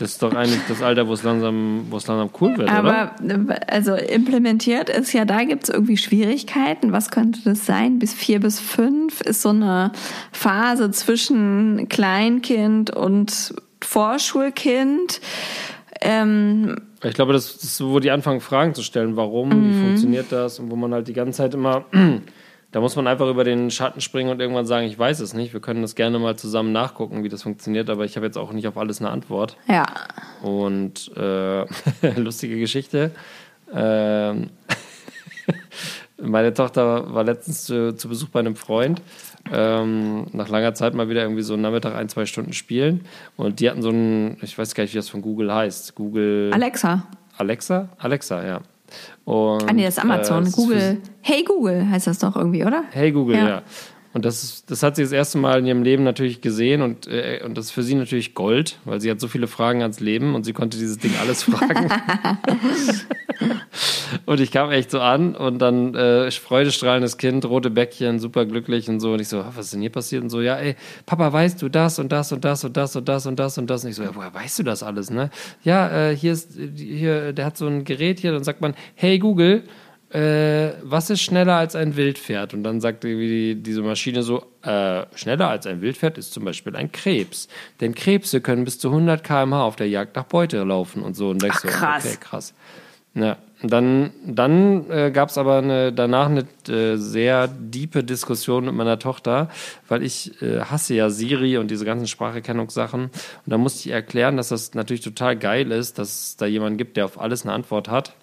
Das 0.00 0.12
ist 0.12 0.22
doch 0.22 0.34
eigentlich 0.34 0.60
das 0.66 0.80
Alter, 0.80 1.06
wo 1.08 1.12
es 1.12 1.22
langsam, 1.24 1.84
wo 1.90 1.98
es 1.98 2.06
langsam 2.06 2.30
cool 2.40 2.56
wird, 2.56 2.70
Aber 2.70 3.12
oder? 3.22 3.60
also 3.66 3.94
implementiert 3.94 4.88
ist 4.88 5.12
ja, 5.12 5.26
da 5.26 5.44
gibt 5.44 5.64
es 5.64 5.68
irgendwie 5.68 5.98
Schwierigkeiten. 5.98 6.92
Was 6.92 7.10
könnte 7.10 7.40
das 7.44 7.66
sein? 7.66 7.98
Bis 7.98 8.14
vier 8.14 8.40
bis 8.40 8.60
fünf 8.60 9.20
ist 9.20 9.42
so 9.42 9.50
eine 9.50 9.92
Phase 10.32 10.90
zwischen 10.90 11.86
Kleinkind 11.90 12.96
und 12.96 13.54
Vorschulkind. 13.82 15.20
Ähm, 16.00 16.76
ich 17.02 17.12
glaube, 17.12 17.34
das 17.34 17.56
ist, 17.56 17.84
wo 17.84 17.98
die 18.00 18.10
anfangen, 18.10 18.40
Fragen 18.40 18.74
zu 18.74 18.82
stellen. 18.82 19.16
Warum? 19.16 19.50
Mhm. 19.50 19.70
Wie 19.70 19.82
funktioniert 19.82 20.32
das? 20.32 20.60
Und 20.60 20.70
wo 20.70 20.76
man 20.76 20.94
halt 20.94 21.08
die 21.08 21.12
ganze 21.12 21.38
Zeit 21.38 21.52
immer 21.52 21.84
da 22.72 22.80
muss 22.80 22.94
man 22.94 23.06
einfach 23.06 23.28
über 23.28 23.42
den 23.42 23.70
Schatten 23.70 24.00
springen 24.00 24.30
und 24.30 24.40
irgendwann 24.40 24.66
sagen, 24.66 24.86
ich 24.86 24.98
weiß 24.98 25.20
es 25.20 25.34
nicht. 25.34 25.52
Wir 25.52 25.60
können 25.60 25.82
das 25.82 25.96
gerne 25.96 26.18
mal 26.18 26.36
zusammen 26.36 26.72
nachgucken, 26.72 27.24
wie 27.24 27.28
das 27.28 27.42
funktioniert, 27.42 27.90
aber 27.90 28.04
ich 28.04 28.16
habe 28.16 28.26
jetzt 28.26 28.38
auch 28.38 28.52
nicht 28.52 28.68
auf 28.68 28.76
alles 28.76 29.00
eine 29.00 29.10
Antwort. 29.10 29.56
Ja. 29.68 29.86
Und 30.42 31.10
äh, 31.16 31.64
lustige 32.16 32.58
Geschichte. 32.58 33.10
Ähm, 33.72 34.50
meine 36.20 36.54
Tochter 36.54 37.12
war 37.12 37.24
letztens 37.24 37.64
zu, 37.64 37.94
zu, 37.96 38.08
Besuch 38.08 38.28
bei 38.28 38.38
einem 38.38 38.54
Freund. 38.54 39.02
Ähm, 39.50 40.26
nach 40.32 40.48
langer 40.48 40.74
Zeit 40.74 40.94
mal 40.94 41.08
wieder 41.08 41.22
irgendwie 41.22 41.42
so 41.42 41.54
einen 41.54 41.62
Nachmittag 41.62 41.96
ein, 41.96 42.08
zwei 42.08 42.24
Stunden 42.24 42.52
spielen. 42.52 43.04
Und 43.36 43.58
die 43.58 43.68
hatten 43.68 43.82
so 43.82 43.90
ein, 43.90 44.36
ich 44.42 44.56
weiß 44.56 44.74
gar 44.74 44.84
nicht, 44.84 44.92
wie 44.92 44.98
das 44.98 45.08
von 45.08 45.22
Google 45.22 45.52
heißt. 45.52 45.96
Google. 45.96 46.50
Alexa. 46.52 47.02
Alexa? 47.36 47.88
Alexa, 47.98 48.44
ja. 48.44 48.60
Und, 49.24 49.68
ah, 49.68 49.72
nee, 49.72 49.84
das 49.84 49.96
ist 49.96 50.02
Amazon. 50.02 50.46
Äh, 50.46 50.50
Google. 50.50 50.98
Hey 51.22 51.44
Google 51.44 51.88
heißt 51.88 52.06
das 52.06 52.18
doch 52.18 52.36
irgendwie, 52.36 52.64
oder? 52.64 52.84
Hey 52.90 53.12
Google, 53.12 53.36
ja. 53.36 53.48
ja. 53.48 53.62
Und 54.12 54.24
das, 54.24 54.64
das 54.66 54.82
hat 54.82 54.96
sie 54.96 55.02
das 55.02 55.12
erste 55.12 55.38
Mal 55.38 55.60
in 55.60 55.66
ihrem 55.66 55.82
Leben 55.84 56.02
natürlich 56.02 56.40
gesehen 56.40 56.82
und, 56.82 57.06
äh, 57.06 57.42
und 57.44 57.56
das 57.56 57.66
ist 57.66 57.70
für 57.70 57.84
sie 57.84 57.94
natürlich 57.94 58.34
Gold, 58.34 58.78
weil 58.84 59.00
sie 59.00 59.08
hat 59.08 59.20
so 59.20 59.28
viele 59.28 59.46
Fragen 59.46 59.82
ans 59.82 60.00
Leben 60.00 60.34
und 60.34 60.44
sie 60.44 60.52
konnte 60.52 60.78
dieses 60.78 60.98
Ding 60.98 61.12
alles 61.20 61.44
fragen. 61.44 61.88
und 64.26 64.40
ich 64.40 64.50
kam 64.50 64.72
echt 64.72 64.90
so 64.90 65.00
an 65.00 65.36
und 65.36 65.60
dann 65.60 65.94
äh, 65.94 66.28
freudestrahlendes 66.32 67.18
Kind, 67.18 67.44
rote 67.44 67.70
Bäckchen, 67.70 68.18
super 68.18 68.46
glücklich 68.46 68.88
und 68.88 68.98
so. 68.98 69.12
Und 69.12 69.20
ich 69.20 69.28
so, 69.28 69.44
was 69.54 69.66
ist 69.66 69.74
denn 69.74 69.80
hier 69.80 69.90
passiert? 69.90 70.24
Und 70.24 70.30
so, 70.30 70.40
ja, 70.40 70.56
ey, 70.56 70.74
Papa, 71.06 71.32
weißt 71.32 71.62
du 71.62 71.68
das 71.68 72.00
und 72.00 72.10
das 72.10 72.32
und 72.32 72.44
das 72.44 72.64
und 72.64 72.76
das 72.76 72.96
und 72.96 73.08
das 73.08 73.26
und 73.26 73.38
das 73.38 73.58
und 73.58 73.70
das? 73.70 73.84
Und 73.84 73.90
ich 73.90 73.96
so, 73.96 74.02
ja, 74.02 74.14
woher 74.14 74.34
weißt 74.34 74.58
du 74.58 74.62
das 74.64 74.82
alles, 74.82 75.10
ne? 75.10 75.30
Ja, 75.62 76.08
äh, 76.08 76.16
hier 76.16 76.32
ist, 76.32 76.58
hier, 76.74 77.32
der 77.32 77.46
hat 77.46 77.56
so 77.56 77.68
ein 77.68 77.84
Gerät 77.84 78.18
hier, 78.18 78.32
dann 78.32 78.42
sagt 78.42 78.60
man, 78.60 78.74
hey 78.96 79.20
Google, 79.20 79.62
äh, 80.10 80.72
was 80.82 81.08
ist 81.10 81.22
schneller 81.22 81.54
als 81.54 81.76
ein 81.76 81.96
Wildpferd? 81.96 82.52
Und 82.54 82.64
dann 82.64 82.80
sagt 82.80 83.04
die, 83.04 83.54
diese 83.54 83.82
Maschine 83.82 84.22
so, 84.22 84.42
äh, 84.62 85.04
schneller 85.14 85.48
als 85.48 85.66
ein 85.66 85.80
Wildpferd 85.82 86.18
ist 86.18 86.32
zum 86.32 86.44
Beispiel 86.44 86.74
ein 86.74 86.90
Krebs. 86.90 87.48
Denn 87.80 87.94
Krebse 87.94 88.40
können 88.40 88.64
bis 88.64 88.78
zu 88.78 88.88
100 88.88 89.22
km/h 89.22 89.62
auf 89.62 89.76
der 89.76 89.88
Jagd 89.88 90.16
nach 90.16 90.24
Beute 90.24 90.62
laufen 90.64 91.02
und 91.02 91.14
so. 91.14 91.30
Und 91.30 91.44
Ach, 91.48 91.60
so, 91.60 91.68
krass. 91.68 92.04
Okay, 92.04 92.16
krass. 92.20 92.54
Ja, 93.14 93.38
Dann, 93.62 94.12
dann 94.24 94.88
äh, 94.88 95.10
gab 95.10 95.30
es 95.30 95.38
aber 95.38 95.58
eine, 95.58 95.92
danach 95.92 96.26
eine 96.26 96.46
äh, 96.68 96.96
sehr 96.96 97.48
diepe 97.48 98.04
Diskussion 98.04 98.64
mit 98.64 98.74
meiner 98.74 99.00
Tochter, 99.00 99.48
weil 99.88 100.04
ich 100.04 100.40
äh, 100.42 100.60
hasse 100.60 100.94
ja 100.94 101.10
Siri 101.10 101.58
und 101.58 101.70
diese 101.70 101.84
ganzen 101.84 102.06
Spracherkennungssachen. 102.06 103.04
Und 103.04 103.12
da 103.46 103.58
musste 103.58 103.88
ich 103.88 103.92
erklären, 103.92 104.36
dass 104.36 104.48
das 104.48 104.74
natürlich 104.74 105.02
total 105.02 105.36
geil 105.36 105.72
ist, 105.72 105.98
dass 105.98 106.28
es 106.30 106.36
da 106.36 106.46
jemanden 106.46 106.78
gibt, 106.78 106.96
der 106.96 107.04
auf 107.04 107.20
alles 107.20 107.42
eine 107.42 107.52
Antwort 107.52 107.88
hat. 107.88 108.14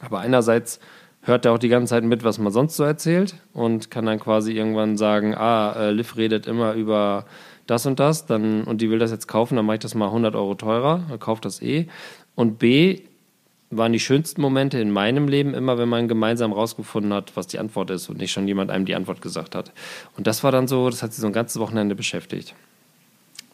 Aber 0.00 0.20
einerseits 0.20 0.80
hört 1.22 1.44
er 1.44 1.52
auch 1.52 1.58
die 1.58 1.68
ganze 1.68 1.90
Zeit 1.90 2.04
mit, 2.04 2.24
was 2.24 2.38
man 2.38 2.52
sonst 2.52 2.76
so 2.76 2.84
erzählt 2.84 3.34
und 3.52 3.90
kann 3.90 4.06
dann 4.06 4.18
quasi 4.18 4.52
irgendwann 4.52 4.96
sagen, 4.96 5.34
ah, 5.34 5.72
äh, 5.72 5.90
Liv 5.90 6.16
redet 6.16 6.46
immer 6.46 6.74
über 6.74 7.26
das 7.66 7.86
und 7.86 8.00
das, 8.00 8.26
dann, 8.26 8.64
und 8.64 8.80
die 8.80 8.90
will 8.90 8.98
das 8.98 9.10
jetzt 9.10 9.28
kaufen, 9.28 9.56
dann 9.56 9.66
mache 9.66 9.76
ich 9.76 9.80
das 9.80 9.94
mal 9.94 10.06
100 10.06 10.34
Euro 10.34 10.54
teurer, 10.54 11.02
dann 11.08 11.20
kauft 11.20 11.44
das 11.44 11.62
eh. 11.62 11.86
Und 12.34 12.58
B, 12.58 13.02
waren 13.70 13.92
die 13.92 14.00
schönsten 14.00 14.40
Momente 14.40 14.80
in 14.80 14.90
meinem 14.90 15.28
Leben 15.28 15.54
immer, 15.54 15.78
wenn 15.78 15.88
man 15.88 16.08
gemeinsam 16.08 16.52
rausgefunden 16.52 17.12
hat, 17.14 17.36
was 17.36 17.46
die 17.46 17.58
Antwort 17.58 17.90
ist 17.90 18.08
und 18.08 18.18
nicht 18.18 18.32
schon 18.32 18.48
jemand 18.48 18.70
einem 18.70 18.84
die 18.84 18.96
Antwort 18.96 19.22
gesagt 19.22 19.54
hat. 19.54 19.72
Und 20.16 20.26
das 20.26 20.42
war 20.42 20.50
dann 20.50 20.66
so, 20.66 20.90
das 20.90 21.02
hat 21.02 21.12
sie 21.12 21.20
so 21.20 21.28
ein 21.28 21.32
ganzes 21.32 21.60
Wochenende 21.60 21.94
beschäftigt. 21.94 22.54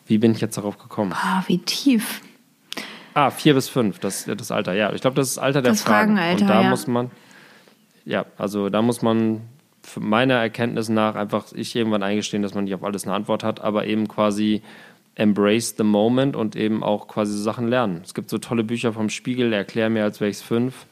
Wie 0.07 0.19
bin 0.19 0.33
ich 0.33 0.41
jetzt 0.41 0.57
darauf 0.57 0.79
gekommen? 0.79 1.11
Boah, 1.11 1.45
wie 1.47 1.59
tief. 1.59 2.23
Ah, 3.13 3.31
vier 3.31 3.55
bis 3.55 3.69
fünf, 3.69 3.99
das 3.99 4.27
ist 4.27 4.41
das 4.41 4.51
Alter. 4.51 4.73
Ja, 4.73 4.93
ich 4.93 5.01
glaube, 5.01 5.17
das 5.17 5.29
ist 5.29 5.37
das 5.37 5.45
Alter 5.45 5.63
der 5.63 5.73
Das 5.73 5.83
Fragen. 5.83 6.17
Fragenalter, 6.17 6.43
und 6.43 6.49
da 6.49 6.63
ja. 6.63 6.71
muss 6.71 6.87
man, 6.87 7.11
ja, 8.07 8.25
also 8.39 8.71
da 8.71 8.81
muss 8.81 9.03
man 9.03 9.43
meiner 9.99 10.35
Erkenntnis 10.35 10.89
nach 10.89 11.15
einfach 11.15 11.53
ich 11.55 11.77
irgendwann 11.77 12.03
eingestehen, 12.03 12.43
dass 12.43 12.55
man 12.55 12.65
nicht 12.65 12.75
auf 12.75 12.85
alles 12.85 13.05
eine 13.05 13.15
Antwort 13.15 13.45
hat, 13.45 13.61
aber 13.61 13.87
eben 13.87 14.09
quasi 14.09 14.63
embrace 15.17 15.75
the 15.77 15.85
moment 15.85 16.37
und 16.37 16.57
eben 16.57 16.83
auch 16.83 17.09
quasi 17.09 17.33
so 17.33 17.43
Sachen 17.43 17.69
lernen. 17.69 18.01
Es 18.05 18.15
gibt 18.15 18.31
so 18.31 18.39
tolle 18.39 18.65
Bücher 18.65 18.93
vom 18.93 19.11
Spiegel, 19.11 19.53
erklär 19.53 19.91
mir, 19.91 20.05
als 20.05 20.21
wäre 20.21 20.31
ich 20.31 20.39
fünf. 20.39 20.87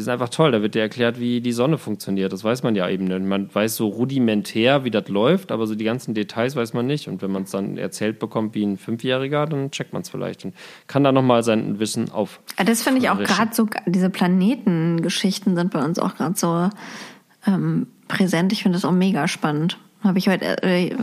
Ist 0.00 0.08
einfach 0.08 0.28
toll, 0.30 0.50
da 0.52 0.62
wird 0.62 0.74
dir 0.74 0.80
erklärt, 0.82 1.20
wie 1.20 1.40
die 1.40 1.52
Sonne 1.52 1.78
funktioniert. 1.78 2.32
Das 2.32 2.42
weiß 2.42 2.62
man 2.62 2.74
ja 2.74 2.88
eben 2.88 3.04
nicht. 3.04 3.20
Man 3.22 3.54
weiß 3.54 3.76
so 3.76 3.88
rudimentär, 3.88 4.84
wie 4.84 4.90
das 4.90 5.08
läuft, 5.08 5.52
aber 5.52 5.66
so 5.66 5.74
die 5.74 5.84
ganzen 5.84 6.14
Details 6.14 6.56
weiß 6.56 6.72
man 6.74 6.86
nicht. 6.86 7.08
Und 7.08 7.22
wenn 7.22 7.30
man 7.30 7.42
es 7.42 7.50
dann 7.50 7.76
erzählt 7.76 8.18
bekommt 8.18 8.54
wie 8.54 8.64
ein 8.64 8.78
Fünfjähriger, 8.78 9.46
dann 9.46 9.70
checkt 9.70 9.92
man 9.92 10.02
es 10.02 10.08
vielleicht 10.08 10.44
und 10.44 10.54
kann 10.86 11.04
dann 11.04 11.14
nochmal 11.14 11.42
sein 11.42 11.78
Wissen 11.78 12.10
auf. 12.10 12.40
Ja, 12.58 12.64
Das 12.64 12.82
finde 12.82 13.00
ich 13.00 13.10
auch 13.10 13.18
gerade 13.18 13.54
so, 13.54 13.66
diese 13.86 14.10
Planetengeschichten 14.10 15.54
sind 15.56 15.70
bei 15.72 15.84
uns 15.84 15.98
auch 15.98 16.14
gerade 16.16 16.36
so 16.36 16.70
ähm, 17.46 17.86
präsent. 18.08 18.52
Ich 18.52 18.62
finde 18.62 18.76
das 18.76 18.84
auch 18.84 18.92
mega 18.92 19.28
spannend. 19.28 19.78
Habe 20.02 20.18
ich 20.18 20.28
heute, 20.28 20.62
äh, 20.62 20.88
äh, 20.88 20.96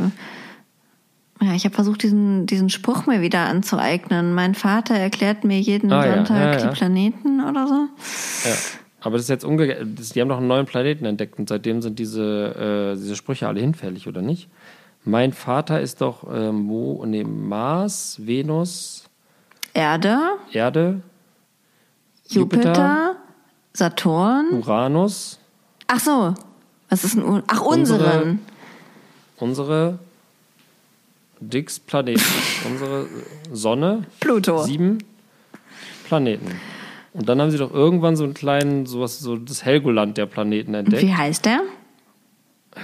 ja, 1.40 1.54
ich 1.54 1.66
habe 1.66 1.76
versucht, 1.76 2.02
diesen, 2.02 2.48
diesen 2.48 2.70
Spruch 2.70 3.06
mir 3.06 3.22
wieder 3.22 3.42
anzueignen. 3.42 4.34
Mein 4.34 4.56
Vater 4.56 4.96
erklärt 4.96 5.44
mir 5.44 5.60
jeden 5.60 5.92
Ah, 5.92 6.06
ja, 6.06 6.16
Sonntag 6.16 6.38
ja, 6.38 6.60
ja. 6.60 6.68
die 6.68 6.76
Planeten 6.76 7.44
oder 7.44 7.68
so. 7.68 7.88
Ja. 8.50 8.56
Aber 9.08 9.16
das 9.16 9.24
ist 9.24 9.30
jetzt 9.30 9.46
umgekehrt. 9.46 9.88
Die 10.14 10.20
haben 10.20 10.28
noch 10.28 10.40
einen 10.40 10.48
neuen 10.48 10.66
Planeten 10.66 11.06
entdeckt 11.06 11.40
und 11.40 11.48
seitdem 11.48 11.82
sind 11.82 11.98
diese, 11.98 12.92
äh, 12.94 12.98
diese 12.98 13.16
Sprüche 13.16 13.48
alle 13.48 13.62
hinfällig, 13.62 14.06
oder 14.06 14.22
nicht? 14.22 14.50
Mein 15.06 15.32
Vater 15.32 15.80
ist 15.80 16.02
doch 16.02 16.30
äh, 16.30 16.52
Mo, 16.52 17.06
nee, 17.08 17.24
Mars, 17.24 18.18
Venus, 18.20 19.06
Erde, 19.74 20.18
Erde, 20.52 21.02
Jupiter, 22.28 22.64
Jupiter. 22.66 23.16
Saturn. 23.72 24.48
Uranus, 24.52 25.40
Ach 25.88 26.02
so, 26.02 26.34
was 26.90 27.06
ist 27.06 27.16
ein 27.16 27.24
Ur 27.24 27.44
Ach, 27.48 27.62
Unsere- 27.62 28.04
unseren. 28.04 28.40
unsere 29.38 30.00
Dix 31.40 31.80
Planeten, 31.80 32.22
unsere 32.70 33.06
Sonne, 33.54 34.04
Pluto. 34.20 34.64
sieben 34.64 34.98
Planeten. 36.08 36.60
Und 37.18 37.28
dann 37.28 37.42
haben 37.42 37.50
sie 37.50 37.58
doch 37.58 37.74
irgendwann 37.74 38.16
so 38.16 38.24
einen 38.24 38.36
kleinen, 38.36 38.86
sowas, 38.86 39.18
so 39.20 39.38
das 39.38 39.66
Helgoland 39.66 40.18
der 40.18 40.28
Planeten 40.28 40.76
entdeckt. 40.76 41.02
Wie 41.02 41.16
heißt 41.16 41.46
der? 41.46 41.62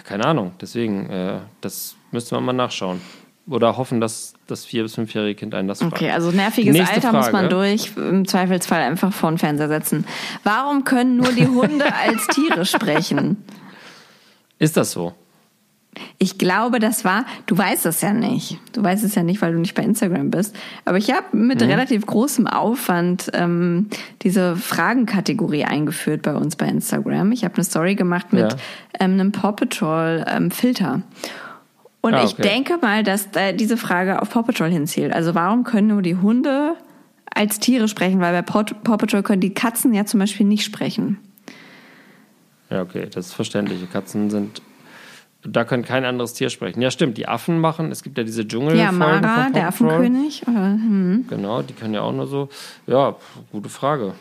Keine 0.05 0.25
Ahnung, 0.25 0.53
deswegen, 0.59 1.07
äh, 1.11 1.37
das 1.61 1.95
müsste 2.11 2.33
man 2.33 2.45
mal 2.45 2.53
nachschauen. 2.53 2.99
Oder 3.47 3.77
hoffen, 3.77 4.01
dass 4.01 4.33
das 4.47 4.65
vier- 4.65 4.81
bis 4.83 4.95
fünfjährige 4.95 5.35
Kind 5.37 5.53
einen 5.53 5.67
das 5.67 5.79
fragt. 5.81 5.93
Okay, 5.93 6.09
also 6.09 6.31
nerviges 6.31 6.73
Nächste 6.73 6.95
Alter 6.95 7.11
muss 7.13 7.31
man 7.31 7.49
Frage. 7.49 7.49
durch. 7.49 7.91
Im 7.95 8.27
Zweifelsfall 8.27 8.81
einfach 8.81 9.13
vor 9.13 9.29
den 9.29 9.37
Fernseher 9.37 9.67
setzen. 9.67 10.05
Warum 10.43 10.83
können 10.83 11.17
nur 11.17 11.31
die 11.31 11.47
Hunde 11.47 11.85
als 12.03 12.25
Tiere 12.27 12.65
sprechen? 12.65 13.43
Ist 14.57 14.77
das 14.77 14.93
so? 14.93 15.13
Ich 16.17 16.37
glaube, 16.37 16.79
das 16.79 17.05
war, 17.05 17.25
du 17.45 17.57
weißt 17.57 17.85
es 17.85 18.01
ja 18.01 18.13
nicht. 18.13 18.59
Du 18.73 18.83
weißt 18.83 19.03
es 19.03 19.13
ja 19.15 19.23
nicht, 19.23 19.41
weil 19.41 19.53
du 19.53 19.59
nicht 19.59 19.75
bei 19.75 19.83
Instagram 19.83 20.31
bist. 20.31 20.55
Aber 20.85 20.97
ich 20.97 21.11
habe 21.11 21.35
mit 21.37 21.61
Mhm. 21.61 21.67
relativ 21.69 22.05
großem 22.05 22.47
Aufwand 22.47 23.29
ähm, 23.33 23.89
diese 24.23 24.55
Fragenkategorie 24.55 25.65
eingeführt 25.65 26.21
bei 26.23 26.33
uns 26.33 26.55
bei 26.55 26.67
Instagram. 26.67 27.31
Ich 27.31 27.43
habe 27.43 27.55
eine 27.55 27.63
Story 27.63 27.95
gemacht 27.95 28.33
mit 28.33 28.51
Ja. 28.53 28.57
ähm, 28.99 29.13
einem 29.13 29.31
Paw 29.31 29.51
Patrol 29.53 30.23
ähm, 30.27 30.49
Filter. 30.51 31.01
Und 32.01 32.15
Ah, 32.15 32.23
ich 32.25 32.33
okay. 32.33 32.41
denke 32.41 32.77
mal, 32.81 33.03
dass 33.03 33.31
da 33.31 33.51
diese 33.53 33.77
Frage 33.77 34.21
auf 34.21 34.29
Paw 34.31 34.43
Patrol 34.43 34.69
hinzielt. 34.69 35.13
Also 35.13 35.35
warum 35.35 35.63
können 35.63 35.87
nur 35.87 36.01
die 36.01 36.15
Hunde 36.17 36.75
als 37.33 37.59
Tiere 37.59 37.87
sprechen? 37.87 38.19
Weil 38.19 38.33
bei 38.33 38.41
Paw 38.41 38.63
Paw 38.83 38.97
Patrol 38.97 39.23
können 39.23 39.41
die 39.41 39.53
Katzen 39.53 39.93
ja 39.93 40.05
zum 40.05 40.19
Beispiel 40.19 40.45
nicht 40.45 40.65
sprechen. 40.65 41.17
Ja, 42.69 42.81
okay, 42.81 43.07
das 43.13 43.27
ist 43.27 43.33
verständlich. 43.33 43.79
Die 43.79 43.85
Katzen 43.87 44.29
sind. 44.29 44.61
Da 45.45 45.65
können 45.65 45.83
kein 45.83 46.05
anderes 46.05 46.33
Tier 46.33 46.49
sprechen. 46.49 46.81
Ja, 46.81 46.89
stimmt. 46.89 47.17
Die 47.17 47.27
Affen 47.27 47.59
machen. 47.59 47.91
Es 47.91 48.01
gibt 48.03 48.17
ja 48.17 48.23
diese 48.23 48.47
Dschungel. 48.47 48.77
Ja, 48.77 48.91
Mara, 48.91 49.49
der 49.49 49.67
Affenkönig. 49.67 50.47
Oder, 50.47 50.73
hm. 50.73 51.25
Genau, 51.29 51.61
die 51.61 51.73
können 51.73 51.93
ja 51.93 52.01
auch 52.01 52.13
nur 52.13 52.27
so. 52.27 52.49
Ja, 52.87 53.15
gute 53.51 53.69
Frage. 53.69 54.13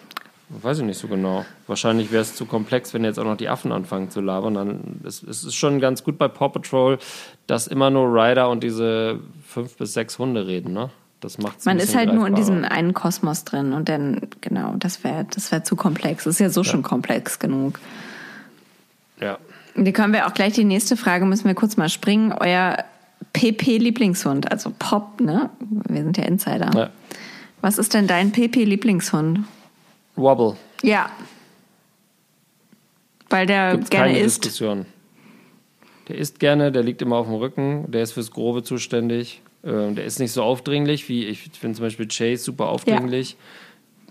Weiß 0.49 0.81
ich 0.81 0.85
nicht 0.85 0.99
so 0.99 1.09
genau. 1.09 1.47
Wahrscheinlich 1.67 2.13
wäre 2.13 2.23
es 2.23 2.35
zu 2.35 2.45
komplex, 2.45 2.93
wenn 2.93 3.05
jetzt 3.05 3.19
auch 3.19 3.25
noch 3.25 3.37
die 3.37 3.49
Affen 3.49 3.73
anfangen 3.73 4.11
zu 4.11 4.21
labern. 4.21 4.55
Dann 4.55 5.01
es, 5.05 5.23
es 5.23 5.45
ist 5.45 5.55
schon 5.55 5.81
ganz 5.81 6.05
gut 6.05 6.19
bei 6.19 6.29
Paw 6.29 6.49
Patrol, 6.51 6.99
dass 7.47 7.67
immer 7.69 7.89
nur 7.89 8.13
Ryder 8.13 8.51
und 8.51 8.63
diese 8.63 9.21
fünf 9.47 9.77
bis 9.77 9.95
sechs 9.95 10.19
Hunde 10.19 10.47
reden. 10.47 10.75
Ne? 10.75 10.91
Das 11.21 11.39
macht's 11.39 11.65
Man 11.65 11.79
ist 11.79 11.95
halt 11.95 12.13
nur 12.13 12.27
in 12.27 12.35
greifbarer. 12.35 12.57
diesem 12.59 12.65
einen 12.71 12.93
Kosmos 12.95 13.45
drin 13.45 13.73
und 13.73 13.89
dann, 13.89 14.21
genau, 14.41 14.75
das 14.77 15.05
wäre 15.05 15.25
das 15.33 15.53
wär 15.53 15.65
zu 15.65 15.77
komplex. 15.77 16.25
Das 16.25 16.35
ist 16.35 16.41
ja 16.41 16.51
so 16.51 16.65
schon 16.65 16.83
komplex 16.83 17.39
genug. 17.39 17.79
Ja. 19.21 19.39
Die 19.75 19.93
können 19.93 20.13
wir 20.13 20.27
auch 20.27 20.35
gleich 20.35 20.55
die 20.55 20.65
nächste 20.65 20.97
Frage, 20.97 21.25
müssen 21.25 21.47
wir 21.47 21.55
kurz 21.55 21.77
mal 21.77 21.89
springen. 21.89 22.33
Euer 22.33 22.85
PP-Lieblingshund, 23.33 24.51
also 24.51 24.73
Pop, 24.79 25.21
ne? 25.21 25.51
Wir 25.89 26.03
sind 26.03 26.17
ja 26.19 26.25
Insider. 26.25 26.71
ja. 26.75 26.91
Was 27.63 27.79
ist 27.79 27.95
denn 27.95 28.09
dein 28.09 28.33
PP-Lieblingshund? 28.33 29.45
Wobble. 30.17 30.57
Ja. 30.83 31.11
Weil 33.31 33.47
der 33.47 33.73
Gibt's 33.73 33.91
gerne 33.91 34.09
keine 34.09 34.19
isst. 34.19 34.45
Diskussion. 34.45 34.85
Der 36.09 36.19
isst 36.19 36.41
gerne, 36.41 36.73
der 36.73 36.83
liegt 36.83 37.01
immer 37.01 37.17
auf 37.17 37.27
dem 37.27 37.37
Rücken, 37.37 37.91
der 37.91 38.03
ist 38.03 38.13
fürs 38.13 38.33
Grobe 38.33 38.65
zuständig. 38.65 39.43
Ähm, 39.65 39.95
der 39.95 40.05
ist 40.05 40.19
nicht 40.19 40.33
so 40.33 40.43
aufdringlich 40.43 41.09
wie 41.09 41.25
ich 41.27 41.39
finde 41.39 41.77
zum 41.77 41.87
Beispiel 41.87 42.09
Chase 42.09 42.43
super 42.43 42.69
aufdringlich. 42.69 43.37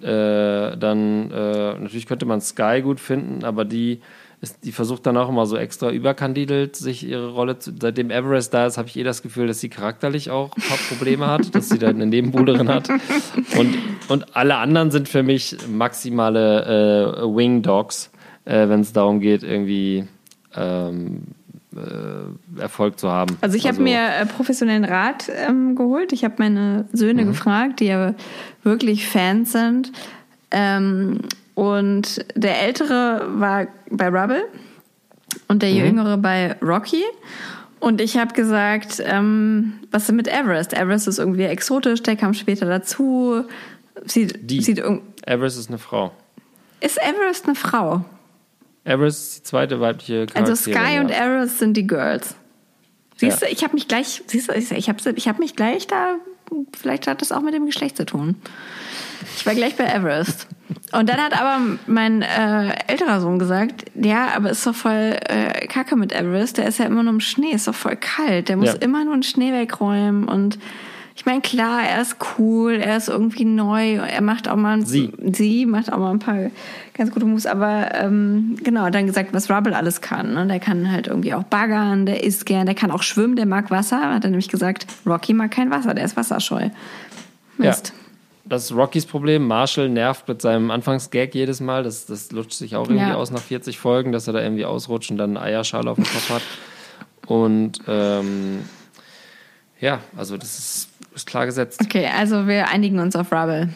Äh, 0.02 0.78
dann 0.78 1.30
äh, 1.30 1.74
natürlich 1.78 2.08
könnte 2.08 2.26
man 2.26 2.40
Sky 2.40 2.82
gut 2.82 3.00
finden, 3.02 3.44
aber 3.44 3.66
die 3.66 4.00
ist, 4.42 4.66
die 4.66 4.72
versucht 4.72 5.06
dann 5.06 5.18
auch 5.18 5.30
immer 5.30 5.46
so 5.46 5.56
extra 5.56 5.92
überkandidelt, 5.92 6.76
sich 6.76 7.08
ihre 7.08 7.30
Rolle 7.30 7.60
zu. 7.60 7.72
Seitdem 7.80 8.10
Everest 8.10 8.54
da 8.54 8.66
ist, 8.66 8.78
habe 8.78 8.88
ich 8.88 8.98
eh 8.98 9.04
das 9.04 9.22
Gefühl, 9.22 9.46
dass 9.46 9.60
sie 9.60 9.70
charakterlich 9.70 10.32
auch 10.32 10.56
ein 10.58 10.64
paar 10.64 10.78
Probleme 10.90 11.28
hat, 11.28 11.54
dass 11.54 11.70
sie 11.70 11.78
da 11.78 11.90
eine 11.90 12.08
Nebenbuhlerin 12.08 12.68
hat. 12.68 12.90
Und, 13.58 13.78
und 14.10 14.36
alle 14.36 14.56
anderen 14.58 14.90
sind 14.90 15.08
für 15.08 15.22
mich 15.22 15.58
maximale 15.70 17.18
äh, 17.18 17.24
Wing 17.24 17.62
Dogs, 17.62 18.12
äh, 18.46 18.68
wenn 18.68 18.82
es 18.82 18.94
darum 18.94 19.20
geht, 19.20 19.44
irgendwie 19.44 20.08
ähm, 20.56 21.22
äh, 21.76 22.60
Erfolg 22.60 23.00
zu 23.00 23.12
haben. 23.12 23.38
Also 23.42 23.56
ich 23.56 23.68
habe 23.68 23.80
mir 23.80 24.00
äh, 24.00 24.26
professionellen 24.26 24.86
Rat 24.86 25.30
ähm, 25.48 25.76
geholt. 25.76 26.14
Ich 26.14 26.24
habe 26.24 26.36
meine 26.40 26.86
Söhne 26.94 27.26
gefragt, 27.26 27.80
die 27.80 27.86
ja 27.86 28.16
wirklich 28.64 29.08
Fans 29.08 29.52
sind. 29.52 29.92
Ähm, 30.50 31.20
und 31.56 32.26
der 32.36 32.62
Ältere 32.62 33.28
war 33.36 33.68
bei 33.90 34.08
Rubble 34.10 34.44
und 35.48 35.62
der 35.62 35.72
Jüngere 35.72 36.18
bei 36.18 36.56
Rocky. 36.62 37.04
Und 37.80 38.00
ich 38.00 38.18
habe 38.18 38.34
gesagt, 38.34 39.02
ähm, 39.04 39.80
was 39.90 40.04
ist 40.04 40.12
mit 40.16 40.28
Everest? 40.28 40.74
Everest 40.74 41.08
ist 41.08 41.18
irgendwie 41.20 41.44
exotisch, 41.44 42.04
der 42.04 42.16
kam 42.16 42.34
später 42.34 42.66
dazu. 42.68 43.44
Sieht, 44.06 44.50
Die. 44.50 44.62
sieht 44.62 44.82
Everest 45.26 45.58
ist 45.58 45.70
eine 45.70 45.78
Frau. 45.80 46.12
ist 46.80 46.98
Everest 46.98 47.46
eine 47.46 47.56
Frau? 47.56 48.06
Everest 48.84 49.22
ist 49.22 49.38
die 49.40 49.44
zweite 49.44 49.80
weibliche 49.80 50.26
Charakterin. 50.28 50.44
Also 50.50 50.56
Sky 50.72 50.96
ja. 50.96 51.02
und 51.02 51.10
Everest 51.12 51.60
sind 51.60 51.76
die 51.76 51.86
Girls. 51.88 52.36
Siehst 53.18 53.42
Ja. 53.42 53.48
du, 53.48 53.54
ich 53.54 53.64
habe 53.64 53.74
mich 53.74 53.88
gleich, 53.88 54.24
siehst 54.28 54.50
du, 54.50 54.54
ich 54.56 54.90
habe 54.90 55.00
ich 55.16 55.28
hab 55.28 55.40
mich 55.40 55.56
gleich 55.56 55.86
da, 55.88 56.16
vielleicht 56.80 57.06
hat 57.08 57.22
das 57.22 57.32
auch 57.32 57.42
mit 57.42 57.54
dem 57.54 57.66
Geschlecht 57.68 57.98
zu 57.98 58.06
tun. 58.06 58.36
Ich 59.38 59.46
war 59.46 59.54
gleich 59.56 59.76
bei 59.76 59.86
Everest. 59.86 60.48
Und 60.94 61.10
dann 61.10 61.18
hat 61.20 61.40
aber 61.40 61.60
mein 61.88 62.22
äh, 62.22 62.74
älterer 62.88 63.22
Sohn 63.22 63.40
gesagt, 63.40 63.86
ja, 63.96 64.30
aber 64.36 64.50
ist 64.50 64.66
doch 64.68 64.76
voll 64.76 65.16
äh, 65.28 65.68
kacke 65.68 65.96
mit 65.96 66.12
Everest, 66.12 66.58
der 66.58 66.68
ist 66.68 66.80
ja 66.80 66.86
immer 66.86 67.04
nur 67.04 67.14
im 67.14 67.20
Schnee, 67.22 67.52
ist 67.52 67.68
doch 67.68 67.76
voll 67.76 67.96
kalt, 67.96 68.50
der 68.50 68.58
muss 68.58 68.74
Ja. 68.74 68.76
immer 68.82 69.06
nur 69.06 69.14
den 69.16 69.24
Schnee 69.24 69.54
wegräumen 69.54 70.26
und 70.28 70.60
Ich 71.14 71.26
meine, 71.26 71.42
klar, 71.42 71.82
er 71.84 72.02
ist 72.02 72.16
cool, 72.40 72.74
er 72.76 72.98
ist 72.98 73.08
irgendwie 73.10 73.44
neu, 73.46 73.96
er 73.96 74.22
macht 74.22 74.48
auch 74.48 74.56
mal 74.56 74.84
Sie. 74.86 75.12
sie 75.34 75.66
macht 75.66 75.92
auch 75.94 75.98
mal 76.00 76.10
ein 76.12 76.20
paar 76.20 76.50
ganz 76.94 77.12
gute 77.12 77.26
Moves, 77.26 77.46
aber 77.46 77.94
ähm, 77.94 78.56
genau, 78.64 78.90
dann 78.90 79.06
gesagt, 79.08 79.32
was 79.34 79.50
Rubble 79.52 79.76
alles 79.76 80.02
kann. 80.02 80.34
Ne? 80.34 80.48
Der 80.48 80.60
kann 80.60 80.90
halt 80.92 81.08
irgendwie 81.08 81.34
auch 81.34 81.44
baggern, 81.44 82.06
der 82.06 82.24
isst 82.24 82.46
gern, 82.46 82.66
der 82.66 82.76
kann 82.76 82.92
auch 82.92 83.04
schwimmen, 83.04 83.36
der 83.36 83.46
mag 83.46 83.70
Wasser. 83.70 84.02
Hat 84.14 84.24
er 84.24 84.30
nämlich 84.32 84.48
gesagt, 84.50 84.88
Rocky 85.06 85.34
mag 85.34 85.52
kein 85.52 85.70
Wasser, 85.70 85.94
der 85.94 86.06
ist 86.06 86.16
wasserscheu. 86.18 86.70
Mist. 87.58 87.94
Das 88.52 88.66
ist 88.66 88.76
Rockys 88.76 89.06
Problem. 89.06 89.48
Marshall 89.48 89.88
nervt 89.88 90.28
mit 90.28 90.42
seinem 90.42 90.72
Anfangsgag 90.72 91.34
jedes 91.34 91.62
Mal. 91.62 91.84
Das, 91.84 92.06
das 92.06 92.34
lutscht 92.34 92.52
sich 92.52 92.76
auch 92.76 92.90
irgendwie 92.90 93.08
Ja. 93.12 93.16
aus 93.16 93.32
nach 93.32 93.40
40 93.40 93.80
Folgen, 93.80 94.12
dass 94.12 94.28
er 94.28 94.34
da 94.34 94.42
irgendwie 94.42 94.66
ausrutscht 94.66 95.10
und 95.10 95.16
dann 95.18 95.38
eine 95.38 95.46
Eierschale 95.46 95.90
auf 95.90 95.96
dem 95.96 96.04
Kopf 96.04 96.30
hat. 96.30 96.42
Und 97.28 97.80
ähm, 97.88 98.64
ja, 99.80 100.02
also 100.18 100.36
das 100.36 100.60
ist, 100.60 100.90
ist 101.16 101.28
klar 101.28 101.46
gesetzt. 101.46 101.80
Okay, 101.82 102.10
also 102.14 102.46
wir 102.46 102.68
einigen 102.68 103.00
uns 103.00 103.16
auf 103.16 103.32
Rubble. 103.32 103.70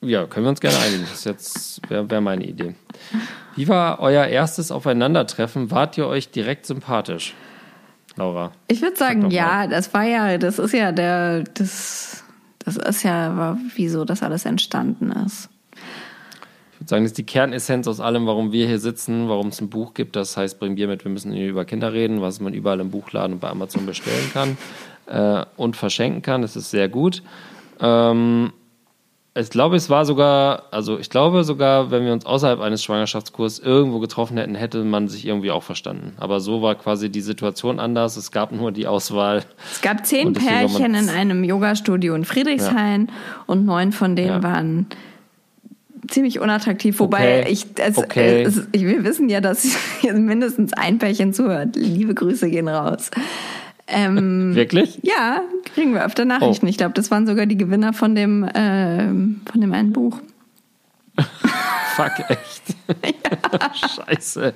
Ja, 0.00 0.26
können 0.26 0.46
wir 0.46 0.50
uns 0.50 0.60
gerne 0.60 0.78
einigen. 0.78 1.04
Das 1.10 1.24
jetzt 1.24 1.80
wäre 1.90 2.08
wär 2.08 2.20
meine 2.20 2.44
Idee. 2.44 2.76
Wie 3.56 3.66
war 3.66 3.98
euer 3.98 4.26
erstes 4.26 4.70
Aufeinandertreffen? 4.70 5.72
Wart 5.72 5.98
ihr 5.98 6.06
euch 6.06 6.30
direkt 6.30 6.64
sympathisch? 6.64 7.34
Laura. 8.14 8.52
Ich 8.68 8.80
würde 8.82 8.96
Sag 8.96 9.08
sagen, 9.14 9.30
ja, 9.32 9.66
das 9.66 9.92
war 9.92 10.04
ja, 10.04 10.38
das 10.38 10.60
ist 10.60 10.72
ja 10.72 10.92
der, 10.92 11.42
das, 11.42 12.23
das 12.64 12.76
ist 12.76 13.02
ja, 13.02 13.58
wieso 13.74 14.04
das 14.04 14.22
alles 14.22 14.44
entstanden 14.44 15.10
ist. 15.12 15.50
Ich 16.72 16.80
würde 16.80 16.88
sagen, 16.88 17.04
das 17.04 17.12
ist 17.12 17.18
die 17.18 17.24
Kernessenz 17.24 17.86
aus 17.86 18.00
allem, 18.00 18.26
warum 18.26 18.52
wir 18.52 18.66
hier 18.66 18.78
sitzen, 18.78 19.28
warum 19.28 19.48
es 19.48 19.60
ein 19.60 19.70
Buch 19.70 19.94
gibt. 19.94 20.16
Das 20.16 20.36
heißt, 20.36 20.58
bring 20.58 20.74
Bier 20.74 20.88
mit, 20.88 21.04
wir 21.04 21.10
müssen 21.10 21.34
über 21.34 21.64
Kinder 21.64 21.92
reden, 21.92 22.20
was 22.20 22.40
man 22.40 22.52
überall 22.52 22.80
im 22.80 22.90
Buchladen 22.90 23.34
und 23.34 23.40
bei 23.40 23.48
Amazon 23.48 23.86
bestellen 23.86 24.30
kann 24.32 24.58
äh, 25.06 25.44
und 25.56 25.76
verschenken 25.76 26.22
kann. 26.22 26.42
Das 26.42 26.56
ist 26.56 26.70
sehr 26.70 26.88
gut. 26.88 27.22
Ähm, 27.80 28.52
ich 29.36 29.50
glaube, 29.50 29.74
es 29.74 29.90
war 29.90 30.04
sogar, 30.04 30.64
also 30.70 30.98
ich 30.98 31.10
glaube 31.10 31.42
sogar, 31.42 31.90
wenn 31.90 32.04
wir 32.04 32.12
uns 32.12 32.24
außerhalb 32.24 32.60
eines 32.60 32.84
Schwangerschaftskurses 32.84 33.58
irgendwo 33.58 33.98
getroffen 33.98 34.36
hätten, 34.36 34.54
hätte 34.54 34.84
man 34.84 35.08
sich 35.08 35.26
irgendwie 35.26 35.50
auch 35.50 35.64
verstanden. 35.64 36.12
Aber 36.18 36.38
so 36.38 36.62
war 36.62 36.76
quasi 36.76 37.10
die 37.10 37.20
Situation 37.20 37.80
anders. 37.80 38.16
Es 38.16 38.30
gab 38.30 38.52
nur 38.52 38.70
die 38.70 38.86
Auswahl. 38.86 39.42
Es 39.72 39.80
gab 39.82 40.06
zehn 40.06 40.32
Pärchen 40.34 40.94
in 40.94 41.08
einem 41.08 41.42
Yogastudio 41.42 42.14
in 42.14 42.24
Friedrichshain 42.24 43.10
und 43.46 43.64
neun 43.66 43.90
von 43.90 44.14
denen 44.14 44.28
Ja. 44.28 44.42
waren 44.44 44.86
ziemlich 46.06 46.38
unattraktiv. 46.38 47.00
Wobei 47.00 47.40
Okay. 47.40 47.50
ich, 47.52 47.66
es, 47.76 47.98
Okay. 47.98 48.42
es, 48.42 48.68
wir 48.72 49.02
wissen 49.04 49.28
ja, 49.28 49.40
dass 49.40 49.66
mindestens 50.12 50.72
ein 50.74 50.98
Pärchen 50.98 51.32
zuhört. 51.32 51.74
Liebe 51.76 52.14
Grüße 52.14 52.48
gehen 52.50 52.68
raus. 52.68 53.10
Ähm, 53.86 54.54
Wirklich? 54.54 54.98
ja, 55.02 55.42
kriegen 55.74 55.92
wir 55.94 56.04
öfter 56.04 56.24
Nachrichten. 56.24 56.66
Oh. 56.66 56.68
Ich 56.68 56.76
glaube, 56.78 56.94
das 56.94 57.10
waren 57.10 57.26
sogar 57.26 57.46
die 57.46 57.56
Gewinner 57.56 57.92
von 57.92 58.14
dem, 58.14 58.48
ähm, 58.54 59.40
von 59.50 59.60
dem 59.60 59.72
einen 59.72 59.92
Buch. 59.92 60.18
Fuck, 61.96 62.12
echt. 62.28 62.62
Scheiße. 64.06 64.52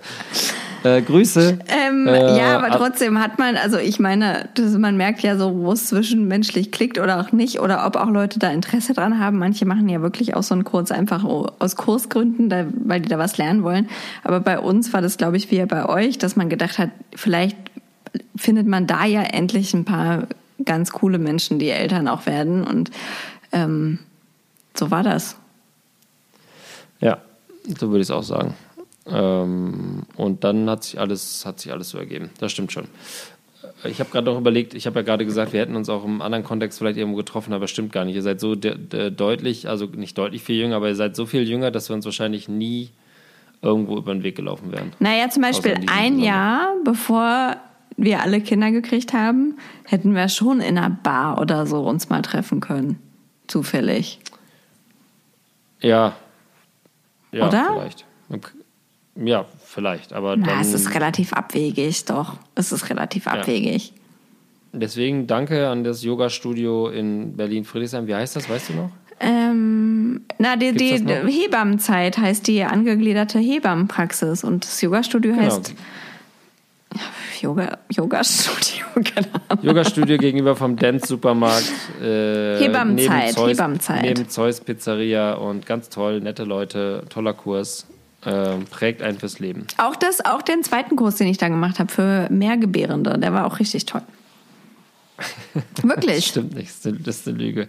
Äh, 0.82 1.02
Grüße. 1.02 1.58
Ähm, 1.68 2.06
Äh, 2.08 2.36
ja, 2.36 2.56
aber 2.58 2.72
ab- 2.72 2.78
trotzdem 2.78 3.20
hat 3.20 3.38
man, 3.38 3.56
also 3.56 3.78
ich 3.78 4.00
meine, 4.00 4.48
das, 4.54 4.76
man 4.76 4.96
merkt 4.96 5.20
ja 5.20 5.36
so, 5.36 5.54
wo 5.56 5.70
es 5.72 5.86
zwischenmenschlich 5.86 6.72
klickt 6.72 6.98
oder 6.98 7.20
auch 7.20 7.30
nicht 7.30 7.60
oder 7.60 7.86
ob 7.86 7.94
auch 7.96 8.08
Leute 8.10 8.40
da 8.40 8.50
Interesse 8.50 8.92
dran 8.92 9.20
haben. 9.20 9.38
Manche 9.38 9.66
machen 9.66 9.88
ja 9.88 10.02
wirklich 10.02 10.34
auch 10.34 10.42
so 10.42 10.54
einen 10.54 10.64
Kurs 10.64 10.90
einfach 10.90 11.22
aus 11.24 11.76
Kursgründen, 11.76 12.48
da, 12.48 12.66
weil 12.84 13.00
die 13.02 13.08
da 13.08 13.18
was 13.18 13.38
lernen 13.38 13.62
wollen. 13.62 13.88
Aber 14.24 14.40
bei 14.40 14.58
uns 14.58 14.92
war 14.92 15.00
das, 15.02 15.16
glaube 15.16 15.36
ich, 15.36 15.50
wie 15.52 15.56
ja 15.58 15.66
bei 15.66 15.88
euch, 15.88 16.18
dass 16.18 16.34
man 16.34 16.48
gedacht 16.48 16.78
hat, 16.78 16.90
vielleicht 17.14 17.56
findet 18.36 18.66
man 18.66 18.86
da 18.86 19.04
ja 19.04 19.22
endlich 19.22 19.74
ein 19.74 19.84
paar 19.84 20.28
ganz 20.64 20.90
coole 20.90 21.18
Menschen, 21.18 21.58
die 21.58 21.70
Eltern 21.70 22.08
auch 22.08 22.26
werden. 22.26 22.64
Und 22.64 22.90
ähm, 23.52 23.98
so 24.74 24.90
war 24.90 25.02
das. 25.02 25.36
Ja, 27.00 27.18
so 27.78 27.90
würde 27.90 28.00
ich 28.00 28.08
es 28.08 28.10
auch 28.10 28.22
sagen. 28.22 28.54
Ähm, 29.06 30.02
und 30.16 30.44
dann 30.44 30.68
hat 30.68 30.84
sich 30.84 31.00
alles, 31.00 31.44
hat 31.46 31.60
sich 31.60 31.72
alles 31.72 31.90
so 31.90 31.98
ergeben. 31.98 32.30
Das 32.38 32.52
stimmt 32.52 32.72
schon. 32.72 32.88
Ich 33.84 34.00
habe 34.00 34.10
gerade 34.10 34.30
noch 34.30 34.38
überlegt, 34.38 34.74
ich 34.74 34.86
habe 34.86 35.00
ja 35.00 35.02
gerade 35.04 35.24
gesagt, 35.24 35.52
wir 35.52 35.60
hätten 35.60 35.76
uns 35.76 35.88
auch 35.88 36.04
im 36.04 36.20
anderen 36.20 36.42
Kontext 36.42 36.78
vielleicht 36.78 36.98
irgendwo 36.98 37.16
getroffen, 37.16 37.52
aber 37.52 37.68
stimmt 37.68 37.92
gar 37.92 38.04
nicht. 38.04 38.16
Ihr 38.16 38.22
seid 38.22 38.40
so 38.40 38.56
de 38.56 38.76
de 38.76 39.10
deutlich, 39.10 39.68
also 39.68 39.86
nicht 39.86 40.18
deutlich 40.18 40.42
viel 40.42 40.56
jünger, 40.56 40.76
aber 40.76 40.88
ihr 40.88 40.96
seid 40.96 41.14
so 41.14 41.26
viel 41.26 41.48
jünger, 41.48 41.70
dass 41.70 41.88
wir 41.88 41.94
uns 41.94 42.04
wahrscheinlich 42.04 42.48
nie 42.48 42.90
irgendwo 43.62 43.96
über 43.96 44.12
den 44.12 44.24
Weg 44.24 44.36
gelaufen 44.36 44.72
wären. 44.72 44.92
Naja, 44.98 45.28
zum 45.30 45.42
Beispiel 45.42 45.76
ein. 45.86 46.18
Jahr 46.18 46.74
bevor 46.84 47.56
wir 47.98 48.22
alle 48.22 48.40
Kinder 48.40 48.70
gekriegt 48.70 49.12
haben, 49.12 49.58
hätten 49.84 50.14
wir 50.14 50.28
schon 50.30 50.60
in 50.60 50.78
einer 50.78 50.88
Bar 50.88 51.40
oder 51.40 51.66
so 51.66 51.80
uns 51.82 52.08
mal 52.08 52.22
treffen 52.22 52.60
können. 52.60 52.98
Zufällig. 53.48 54.20
Ja. 55.80 56.14
Ja, 57.32 57.48
Oder? 57.48 57.66
vielleicht. 57.72 58.04
Ja, 59.16 59.44
vielleicht, 59.64 60.12
aber 60.12 60.36
Na, 60.36 60.46
dann. 60.46 60.60
es 60.60 60.72
ist 60.72 60.94
relativ 60.94 61.32
abwegig, 61.32 62.04
doch. 62.04 62.36
Es 62.54 62.72
ist 62.72 62.88
relativ 62.88 63.26
abwegig. 63.26 63.92
Deswegen 64.72 65.26
danke 65.26 65.68
an 65.68 65.82
das 65.82 66.02
Yoga-Studio 66.04 66.88
in 66.88 67.36
Berlin-Friedrichshain. 67.36 68.06
Wie 68.06 68.14
heißt 68.14 68.36
das, 68.36 68.48
weißt 68.48 68.68
du 68.70 68.72
noch? 68.74 68.90
Ähm, 69.20 70.20
na, 70.38 70.54
die, 70.56 70.72
die? 70.72 70.98
Hebammenzeit 70.98 72.16
heißt 72.18 72.46
die 72.46 72.62
angegliederte 72.62 73.40
Hebammenpraxis 73.40 74.44
und 74.44 74.64
das 74.64 74.80
Yoga-Studio 74.80 75.32
Genau. 75.32 75.44
heißt 75.44 75.74
Yoga, 77.42 77.78
Yoga-Studio, 77.90 78.86
keine 79.14 79.28
Ahnung. 79.48 79.64
Yoga-Studio 79.64 80.18
gegenüber 80.18 80.56
vom 80.56 80.76
Dance-Supermarkt. 80.76 81.70
Äh, 82.02 82.58
Hebammenzeit, 82.58 83.24
neben 83.24 83.34
Zeus, 83.34 83.50
Hebammenzeit. 83.50 84.02
Neben 84.02 84.28
Zeus 84.28 84.60
Pizzeria 84.60 85.34
und 85.34 85.66
ganz 85.66 85.88
toll, 85.88 86.20
nette 86.20 86.44
Leute, 86.44 87.04
toller 87.08 87.34
Kurs. 87.34 87.86
Ähm, 88.26 88.64
prägt 88.68 89.00
einen 89.00 89.16
fürs 89.18 89.38
Leben. 89.38 89.66
Auch 89.76 89.94
das, 89.94 90.24
auch 90.24 90.42
den 90.42 90.64
zweiten 90.64 90.96
Kurs, 90.96 91.14
den 91.16 91.28
ich 91.28 91.38
da 91.38 91.46
gemacht 91.48 91.78
habe 91.78 91.90
für 91.90 92.26
Mehrgebärende, 92.30 93.16
der 93.16 93.32
war 93.32 93.46
auch 93.46 93.60
richtig 93.60 93.86
toll. 93.86 94.02
Wirklich. 95.82 96.26
Stimmt 96.26 96.54
nicht, 96.54 96.68
das 96.68 96.76
ist 96.78 96.86
eine- 96.86 96.98
das 96.98 97.16
ist 97.18 97.28
eine 97.28 97.38
Lüge. 97.38 97.68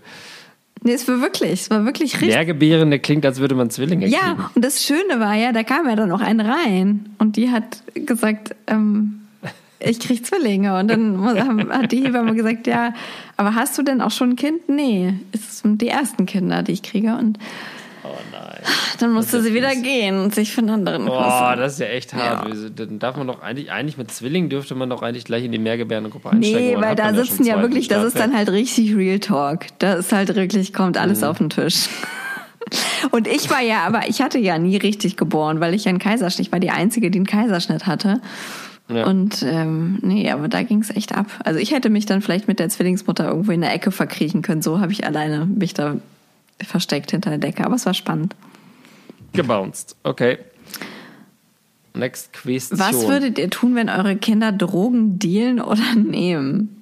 Nee, 0.81 0.93
es 0.93 1.05
war 1.09 1.19
wirklich, 1.19 1.51
es 1.51 1.69
war 1.69 1.83
wirklich 1.83 2.13
richtig. 2.13 2.29
Mehrgebärende 2.29 2.99
klingt, 2.99 3.25
als 3.25 3.39
würde 3.39 3.53
man 3.53 3.69
Zwillinge 3.69 4.05
kriegen. 4.05 4.15
Ja, 4.17 4.49
und 4.55 4.63
das 4.63 4.81
Schöne 4.85 5.19
war 5.19 5.33
ja, 5.35 5.51
da 5.51 5.63
kam 5.63 5.89
ja 5.89 5.95
dann 5.97 6.09
auch 6.11 6.21
eine 6.21 6.45
rein 6.47 7.09
und 7.17 7.35
die 7.35 7.51
hat 7.51 7.83
gesagt, 7.95 8.55
ähm, 8.67 9.18
ich 9.79 9.99
krieg 9.99 10.25
Zwillinge. 10.25 10.77
Und 10.77 10.87
dann 10.89 11.69
hat 11.71 11.91
die 11.91 12.03
Hebamme 12.03 12.35
gesagt, 12.35 12.67
ja, 12.67 12.93
aber 13.37 13.55
hast 13.55 13.77
du 13.77 13.83
denn 13.83 14.01
auch 14.01 14.11
schon 14.11 14.31
ein 14.31 14.35
Kind? 14.35 14.69
Nee, 14.69 15.13
es 15.31 15.59
sind 15.59 15.81
die 15.81 15.87
ersten 15.87 16.25
Kinder, 16.25 16.63
die 16.63 16.73
ich 16.73 16.83
kriege. 16.83 17.15
Und 17.15 17.37
Oh 18.01 18.15
nein. 18.31 18.61
dann 18.99 19.11
musste 19.11 19.37
Das 19.37 19.45
sie 19.45 19.53
wieder 19.53 19.75
gehen 19.75 20.19
und 20.19 20.33
sich 20.33 20.53
für 20.53 20.61
einen 20.61 20.69
anderen 20.69 21.05
Boah, 21.05 21.55
das 21.57 21.73
ist 21.73 21.79
ja 21.79 21.87
echt 21.87 22.13
hart. 22.13 22.47
Ja. 22.47 22.69
Dann 22.69 22.97
darf 22.97 23.17
man 23.17 23.27
doch 23.27 23.41
eigentlich, 23.41 23.71
eigentlich 23.71 23.97
mit 23.97 24.09
Zwillingen 24.09 24.49
dürfte 24.49 24.73
man 24.73 24.89
doch 24.89 25.01
eigentlich 25.01 25.25
gleich 25.25 25.43
in 25.43 25.51
die 25.51 25.59
Mehrgebärendengruppe 25.59 26.29
einsteigen. 26.29 26.59
Nee, 26.59 26.77
weil 26.77 26.95
da 26.95 27.11
ja 27.11 27.13
sitzen 27.13 27.43
ja 27.45 27.55
zwei 27.55 27.61
wirklich, 27.63 27.87
das 27.89 28.05
ist 28.05 28.17
dann 28.17 28.35
halt 28.35 28.49
richtig 28.51 28.95
Real 28.95 29.19
Talk. 29.19 29.65
Da 29.79 29.93
ist 29.95 30.11
halt 30.13 30.33
wirklich, 30.35 30.71
kommt 30.73 30.97
alles 30.97 31.19
Mhm. 31.21 31.27
auf 31.27 31.37
den 31.39 31.49
Tisch. 31.49 31.87
Und 33.11 33.27
ich 33.27 33.49
war 33.49 33.61
ja, 33.61 33.83
aber 33.85 34.07
ich 34.07 34.21
hatte 34.21 34.37
ja 34.39 34.57
nie 34.57 34.77
richtig 34.77 35.17
geboren, 35.17 35.59
weil 35.59 35.73
ich 35.73 35.85
ja 35.85 35.89
einen 35.89 35.99
Kaiserschnitt, 35.99 36.47
ich 36.47 36.51
war 36.53 36.59
die 36.59 36.69
Einzige, 36.71 37.11
die 37.11 37.19
einen 37.19 37.25
Kaiserschnitt 37.25 37.85
hatte. 37.85 38.21
Ja. 38.89 39.05
Und 39.05 39.43
ähm, 39.43 39.99
nee, 40.01 40.29
aber 40.31 40.47
da 40.47 40.63
ging 40.63 40.81
es 40.81 40.89
echt 40.89 41.15
ab. 41.15 41.27
Also 41.45 41.59
ich 41.59 41.71
hätte 41.71 41.89
mich 41.89 42.05
dann 42.05 42.21
vielleicht 42.21 42.47
mit 42.47 42.59
der 42.59 42.69
Zwillingsmutter 42.69 43.27
irgendwo 43.27 43.51
in 43.51 43.61
der 43.61 43.73
Ecke 43.73 43.91
verkriechen 43.91 44.41
können. 44.41 44.61
So 44.61 44.79
habe 44.79 44.91
ich 44.91 45.05
alleine 45.05 45.45
mich 45.45 45.73
da 45.75 45.97
versteckt 46.61 47.11
hinter 47.11 47.29
der 47.29 47.39
Decke. 47.39 47.65
Aber 47.65 47.75
es 47.75 47.85
war 47.85 47.93
spannend. 47.93 48.35
Gebounced. 49.33 49.95
Okay. 50.03 50.39
Next 51.93 52.33
Question. 52.33 52.79
Was 52.79 53.07
würdet 53.07 53.37
ihr 53.37 53.49
tun, 53.49 53.75
wenn 53.75 53.89
eure 53.89 54.15
Kinder 54.15 54.51
Drogen 54.51 55.19
dealen 55.19 55.61
oder 55.61 55.95
nehmen? 55.95 56.78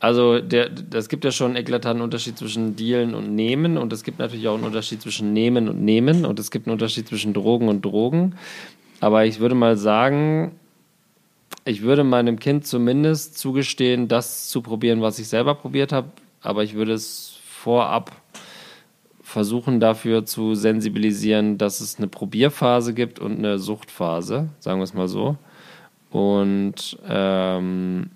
Also 0.00 0.38
das 0.40 1.08
gibt 1.08 1.24
ja 1.24 1.32
schon 1.32 1.48
einen 1.48 1.56
eklatanten 1.56 2.02
Unterschied 2.02 2.38
zwischen 2.38 2.76
Dealen 2.76 3.14
und 3.14 3.34
Nehmen 3.34 3.76
und 3.76 3.92
es 3.92 4.04
gibt 4.04 4.20
natürlich 4.20 4.46
auch 4.46 4.54
einen 4.54 4.64
Unterschied 4.64 5.02
zwischen 5.02 5.32
Nehmen 5.32 5.68
und 5.68 5.82
Nehmen 5.82 6.24
und 6.24 6.38
es 6.38 6.52
gibt 6.52 6.66
einen 6.66 6.74
Unterschied 6.74 7.08
zwischen 7.08 7.34
Drogen 7.34 7.68
und 7.68 7.84
Drogen. 7.84 8.36
Aber 9.00 9.26
ich 9.26 9.40
würde 9.40 9.56
mal 9.56 9.76
sagen, 9.76 10.52
ich 11.64 11.82
würde 11.82 12.04
meinem 12.04 12.38
Kind 12.38 12.66
zumindest 12.66 13.38
zugestehen, 13.38 14.06
das 14.06 14.48
zu 14.48 14.62
probieren, 14.62 15.02
was 15.02 15.18
ich 15.18 15.28
selber 15.28 15.54
probiert 15.56 15.92
habe, 15.92 16.08
aber 16.42 16.62
ich 16.62 16.74
würde 16.74 16.92
es 16.92 17.38
vorab 17.44 18.12
versuchen 19.22 19.78
dafür 19.78 20.24
zu 20.24 20.54
sensibilisieren, 20.54 21.58
dass 21.58 21.80
es 21.80 21.98
eine 21.98 22.08
Probierphase 22.08 22.94
gibt 22.94 23.18
und 23.18 23.38
eine 23.38 23.58
Suchtphase, 23.58 24.48
sagen 24.58 24.80
wir 24.80 24.84
es 24.84 24.94
mal 24.94 25.08
so. 25.08 25.36
Und 26.10 26.98
ähm, 27.06 28.10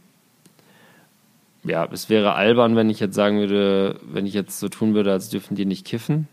ja, 1.64 1.89
es 1.93 2.09
wäre 2.10 2.34
albern, 2.34 2.76
wenn 2.76 2.90
ich 2.90 3.01
jetzt 3.01 3.14
sagen 3.14 3.39
würde, 3.39 4.01
wenn 4.10 4.26
ich 4.26 4.34
jetzt 4.34 4.59
so 4.60 4.68
tun 4.68 4.94
würde, 4.94 5.12
als 5.12 5.28
dürfen 5.28 5.55
die 5.55 5.64
nicht 5.64 5.86
kiffen, 5.86 6.28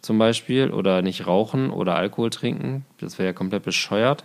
zum 0.00 0.18
Beispiel, 0.18 0.70
oder 0.70 1.02
nicht 1.02 1.26
rauchen 1.26 1.70
oder 1.70 1.96
Alkohol 1.96 2.30
trinken. 2.30 2.84
Das 3.00 3.18
wäre 3.18 3.28
ja 3.28 3.32
komplett 3.32 3.62
bescheuert. 3.64 4.24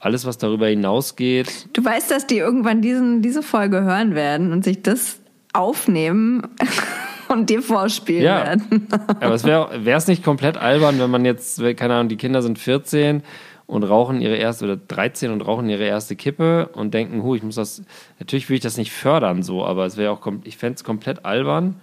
alles, 0.00 0.24
was 0.26 0.38
darüber 0.38 0.68
hinausgeht. 0.68 1.68
Du 1.72 1.84
weißt, 1.84 2.10
dass 2.10 2.26
die 2.26 2.38
irgendwann 2.38 2.82
diesen, 2.82 3.20
diese 3.20 3.42
Folge 3.42 3.82
hören 3.82 4.14
werden 4.14 4.52
und 4.52 4.62
sich 4.62 4.80
das 4.82 5.18
aufnehmen 5.52 6.42
und 7.28 7.50
dir 7.50 7.62
vorspielen 7.62 8.22
Ja. 8.22 8.44
werden. 8.44 8.86
Aber 9.20 9.34
es 9.34 9.42
wäre 9.44 9.70
es 9.84 10.06
nicht 10.06 10.22
komplett 10.22 10.56
albern, 10.56 11.00
wenn 11.00 11.10
man 11.10 11.24
jetzt, 11.24 11.60
keine 11.76 11.94
Ahnung, 11.94 12.08
die 12.08 12.16
Kinder 12.16 12.42
sind 12.42 12.58
14 12.60 13.22
und 13.68 13.84
rauchen 13.84 14.20
ihre 14.20 14.36
erste, 14.36 14.64
oder 14.64 14.76
13 14.76 15.30
und 15.30 15.42
rauchen 15.42 15.68
ihre 15.68 15.84
erste 15.84 16.16
Kippe 16.16 16.68
und 16.72 16.94
denken, 16.94 17.22
hu, 17.22 17.34
ich 17.34 17.42
muss 17.42 17.54
das, 17.54 17.82
natürlich 18.18 18.48
will 18.48 18.56
ich 18.56 18.62
das 18.62 18.78
nicht 18.78 18.90
fördern 18.90 19.42
so, 19.42 19.64
aber 19.64 19.84
es 19.86 19.96
wäre 19.98 20.10
auch, 20.10 20.26
ich 20.42 20.56
fände 20.56 20.76
es 20.76 20.84
komplett 20.84 21.24
albern. 21.24 21.76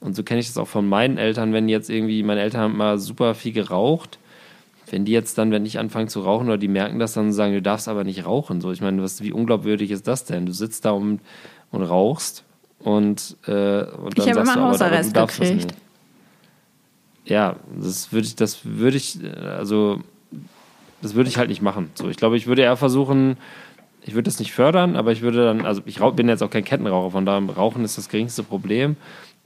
Und 0.00 0.14
so 0.14 0.22
kenne 0.22 0.40
ich 0.40 0.46
das 0.46 0.56
auch 0.58 0.68
von 0.68 0.88
meinen 0.88 1.18
Eltern, 1.18 1.52
wenn 1.52 1.68
jetzt 1.68 1.90
irgendwie, 1.90 2.22
meine 2.22 2.40
Eltern 2.40 2.60
haben 2.60 2.76
mal 2.76 2.98
super 2.98 3.34
viel 3.34 3.52
geraucht. 3.52 4.18
Wenn 4.90 5.04
die 5.04 5.12
jetzt 5.12 5.36
dann, 5.38 5.50
wenn 5.50 5.66
ich 5.66 5.78
anfange 5.78 6.06
zu 6.06 6.20
rauchen 6.20 6.46
oder 6.46 6.58
die 6.58 6.68
merken 6.68 6.98
das, 6.98 7.14
dann 7.14 7.32
sagen, 7.32 7.52
du 7.54 7.62
darfst 7.62 7.88
aber 7.88 8.04
nicht 8.04 8.24
rauchen. 8.26 8.60
So, 8.60 8.70
ich 8.70 8.80
meine, 8.80 9.02
was, 9.02 9.22
wie 9.22 9.32
unglaubwürdig 9.32 9.90
ist 9.90 10.06
das 10.06 10.24
denn? 10.26 10.46
Du 10.46 10.52
sitzt 10.52 10.84
da 10.84 10.90
und, 10.90 11.20
und 11.72 11.82
rauchst 11.82 12.44
und, 12.78 13.36
äh, 13.46 13.50
und 13.50 14.18
dann 14.18 14.26
Ich 14.26 14.28
habe 14.28 14.34
sagst 14.34 14.36
immer 14.36 14.44
du, 14.44 14.50
aber, 14.50 14.52
aber 14.52 14.54
du 14.54 14.62
Hausarrest 14.68 15.16
darfst 15.16 15.40
das 15.40 15.48
gekriegt. 15.48 15.66
nicht. 15.66 15.76
Ja, 17.24 17.56
das 17.80 18.12
würde 18.12 18.26
ich, 18.26 18.36
das 18.36 18.58
würde 18.64 18.98
ich, 18.98 19.24
äh, 19.24 19.28
also 19.30 20.00
das 21.04 21.14
würde 21.14 21.28
ich 21.28 21.36
halt 21.36 21.50
nicht 21.50 21.62
machen. 21.62 21.90
So, 21.94 22.08
ich 22.08 22.16
glaube, 22.16 22.36
ich 22.36 22.46
würde 22.46 22.62
eher 22.62 22.76
versuchen, 22.76 23.36
ich 24.06 24.14
würde 24.14 24.24
das 24.24 24.38
nicht 24.38 24.52
fördern, 24.52 24.96
aber 24.96 25.12
ich 25.12 25.20
würde 25.20 25.44
dann, 25.44 25.66
also 25.66 25.82
ich 25.84 26.00
bin 26.00 26.28
jetzt 26.28 26.42
auch 26.42 26.50
kein 26.50 26.64
Kettenraucher, 26.64 27.10
von 27.10 27.26
daher 27.26 27.42
Rauchen 27.50 27.84
ist 27.84 27.98
das 27.98 28.08
geringste 28.08 28.42
Problem, 28.42 28.96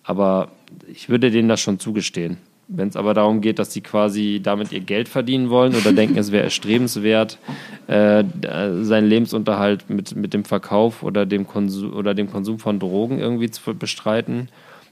aber 0.04 0.48
ich 0.92 1.08
würde 1.08 1.30
denen 1.30 1.48
das 1.48 1.60
schon 1.60 1.78
zugestehen. 1.78 2.38
Wenn 2.68 2.88
es 2.88 2.96
aber 2.96 3.14
darum 3.14 3.40
geht, 3.40 3.58
dass 3.58 3.70
die 3.70 3.80
quasi 3.80 4.40
damit 4.42 4.72
ihr 4.72 4.80
Geld 4.80 5.08
verdienen 5.08 5.48
wollen 5.48 5.74
oder 5.74 5.92
denken, 5.92 6.18
es 6.18 6.32
wäre 6.32 6.44
erstrebenswert, 6.44 7.38
äh, 7.86 8.22
seinen 8.82 9.08
Lebensunterhalt 9.08 9.88
mit, 9.88 10.14
mit 10.14 10.34
dem 10.34 10.44
Verkauf 10.44 11.02
oder 11.02 11.24
dem, 11.26 11.46
Konsum, 11.46 11.94
oder 11.94 12.14
dem 12.14 12.30
Konsum 12.30 12.58
von 12.58 12.78
Drogen 12.78 13.18
irgendwie 13.18 13.50
zu 13.50 13.74
bestreiten. 13.74 14.48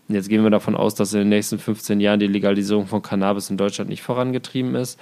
Und 0.09 0.15
jetzt 0.15 0.29
gehen 0.29 0.43
wir 0.43 0.51
davon 0.51 0.75
aus, 0.75 0.95
dass 0.95 1.13
in 1.13 1.21
den 1.21 1.29
nächsten 1.29 1.59
15 1.59 2.01
Jahren 2.01 2.19
die 2.19 2.29
Legalisierung 2.29 2.87
von 2.87 3.03
Cannabis 3.03 3.51
in 3.51 3.57
Deutschland 3.57 3.91
nicht 3.91 4.03
vorangetrieben 4.03 4.75
ist. 4.75 4.99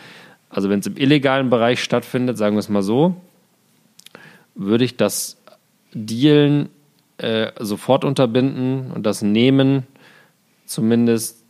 Also 0.55 0.70
wenn 0.70 0.78
es 0.78 0.86
im 0.86 0.97
illegalen 0.97 1.51
Bereich 1.51 1.82
stattfindet, 1.82 2.39
sagen 2.39 2.55
wir 2.55 2.60
es 2.60 2.68
mal 2.68 2.82
so, 2.82 3.16
würde 4.55 4.85
ich 4.85 4.97
das 4.97 5.36
Dealen 5.93 6.68
äh, 7.18 7.51
sofort 7.59 8.05
unterbinden 8.05 8.93
und 8.93 9.05
das 9.05 9.20
Nehmen 9.20 9.82
zumindest 10.64 11.43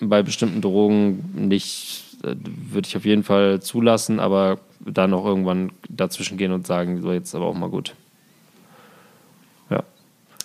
bei 0.00 0.22
bestimmten 0.22 0.62
Drogen 0.62 1.48
nicht, 1.48 2.04
äh, 2.24 2.34
würde 2.42 2.88
ich 2.88 2.96
auf 2.96 3.04
jeden 3.04 3.22
Fall 3.22 3.60
zulassen, 3.60 4.18
aber 4.18 4.60
dann 4.80 5.12
auch 5.12 5.26
irgendwann 5.26 5.72
dazwischen 5.90 6.38
gehen 6.38 6.52
und 6.52 6.66
sagen, 6.66 7.02
so 7.02 7.12
jetzt 7.12 7.34
aber 7.34 7.44
auch 7.44 7.54
mal 7.54 7.68
gut. 7.68 7.94
Ja. 9.68 9.82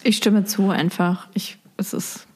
Ich 0.04 0.18
stimme 0.18 0.44
zu 0.44 0.72
einfach. 0.72 1.30
Ich, 1.34 1.58
es 1.78 1.94
ist, 1.94 2.28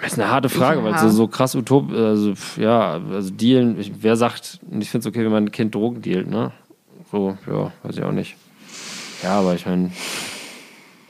Das 0.00 0.12
ist 0.12 0.18
eine 0.18 0.30
harte 0.30 0.48
Frage, 0.48 0.84
weil 0.84 0.94
es 0.94 1.00
so, 1.00 1.08
so 1.08 1.26
krass 1.26 1.54
utop, 1.54 1.90
also 1.90 2.34
ja, 2.58 3.00
also 3.10 3.30
dealen, 3.30 3.80
ich, 3.80 3.92
wer 4.02 4.16
sagt, 4.16 4.60
ich 4.78 4.90
finde 4.90 5.00
es 5.00 5.06
okay, 5.06 5.24
wenn 5.24 5.32
mein 5.32 5.50
Kind 5.50 5.74
Drogen 5.74 6.02
dealt, 6.02 6.28
ne? 6.28 6.52
So, 7.10 7.38
ja, 7.46 7.72
weiß 7.82 7.96
ich 7.96 8.02
auch 8.02 8.12
nicht. 8.12 8.36
Ja, 9.22 9.40
aber 9.40 9.54
ich 9.54 9.64
meine, 9.64 9.90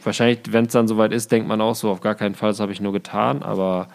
wahrscheinlich, 0.05 0.41
wenn 0.51 0.67
es 0.67 0.73
dann 0.73 0.87
soweit 0.87 1.13
ist, 1.13 1.33
denkt 1.33 1.49
man 1.49 1.61
auch 1.61 1.75
so, 1.75 1.91
auf 1.91 2.01
gar 2.01 2.15
keinen 2.15 2.35
Fall, 2.35 2.51
das 2.51 2.61
habe 2.61 2.73
ich 2.73 2.81
nur 2.81 2.93
getan, 2.93 3.43
aber 3.43 3.89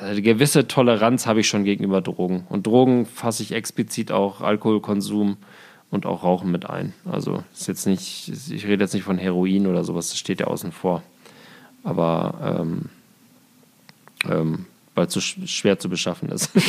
eine 0.00 0.22
gewisse 0.22 0.66
Toleranz 0.66 1.26
habe 1.26 1.40
ich 1.40 1.48
schon 1.48 1.64
gegenüber 1.64 2.00
Drogen. 2.00 2.46
Und 2.48 2.66
Drogen 2.66 3.06
fasse 3.06 3.42
ich 3.42 3.52
explizit 3.52 4.10
auch 4.10 4.40
Alkoholkonsum 4.40 5.36
und 5.90 6.06
auch 6.06 6.24
Rauchen 6.24 6.50
mit 6.50 6.68
ein. 6.68 6.92
Also 7.04 7.44
ist 7.52 7.68
jetzt 7.68 7.86
nicht, 7.86 8.28
ich 8.28 8.66
rede 8.66 8.82
jetzt 8.82 8.94
nicht 8.94 9.04
von 9.04 9.18
Heroin 9.18 9.66
oder 9.66 9.84
sowas, 9.84 10.08
das 10.08 10.18
steht 10.18 10.40
ja 10.40 10.46
außen 10.46 10.72
vor. 10.72 11.02
Aber 11.84 12.58
ähm, 12.60 12.88
ähm, 14.30 14.66
weil 14.94 15.06
es 15.06 15.12
so 15.12 15.20
sch 15.20 15.38
schwer 15.46 15.78
zu 15.78 15.88
beschaffen 15.88 16.28
ist. 16.30 16.50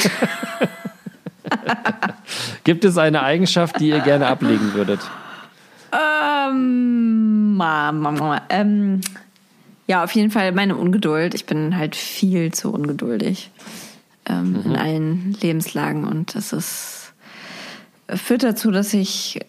Gibt 2.63 2.83
es 2.85 2.97
eine 2.97 3.21
Eigenschaft, 3.21 3.79
die 3.79 3.89
ihr 3.89 3.99
gerne 3.99 4.27
ablegen 4.27 4.73
würdet? 4.73 4.99
ähm, 5.91 7.61
ähm, 8.49 9.01
ja, 9.87 10.03
auf 10.03 10.11
jeden 10.11 10.31
Fall 10.31 10.51
meine 10.51 10.75
Ungeduld. 10.75 11.35
Ich 11.35 11.45
bin 11.45 11.77
halt 11.77 11.95
viel 11.95 12.53
zu 12.53 12.73
ungeduldig 12.73 13.51
ähm, 14.25 14.61
in 14.65 14.75
allen 14.75 15.37
Lebenslagen 15.41 16.05
und 16.05 16.35
das 16.35 16.53
ist 16.53 17.13
führt 18.09 18.43
dazu, 18.43 18.71
dass 18.71 18.93
ich 18.93 19.39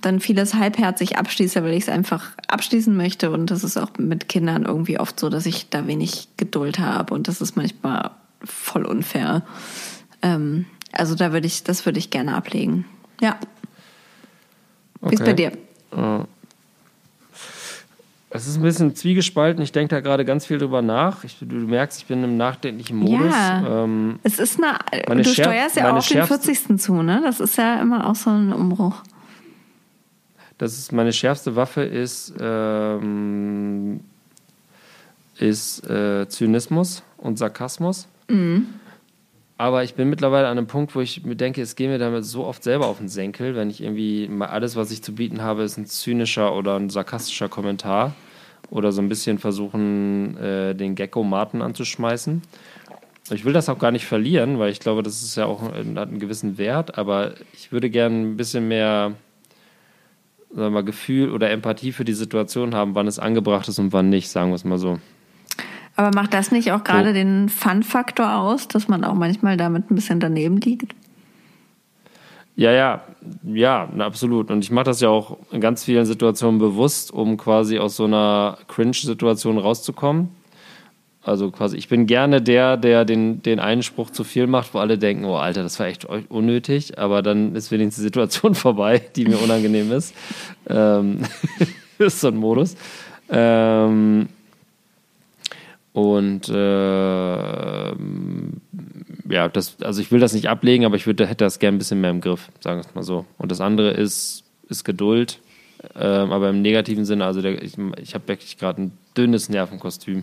dann 0.00 0.20
vieles 0.20 0.54
halbherzig 0.54 1.18
abschließe, 1.18 1.62
weil 1.62 1.72
ich 1.74 1.84
es 1.84 1.88
einfach 1.88 2.30
abschließen 2.48 2.96
möchte. 2.96 3.30
Und 3.30 3.50
das 3.50 3.64
ist 3.64 3.76
auch 3.76 3.90
mit 3.98 4.28
Kindern 4.28 4.64
irgendwie 4.64 4.98
oft 5.00 5.18
so, 5.20 5.28
dass 5.28 5.46
ich 5.46 5.68
da 5.70 5.86
wenig 5.86 6.28
Geduld 6.36 6.78
habe. 6.78 7.14
Und 7.14 7.28
das 7.28 7.40
ist 7.40 7.56
manchmal 7.56 8.10
voll 8.44 8.84
unfair. 8.84 9.42
Ähm, 10.22 10.66
also 10.92 11.14
da 11.14 11.32
würde 11.32 11.46
ich, 11.46 11.64
das 11.64 11.84
würde 11.86 11.98
ich 11.98 12.10
gerne 12.10 12.34
ablegen. 12.34 12.84
Ja. 13.20 13.36
Wie 15.00 15.14
ist 15.14 15.24
bei 15.24 15.32
dir? 15.32 15.52
Es 18.30 18.46
ist 18.46 18.56
ein 18.56 18.62
bisschen 18.62 18.94
zwiegespalten. 18.94 19.62
Ich 19.62 19.72
denke 19.72 19.94
da 19.94 20.00
gerade 20.00 20.24
ganz 20.24 20.44
viel 20.44 20.58
drüber 20.58 20.82
nach. 20.82 21.24
Ich, 21.24 21.38
du 21.40 21.46
merkst, 21.54 22.00
ich 22.00 22.06
bin 22.06 22.22
im 22.22 22.36
nachdenklichen 22.36 22.96
Modus. 22.98 23.32
Ja. 23.32 23.84
Ähm, 23.84 24.18
Es 24.22 24.38
ist 24.38 24.60
eine, 24.62 25.22
du 25.22 25.30
schärf- 25.30 25.44
steuerst 25.44 25.76
ja 25.76 25.90
auch 25.90 25.96
auf 25.96 26.06
den 26.06 26.18
schärfste- 26.18 26.52
40. 26.52 26.78
zu, 26.78 27.02
ne? 27.02 27.22
Das 27.24 27.40
ist 27.40 27.56
ja 27.56 27.80
immer 27.80 28.06
auch 28.06 28.14
so 28.16 28.28
ein 28.30 28.52
Umbruch. 28.52 29.02
Das 30.58 30.76
ist 30.76 30.92
meine 30.92 31.12
schärfste 31.12 31.56
Waffe 31.56 31.82
ist, 31.82 32.34
ähm, 32.40 34.00
ist 35.38 35.88
äh, 35.88 36.28
Zynismus 36.28 37.02
und 37.16 37.38
Sarkasmus. 37.38 38.08
Aber 39.56 39.82
ich 39.82 39.94
bin 39.94 40.08
mittlerweile 40.08 40.46
an 40.46 40.58
einem 40.58 40.66
Punkt, 40.66 40.94
wo 40.94 41.00
ich 41.00 41.24
mir 41.24 41.34
denke, 41.34 41.62
es 41.62 41.74
geht 41.74 41.88
mir 41.88 41.98
damit 41.98 42.24
so 42.24 42.44
oft 42.44 42.62
selber 42.62 42.86
auf 42.86 42.98
den 42.98 43.08
Senkel, 43.08 43.56
wenn 43.56 43.70
ich 43.70 43.82
irgendwie 43.82 44.28
mal 44.28 44.46
alles, 44.46 44.76
was 44.76 44.90
ich 44.90 45.02
zu 45.02 45.14
bieten 45.14 45.42
habe, 45.42 45.62
ist 45.62 45.78
ein 45.78 45.86
zynischer 45.86 46.54
oder 46.54 46.76
ein 46.76 46.90
sarkastischer 46.90 47.48
Kommentar 47.48 48.14
oder 48.70 48.92
so 48.92 49.00
ein 49.00 49.08
bisschen 49.08 49.38
versuchen, 49.38 50.36
äh, 50.36 50.74
den 50.74 50.94
Gecko 50.94 51.24
Martin 51.24 51.62
anzuschmeißen. 51.62 52.42
Ich 53.30 53.44
will 53.44 53.52
das 53.52 53.68
auch 53.68 53.78
gar 53.78 53.90
nicht 53.90 54.06
verlieren, 54.06 54.58
weil 54.58 54.70
ich 54.70 54.80
glaube, 54.80 55.02
das 55.02 55.22
ist 55.22 55.36
ja 55.36 55.46
auch 55.46 55.62
hat 55.62 55.74
einen 55.74 56.18
gewissen 56.18 56.56
Wert, 56.56 56.96
aber 56.96 57.34
ich 57.52 57.72
würde 57.72 57.90
gerne 57.90 58.16
ein 58.16 58.36
bisschen 58.36 58.68
mehr 58.68 59.14
sagen 60.54 60.74
wir 60.74 60.82
Gefühl 60.82 61.30
oder 61.30 61.50
Empathie 61.50 61.92
für 61.92 62.04
die 62.04 62.14
Situation 62.14 62.74
haben, 62.74 62.94
wann 62.94 63.06
es 63.06 63.18
angebracht 63.18 63.68
ist 63.68 63.78
und 63.78 63.92
wann 63.92 64.08
nicht, 64.08 64.28
sagen 64.28 64.50
wir 64.50 64.56
es 64.56 64.64
mal 64.64 64.78
so. 64.78 64.98
Aber 65.96 66.14
macht 66.14 66.32
das 66.32 66.52
nicht 66.52 66.70
auch 66.72 66.84
gerade 66.84 67.08
So. 67.08 67.14
den 67.14 67.48
Fun-Faktor 67.48 68.36
aus, 68.36 68.68
dass 68.68 68.86
man 68.86 69.04
auch 69.04 69.14
manchmal 69.14 69.56
damit 69.56 69.90
ein 69.90 69.94
bisschen 69.96 70.20
daneben 70.20 70.58
liegt? 70.58 70.94
Ja, 72.54 72.72
ja, 72.72 73.02
ja, 73.44 73.88
absolut. 73.98 74.50
Und 74.50 74.64
ich 74.64 74.70
mache 74.70 74.86
das 74.86 75.00
ja 75.00 75.08
auch 75.08 75.38
in 75.52 75.60
ganz 75.60 75.84
vielen 75.84 76.06
Situationen 76.06 76.58
bewusst, 76.58 77.12
um 77.12 77.36
quasi 77.36 77.78
aus 77.78 77.96
so 77.96 78.04
einer 78.04 78.58
Cringe-Situation 78.68 79.58
rauszukommen. 79.58 80.28
Also 81.28 81.50
quasi, 81.50 81.76
ich 81.76 81.88
bin 81.88 82.06
gerne 82.06 82.40
der, 82.40 82.76
der 82.76 83.04
den, 83.04 83.42
den 83.42 83.60
einen 83.60 83.82
Spruch 83.82 84.10
zu 84.10 84.24
viel 84.24 84.46
macht, 84.46 84.72
wo 84.72 84.78
alle 84.78 84.96
denken, 84.96 85.26
oh 85.26 85.36
Alter, 85.36 85.62
das 85.62 85.78
war 85.78 85.86
echt 85.86 86.06
unnötig, 86.06 86.98
aber 86.98 87.20
dann 87.22 87.54
ist 87.54 87.70
wenigstens 87.70 87.96
die 87.96 88.02
Situation 88.02 88.54
vorbei, 88.56 89.02
die 89.14 89.26
mir 89.26 89.38
unangenehm 89.38 89.92
ist. 89.92 90.14
Ähm, 90.68 91.18
ist 91.98 92.20
so 92.20 92.28
ein 92.28 92.36
Modus. 92.36 92.76
Ähm, 93.28 94.28
und 95.92 96.48
äh, 96.48 97.88
ja, 99.30 99.48
das, 99.52 99.76
also 99.82 100.00
ich 100.00 100.10
will 100.10 100.20
das 100.20 100.32
nicht 100.32 100.48
ablegen, 100.48 100.86
aber 100.86 100.96
ich 100.96 101.06
würde, 101.06 101.26
hätte 101.26 101.44
das 101.44 101.58
gerne 101.58 101.76
ein 101.76 101.78
bisschen 101.78 102.00
mehr 102.00 102.10
im 102.10 102.20
Griff, 102.20 102.48
sagen 102.60 102.80
wir 102.80 102.88
es 102.88 102.94
mal 102.94 103.02
so. 103.02 103.26
Und 103.36 103.50
das 103.50 103.60
andere 103.60 103.90
ist, 103.90 104.44
ist 104.68 104.84
Geduld, 104.84 105.40
ähm, 105.94 106.32
aber 106.32 106.48
im 106.50 106.62
negativen 106.62 107.04
Sinne, 107.04 107.26
also 107.26 107.42
der, 107.42 107.62
ich, 107.62 107.74
ich 108.00 108.14
habe 108.14 108.28
wirklich 108.28 108.56
gerade 108.56 108.82
ein 108.82 108.92
dünnes 109.18 109.48
Nervenkostüm, 109.48 110.22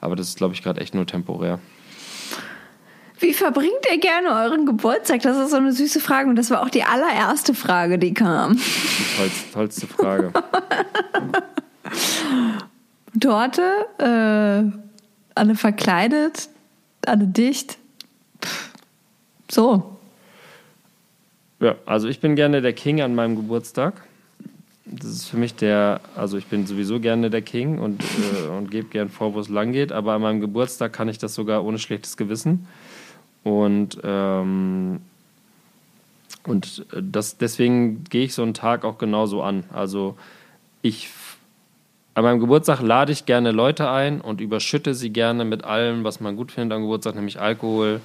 aber 0.00 0.16
das 0.16 0.28
ist, 0.28 0.36
glaube 0.36 0.54
ich, 0.54 0.62
gerade 0.62 0.80
echt 0.80 0.94
nur 0.94 1.06
temporär. 1.06 1.60
Wie 3.20 3.32
verbringt 3.32 3.86
ihr 3.90 3.98
gerne 3.98 4.28
euren 4.28 4.66
Geburtstag? 4.66 5.22
Das 5.22 5.38
ist 5.38 5.50
so 5.50 5.56
eine 5.56 5.72
süße 5.72 6.00
Frage 6.00 6.28
und 6.28 6.36
das 6.36 6.50
war 6.50 6.62
auch 6.62 6.68
die 6.68 6.82
allererste 6.82 7.54
Frage, 7.54 7.98
die 7.98 8.12
kam. 8.12 8.56
Die 8.56 9.16
tollste, 9.16 9.52
tollste 9.52 9.86
Frage. 9.86 10.32
Torte, 13.20 13.62
äh, 13.98 14.64
alle 15.34 15.54
verkleidet, 15.54 16.48
alle 17.06 17.26
dicht. 17.26 17.78
So. 19.50 19.96
Ja, 21.60 21.76
also 21.86 22.08
ich 22.08 22.20
bin 22.20 22.34
gerne 22.34 22.60
der 22.60 22.72
King 22.72 23.00
an 23.00 23.14
meinem 23.14 23.36
Geburtstag. 23.36 24.02
Das 24.86 25.10
ist 25.10 25.28
für 25.28 25.38
mich 25.38 25.54
der, 25.54 26.00
also 26.14 26.36
ich 26.36 26.46
bin 26.46 26.66
sowieso 26.66 27.00
gerne 27.00 27.30
der 27.30 27.42
King 27.42 27.78
und, 27.78 28.02
äh, 28.02 28.48
und 28.48 28.70
gebe 28.70 28.88
gern 28.88 29.08
vor, 29.08 29.34
wo 29.34 29.40
es 29.40 29.48
lang 29.48 29.72
geht, 29.72 29.92
aber 29.92 30.12
an 30.12 30.22
meinem 30.22 30.40
Geburtstag 30.40 30.92
kann 30.92 31.08
ich 31.08 31.18
das 31.18 31.34
sogar 31.34 31.64
ohne 31.64 31.78
schlechtes 31.78 32.16
Gewissen. 32.16 32.66
Und 33.42 33.98
ähm, 34.04 35.00
Und 36.46 36.84
äh, 36.92 37.00
das, 37.02 37.38
deswegen 37.38 38.04
gehe 38.04 38.24
ich 38.24 38.34
so 38.34 38.42
einen 38.42 38.52
Tag 38.54 38.84
auch 38.84 38.98
genauso 38.98 39.42
an. 39.42 39.64
Also 39.72 40.16
ich 40.82 41.08
an 42.14 42.22
meinem 42.22 42.38
Geburtstag 42.38 42.80
lade 42.80 43.10
ich 43.12 43.26
gerne 43.26 43.50
Leute 43.50 43.90
ein 43.90 44.20
und 44.20 44.40
überschütte 44.40 44.94
sie 44.94 45.10
gerne 45.10 45.44
mit 45.44 45.64
allem, 45.64 46.04
was 46.04 46.20
man 46.20 46.36
gut 46.36 46.52
findet 46.52 46.76
am 46.76 46.82
Geburtstag, 46.82 47.14
nämlich 47.16 47.40
Alkohol, 47.40 48.00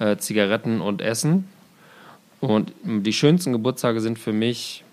äh, 0.00 0.16
Zigaretten 0.16 0.80
und 0.80 1.00
Essen. 1.00 1.48
Und 2.40 2.72
die 2.84 3.12
schönsten 3.12 3.52
Geburtstage 3.52 4.00
sind 4.00 4.18
für 4.18 4.32
mich, 4.32 4.84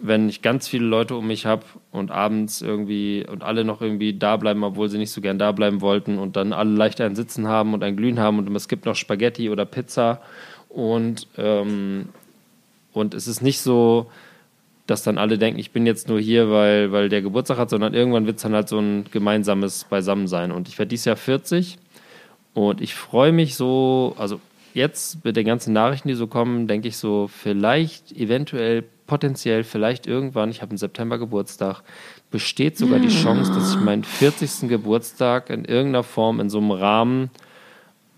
wenn 0.00 0.28
ich 0.28 0.42
ganz 0.42 0.68
viele 0.68 0.84
Leute 0.84 1.16
um 1.16 1.26
mich 1.26 1.46
habe 1.46 1.64
und 1.90 2.10
abends 2.10 2.62
irgendwie 2.62 3.26
und 3.26 3.42
alle 3.42 3.64
noch 3.64 3.80
irgendwie 3.80 4.14
da 4.14 4.36
bleiben, 4.36 4.64
obwohl 4.64 4.88
sie 4.88 4.98
nicht 4.98 5.10
so 5.10 5.20
gern 5.20 5.38
da 5.38 5.52
bleiben 5.52 5.80
wollten 5.80 6.18
und 6.18 6.36
dann 6.36 6.52
alle 6.52 6.70
leicht 6.70 7.00
ein 7.00 7.16
Sitzen 7.16 7.48
haben 7.48 7.74
und 7.74 7.82
ein 7.82 7.96
Glühen 7.96 8.18
haben 8.18 8.38
und 8.38 8.54
es 8.54 8.68
gibt 8.68 8.84
noch 8.84 8.94
Spaghetti 8.94 9.50
oder 9.50 9.64
Pizza 9.64 10.20
und, 10.68 11.26
ähm, 11.38 12.10
und 12.92 13.14
es 13.14 13.26
ist 13.26 13.40
nicht 13.40 13.60
so, 13.60 14.10
dass 14.86 15.02
dann 15.02 15.18
alle 15.18 15.38
denken, 15.38 15.58
ich 15.58 15.72
bin 15.72 15.86
jetzt 15.86 16.08
nur 16.08 16.20
hier, 16.20 16.50
weil, 16.50 16.92
weil 16.92 17.08
der 17.08 17.22
Geburtstag 17.22 17.58
hat, 17.58 17.70
sondern 17.70 17.94
irgendwann 17.94 18.26
wird 18.26 18.36
es 18.36 18.42
dann 18.42 18.54
halt 18.54 18.68
so 18.68 18.78
ein 18.78 19.04
gemeinsames 19.10 19.84
Beisammensein. 19.84 20.52
Und 20.52 20.68
ich 20.68 20.78
werde 20.78 20.90
dieses 20.90 21.06
Jahr 21.06 21.16
40 21.16 21.78
und 22.54 22.80
ich 22.80 22.94
freue 22.94 23.32
mich 23.32 23.56
so, 23.56 24.14
also 24.18 24.40
jetzt 24.74 25.24
mit 25.24 25.36
den 25.36 25.46
ganzen 25.46 25.72
Nachrichten, 25.72 26.08
die 26.08 26.14
so 26.14 26.26
kommen, 26.26 26.68
denke 26.68 26.88
ich 26.88 26.98
so, 26.98 27.28
vielleicht, 27.28 28.12
eventuell, 28.12 28.84
potenziell, 29.06 29.64
vielleicht 29.64 30.06
irgendwann, 30.06 30.50
ich 30.50 30.62
habe 30.62 30.72
im 30.72 30.76
September 30.76 31.18
Geburtstag, 31.18 31.82
besteht 32.30 32.76
sogar 32.76 32.98
die 32.98 33.08
Chance, 33.08 33.52
dass 33.52 33.74
ich 33.74 33.80
meinen 33.80 34.04
40. 34.04 34.68
Geburtstag 34.68 35.50
in 35.50 35.64
irgendeiner 35.64 36.02
Form 36.02 36.40
in 36.40 36.50
so 36.50 36.58
einem 36.58 36.72
Rahmen 36.72 37.30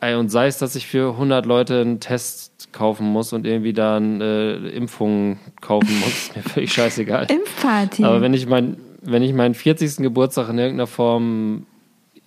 und 0.00 0.28
sei 0.28 0.46
es, 0.46 0.58
dass 0.58 0.76
ich 0.76 0.86
für 0.86 1.10
100 1.12 1.44
Leute 1.44 1.80
einen 1.80 1.98
Test 1.98 2.72
kaufen 2.72 3.06
muss 3.08 3.32
und 3.32 3.46
irgendwie 3.46 3.72
dann 3.72 4.20
äh, 4.20 4.54
Impfungen 4.68 5.40
kaufen 5.60 5.98
muss, 5.98 6.08
ist 6.08 6.36
mir 6.36 6.42
völlig 6.42 6.72
scheißegal. 6.72 7.26
Impfparty. 7.28 8.04
Aber 8.04 8.20
wenn 8.20 8.32
ich, 8.32 8.46
mein, 8.46 8.76
wenn 9.02 9.24
ich 9.24 9.32
meinen 9.32 9.54
40. 9.54 9.96
Geburtstag 9.96 10.50
in 10.50 10.58
irgendeiner 10.58 10.86
Form 10.86 11.66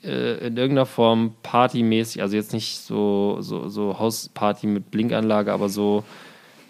äh, 0.03 0.47
in 0.47 0.57
irgendeiner 0.57 0.85
Form 0.85 1.35
partymäßig, 1.43 2.21
also 2.21 2.35
jetzt 2.35 2.53
nicht 2.53 2.79
so, 2.79 3.37
so, 3.39 3.69
so 3.69 3.99
Hausparty 3.99 4.67
mit 4.67 4.91
Blinkanlage, 4.91 5.53
aber 5.53 5.69
so 5.69 6.03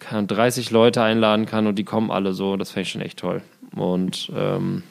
kann 0.02 0.28
30 0.28 0.72
Leute 0.72 1.02
einladen 1.02 1.46
kann 1.46 1.68
und 1.68 1.76
die 1.76 1.86
kommen 1.86 2.12
alle 2.12 2.34
so, 2.34 2.58
das 2.58 2.72
fände 2.72 2.82
ich 2.82 2.92
schon 2.92 3.02
echt 3.02 3.20
toll. 3.20 3.42
Und, 3.76 4.32
ähm, 4.36 4.84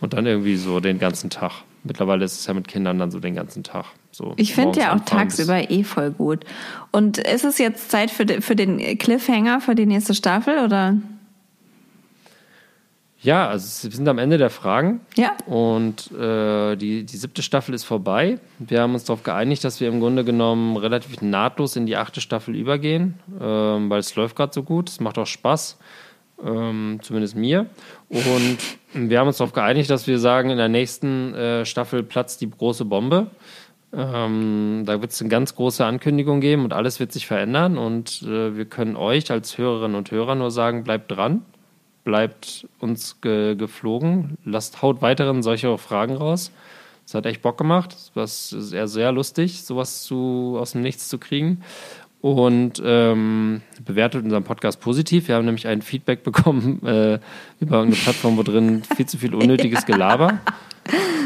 und 0.00 0.12
dann 0.12 0.26
irgendwie 0.26 0.56
so 0.56 0.80
den 0.80 0.98
ganzen 0.98 1.30
Tag. 1.30 1.62
Mittlerweile 1.84 2.24
ist 2.24 2.40
es 2.40 2.46
ja 2.46 2.54
mit 2.54 2.66
Kindern 2.66 2.98
dann 2.98 3.10
so 3.10 3.20
den 3.20 3.34
ganzen 3.34 3.62
Tag. 3.62 3.86
So 4.10 4.34
ich 4.36 4.54
finde 4.54 4.80
ja 4.80 4.94
auch 4.94 5.04
tagsüber 5.04 5.70
eh 5.70 5.84
voll 5.84 6.10
gut. 6.10 6.44
Und 6.90 7.18
ist 7.18 7.44
es 7.44 7.58
jetzt 7.58 7.90
Zeit 7.90 8.10
für, 8.10 8.26
für 8.40 8.56
den 8.56 8.98
Cliffhanger 8.98 9.60
für 9.60 9.74
die 9.74 9.86
nächste 9.86 10.14
Staffel 10.14 10.58
oder? 10.64 10.96
Ja, 13.22 13.48
also 13.48 13.88
wir 13.88 13.96
sind 13.96 14.08
am 14.08 14.18
Ende 14.18 14.36
der 14.36 14.50
Fragen. 14.50 15.00
Ja. 15.16 15.36
Und 15.46 16.10
äh, 16.12 16.74
die, 16.76 17.04
die 17.04 17.16
siebte 17.16 17.42
Staffel 17.42 17.72
ist 17.72 17.84
vorbei. 17.84 18.38
Wir 18.58 18.80
haben 18.80 18.94
uns 18.94 19.04
darauf 19.04 19.22
geeinigt, 19.22 19.62
dass 19.62 19.80
wir 19.80 19.88
im 19.88 20.00
Grunde 20.00 20.24
genommen 20.24 20.76
relativ 20.76 21.22
nahtlos 21.22 21.76
in 21.76 21.86
die 21.86 21.96
achte 21.96 22.20
Staffel 22.20 22.56
übergehen, 22.56 23.14
ähm, 23.40 23.88
weil 23.88 24.00
es 24.00 24.14
läuft 24.16 24.34
gerade 24.34 24.52
so 24.52 24.64
gut. 24.64 24.88
Es 24.88 24.98
macht 24.98 25.18
auch 25.18 25.26
Spaß. 25.26 25.78
Ähm, 26.44 26.98
zumindest 27.02 27.36
mir. 27.36 27.66
Und 28.08 28.58
wir 28.92 29.20
haben 29.20 29.28
uns 29.28 29.36
darauf 29.36 29.52
geeinigt, 29.52 29.88
dass 29.90 30.08
wir 30.08 30.18
sagen, 30.18 30.50
in 30.50 30.56
der 30.56 30.68
nächsten 30.68 31.34
äh, 31.34 31.64
Staffel 31.64 32.02
platzt 32.02 32.40
die 32.40 32.50
große 32.50 32.84
Bombe. 32.84 33.28
Ähm, 33.92 34.82
da 34.84 35.00
wird 35.00 35.12
es 35.12 35.20
eine 35.20 35.28
ganz 35.28 35.54
große 35.54 35.84
Ankündigung 35.84 36.40
geben 36.40 36.64
und 36.64 36.72
alles 36.72 36.98
wird 36.98 37.12
sich 37.12 37.28
verändern. 37.28 37.78
Und 37.78 38.22
äh, 38.22 38.56
wir 38.56 38.64
können 38.64 38.96
euch 38.96 39.30
als 39.30 39.56
Hörerinnen 39.56 39.96
und 39.96 40.10
Hörer 40.10 40.34
nur 40.34 40.50
sagen, 40.50 40.82
bleibt 40.82 41.12
dran, 41.12 41.42
bleibt 42.04 42.66
uns 42.80 43.20
ge 43.20 43.54
geflogen, 43.54 44.36
lasst 44.44 44.82
haut 44.82 45.02
weiteren 45.02 45.42
solche 45.42 45.76
Fragen 45.78 46.16
raus. 46.16 46.50
Es 47.04 47.14
hat 47.14 47.26
echt 47.26 47.42
Bock 47.42 47.58
gemacht. 47.58 47.96
Es 48.14 48.52
ist 48.52 48.70
sehr, 48.70 48.88
sehr 48.88 49.12
lustig, 49.12 49.64
sowas 49.64 50.04
zu, 50.04 50.56
aus 50.58 50.72
dem 50.72 50.82
Nichts 50.82 51.08
zu 51.08 51.18
kriegen 51.18 51.62
und 52.22 52.80
ähm, 52.84 53.62
bewertet 53.84 54.24
unseren 54.24 54.44
Podcast 54.44 54.80
positiv. 54.80 55.28
Wir 55.28 55.34
haben 55.34 55.44
nämlich 55.44 55.66
ein 55.66 55.82
Feedback 55.82 56.22
bekommen 56.24 56.80
äh, 56.86 57.18
über 57.60 57.82
eine 57.82 57.92
Plattform, 57.92 58.38
wo 58.38 58.42
drin 58.42 58.82
viel 58.96 59.06
zu 59.06 59.18
viel 59.18 59.34
unnötiges 59.34 59.84
Gelaber. 59.84 60.38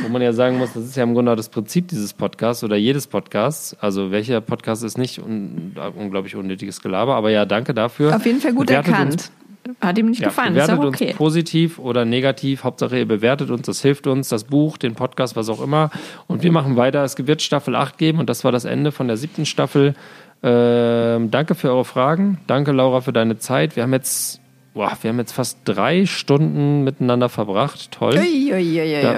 Wo 0.02 0.08
man 0.08 0.20
ja 0.20 0.32
sagen 0.32 0.58
muss, 0.58 0.74
das 0.74 0.84
ist 0.84 0.96
ja 0.96 1.02
im 1.02 1.14
Grunde 1.14 1.34
das 1.34 1.48
Prinzip 1.48 1.88
dieses 1.88 2.12
Podcasts 2.12 2.62
oder 2.62 2.76
jedes 2.76 3.06
Podcasts. 3.06 3.74
Also 3.80 4.10
welcher 4.10 4.40
Podcast 4.40 4.84
ist 4.84 4.98
nicht 4.98 5.18
un 5.18 5.74
unglaublich 5.96 6.36
unnötiges 6.36 6.82
Gelaber, 6.82 7.14
aber 7.14 7.30
ja, 7.30 7.46
danke 7.46 7.72
dafür. 7.72 8.14
Auf 8.14 8.26
jeden 8.26 8.40
Fall 8.40 8.52
gut 8.52 8.66
bewertet 8.66 8.92
erkannt. 8.92 9.12
Uns, 9.12 9.32
Hat 9.80 9.98
ihm 9.98 10.06
nicht 10.10 10.20
ja, 10.20 10.28
gefallen. 10.28 10.54
Bewertet 10.54 10.74
ist 10.74 10.80
auch 10.80 10.86
okay. 10.86 11.08
uns 11.08 11.16
positiv 11.16 11.78
oder 11.78 12.04
negativ. 12.04 12.64
Hauptsache 12.64 12.98
ihr 12.98 13.08
bewertet 13.08 13.50
uns, 13.50 13.62
das 13.62 13.82
hilft 13.82 14.06
uns, 14.06 14.28
das 14.28 14.44
Buch, 14.44 14.76
den 14.76 14.94
Podcast, 14.94 15.36
was 15.36 15.48
auch 15.48 15.62
immer. 15.62 15.90
Und 16.26 16.42
wir 16.42 16.52
machen 16.52 16.76
weiter. 16.76 17.04
Es 17.04 17.16
wird 17.18 17.42
Staffel 17.42 17.74
8 17.74 17.98
geben 17.98 18.18
und 18.18 18.28
das 18.28 18.44
war 18.44 18.52
das 18.52 18.64
Ende 18.64 18.92
von 18.92 19.08
der 19.08 19.16
siebten 19.16 19.46
Staffel. 19.46 19.94
Ähm, 20.42 21.30
danke 21.30 21.54
für 21.54 21.70
eure 21.70 21.84
Fragen. 21.84 22.38
Danke, 22.46 22.72
Laura, 22.72 23.00
für 23.00 23.12
deine 23.12 23.38
Zeit. 23.38 23.76
Wir 23.76 23.82
haben 23.82 23.92
jetzt, 23.92 24.40
boah, 24.74 24.92
wir 25.00 25.10
haben 25.10 25.18
jetzt 25.18 25.32
fast 25.32 25.58
drei 25.64 26.06
Stunden 26.06 26.84
miteinander 26.84 27.28
verbracht. 27.28 27.90
Toll. 27.90 28.14
Ui, 28.14 28.52
ui, 28.52 28.80
ui, 28.80 29.02
da, 29.02 29.16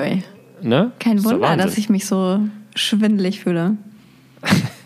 ne? 0.63 0.93
Kein 0.99 1.25
Wunder, 1.25 1.57
dass 1.57 1.77
ich 1.77 1.89
mich 1.89 2.07
so 2.07 2.41
schwindelig 2.75 3.41
fühle. 3.41 3.77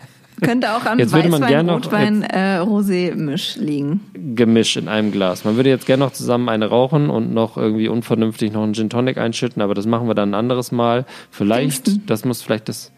Könnte 0.43 0.75
auch 0.75 0.85
am 0.85 0.99
jetzt 0.99 1.13
würde 1.13 1.31
Weißwein, 1.31 1.69
Rotwein, 1.69 2.23
äh, 2.23 2.59
Rosé-Misch 2.59 3.57
liegen. 3.57 4.01
Gemisch 4.13 4.77
in 4.77 4.87
einem 4.87 5.11
Glas. 5.11 5.45
Man 5.45 5.55
würde 5.55 5.69
jetzt 5.69 5.85
gerne 5.85 6.05
noch 6.05 6.13
zusammen 6.13 6.49
eine 6.49 6.67
rauchen 6.67 7.09
und 7.09 7.33
noch 7.33 7.57
irgendwie 7.57 7.87
unvernünftig 7.87 8.51
noch 8.51 8.63
einen 8.63 8.73
Gin 8.73 8.89
Tonic 8.89 9.17
einschütten, 9.17 9.61
aber 9.61 9.73
das 9.73 9.85
machen 9.85 10.07
wir 10.07 10.15
dann 10.15 10.31
ein 10.31 10.35
anderes 10.35 10.71
Mal. 10.71 11.05
Vielleicht, 11.31 11.85
Pfingsten. 11.85 12.05
das 12.05 12.25
muss 12.25 12.41
vielleicht 12.41 12.69
das 12.69 12.91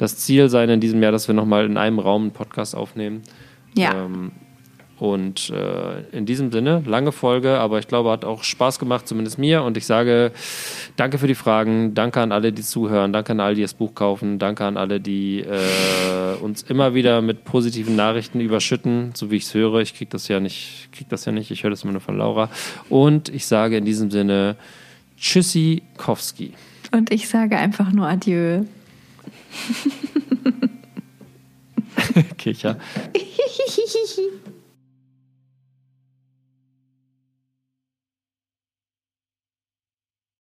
das 0.00 0.16
Ziel 0.16 0.48
sein 0.48 0.70
in 0.70 0.80
diesem 0.80 1.02
Jahr, 1.02 1.12
dass 1.12 1.28
wir 1.28 1.34
nochmal 1.34 1.66
in 1.66 1.76
einem 1.76 1.98
Raum 1.98 2.22
einen 2.22 2.30
Podcast 2.30 2.74
aufnehmen. 2.74 3.22
Ja. 3.76 4.04
Ähm, 4.06 4.32
und 5.00 5.50
äh, 5.50 6.02
in 6.12 6.26
diesem 6.26 6.52
Sinne, 6.52 6.82
lange 6.86 7.12
Folge, 7.12 7.58
aber 7.58 7.78
ich 7.78 7.88
glaube, 7.88 8.10
hat 8.10 8.24
auch 8.24 8.44
Spaß 8.44 8.78
gemacht, 8.78 9.08
zumindest 9.08 9.38
mir. 9.38 9.62
Und 9.62 9.76
ich 9.76 9.86
sage 9.86 10.32
danke 10.96 11.16
für 11.16 11.26
die 11.26 11.34
Fragen, 11.34 11.94
danke 11.94 12.20
an 12.20 12.32
alle, 12.32 12.52
die 12.52 12.62
zuhören, 12.62 13.12
danke 13.12 13.32
an 13.32 13.40
alle, 13.40 13.54
die 13.54 13.62
das 13.62 13.74
Buch 13.74 13.94
kaufen, 13.94 14.38
danke 14.38 14.64
an 14.64 14.76
alle, 14.76 15.00
die 15.00 15.40
äh, 15.40 16.36
uns 16.42 16.62
immer 16.62 16.94
wieder 16.94 17.22
mit 17.22 17.44
positiven 17.44 17.96
Nachrichten 17.96 18.40
überschütten, 18.40 19.12
so 19.14 19.30
wie 19.30 19.36
ich 19.36 19.44
es 19.44 19.54
höre. 19.54 19.80
Ich 19.80 19.94
kriege 19.94 20.10
das 20.10 20.28
ja 20.28 20.38
nicht, 20.38 20.90
krieg 20.92 21.08
das 21.08 21.24
ja 21.24 21.32
nicht, 21.32 21.50
ich 21.50 21.62
höre 21.62 21.70
das 21.70 21.82
immer 21.82 21.92
nur 21.92 22.02
von 22.02 22.18
Laura. 22.18 22.50
Und 22.90 23.30
ich 23.30 23.46
sage 23.46 23.78
in 23.78 23.86
diesem 23.86 24.10
Sinne 24.10 24.56
Tschüssi 25.18 25.82
Kowski. 25.96 26.52
Und 26.92 27.10
ich 27.10 27.28
sage 27.28 27.56
einfach 27.56 27.90
nur 27.92 28.06
Adieu. 28.06 28.64
Kicher. 32.36 32.76